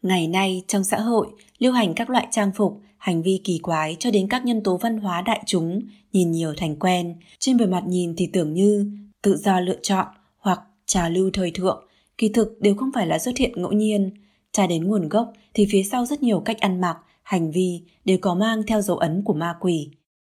Ngày 0.01 0.27
nay 0.27 0.63
trong 0.67 0.83
xã 0.83 0.99
hội, 0.99 1.27
lưu 1.59 1.73
hành 1.73 1.93
các 1.93 2.09
loại 2.09 2.27
trang 2.31 2.51
phục, 2.55 2.81
hành 2.97 3.21
vi 3.21 3.41
kỳ 3.43 3.57
quái 3.57 3.95
cho 3.99 4.11
đến 4.11 4.27
các 4.29 4.45
nhân 4.45 4.63
tố 4.63 4.77
văn 4.77 4.97
hóa 4.97 5.21
đại 5.21 5.43
chúng, 5.45 5.81
nhìn 6.13 6.31
nhiều 6.31 6.53
thành 6.57 6.75
quen, 6.75 7.15
trên 7.39 7.57
bề 7.57 7.65
mặt 7.65 7.83
nhìn 7.87 8.15
thì 8.15 8.29
tưởng 8.33 8.53
như 8.53 8.91
tự 9.21 9.37
do 9.37 9.59
lựa 9.59 9.77
chọn 9.81 10.05
hoặc 10.37 10.59
trào 10.85 11.09
lưu 11.09 11.29
thời 11.33 11.51
thượng, 11.51 11.87
kỳ 12.17 12.29
thực 12.29 12.61
đều 12.61 12.75
không 12.75 12.89
phải 12.93 13.07
là 13.07 13.19
xuất 13.19 13.37
hiện 13.37 13.61
ngẫu 13.61 13.71
nhiên. 13.71 14.11
Tra 14.51 14.67
đến 14.67 14.87
nguồn 14.87 15.09
gốc 15.09 15.33
thì 15.53 15.67
phía 15.71 15.83
sau 15.83 16.05
rất 16.05 16.23
nhiều 16.23 16.39
cách 16.39 16.59
ăn 16.59 16.81
mặc, 16.81 16.97
hành 17.23 17.51
vi 17.51 17.81
đều 18.05 18.17
có 18.21 18.35
mang 18.35 18.63
theo 18.63 18.81
dấu 18.81 18.97
ấn 18.97 19.23
của 19.23 19.33
ma 19.33 19.55
quỷ. 19.59 19.89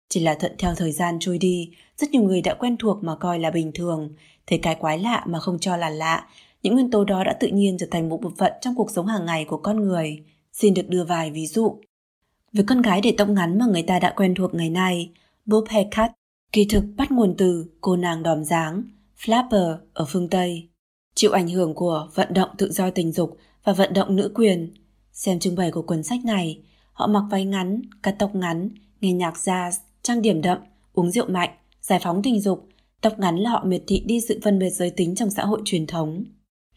Chỉ 0.10 0.20
là 0.20 0.34
thuận 0.34 0.52
theo 0.58 0.76
thời 0.76 0.92
gian 0.92 1.18
trôi 1.20 1.38
đi, 1.38 1.70
rất 1.98 2.12
nhiều 2.12 2.24
người 2.24 2.42
đã 2.42 2.54
quen 2.54 2.78
thuộc 2.78 3.04
mà 3.04 3.16
coi 3.16 3.40
là 3.40 3.52
bình 3.52 3.72
thường, 3.74 4.10
thấy 4.48 4.60
cái 4.60 4.76
quái 4.76 5.00
lạ 5.00 5.24
mà 5.28 5.40
không 5.40 5.60
cho 5.60 5.78
là 5.78 5.90
lạ, 5.90 6.28
những 6.68 6.76
nguyên 6.76 6.92
tố 6.92 7.04
đó 7.04 7.24
đã 7.24 7.34
tự 7.34 7.48
nhiên 7.48 7.78
trở 7.80 7.88
thành 7.92 8.10
một 8.10 8.22
bộ 8.22 8.32
phận 8.38 8.52
trong 8.62 8.76
cuộc 8.76 8.92
sống 8.92 9.06
hàng 9.06 9.26
ngày 9.26 9.46
của 9.46 9.58
con 9.58 9.80
người. 9.80 10.24
Xin 10.54 10.74
được 10.74 10.88
đưa 10.88 11.04
vài 11.04 11.32
ví 11.32 11.48
dụ. 11.48 11.82
Với 12.54 12.64
con 12.68 12.82
gái 12.82 13.02
để 13.02 13.14
tóc 13.18 13.30
ngắn 13.30 13.58
mà 13.58 13.66
người 13.66 13.84
ta 13.84 14.00
đã 14.00 14.14
quen 14.18 14.36
thuộc 14.36 14.54
ngày 14.54 14.70
nay, 14.70 15.12
bob 15.46 15.68
haircut, 15.68 16.12
kỳ 16.52 16.66
thực 16.66 16.84
bắt 16.98 17.12
nguồn 17.12 17.36
từ 17.38 17.66
cô 17.82 17.96
nàng 17.96 18.24
đòm 18.24 18.44
dáng, 18.44 18.84
flapper 19.20 19.78
ở 19.94 20.06
phương 20.08 20.30
Tây. 20.30 20.70
Chịu 21.16 21.32
ảnh 21.32 21.48
hưởng 21.48 21.74
của 21.74 22.10
vận 22.16 22.34
động 22.34 22.50
tự 22.58 22.72
do 22.72 22.90
tình 22.90 23.12
dục 23.12 23.38
và 23.64 23.74
vận 23.74 23.94
động 23.94 24.16
nữ 24.16 24.32
quyền. 24.36 24.74
Xem 25.12 25.40
trưng 25.40 25.56
bày 25.56 25.72
của 25.72 25.82
cuốn 25.82 26.04
sách 26.04 26.26
này, 26.26 26.62
họ 26.94 27.08
mặc 27.08 27.24
váy 27.32 27.46
ngắn, 27.46 27.82
cắt 28.04 28.16
tóc 28.20 28.36
ngắn, 28.36 28.70
nghe 29.02 29.14
nhạc 29.14 29.34
jazz, 29.34 29.72
trang 30.02 30.22
điểm 30.22 30.42
đậm, 30.42 30.58
uống 30.94 31.12
rượu 31.12 31.30
mạnh, 31.30 31.50
giải 31.82 32.00
phóng 32.04 32.22
tình 32.24 32.40
dục. 32.40 32.68
Tóc 33.02 33.20
ngắn 33.20 33.38
là 33.38 33.50
họ 33.50 33.64
miệt 33.66 33.84
thị 33.88 34.04
đi 34.06 34.22
sự 34.28 34.40
phân 34.44 34.60
biệt 34.60 34.70
giới 34.70 34.90
tính 34.90 35.16
trong 35.16 35.30
xã 35.30 35.46
hội 35.46 35.62
truyền 35.66 35.88
thống 35.88 36.24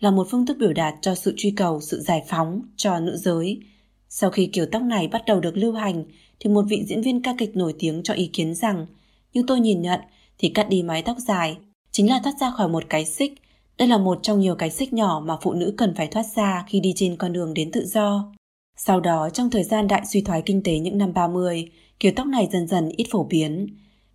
là 0.01 0.11
một 0.11 0.27
phương 0.31 0.47
thức 0.47 0.57
biểu 0.61 0.73
đạt 0.73 0.95
cho 1.03 1.15
sự 1.15 1.35
truy 1.37 1.51
cầu 1.51 1.81
sự 1.81 2.01
giải 2.01 2.23
phóng 2.29 2.63
cho 2.77 3.01
nữ 3.01 3.17
giới. 3.17 3.61
Sau 4.09 4.31
khi 4.31 4.47
kiểu 4.47 4.67
tóc 4.73 4.83
này 4.83 5.09
bắt 5.09 5.23
đầu 5.27 5.41
được 5.41 5.57
lưu 5.57 5.73
hành, 5.73 6.05
thì 6.41 6.51
một 6.51 6.65
vị 6.69 6.85
diễn 6.87 7.03
viên 7.03 7.23
ca 7.23 7.35
kịch 7.39 7.57
nổi 7.57 7.75
tiếng 7.79 8.03
cho 8.03 8.15
ý 8.15 8.31
kiến 8.33 8.55
rằng, 8.55 8.87
như 9.33 9.45
tôi 9.47 9.61
nhìn 9.61 9.83
nhận 9.83 10.01
thì 10.39 10.49
cắt 10.49 10.69
đi 10.69 10.83
mái 10.83 11.03
tóc 11.03 11.17
dài 11.19 11.57
chính 11.91 12.11
là 12.11 12.21
thoát 12.25 12.35
ra 12.41 12.51
khỏi 12.51 12.69
một 12.69 12.85
cái 12.89 13.05
xích. 13.05 13.33
Đây 13.79 13.89
là 13.89 13.99
một 13.99 14.19
trong 14.23 14.41
nhiều 14.41 14.55
cái 14.55 14.71
xích 14.71 14.93
nhỏ 14.93 15.23
mà 15.27 15.37
phụ 15.43 15.53
nữ 15.53 15.75
cần 15.77 15.95
phải 15.95 16.07
thoát 16.07 16.27
ra 16.37 16.65
khi 16.69 16.81
đi 16.81 16.93
trên 16.97 17.17
con 17.17 17.33
đường 17.33 17.55
đến 17.55 17.71
tự 17.71 17.87
do. 17.87 18.33
Sau 18.77 19.01
đó, 19.01 19.31
trong 19.31 19.51
thời 19.51 19.65
gian 19.65 19.89
đại 19.89 20.03
suy 20.07 20.21
thoái 20.21 20.43
kinh 20.43 20.63
tế 20.63 20.79
những 20.79 20.99
năm 20.99 21.13
30, 21.13 21.71
kiểu 22.01 22.13
tóc 22.17 22.27
này 22.27 22.49
dần 22.53 22.67
dần 22.67 22.89
ít 22.89 23.07
phổ 23.11 23.25
biến. 23.25 23.67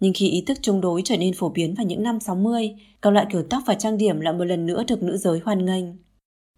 Nhưng 0.05 0.13
khi 0.13 0.29
ý 0.29 0.41
thức 0.41 0.57
chống 0.61 0.81
đối 0.81 1.01
trở 1.05 1.17
nên 1.17 1.33
phổ 1.33 1.49
biến 1.49 1.73
vào 1.73 1.85
những 1.85 2.03
năm 2.03 2.19
60, 2.19 2.75
các 3.01 3.13
loại 3.13 3.25
kiểu 3.31 3.43
tóc 3.49 3.63
và 3.65 3.73
trang 3.73 3.97
điểm 3.97 4.19
lại 4.19 4.33
một 4.33 4.43
lần 4.43 4.65
nữa 4.65 4.83
được 4.87 5.03
nữ 5.03 5.17
giới 5.17 5.39
hoan 5.39 5.65
nghênh. 5.65 5.85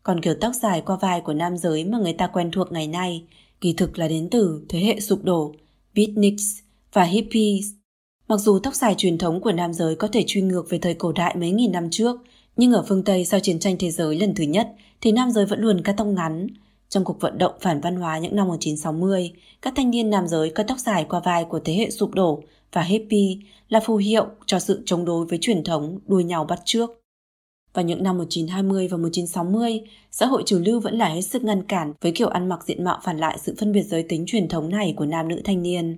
Còn 0.03 0.21
kiểu 0.21 0.33
tóc 0.41 0.53
dài 0.55 0.81
qua 0.85 0.97
vai 1.01 1.21
của 1.21 1.33
nam 1.33 1.57
giới 1.57 1.85
mà 1.85 1.97
người 1.97 2.13
ta 2.13 2.27
quen 2.27 2.51
thuộc 2.51 2.71
ngày 2.71 2.87
nay, 2.87 3.23
kỳ 3.61 3.73
thực 3.73 3.97
là 3.97 4.07
đến 4.07 4.27
từ 4.31 4.65
thế 4.69 4.79
hệ 4.79 4.99
sụp 4.99 5.23
đổ, 5.23 5.55
beatniks 5.95 6.43
và 6.93 7.03
hippies. 7.03 7.65
Mặc 8.27 8.37
dù 8.37 8.59
tóc 8.59 8.75
dài 8.75 8.95
truyền 8.97 9.17
thống 9.17 9.41
của 9.41 9.51
nam 9.51 9.73
giới 9.73 9.95
có 9.95 10.07
thể 10.07 10.23
truy 10.27 10.41
ngược 10.41 10.69
về 10.69 10.79
thời 10.79 10.93
cổ 10.93 11.11
đại 11.11 11.35
mấy 11.35 11.51
nghìn 11.51 11.71
năm 11.71 11.87
trước, 11.91 12.15
nhưng 12.57 12.73
ở 12.73 12.83
phương 12.87 13.03
Tây 13.03 13.25
sau 13.25 13.39
chiến 13.39 13.59
tranh 13.59 13.75
thế 13.79 13.91
giới 13.91 14.19
lần 14.19 14.35
thứ 14.35 14.43
nhất 14.43 14.67
thì 15.01 15.11
nam 15.11 15.31
giới 15.31 15.45
vẫn 15.45 15.59
luôn 15.59 15.81
cắt 15.81 15.93
tóc 15.97 16.07
ngắn. 16.07 16.47
Trong 16.89 17.03
cuộc 17.03 17.21
vận 17.21 17.37
động 17.37 17.53
phản 17.61 17.81
văn 17.81 17.95
hóa 17.95 18.17
những 18.17 18.35
năm 18.35 18.47
1960, 18.47 19.31
các 19.61 19.73
thanh 19.75 19.89
niên 19.89 20.09
nam 20.09 20.27
giới 20.27 20.49
cắt 20.49 20.65
tóc 20.67 20.79
dài 20.79 21.05
qua 21.09 21.19
vai 21.19 21.45
của 21.45 21.59
thế 21.59 21.73
hệ 21.73 21.89
sụp 21.89 22.13
đổ 22.13 22.43
và 22.73 22.81
hippie 22.81 23.37
là 23.69 23.79
phù 23.79 23.95
hiệu 23.95 24.25
cho 24.45 24.59
sự 24.59 24.83
chống 24.85 25.05
đối 25.05 25.25
với 25.25 25.39
truyền 25.41 25.63
thống 25.63 25.99
đua 26.05 26.19
nhau 26.19 26.45
bắt 26.45 26.59
trước. 26.65 27.03
Vào 27.73 27.85
những 27.85 28.03
năm 28.03 28.17
1920 28.17 28.87
và 28.87 28.97
1960, 28.97 29.81
xã 30.11 30.25
hội 30.25 30.43
chủ 30.45 30.59
lưu 30.59 30.79
vẫn 30.79 30.97
là 30.97 31.09
hết 31.09 31.21
sức 31.21 31.43
ngăn 31.43 31.63
cản 31.63 31.93
với 32.01 32.11
kiểu 32.11 32.27
ăn 32.27 32.49
mặc 32.49 32.59
diện 32.65 32.83
mạo 32.83 32.99
phản 33.03 33.17
lại 33.17 33.37
sự 33.41 33.55
phân 33.59 33.71
biệt 33.71 33.83
giới 33.83 34.03
tính 34.03 34.23
truyền 34.27 34.47
thống 34.47 34.69
này 34.69 34.93
của 34.97 35.05
nam 35.05 35.27
nữ 35.27 35.41
thanh 35.43 35.63
niên. 35.63 35.97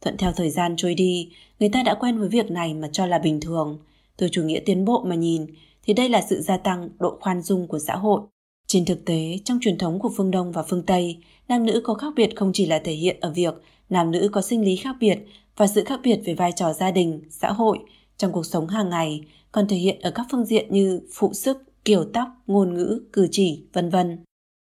Thuận 0.00 0.16
theo 0.16 0.32
thời 0.32 0.50
gian 0.50 0.74
trôi 0.76 0.94
đi, 0.94 1.32
người 1.60 1.68
ta 1.68 1.82
đã 1.82 1.94
quen 1.94 2.18
với 2.18 2.28
việc 2.28 2.50
này 2.50 2.74
mà 2.74 2.88
cho 2.92 3.06
là 3.06 3.18
bình 3.18 3.40
thường. 3.40 3.78
Từ 4.16 4.28
chủ 4.32 4.42
nghĩa 4.42 4.60
tiến 4.60 4.84
bộ 4.84 5.04
mà 5.06 5.14
nhìn, 5.14 5.46
thì 5.82 5.92
đây 5.92 6.08
là 6.08 6.22
sự 6.30 6.40
gia 6.40 6.56
tăng 6.56 6.88
độ 6.98 7.18
khoan 7.20 7.42
dung 7.42 7.66
của 7.66 7.78
xã 7.78 7.96
hội. 7.96 8.20
Trên 8.66 8.84
thực 8.84 9.04
tế, 9.04 9.38
trong 9.44 9.58
truyền 9.60 9.78
thống 9.78 9.98
của 9.98 10.10
phương 10.16 10.30
Đông 10.30 10.52
và 10.52 10.62
phương 10.62 10.82
Tây, 10.82 11.18
nam 11.48 11.66
nữ 11.66 11.80
có 11.84 11.94
khác 11.94 12.12
biệt 12.16 12.36
không 12.36 12.50
chỉ 12.54 12.66
là 12.66 12.78
thể 12.78 12.92
hiện 12.92 13.16
ở 13.20 13.30
việc 13.30 13.54
nam 13.90 14.10
nữ 14.10 14.28
có 14.32 14.40
sinh 14.40 14.64
lý 14.64 14.76
khác 14.76 14.96
biệt 15.00 15.18
và 15.56 15.66
sự 15.66 15.84
khác 15.84 16.00
biệt 16.02 16.20
về 16.24 16.34
vai 16.34 16.52
trò 16.52 16.72
gia 16.72 16.90
đình, 16.90 17.20
xã 17.30 17.52
hội 17.52 17.78
trong 18.16 18.32
cuộc 18.32 18.46
sống 18.46 18.68
hàng 18.68 18.90
ngày, 18.90 19.20
còn 19.52 19.68
thể 19.68 19.76
hiện 19.76 20.00
ở 20.00 20.10
các 20.10 20.26
phương 20.30 20.44
diện 20.44 20.66
như 20.70 21.00
phụ 21.12 21.32
sức, 21.34 21.62
kiểu 21.84 22.04
tóc, 22.12 22.28
ngôn 22.46 22.74
ngữ, 22.74 23.00
cử 23.12 23.28
chỉ, 23.30 23.64
vân 23.72 23.90
vân. 23.90 24.18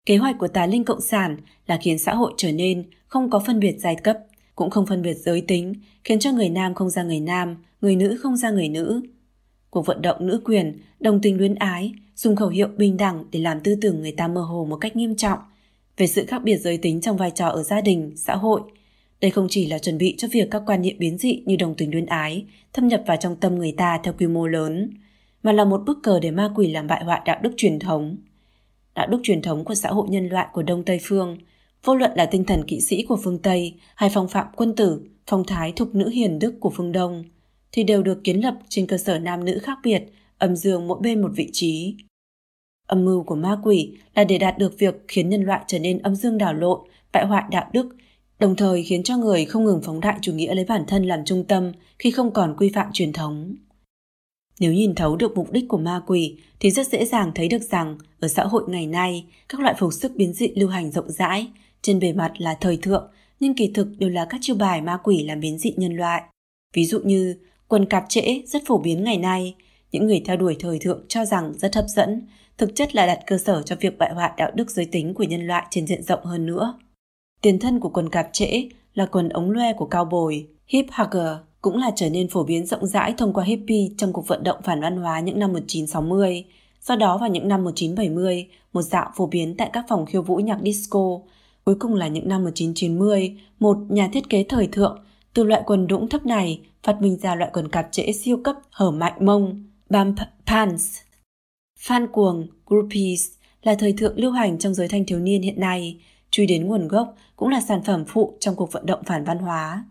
Kế 0.05 0.17
hoạch 0.17 0.35
của 0.39 0.47
tà 0.47 0.65
linh 0.65 0.83
cộng 0.83 1.01
sản 1.01 1.37
là 1.67 1.79
khiến 1.81 1.99
xã 1.99 2.13
hội 2.13 2.33
trở 2.37 2.51
nên 2.51 2.89
không 3.07 3.29
có 3.29 3.39
phân 3.39 3.59
biệt 3.59 3.75
giai 3.79 3.95
cấp, 3.95 4.17
cũng 4.55 4.69
không 4.69 4.85
phân 4.85 5.01
biệt 5.01 5.13
giới 5.13 5.41
tính, 5.41 5.73
khiến 6.03 6.19
cho 6.19 6.31
người 6.31 6.49
nam 6.49 6.73
không 6.73 6.89
ra 6.89 7.03
người 7.03 7.19
nam, 7.19 7.57
người 7.81 7.95
nữ 7.95 8.17
không 8.21 8.37
ra 8.37 8.49
người 8.49 8.69
nữ. 8.69 9.01
Cuộc 9.69 9.85
vận 9.85 10.01
động 10.01 10.27
nữ 10.27 10.41
quyền, 10.45 10.81
đồng 10.99 11.21
tình 11.21 11.37
luyến 11.37 11.55
ái, 11.55 11.93
dùng 12.15 12.35
khẩu 12.35 12.49
hiệu 12.49 12.67
bình 12.77 12.97
đẳng 12.97 13.25
để 13.31 13.39
làm 13.39 13.59
tư 13.59 13.75
tưởng 13.81 14.01
người 14.01 14.11
ta 14.11 14.27
mơ 14.27 14.41
hồ 14.41 14.65
một 14.69 14.75
cách 14.75 14.95
nghiêm 14.95 15.15
trọng 15.15 15.39
về 15.97 16.07
sự 16.07 16.25
khác 16.25 16.43
biệt 16.43 16.57
giới 16.57 16.77
tính 16.77 17.01
trong 17.01 17.17
vai 17.17 17.31
trò 17.31 17.47
ở 17.47 17.63
gia 17.63 17.81
đình, 17.81 18.13
xã 18.15 18.35
hội. 18.35 18.61
Đây 19.21 19.31
không 19.31 19.47
chỉ 19.49 19.67
là 19.67 19.79
chuẩn 19.79 19.97
bị 19.97 20.15
cho 20.17 20.27
việc 20.31 20.47
các 20.51 20.63
quan 20.65 20.81
niệm 20.81 20.95
biến 20.99 21.17
dị 21.17 21.43
như 21.45 21.55
đồng 21.55 21.75
tính 21.75 21.91
luyến 21.91 22.05
ái 22.05 22.45
thâm 22.73 22.87
nhập 22.87 23.03
vào 23.07 23.17
trong 23.17 23.35
tâm 23.35 23.55
người 23.55 23.71
ta 23.71 23.99
theo 24.03 24.13
quy 24.19 24.27
mô 24.27 24.47
lớn, 24.47 24.89
mà 25.43 25.51
là 25.51 25.65
một 25.65 25.83
bức 25.85 25.97
cờ 26.03 26.19
để 26.19 26.31
ma 26.31 26.51
quỷ 26.55 26.67
làm 26.67 26.87
bại 26.87 27.03
hoại 27.03 27.21
đạo 27.25 27.39
đức 27.41 27.53
truyền 27.57 27.79
thống. 27.79 28.17
Đạo 28.95 29.07
đức 29.07 29.19
truyền 29.23 29.41
thống 29.41 29.65
của 29.65 29.75
xã 29.75 29.89
hội 29.89 30.07
nhân 30.09 30.27
loại 30.27 30.47
của 30.53 30.63
Đông 30.63 30.83
Tây 30.83 30.99
Phương, 31.01 31.37
vô 31.83 31.95
luận 31.95 32.11
là 32.15 32.25
tinh 32.25 32.43
thần 32.43 32.63
kỵ 32.67 32.81
sĩ 32.81 33.03
của 33.03 33.17
phương 33.23 33.39
Tây 33.39 33.73
hay 33.95 34.09
phong 34.13 34.27
phạm 34.27 34.47
quân 34.55 34.75
tử, 34.75 35.01
phong 35.27 35.43
thái 35.47 35.71
thục 35.71 35.95
nữ 35.95 36.09
hiền 36.09 36.39
đức 36.39 36.55
của 36.59 36.69
phương 36.69 36.91
Đông, 36.91 37.23
thì 37.71 37.83
đều 37.83 38.03
được 38.03 38.23
kiến 38.23 38.39
lập 38.39 38.55
trên 38.69 38.87
cơ 38.87 38.97
sở 38.97 39.19
nam 39.19 39.45
nữ 39.45 39.59
khác 39.63 39.77
biệt, 39.83 40.03
âm 40.37 40.55
dương 40.55 40.87
mỗi 40.87 40.99
bên 41.01 41.21
một 41.21 41.31
vị 41.35 41.49
trí. 41.53 41.95
Âm 42.87 43.05
mưu 43.05 43.23
của 43.23 43.35
ma 43.35 43.57
quỷ 43.63 43.97
là 44.15 44.23
để 44.23 44.37
đạt 44.37 44.57
được 44.57 44.79
việc 44.79 44.95
khiến 45.07 45.29
nhân 45.29 45.43
loại 45.43 45.61
trở 45.67 45.79
nên 45.79 45.97
âm 45.97 46.15
dương 46.15 46.37
đảo 46.37 46.53
lộn, 46.53 46.79
bại 47.13 47.25
hoại 47.25 47.43
đạo 47.51 47.69
đức, 47.73 47.95
đồng 48.39 48.55
thời 48.55 48.83
khiến 48.83 49.03
cho 49.03 49.17
người 49.17 49.45
không 49.45 49.63
ngừng 49.63 49.81
phóng 49.83 49.99
đại 49.99 50.17
chủ 50.21 50.33
nghĩa 50.33 50.55
lấy 50.55 50.65
bản 50.65 50.83
thân 50.87 51.03
làm 51.03 51.25
trung 51.25 51.43
tâm 51.43 51.71
khi 51.99 52.11
không 52.11 52.33
còn 52.33 52.55
quy 52.57 52.69
phạm 52.69 52.87
truyền 52.93 53.13
thống. 53.13 53.55
Nếu 54.59 54.73
nhìn 54.73 54.95
thấu 54.95 55.15
được 55.15 55.35
mục 55.35 55.51
đích 55.51 55.65
của 55.67 55.77
ma 55.77 56.01
quỷ 56.07 56.37
thì 56.59 56.71
rất 56.71 56.87
dễ 56.87 57.05
dàng 57.05 57.31
thấy 57.35 57.47
được 57.47 57.61
rằng 57.61 57.97
ở 58.19 58.27
xã 58.27 58.43
hội 58.43 58.63
ngày 58.67 58.87
nay, 58.87 59.25
các 59.49 59.61
loại 59.61 59.75
phục 59.79 59.93
sức 59.93 60.11
biến 60.15 60.33
dị 60.33 60.47
lưu 60.55 60.69
hành 60.69 60.91
rộng 60.91 61.11
rãi, 61.11 61.47
trên 61.81 61.99
bề 61.99 62.13
mặt 62.13 62.31
là 62.37 62.57
thời 62.61 62.77
thượng, 62.77 63.11
nhưng 63.39 63.55
kỳ 63.55 63.71
thực 63.73 63.87
đều 63.97 64.09
là 64.09 64.25
các 64.25 64.37
chiêu 64.41 64.55
bài 64.55 64.81
ma 64.81 64.97
quỷ 65.03 65.23
làm 65.23 65.39
biến 65.39 65.57
dị 65.57 65.73
nhân 65.77 65.95
loại. 65.95 66.23
Ví 66.73 66.85
dụ 66.85 66.99
như 66.99 67.35
quần 67.67 67.85
cạp 67.85 68.05
trễ 68.09 68.41
rất 68.45 68.61
phổ 68.65 68.77
biến 68.77 69.03
ngày 69.03 69.17
nay, 69.17 69.55
những 69.91 70.07
người 70.07 70.21
theo 70.25 70.37
đuổi 70.37 70.55
thời 70.59 70.79
thượng 70.79 71.05
cho 71.07 71.25
rằng 71.25 71.53
rất 71.57 71.75
hấp 71.75 71.85
dẫn, 71.87 72.27
thực 72.57 72.75
chất 72.75 72.95
là 72.95 73.05
đặt 73.05 73.19
cơ 73.27 73.37
sở 73.37 73.61
cho 73.65 73.75
việc 73.79 73.97
bại 73.97 74.13
hoại 74.13 74.31
đạo 74.37 74.51
đức 74.55 74.71
giới 74.71 74.85
tính 74.85 75.13
của 75.13 75.23
nhân 75.23 75.47
loại 75.47 75.65
trên 75.69 75.87
diện 75.87 76.03
rộng 76.03 76.25
hơn 76.25 76.45
nữa. 76.45 76.79
Tiền 77.41 77.59
thân 77.59 77.79
của 77.79 77.89
quần 77.89 78.09
cạp 78.09 78.29
trễ 78.33 78.69
là 78.93 79.05
quần 79.05 79.29
ống 79.29 79.51
loe 79.51 79.73
của 79.73 79.85
cao 79.85 80.05
bồi, 80.05 80.47
hip 80.67 80.85
hugger 80.91 81.37
cũng 81.61 81.77
là 81.77 81.91
trở 81.95 82.09
nên 82.09 82.27
phổ 82.27 82.43
biến 82.43 82.65
rộng 82.65 82.85
rãi 82.85 83.13
thông 83.17 83.33
qua 83.33 83.43
hippie 83.43 83.89
trong 83.97 84.13
cuộc 84.13 84.27
vận 84.27 84.43
động 84.43 84.61
phản 84.63 84.81
văn 84.81 84.97
hóa 84.97 85.19
những 85.19 85.39
năm 85.39 85.53
1960. 85.53 86.45
Sau 86.81 86.97
đó 86.97 87.17
vào 87.17 87.29
những 87.29 87.47
năm 87.47 87.63
1970, 87.63 88.47
một 88.73 88.81
dạo 88.81 89.11
phổ 89.15 89.27
biến 89.27 89.55
tại 89.57 89.69
các 89.73 89.85
phòng 89.87 90.05
khiêu 90.05 90.21
vũ 90.21 90.35
nhạc 90.35 90.59
disco. 90.63 91.19
Cuối 91.65 91.75
cùng 91.79 91.93
là 91.95 92.07
những 92.07 92.29
năm 92.29 92.43
1990, 92.43 93.37
một 93.59 93.77
nhà 93.89 94.09
thiết 94.13 94.29
kế 94.29 94.43
thời 94.43 94.67
thượng 94.67 94.99
từ 95.33 95.43
loại 95.43 95.63
quần 95.65 95.87
đũng 95.87 96.09
thấp 96.09 96.25
này 96.25 96.61
phát 96.83 97.01
minh 97.01 97.17
ra 97.17 97.35
loại 97.35 97.51
quần 97.53 97.69
cạp 97.69 97.87
trễ 97.91 98.11
siêu 98.11 98.37
cấp 98.43 98.55
hở 98.69 98.91
mạnh 98.91 99.25
mông, 99.25 99.63
bump 99.89 100.17
pants. 100.45 100.97
Fan 101.79 102.07
cuồng, 102.07 102.47
groupies 102.65 103.27
là 103.63 103.75
thời 103.75 103.93
thượng 103.93 104.19
lưu 104.19 104.31
hành 104.31 104.57
trong 104.57 104.73
giới 104.73 104.87
thanh 104.87 105.05
thiếu 105.05 105.19
niên 105.19 105.41
hiện 105.41 105.59
nay, 105.59 105.99
truy 106.37 106.45
đến 106.45 106.67
nguồn 106.67 106.87
gốc 106.87 107.15
cũng 107.35 107.49
là 107.49 107.61
sản 107.61 107.83
phẩm 107.83 108.05
phụ 108.07 108.37
trong 108.39 108.55
cuộc 108.55 108.71
vận 108.71 108.85
động 108.85 109.03
phản 109.05 109.23
văn 109.23 109.37
hóa. 109.37 109.85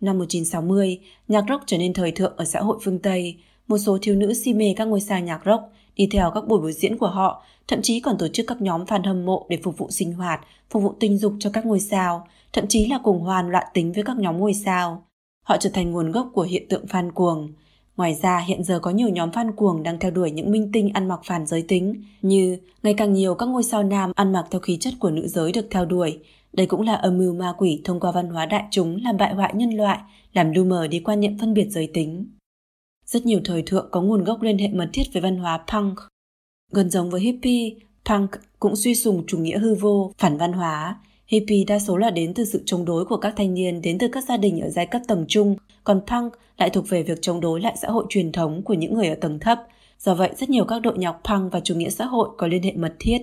Năm 0.00 0.18
1960, 0.18 1.00
nhạc 1.28 1.44
rock 1.48 1.64
trở 1.66 1.78
nên 1.78 1.92
thời 1.92 2.12
thượng 2.12 2.36
ở 2.36 2.44
xã 2.44 2.60
hội 2.60 2.78
phương 2.82 2.98
Tây. 2.98 3.36
Một 3.68 3.78
số 3.78 3.98
thiếu 4.02 4.14
nữ 4.14 4.34
si 4.34 4.54
mê 4.54 4.74
các 4.76 4.84
ngôi 4.84 5.00
sao 5.00 5.20
nhạc 5.20 5.40
rock, 5.46 5.62
đi 5.96 6.08
theo 6.12 6.30
các 6.34 6.48
buổi 6.48 6.60
biểu 6.60 6.72
diễn 6.72 6.98
của 6.98 7.06
họ, 7.06 7.42
thậm 7.68 7.82
chí 7.82 8.00
còn 8.00 8.18
tổ 8.18 8.28
chức 8.28 8.46
các 8.46 8.60
nhóm 8.60 8.84
fan 8.84 9.06
hâm 9.06 9.26
mộ 9.26 9.46
để 9.48 9.58
phục 9.62 9.78
vụ 9.78 9.90
sinh 9.90 10.12
hoạt, 10.12 10.40
phục 10.70 10.82
vụ 10.82 10.94
tình 11.00 11.18
dục 11.18 11.32
cho 11.38 11.50
các 11.52 11.66
ngôi 11.66 11.80
sao, 11.80 12.28
thậm 12.52 12.66
chí 12.68 12.86
là 12.86 12.98
cùng 13.04 13.20
hoàn 13.20 13.50
loạn 13.50 13.66
tính 13.74 13.92
với 13.92 14.04
các 14.04 14.16
nhóm 14.16 14.38
ngôi 14.38 14.54
sao. 14.54 15.04
Họ 15.42 15.56
trở 15.56 15.70
thành 15.70 15.90
nguồn 15.90 16.12
gốc 16.12 16.30
của 16.32 16.42
hiện 16.42 16.68
tượng 16.68 16.86
fan 16.86 17.10
cuồng. 17.10 17.52
Ngoài 17.96 18.14
ra, 18.22 18.38
hiện 18.46 18.64
giờ 18.64 18.78
có 18.78 18.90
nhiều 18.90 19.08
nhóm 19.08 19.30
fan 19.30 19.52
cuồng 19.52 19.82
đang 19.82 19.98
theo 19.98 20.10
đuổi 20.10 20.30
những 20.30 20.50
minh 20.50 20.70
tinh 20.72 20.90
ăn 20.94 21.08
mặc 21.08 21.20
phản 21.24 21.46
giới 21.46 21.62
tính, 21.62 22.02
như 22.22 22.58
ngày 22.82 22.94
càng 22.94 23.12
nhiều 23.12 23.34
các 23.34 23.46
ngôi 23.46 23.62
sao 23.62 23.82
nam 23.82 24.12
ăn 24.14 24.32
mặc 24.32 24.46
theo 24.50 24.60
khí 24.60 24.76
chất 24.76 24.94
của 24.98 25.10
nữ 25.10 25.28
giới 25.28 25.52
được 25.52 25.66
theo 25.70 25.84
đuổi. 25.84 26.18
Đây 26.52 26.66
cũng 26.66 26.80
là 26.80 26.94
âm 26.94 27.18
mưu 27.18 27.34
ma 27.34 27.52
quỷ 27.58 27.80
thông 27.84 28.00
qua 28.00 28.12
văn 28.12 28.28
hóa 28.28 28.46
đại 28.46 28.64
chúng 28.70 28.98
làm 29.02 29.16
bại 29.16 29.34
hoại 29.34 29.54
nhân 29.54 29.70
loại, 29.70 29.98
làm 30.32 30.52
lu 30.52 30.64
mờ 30.64 30.86
đi 30.86 31.00
quan 31.00 31.20
niệm 31.20 31.38
phân 31.38 31.54
biệt 31.54 31.66
giới 31.70 31.90
tính. 31.94 32.26
Rất 33.06 33.26
nhiều 33.26 33.40
thời 33.44 33.62
thượng 33.62 33.88
có 33.90 34.00
nguồn 34.00 34.24
gốc 34.24 34.42
liên 34.42 34.58
hệ 34.58 34.68
mật 34.68 34.90
thiết 34.92 35.04
với 35.12 35.22
văn 35.22 35.36
hóa 35.36 35.64
punk. 35.72 35.98
Gần 36.72 36.90
giống 36.90 37.10
với 37.10 37.20
hippie, 37.20 37.74
punk 38.04 38.30
cũng 38.60 38.76
suy 38.76 38.94
sùng 38.94 39.24
chủ 39.26 39.38
nghĩa 39.38 39.58
hư 39.58 39.74
vô, 39.74 40.12
phản 40.18 40.38
văn 40.38 40.52
hóa, 40.52 40.96
Hippie 41.26 41.64
đa 41.64 41.78
số 41.78 41.96
là 41.96 42.10
đến 42.10 42.34
từ 42.34 42.44
sự 42.44 42.62
chống 42.66 42.84
đối 42.84 43.04
của 43.04 43.16
các 43.16 43.34
thanh 43.36 43.54
niên 43.54 43.82
đến 43.82 43.98
từ 43.98 44.08
các 44.12 44.24
gia 44.28 44.36
đình 44.36 44.60
ở 44.60 44.70
giai 44.70 44.86
cấp 44.86 45.02
tầng 45.08 45.24
trung, 45.28 45.56
còn 45.84 46.00
punk 46.06 46.32
lại 46.58 46.70
thuộc 46.70 46.88
về 46.88 47.02
việc 47.02 47.18
chống 47.22 47.40
đối 47.40 47.60
lại 47.60 47.76
xã 47.82 47.88
hội 47.88 48.04
truyền 48.08 48.32
thống 48.32 48.62
của 48.62 48.74
những 48.74 48.94
người 48.94 49.08
ở 49.08 49.14
tầng 49.14 49.38
thấp. 49.38 49.62
Do 49.98 50.14
vậy, 50.14 50.30
rất 50.36 50.50
nhiều 50.50 50.64
các 50.64 50.78
đội 50.78 50.98
nhạc 50.98 51.12
punk 51.12 51.52
và 51.52 51.60
chủ 51.60 51.74
nghĩa 51.74 51.90
xã 51.90 52.04
hội 52.04 52.28
có 52.38 52.46
liên 52.46 52.62
hệ 52.62 52.72
mật 52.72 52.94
thiết. 52.98 53.18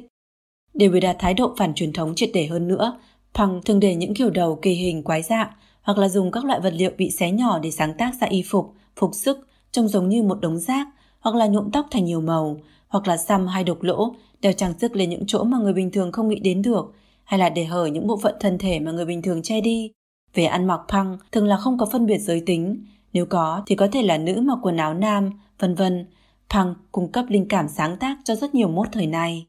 Để 0.73 0.89
biểu 0.89 0.99
đạt 0.99 1.15
thái 1.19 1.33
độ 1.33 1.53
phản 1.57 1.73
truyền 1.73 1.93
thống 1.93 2.15
triệt 2.15 2.29
để 2.33 2.45
hơn 2.45 2.67
nữa, 2.67 2.99
punk 3.33 3.65
thường 3.65 3.79
để 3.79 3.95
những 3.95 4.13
kiểu 4.13 4.29
đầu 4.29 4.59
kỳ 4.61 4.73
hình 4.73 5.03
quái 5.03 5.21
dạng 5.21 5.49
hoặc 5.81 5.97
là 5.97 6.09
dùng 6.09 6.31
các 6.31 6.45
loại 6.45 6.59
vật 6.59 6.73
liệu 6.73 6.91
bị 6.97 7.11
xé 7.11 7.31
nhỏ 7.31 7.59
để 7.59 7.71
sáng 7.71 7.93
tác 7.97 8.11
ra 8.21 8.27
y 8.27 8.43
phục, 8.49 8.73
phục 8.95 9.11
sức 9.15 9.47
trông 9.71 9.87
giống 9.87 10.09
như 10.09 10.23
một 10.23 10.41
đống 10.41 10.59
rác, 10.59 10.87
hoặc 11.19 11.35
là 11.35 11.47
nhuộm 11.47 11.71
tóc 11.71 11.87
thành 11.91 12.05
nhiều 12.05 12.21
màu, 12.21 12.59
hoặc 12.87 13.07
là 13.07 13.17
xăm 13.17 13.47
hay 13.47 13.63
độc 13.63 13.83
lỗ, 13.83 14.15
đeo 14.41 14.53
trang 14.53 14.73
sức 14.79 14.95
lên 14.95 15.09
những 15.09 15.23
chỗ 15.27 15.43
mà 15.43 15.57
người 15.57 15.73
bình 15.73 15.91
thường 15.91 16.11
không 16.11 16.27
nghĩ 16.27 16.39
đến 16.39 16.61
được, 16.61 16.93
hay 17.23 17.39
là 17.39 17.49
để 17.49 17.65
hở 17.65 17.85
những 17.85 18.07
bộ 18.07 18.17
phận 18.17 18.35
thân 18.39 18.57
thể 18.57 18.79
mà 18.79 18.91
người 18.91 19.05
bình 19.05 19.21
thường 19.21 19.41
che 19.41 19.61
đi. 19.61 19.91
Về 20.33 20.45
ăn 20.45 20.67
mặc 20.67 20.79
punk 20.87 21.19
thường 21.31 21.47
là 21.47 21.57
không 21.57 21.77
có 21.77 21.85
phân 21.91 22.05
biệt 22.05 22.17
giới 22.17 22.43
tính, 22.45 22.85
nếu 23.13 23.25
có 23.25 23.63
thì 23.65 23.75
có 23.75 23.87
thể 23.91 24.01
là 24.01 24.17
nữ 24.17 24.41
mặc 24.41 24.59
quần 24.61 24.77
áo 24.77 24.93
nam, 24.93 25.29
vân 25.59 25.75
vân. 25.75 26.05
Punk 26.49 26.77
cung 26.91 27.11
cấp 27.11 27.25
linh 27.29 27.47
cảm 27.47 27.67
sáng 27.67 27.97
tác 27.97 28.17
cho 28.23 28.35
rất 28.35 28.55
nhiều 28.55 28.67
mốt 28.67 28.87
thời 28.91 29.07
nay. 29.07 29.45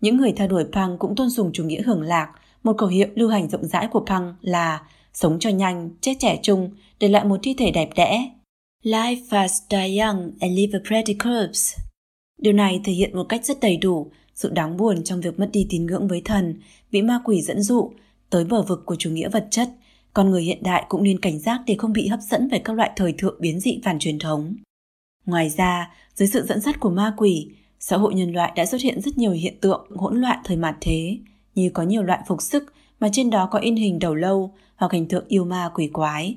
Những 0.00 0.16
người 0.16 0.32
theo 0.32 0.48
đuổi 0.48 0.64
punk 0.72 0.98
cũng 0.98 1.14
tôn 1.16 1.30
sùng 1.30 1.50
chủ 1.52 1.64
nghĩa 1.64 1.82
hưởng 1.82 2.02
lạc, 2.02 2.32
một 2.62 2.78
khẩu 2.78 2.88
hiệu 2.88 3.08
lưu 3.14 3.28
hành 3.28 3.48
rộng 3.48 3.64
rãi 3.64 3.88
của 3.92 4.04
punk 4.06 4.34
là 4.40 4.82
sống 5.12 5.38
cho 5.40 5.50
nhanh, 5.50 5.90
chết 6.00 6.14
trẻ 6.18 6.38
trung, 6.42 6.70
để 7.00 7.08
lại 7.08 7.24
một 7.24 7.40
thi 7.42 7.54
thể 7.58 7.70
đẹp 7.70 7.90
đẽ. 7.96 8.30
Life 8.84 9.20
fast, 9.30 9.60
die 9.70 10.02
young 10.02 10.30
and 10.40 10.56
live 10.56 10.78
a 10.78 10.82
pretty 10.88 11.14
corpse. 11.14 11.82
Điều 12.38 12.52
này 12.52 12.80
thể 12.84 12.92
hiện 12.92 13.16
một 13.16 13.24
cách 13.28 13.44
rất 13.44 13.60
đầy 13.60 13.76
đủ 13.76 14.10
sự 14.42 14.50
đáng 14.50 14.76
buồn 14.76 15.04
trong 15.04 15.20
việc 15.20 15.38
mất 15.38 15.48
đi 15.52 15.66
tín 15.70 15.86
ngưỡng 15.86 16.08
với 16.08 16.22
thần, 16.24 16.54
bị 16.92 17.02
ma 17.02 17.20
quỷ 17.24 17.42
dẫn 17.42 17.62
dụ 17.62 17.92
tới 18.30 18.44
bờ 18.44 18.62
vực 18.62 18.82
của 18.86 18.96
chủ 18.96 19.10
nghĩa 19.10 19.28
vật 19.28 19.46
chất, 19.50 19.70
con 20.14 20.30
người 20.30 20.42
hiện 20.42 20.62
đại 20.62 20.84
cũng 20.88 21.02
nên 21.02 21.20
cảnh 21.20 21.38
giác 21.38 21.60
để 21.66 21.74
không 21.78 21.92
bị 21.92 22.06
hấp 22.06 22.20
dẫn 22.20 22.48
bởi 22.50 22.60
các 22.64 22.72
loại 22.72 22.90
thời 22.96 23.12
thượng 23.12 23.40
biến 23.40 23.60
dị 23.60 23.80
phản 23.84 23.98
truyền 23.98 24.18
thống. 24.18 24.54
Ngoài 25.26 25.50
ra, 25.50 25.90
dưới 26.14 26.28
sự 26.28 26.42
dẫn 26.46 26.60
dắt 26.60 26.80
của 26.80 26.90
ma 26.90 27.14
quỷ, 27.16 27.48
xã 27.80 27.96
hội 27.96 28.14
nhân 28.14 28.32
loại 28.32 28.52
đã 28.56 28.66
xuất 28.66 28.80
hiện 28.80 29.00
rất 29.00 29.18
nhiều 29.18 29.30
hiện 29.30 29.54
tượng 29.60 29.86
hỗn 29.96 30.20
loạn 30.20 30.38
thời 30.44 30.56
mạt 30.56 30.76
thế, 30.80 31.18
như 31.54 31.70
có 31.74 31.82
nhiều 31.82 32.02
loại 32.02 32.20
phục 32.26 32.42
sức 32.42 32.72
mà 33.00 33.08
trên 33.12 33.30
đó 33.30 33.48
có 33.50 33.58
in 33.58 33.76
hình 33.76 33.98
đầu 33.98 34.14
lâu 34.14 34.54
hoặc 34.76 34.92
hình 34.92 35.08
tượng 35.08 35.24
yêu 35.28 35.44
ma 35.44 35.70
quỷ 35.74 35.90
quái. 35.92 36.36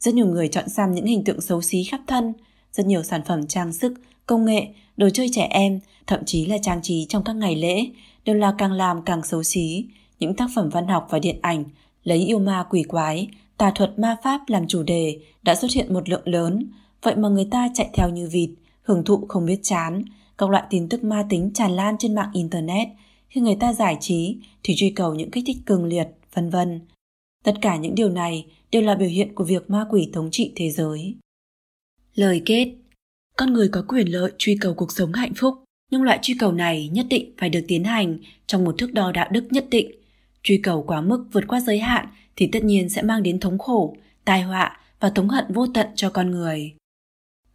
Rất 0.00 0.14
nhiều 0.14 0.26
người 0.26 0.48
chọn 0.48 0.68
xăm 0.68 0.92
những 0.92 1.06
hình 1.06 1.24
tượng 1.24 1.40
xấu 1.40 1.62
xí 1.62 1.84
khắp 1.84 2.00
thân, 2.06 2.32
rất 2.72 2.86
nhiều 2.86 3.02
sản 3.02 3.20
phẩm 3.26 3.46
trang 3.46 3.72
sức, 3.72 3.94
công 4.26 4.44
nghệ 4.44 4.66
đồ 4.96 5.08
chơi 5.10 5.28
trẻ 5.32 5.48
em, 5.50 5.80
thậm 6.06 6.24
chí 6.24 6.46
là 6.46 6.58
trang 6.62 6.82
trí 6.82 7.06
trong 7.08 7.24
các 7.24 7.36
ngày 7.36 7.56
lễ, 7.56 7.86
đều 8.24 8.34
là 8.34 8.54
càng 8.58 8.72
làm 8.72 9.02
càng 9.02 9.22
xấu 9.24 9.42
xí. 9.42 9.84
Những 10.18 10.34
tác 10.34 10.50
phẩm 10.54 10.68
văn 10.68 10.86
học 10.88 11.06
và 11.10 11.18
điện 11.18 11.38
ảnh 11.42 11.64
lấy 12.04 12.18
yêu 12.18 12.38
ma 12.38 12.64
quỷ 12.70 12.82
quái, 12.82 13.28
tà 13.58 13.70
thuật 13.74 13.98
ma 13.98 14.16
pháp 14.22 14.40
làm 14.46 14.68
chủ 14.68 14.82
đề 14.82 15.18
đã 15.42 15.54
xuất 15.54 15.70
hiện 15.70 15.94
một 15.94 16.08
lượng 16.08 16.28
lớn, 16.28 16.70
vậy 17.02 17.16
mà 17.16 17.28
người 17.28 17.48
ta 17.50 17.68
chạy 17.74 17.90
theo 17.94 18.10
như 18.10 18.28
vịt, 18.28 18.50
hưởng 18.82 19.04
thụ 19.04 19.26
không 19.28 19.46
biết 19.46 19.58
chán, 19.62 20.02
các 20.38 20.50
loại 20.50 20.64
tin 20.70 20.88
tức 20.88 21.04
ma 21.04 21.26
tính 21.28 21.50
tràn 21.54 21.70
lan 21.70 21.96
trên 21.98 22.14
mạng 22.14 22.30
internet, 22.32 22.88
khi 23.28 23.40
người 23.40 23.56
ta 23.60 23.72
giải 23.72 23.96
trí 24.00 24.36
thì 24.62 24.74
truy 24.76 24.90
cầu 24.90 25.14
những 25.14 25.30
kích 25.30 25.44
thích 25.46 25.56
cường 25.64 25.84
liệt, 25.84 26.08
vân 26.34 26.50
vân. 26.50 26.80
Tất 27.44 27.54
cả 27.60 27.76
những 27.76 27.94
điều 27.94 28.08
này 28.08 28.46
đều 28.70 28.82
là 28.82 28.94
biểu 28.94 29.08
hiện 29.08 29.34
của 29.34 29.44
việc 29.44 29.70
ma 29.70 29.86
quỷ 29.90 30.10
thống 30.12 30.28
trị 30.32 30.52
thế 30.56 30.70
giới. 30.70 31.14
Lời 32.14 32.42
kết 32.46 32.74
con 33.36 33.52
người 33.52 33.68
có 33.68 33.84
quyền 33.88 34.12
lợi 34.12 34.32
truy 34.38 34.56
cầu 34.60 34.74
cuộc 34.74 34.92
sống 34.92 35.12
hạnh 35.12 35.34
phúc, 35.34 35.54
nhưng 35.90 36.02
loại 36.02 36.18
truy 36.22 36.34
cầu 36.38 36.52
này 36.52 36.88
nhất 36.92 37.06
định 37.10 37.32
phải 37.38 37.50
được 37.50 37.64
tiến 37.68 37.84
hành 37.84 38.18
trong 38.46 38.64
một 38.64 38.74
thước 38.78 38.92
đo 38.92 39.12
đạo 39.12 39.28
đức 39.30 39.44
nhất 39.50 39.66
định. 39.70 39.90
Truy 40.42 40.58
cầu 40.58 40.82
quá 40.82 41.00
mức 41.00 41.24
vượt 41.32 41.44
qua 41.48 41.60
giới 41.60 41.78
hạn 41.78 42.06
thì 42.36 42.48
tất 42.52 42.64
nhiên 42.64 42.88
sẽ 42.88 43.02
mang 43.02 43.22
đến 43.22 43.40
thống 43.40 43.58
khổ, 43.58 43.96
tai 44.24 44.42
họa 44.42 44.80
và 45.00 45.10
thống 45.10 45.28
hận 45.28 45.44
vô 45.48 45.66
tận 45.74 45.86
cho 45.94 46.10
con 46.10 46.30
người. 46.30 46.72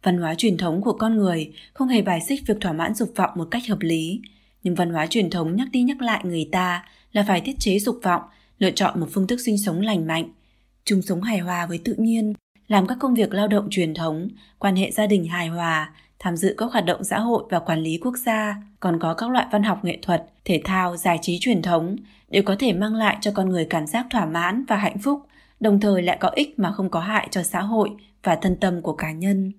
Văn 0.02 0.18
hóa 0.18 0.34
truyền 0.34 0.56
thống 0.56 0.82
của 0.82 0.92
con 0.92 1.16
người 1.16 1.52
không 1.74 1.88
hề 1.88 2.02
bài 2.02 2.20
xích 2.28 2.42
việc 2.46 2.60
thỏa 2.60 2.72
mãn 2.72 2.94
dục 2.94 3.12
vọng 3.16 3.30
một 3.34 3.48
cách 3.50 3.62
hợp 3.68 3.80
lý, 3.80 4.20
nhưng 4.62 4.74
văn 4.74 4.90
hóa 4.90 5.06
truyền 5.06 5.30
thống 5.30 5.56
nhắc 5.56 5.68
đi 5.72 5.82
nhắc 5.82 6.02
lại 6.02 6.20
người 6.24 6.48
ta 6.52 6.84
là 7.12 7.24
phải 7.28 7.40
tiết 7.40 7.56
chế 7.58 7.78
dục 7.78 8.00
vọng, 8.02 8.22
lựa 8.58 8.70
chọn 8.70 9.00
một 9.00 9.06
phương 9.12 9.26
thức 9.26 9.40
sinh 9.40 9.58
sống 9.58 9.80
lành 9.80 10.06
mạnh, 10.06 10.28
chung 10.84 11.02
sống 11.02 11.22
hài 11.22 11.38
hòa 11.38 11.66
với 11.66 11.78
tự 11.84 11.94
nhiên, 11.98 12.34
làm 12.72 12.86
các 12.86 12.98
công 13.00 13.14
việc 13.14 13.34
lao 13.34 13.48
động 13.48 13.68
truyền 13.70 13.94
thống, 13.94 14.28
quan 14.58 14.76
hệ 14.76 14.90
gia 14.90 15.06
đình 15.06 15.24
hài 15.24 15.48
hòa, 15.48 15.92
tham 16.18 16.36
dự 16.36 16.54
các 16.58 16.72
hoạt 16.72 16.84
động 16.84 17.04
xã 17.04 17.18
hội 17.18 17.44
và 17.50 17.58
quản 17.58 17.78
lý 17.78 17.98
quốc 18.02 18.16
gia, 18.16 18.56
còn 18.80 18.98
có 18.98 19.14
các 19.14 19.30
loại 19.30 19.46
văn 19.52 19.62
học 19.62 19.84
nghệ 19.84 19.98
thuật, 20.02 20.26
thể 20.44 20.60
thao, 20.64 20.96
giải 20.96 21.18
trí 21.22 21.38
truyền 21.40 21.62
thống 21.62 21.96
đều 22.28 22.42
có 22.42 22.56
thể 22.58 22.72
mang 22.72 22.94
lại 22.94 23.16
cho 23.20 23.30
con 23.34 23.48
người 23.48 23.66
cảm 23.70 23.86
giác 23.86 24.06
thỏa 24.10 24.26
mãn 24.26 24.64
và 24.64 24.76
hạnh 24.76 24.98
phúc, 24.98 25.22
đồng 25.60 25.80
thời 25.80 26.02
lại 26.02 26.16
có 26.20 26.28
ích 26.28 26.58
mà 26.58 26.72
không 26.72 26.90
có 26.90 27.00
hại 27.00 27.28
cho 27.30 27.42
xã 27.42 27.60
hội 27.60 27.90
và 28.22 28.36
thân 28.36 28.56
tâm 28.56 28.82
của 28.82 28.94
cá 28.94 29.12
nhân. 29.12 29.52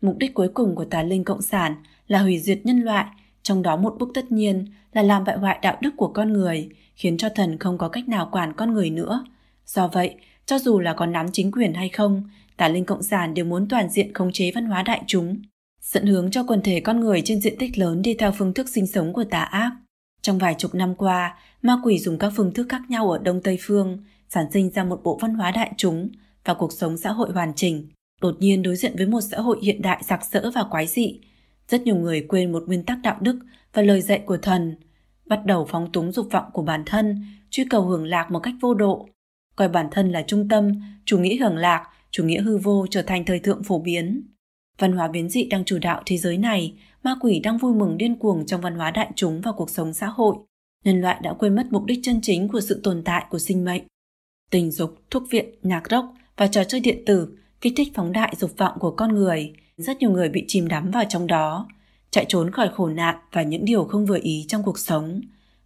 Mục 0.00 0.16
đích 0.18 0.34
cuối 0.34 0.48
cùng 0.54 0.74
của 0.74 0.84
tà 0.84 1.02
linh 1.02 1.24
cộng 1.24 1.42
sản 1.42 1.74
là 2.08 2.22
hủy 2.22 2.38
diệt 2.38 2.60
nhân 2.64 2.80
loại, 2.80 3.06
trong 3.42 3.62
đó 3.62 3.76
một 3.76 3.96
bước 3.98 4.08
tất 4.14 4.32
nhiên 4.32 4.66
là 4.92 5.02
làm 5.02 5.24
bại 5.24 5.38
hoại 5.38 5.58
đạo 5.62 5.76
đức 5.80 5.90
của 5.96 6.08
con 6.08 6.32
người, 6.32 6.68
khiến 6.94 7.16
cho 7.16 7.28
thần 7.28 7.58
không 7.58 7.78
có 7.78 7.88
cách 7.88 8.08
nào 8.08 8.28
quản 8.32 8.52
con 8.52 8.74
người 8.74 8.90
nữa. 8.90 9.24
Do 9.66 9.88
vậy, 9.88 10.14
cho 10.46 10.58
dù 10.58 10.80
là 10.80 10.92
có 10.92 11.06
nắm 11.06 11.26
chính 11.32 11.52
quyền 11.52 11.74
hay 11.74 11.88
không, 11.88 12.22
tà 12.56 12.68
linh 12.68 12.84
cộng 12.84 13.02
sản 13.02 13.34
đều 13.34 13.44
muốn 13.44 13.68
toàn 13.68 13.88
diện 13.88 14.14
khống 14.14 14.32
chế 14.32 14.52
văn 14.54 14.66
hóa 14.66 14.82
đại 14.82 15.02
chúng, 15.06 15.42
dẫn 15.80 16.06
hướng 16.06 16.30
cho 16.30 16.44
quần 16.44 16.62
thể 16.62 16.80
con 16.80 17.00
người 17.00 17.22
trên 17.24 17.40
diện 17.40 17.58
tích 17.58 17.78
lớn 17.78 18.02
đi 18.02 18.14
theo 18.14 18.32
phương 18.32 18.54
thức 18.54 18.68
sinh 18.68 18.86
sống 18.86 19.12
của 19.12 19.24
tà 19.24 19.40
ác. 19.40 19.72
Trong 20.22 20.38
vài 20.38 20.54
chục 20.58 20.74
năm 20.74 20.94
qua, 20.94 21.36
ma 21.62 21.80
quỷ 21.84 21.98
dùng 21.98 22.18
các 22.18 22.32
phương 22.36 22.54
thức 22.54 22.66
khác 22.68 22.82
nhau 22.88 23.10
ở 23.10 23.18
Đông 23.18 23.42
Tây 23.42 23.58
Phương, 23.60 23.98
sản 24.28 24.46
sinh 24.52 24.70
ra 24.70 24.84
một 24.84 25.00
bộ 25.04 25.18
văn 25.22 25.34
hóa 25.34 25.50
đại 25.50 25.72
chúng 25.76 26.08
và 26.44 26.54
cuộc 26.54 26.72
sống 26.72 26.96
xã 26.96 27.12
hội 27.12 27.32
hoàn 27.32 27.54
chỉnh. 27.54 27.88
Đột 28.20 28.36
nhiên 28.40 28.62
đối 28.62 28.76
diện 28.76 28.96
với 28.96 29.06
một 29.06 29.20
xã 29.20 29.40
hội 29.40 29.58
hiện 29.62 29.82
đại 29.82 30.02
sặc 30.02 30.24
sỡ 30.24 30.50
và 30.54 30.64
quái 30.70 30.86
dị, 30.86 31.20
rất 31.68 31.82
nhiều 31.82 31.96
người 31.96 32.26
quên 32.28 32.52
một 32.52 32.62
nguyên 32.66 32.84
tắc 32.84 32.98
đạo 33.02 33.16
đức 33.20 33.38
và 33.72 33.82
lời 33.82 34.00
dạy 34.00 34.22
của 34.26 34.36
thần, 34.36 34.76
bắt 35.26 35.46
đầu 35.46 35.66
phóng 35.70 35.92
túng 35.92 36.12
dục 36.12 36.26
vọng 36.30 36.44
của 36.52 36.62
bản 36.62 36.82
thân, 36.86 37.26
truy 37.50 37.64
cầu 37.70 37.82
hưởng 37.82 38.04
lạc 38.04 38.30
một 38.30 38.40
cách 38.40 38.54
vô 38.60 38.74
độ, 38.74 39.08
coi 39.56 39.68
bản 39.68 39.88
thân 39.90 40.12
là 40.12 40.22
trung 40.26 40.48
tâm, 40.48 40.72
chủ 41.04 41.18
nghĩa 41.18 41.36
hưởng 41.36 41.56
lạc, 41.56 41.88
chủ 42.14 42.24
nghĩa 42.24 42.42
hư 42.42 42.58
vô 42.58 42.86
trở 42.90 43.02
thành 43.02 43.24
thời 43.24 43.38
thượng 43.38 43.62
phổ 43.62 43.78
biến. 43.78 44.22
Văn 44.78 44.92
hóa 44.92 45.08
biến 45.08 45.28
dị 45.28 45.44
đang 45.44 45.64
chủ 45.64 45.78
đạo 45.78 46.02
thế 46.06 46.16
giới 46.16 46.38
này, 46.38 46.74
ma 47.02 47.14
quỷ 47.20 47.40
đang 47.40 47.58
vui 47.58 47.74
mừng 47.74 47.98
điên 47.98 48.16
cuồng 48.16 48.46
trong 48.46 48.60
văn 48.60 48.74
hóa 48.74 48.90
đại 48.90 49.10
chúng 49.16 49.40
và 49.40 49.52
cuộc 49.52 49.70
sống 49.70 49.92
xã 49.92 50.06
hội. 50.06 50.36
Nhân 50.84 51.00
loại 51.00 51.20
đã 51.22 51.32
quên 51.32 51.56
mất 51.56 51.66
mục 51.70 51.84
đích 51.84 52.00
chân 52.02 52.20
chính 52.22 52.48
của 52.48 52.60
sự 52.60 52.80
tồn 52.82 53.02
tại 53.04 53.24
của 53.30 53.38
sinh 53.38 53.64
mệnh. 53.64 53.82
Tình 54.50 54.70
dục, 54.70 54.96
thuốc 55.10 55.22
viện, 55.30 55.54
nhạc 55.62 55.90
rock 55.90 56.08
và 56.36 56.46
trò 56.46 56.64
chơi 56.64 56.80
điện 56.80 57.02
tử 57.06 57.38
kích 57.60 57.72
thích 57.76 57.88
phóng 57.94 58.12
đại 58.12 58.34
dục 58.36 58.50
vọng 58.56 58.78
của 58.80 58.90
con 58.90 59.14
người. 59.14 59.52
Rất 59.76 59.98
nhiều 59.98 60.10
người 60.10 60.28
bị 60.28 60.44
chìm 60.48 60.68
đắm 60.68 60.90
vào 60.90 61.04
trong 61.08 61.26
đó, 61.26 61.68
chạy 62.10 62.24
trốn 62.28 62.50
khỏi 62.50 62.68
khổ 62.74 62.88
nạn 62.88 63.16
và 63.32 63.42
những 63.42 63.64
điều 63.64 63.84
không 63.84 64.06
vừa 64.06 64.18
ý 64.22 64.44
trong 64.48 64.62
cuộc 64.62 64.78
sống, 64.78 65.20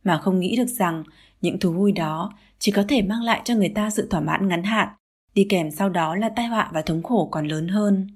mà 0.04 0.18
không 0.18 0.40
nghĩ 0.40 0.56
được 0.56 0.68
rằng 0.68 1.04
những 1.40 1.58
thú 1.58 1.72
vui 1.72 1.92
đó 1.92 2.32
chỉ 2.58 2.72
có 2.72 2.84
thể 2.88 3.02
mang 3.02 3.22
lại 3.22 3.40
cho 3.44 3.54
người 3.54 3.72
ta 3.74 3.90
sự 3.90 4.08
thỏa 4.10 4.20
mãn 4.20 4.48
ngắn 4.48 4.62
hạn, 4.62 4.88
đi 5.38 5.46
kèm 5.48 5.70
sau 5.70 5.88
đó 5.88 6.16
là 6.16 6.28
tai 6.28 6.46
họa 6.46 6.70
và 6.72 6.82
thống 6.82 7.02
khổ 7.02 7.28
còn 7.30 7.46
lớn 7.46 7.68
hơn. 7.68 8.06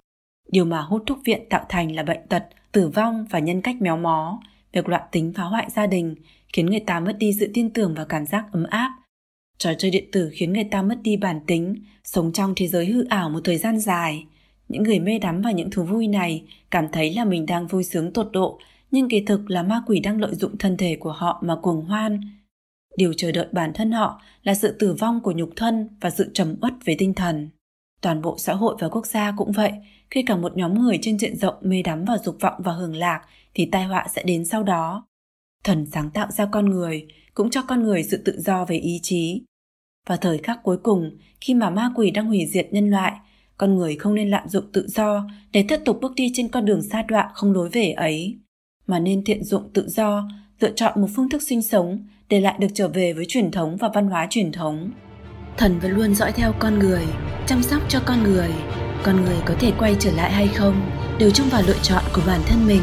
Điều 0.53 0.65
mà 0.65 0.81
hút 0.81 1.03
thuốc 1.07 1.19
viện 1.25 1.43
tạo 1.51 1.67
thành 1.69 1.95
là 1.95 2.03
bệnh 2.03 2.27
tật, 2.29 2.45
tử 2.73 2.89
vong 2.89 3.27
và 3.31 3.39
nhân 3.39 3.61
cách 3.63 3.77
méo 3.81 3.97
mó, 3.97 4.41
việc 4.73 4.89
loạn 4.89 5.03
tính 5.13 5.33
phá 5.37 5.43
hoại 5.43 5.71
gia 5.71 5.87
đình, 5.87 6.15
khiến 6.53 6.67
người 6.67 6.81
ta 6.81 7.01
mất 7.01 7.17
đi 7.19 7.33
sự 7.41 7.51
tin 7.55 7.71
tưởng 7.71 7.95
và 7.95 8.05
cảm 8.05 8.27
giác 8.27 8.45
ấm 8.53 8.65
áp. 8.71 8.91
Trò 9.59 9.75
chơi 9.79 9.91
điện 9.91 10.05
tử 10.13 10.31
khiến 10.33 10.53
người 10.53 10.65
ta 10.65 10.83
mất 10.83 10.99
đi 11.03 11.17
bản 11.17 11.41
tính, 11.47 11.75
sống 12.05 12.33
trong 12.33 12.53
thế 12.57 12.67
giới 12.69 12.87
hư 12.87 13.05
ảo 13.05 13.31
một 13.31 13.41
thời 13.45 13.59
gian 13.59 13.79
dài. 13.79 14.27
Những 14.69 14.83
người 14.83 15.01
mê 15.01 15.19
đắm 15.19 15.43
vào 15.43 15.53
những 15.53 15.71
thú 15.71 15.83
vui 15.85 16.07
này 16.09 16.45
cảm 16.71 16.89
thấy 16.93 17.15
là 17.15 17.25
mình 17.25 17.47
đang 17.47 17.67
vui 17.67 17.85
sướng 17.85 18.13
tột 18.13 18.29
độ, 18.33 18.59
nhưng 18.91 19.09
kỳ 19.09 19.21
thực 19.21 19.51
là 19.51 19.63
ma 19.63 19.83
quỷ 19.87 20.01
đang 20.01 20.21
lợi 20.21 20.35
dụng 20.35 20.59
thân 20.59 20.77
thể 20.77 20.97
của 20.97 21.13
họ 21.13 21.43
mà 21.43 21.57
cuồng 21.57 21.85
hoan. 21.85 22.21
Điều 22.97 23.13
chờ 23.13 23.33
đợi 23.33 23.47
bản 23.53 23.73
thân 23.75 23.93
họ 23.93 24.23
là 24.43 24.55
sự 24.55 24.77
tử 24.79 24.95
vong 24.95 25.21
của 25.21 25.33
nhục 25.33 25.51
thân 25.57 25.89
và 26.01 26.11
sự 26.11 26.31
trầm 26.35 26.55
uất 26.61 26.73
về 26.85 26.97
tinh 26.99 27.15
thần. 27.15 27.51
Toàn 28.01 28.23
bộ 28.23 28.39
xã 28.39 28.55
hội 28.55 28.77
và 28.81 28.89
quốc 28.89 29.07
gia 29.07 29.33
cũng 29.37 29.53
vậy, 29.53 29.73
khi 30.11 30.23
cả 30.23 30.37
một 30.37 30.57
nhóm 30.57 30.83
người 30.83 30.99
trên 31.03 31.19
diện 31.19 31.37
rộng 31.37 31.55
mê 31.61 31.83
đắm 31.83 32.05
vào 32.05 32.17
dục 32.25 32.37
vọng 32.41 32.55
và 32.59 32.73
hưởng 32.73 32.97
lạc 32.97 33.23
thì 33.55 33.69
tai 33.73 33.85
họa 33.85 34.07
sẽ 34.15 34.23
đến 34.23 34.45
sau 34.45 34.63
đó. 34.63 35.07
Thần 35.65 35.87
sáng 35.87 36.11
tạo 36.11 36.31
ra 36.31 36.47
con 36.47 36.71
người, 36.71 37.07
cũng 37.35 37.51
cho 37.51 37.63
con 37.63 37.83
người 37.83 38.03
sự 38.03 38.23
tự 38.25 38.41
do 38.41 38.65
về 38.65 38.77
ý 38.77 39.01
chí. 39.03 39.43
Vào 40.09 40.19
thời 40.19 40.39
khắc 40.39 40.63
cuối 40.63 40.77
cùng, 40.83 41.19
khi 41.41 41.55
mà 41.55 41.71
ma 41.71 41.93
quỷ 41.95 42.11
đang 42.11 42.27
hủy 42.27 42.47
diệt 42.47 42.69
nhân 42.71 42.91
loại, 42.91 43.13
con 43.57 43.75
người 43.75 43.97
không 43.97 44.15
nên 44.15 44.31
lạm 44.31 44.49
dụng 44.49 44.73
tự 44.73 44.87
do 44.89 45.29
để 45.53 45.65
tiếp 45.69 45.81
tục 45.85 45.99
bước 46.01 46.13
đi 46.17 46.31
trên 46.35 46.49
con 46.49 46.65
đường 46.65 46.83
xa 46.83 47.03
đoạn 47.03 47.31
không 47.35 47.53
lối 47.53 47.69
về 47.69 47.91
ấy, 47.91 48.39
mà 48.87 48.99
nên 48.99 49.25
thiện 49.25 49.45
dụng 49.45 49.71
tự 49.73 49.89
do, 49.89 50.29
lựa 50.61 50.73
chọn 50.73 51.01
một 51.01 51.09
phương 51.17 51.29
thức 51.29 51.43
sinh 51.43 51.63
sống 51.63 52.07
để 52.33 52.41
lại 52.41 52.55
được 52.59 52.69
trở 52.75 52.89
về 52.89 53.13
với 53.13 53.25
truyền 53.29 53.51
thống 53.51 53.77
và 53.77 53.89
văn 53.95 54.07
hóa 54.07 54.27
truyền 54.31 54.53
thống. 54.53 54.91
Thần 55.57 55.79
vẫn 55.79 55.91
luôn 55.91 56.15
dõi 56.15 56.33
theo 56.33 56.53
con 56.59 56.79
người, 56.79 57.05
chăm 57.47 57.63
sóc 57.63 57.83
cho 57.89 58.01
con 58.07 58.23
người. 58.23 58.49
Con 59.03 59.25
người 59.25 59.37
có 59.45 59.55
thể 59.61 59.73
quay 59.79 59.97
trở 59.99 60.13
lại 60.13 60.33
hay 60.33 60.49
không 60.49 60.81
đều 61.19 61.31
trông 61.31 61.49
vào 61.49 61.63
lựa 61.67 61.79
chọn 61.83 62.05
của 62.15 62.23
bản 62.27 62.41
thân 62.47 62.67
mình 62.67 62.83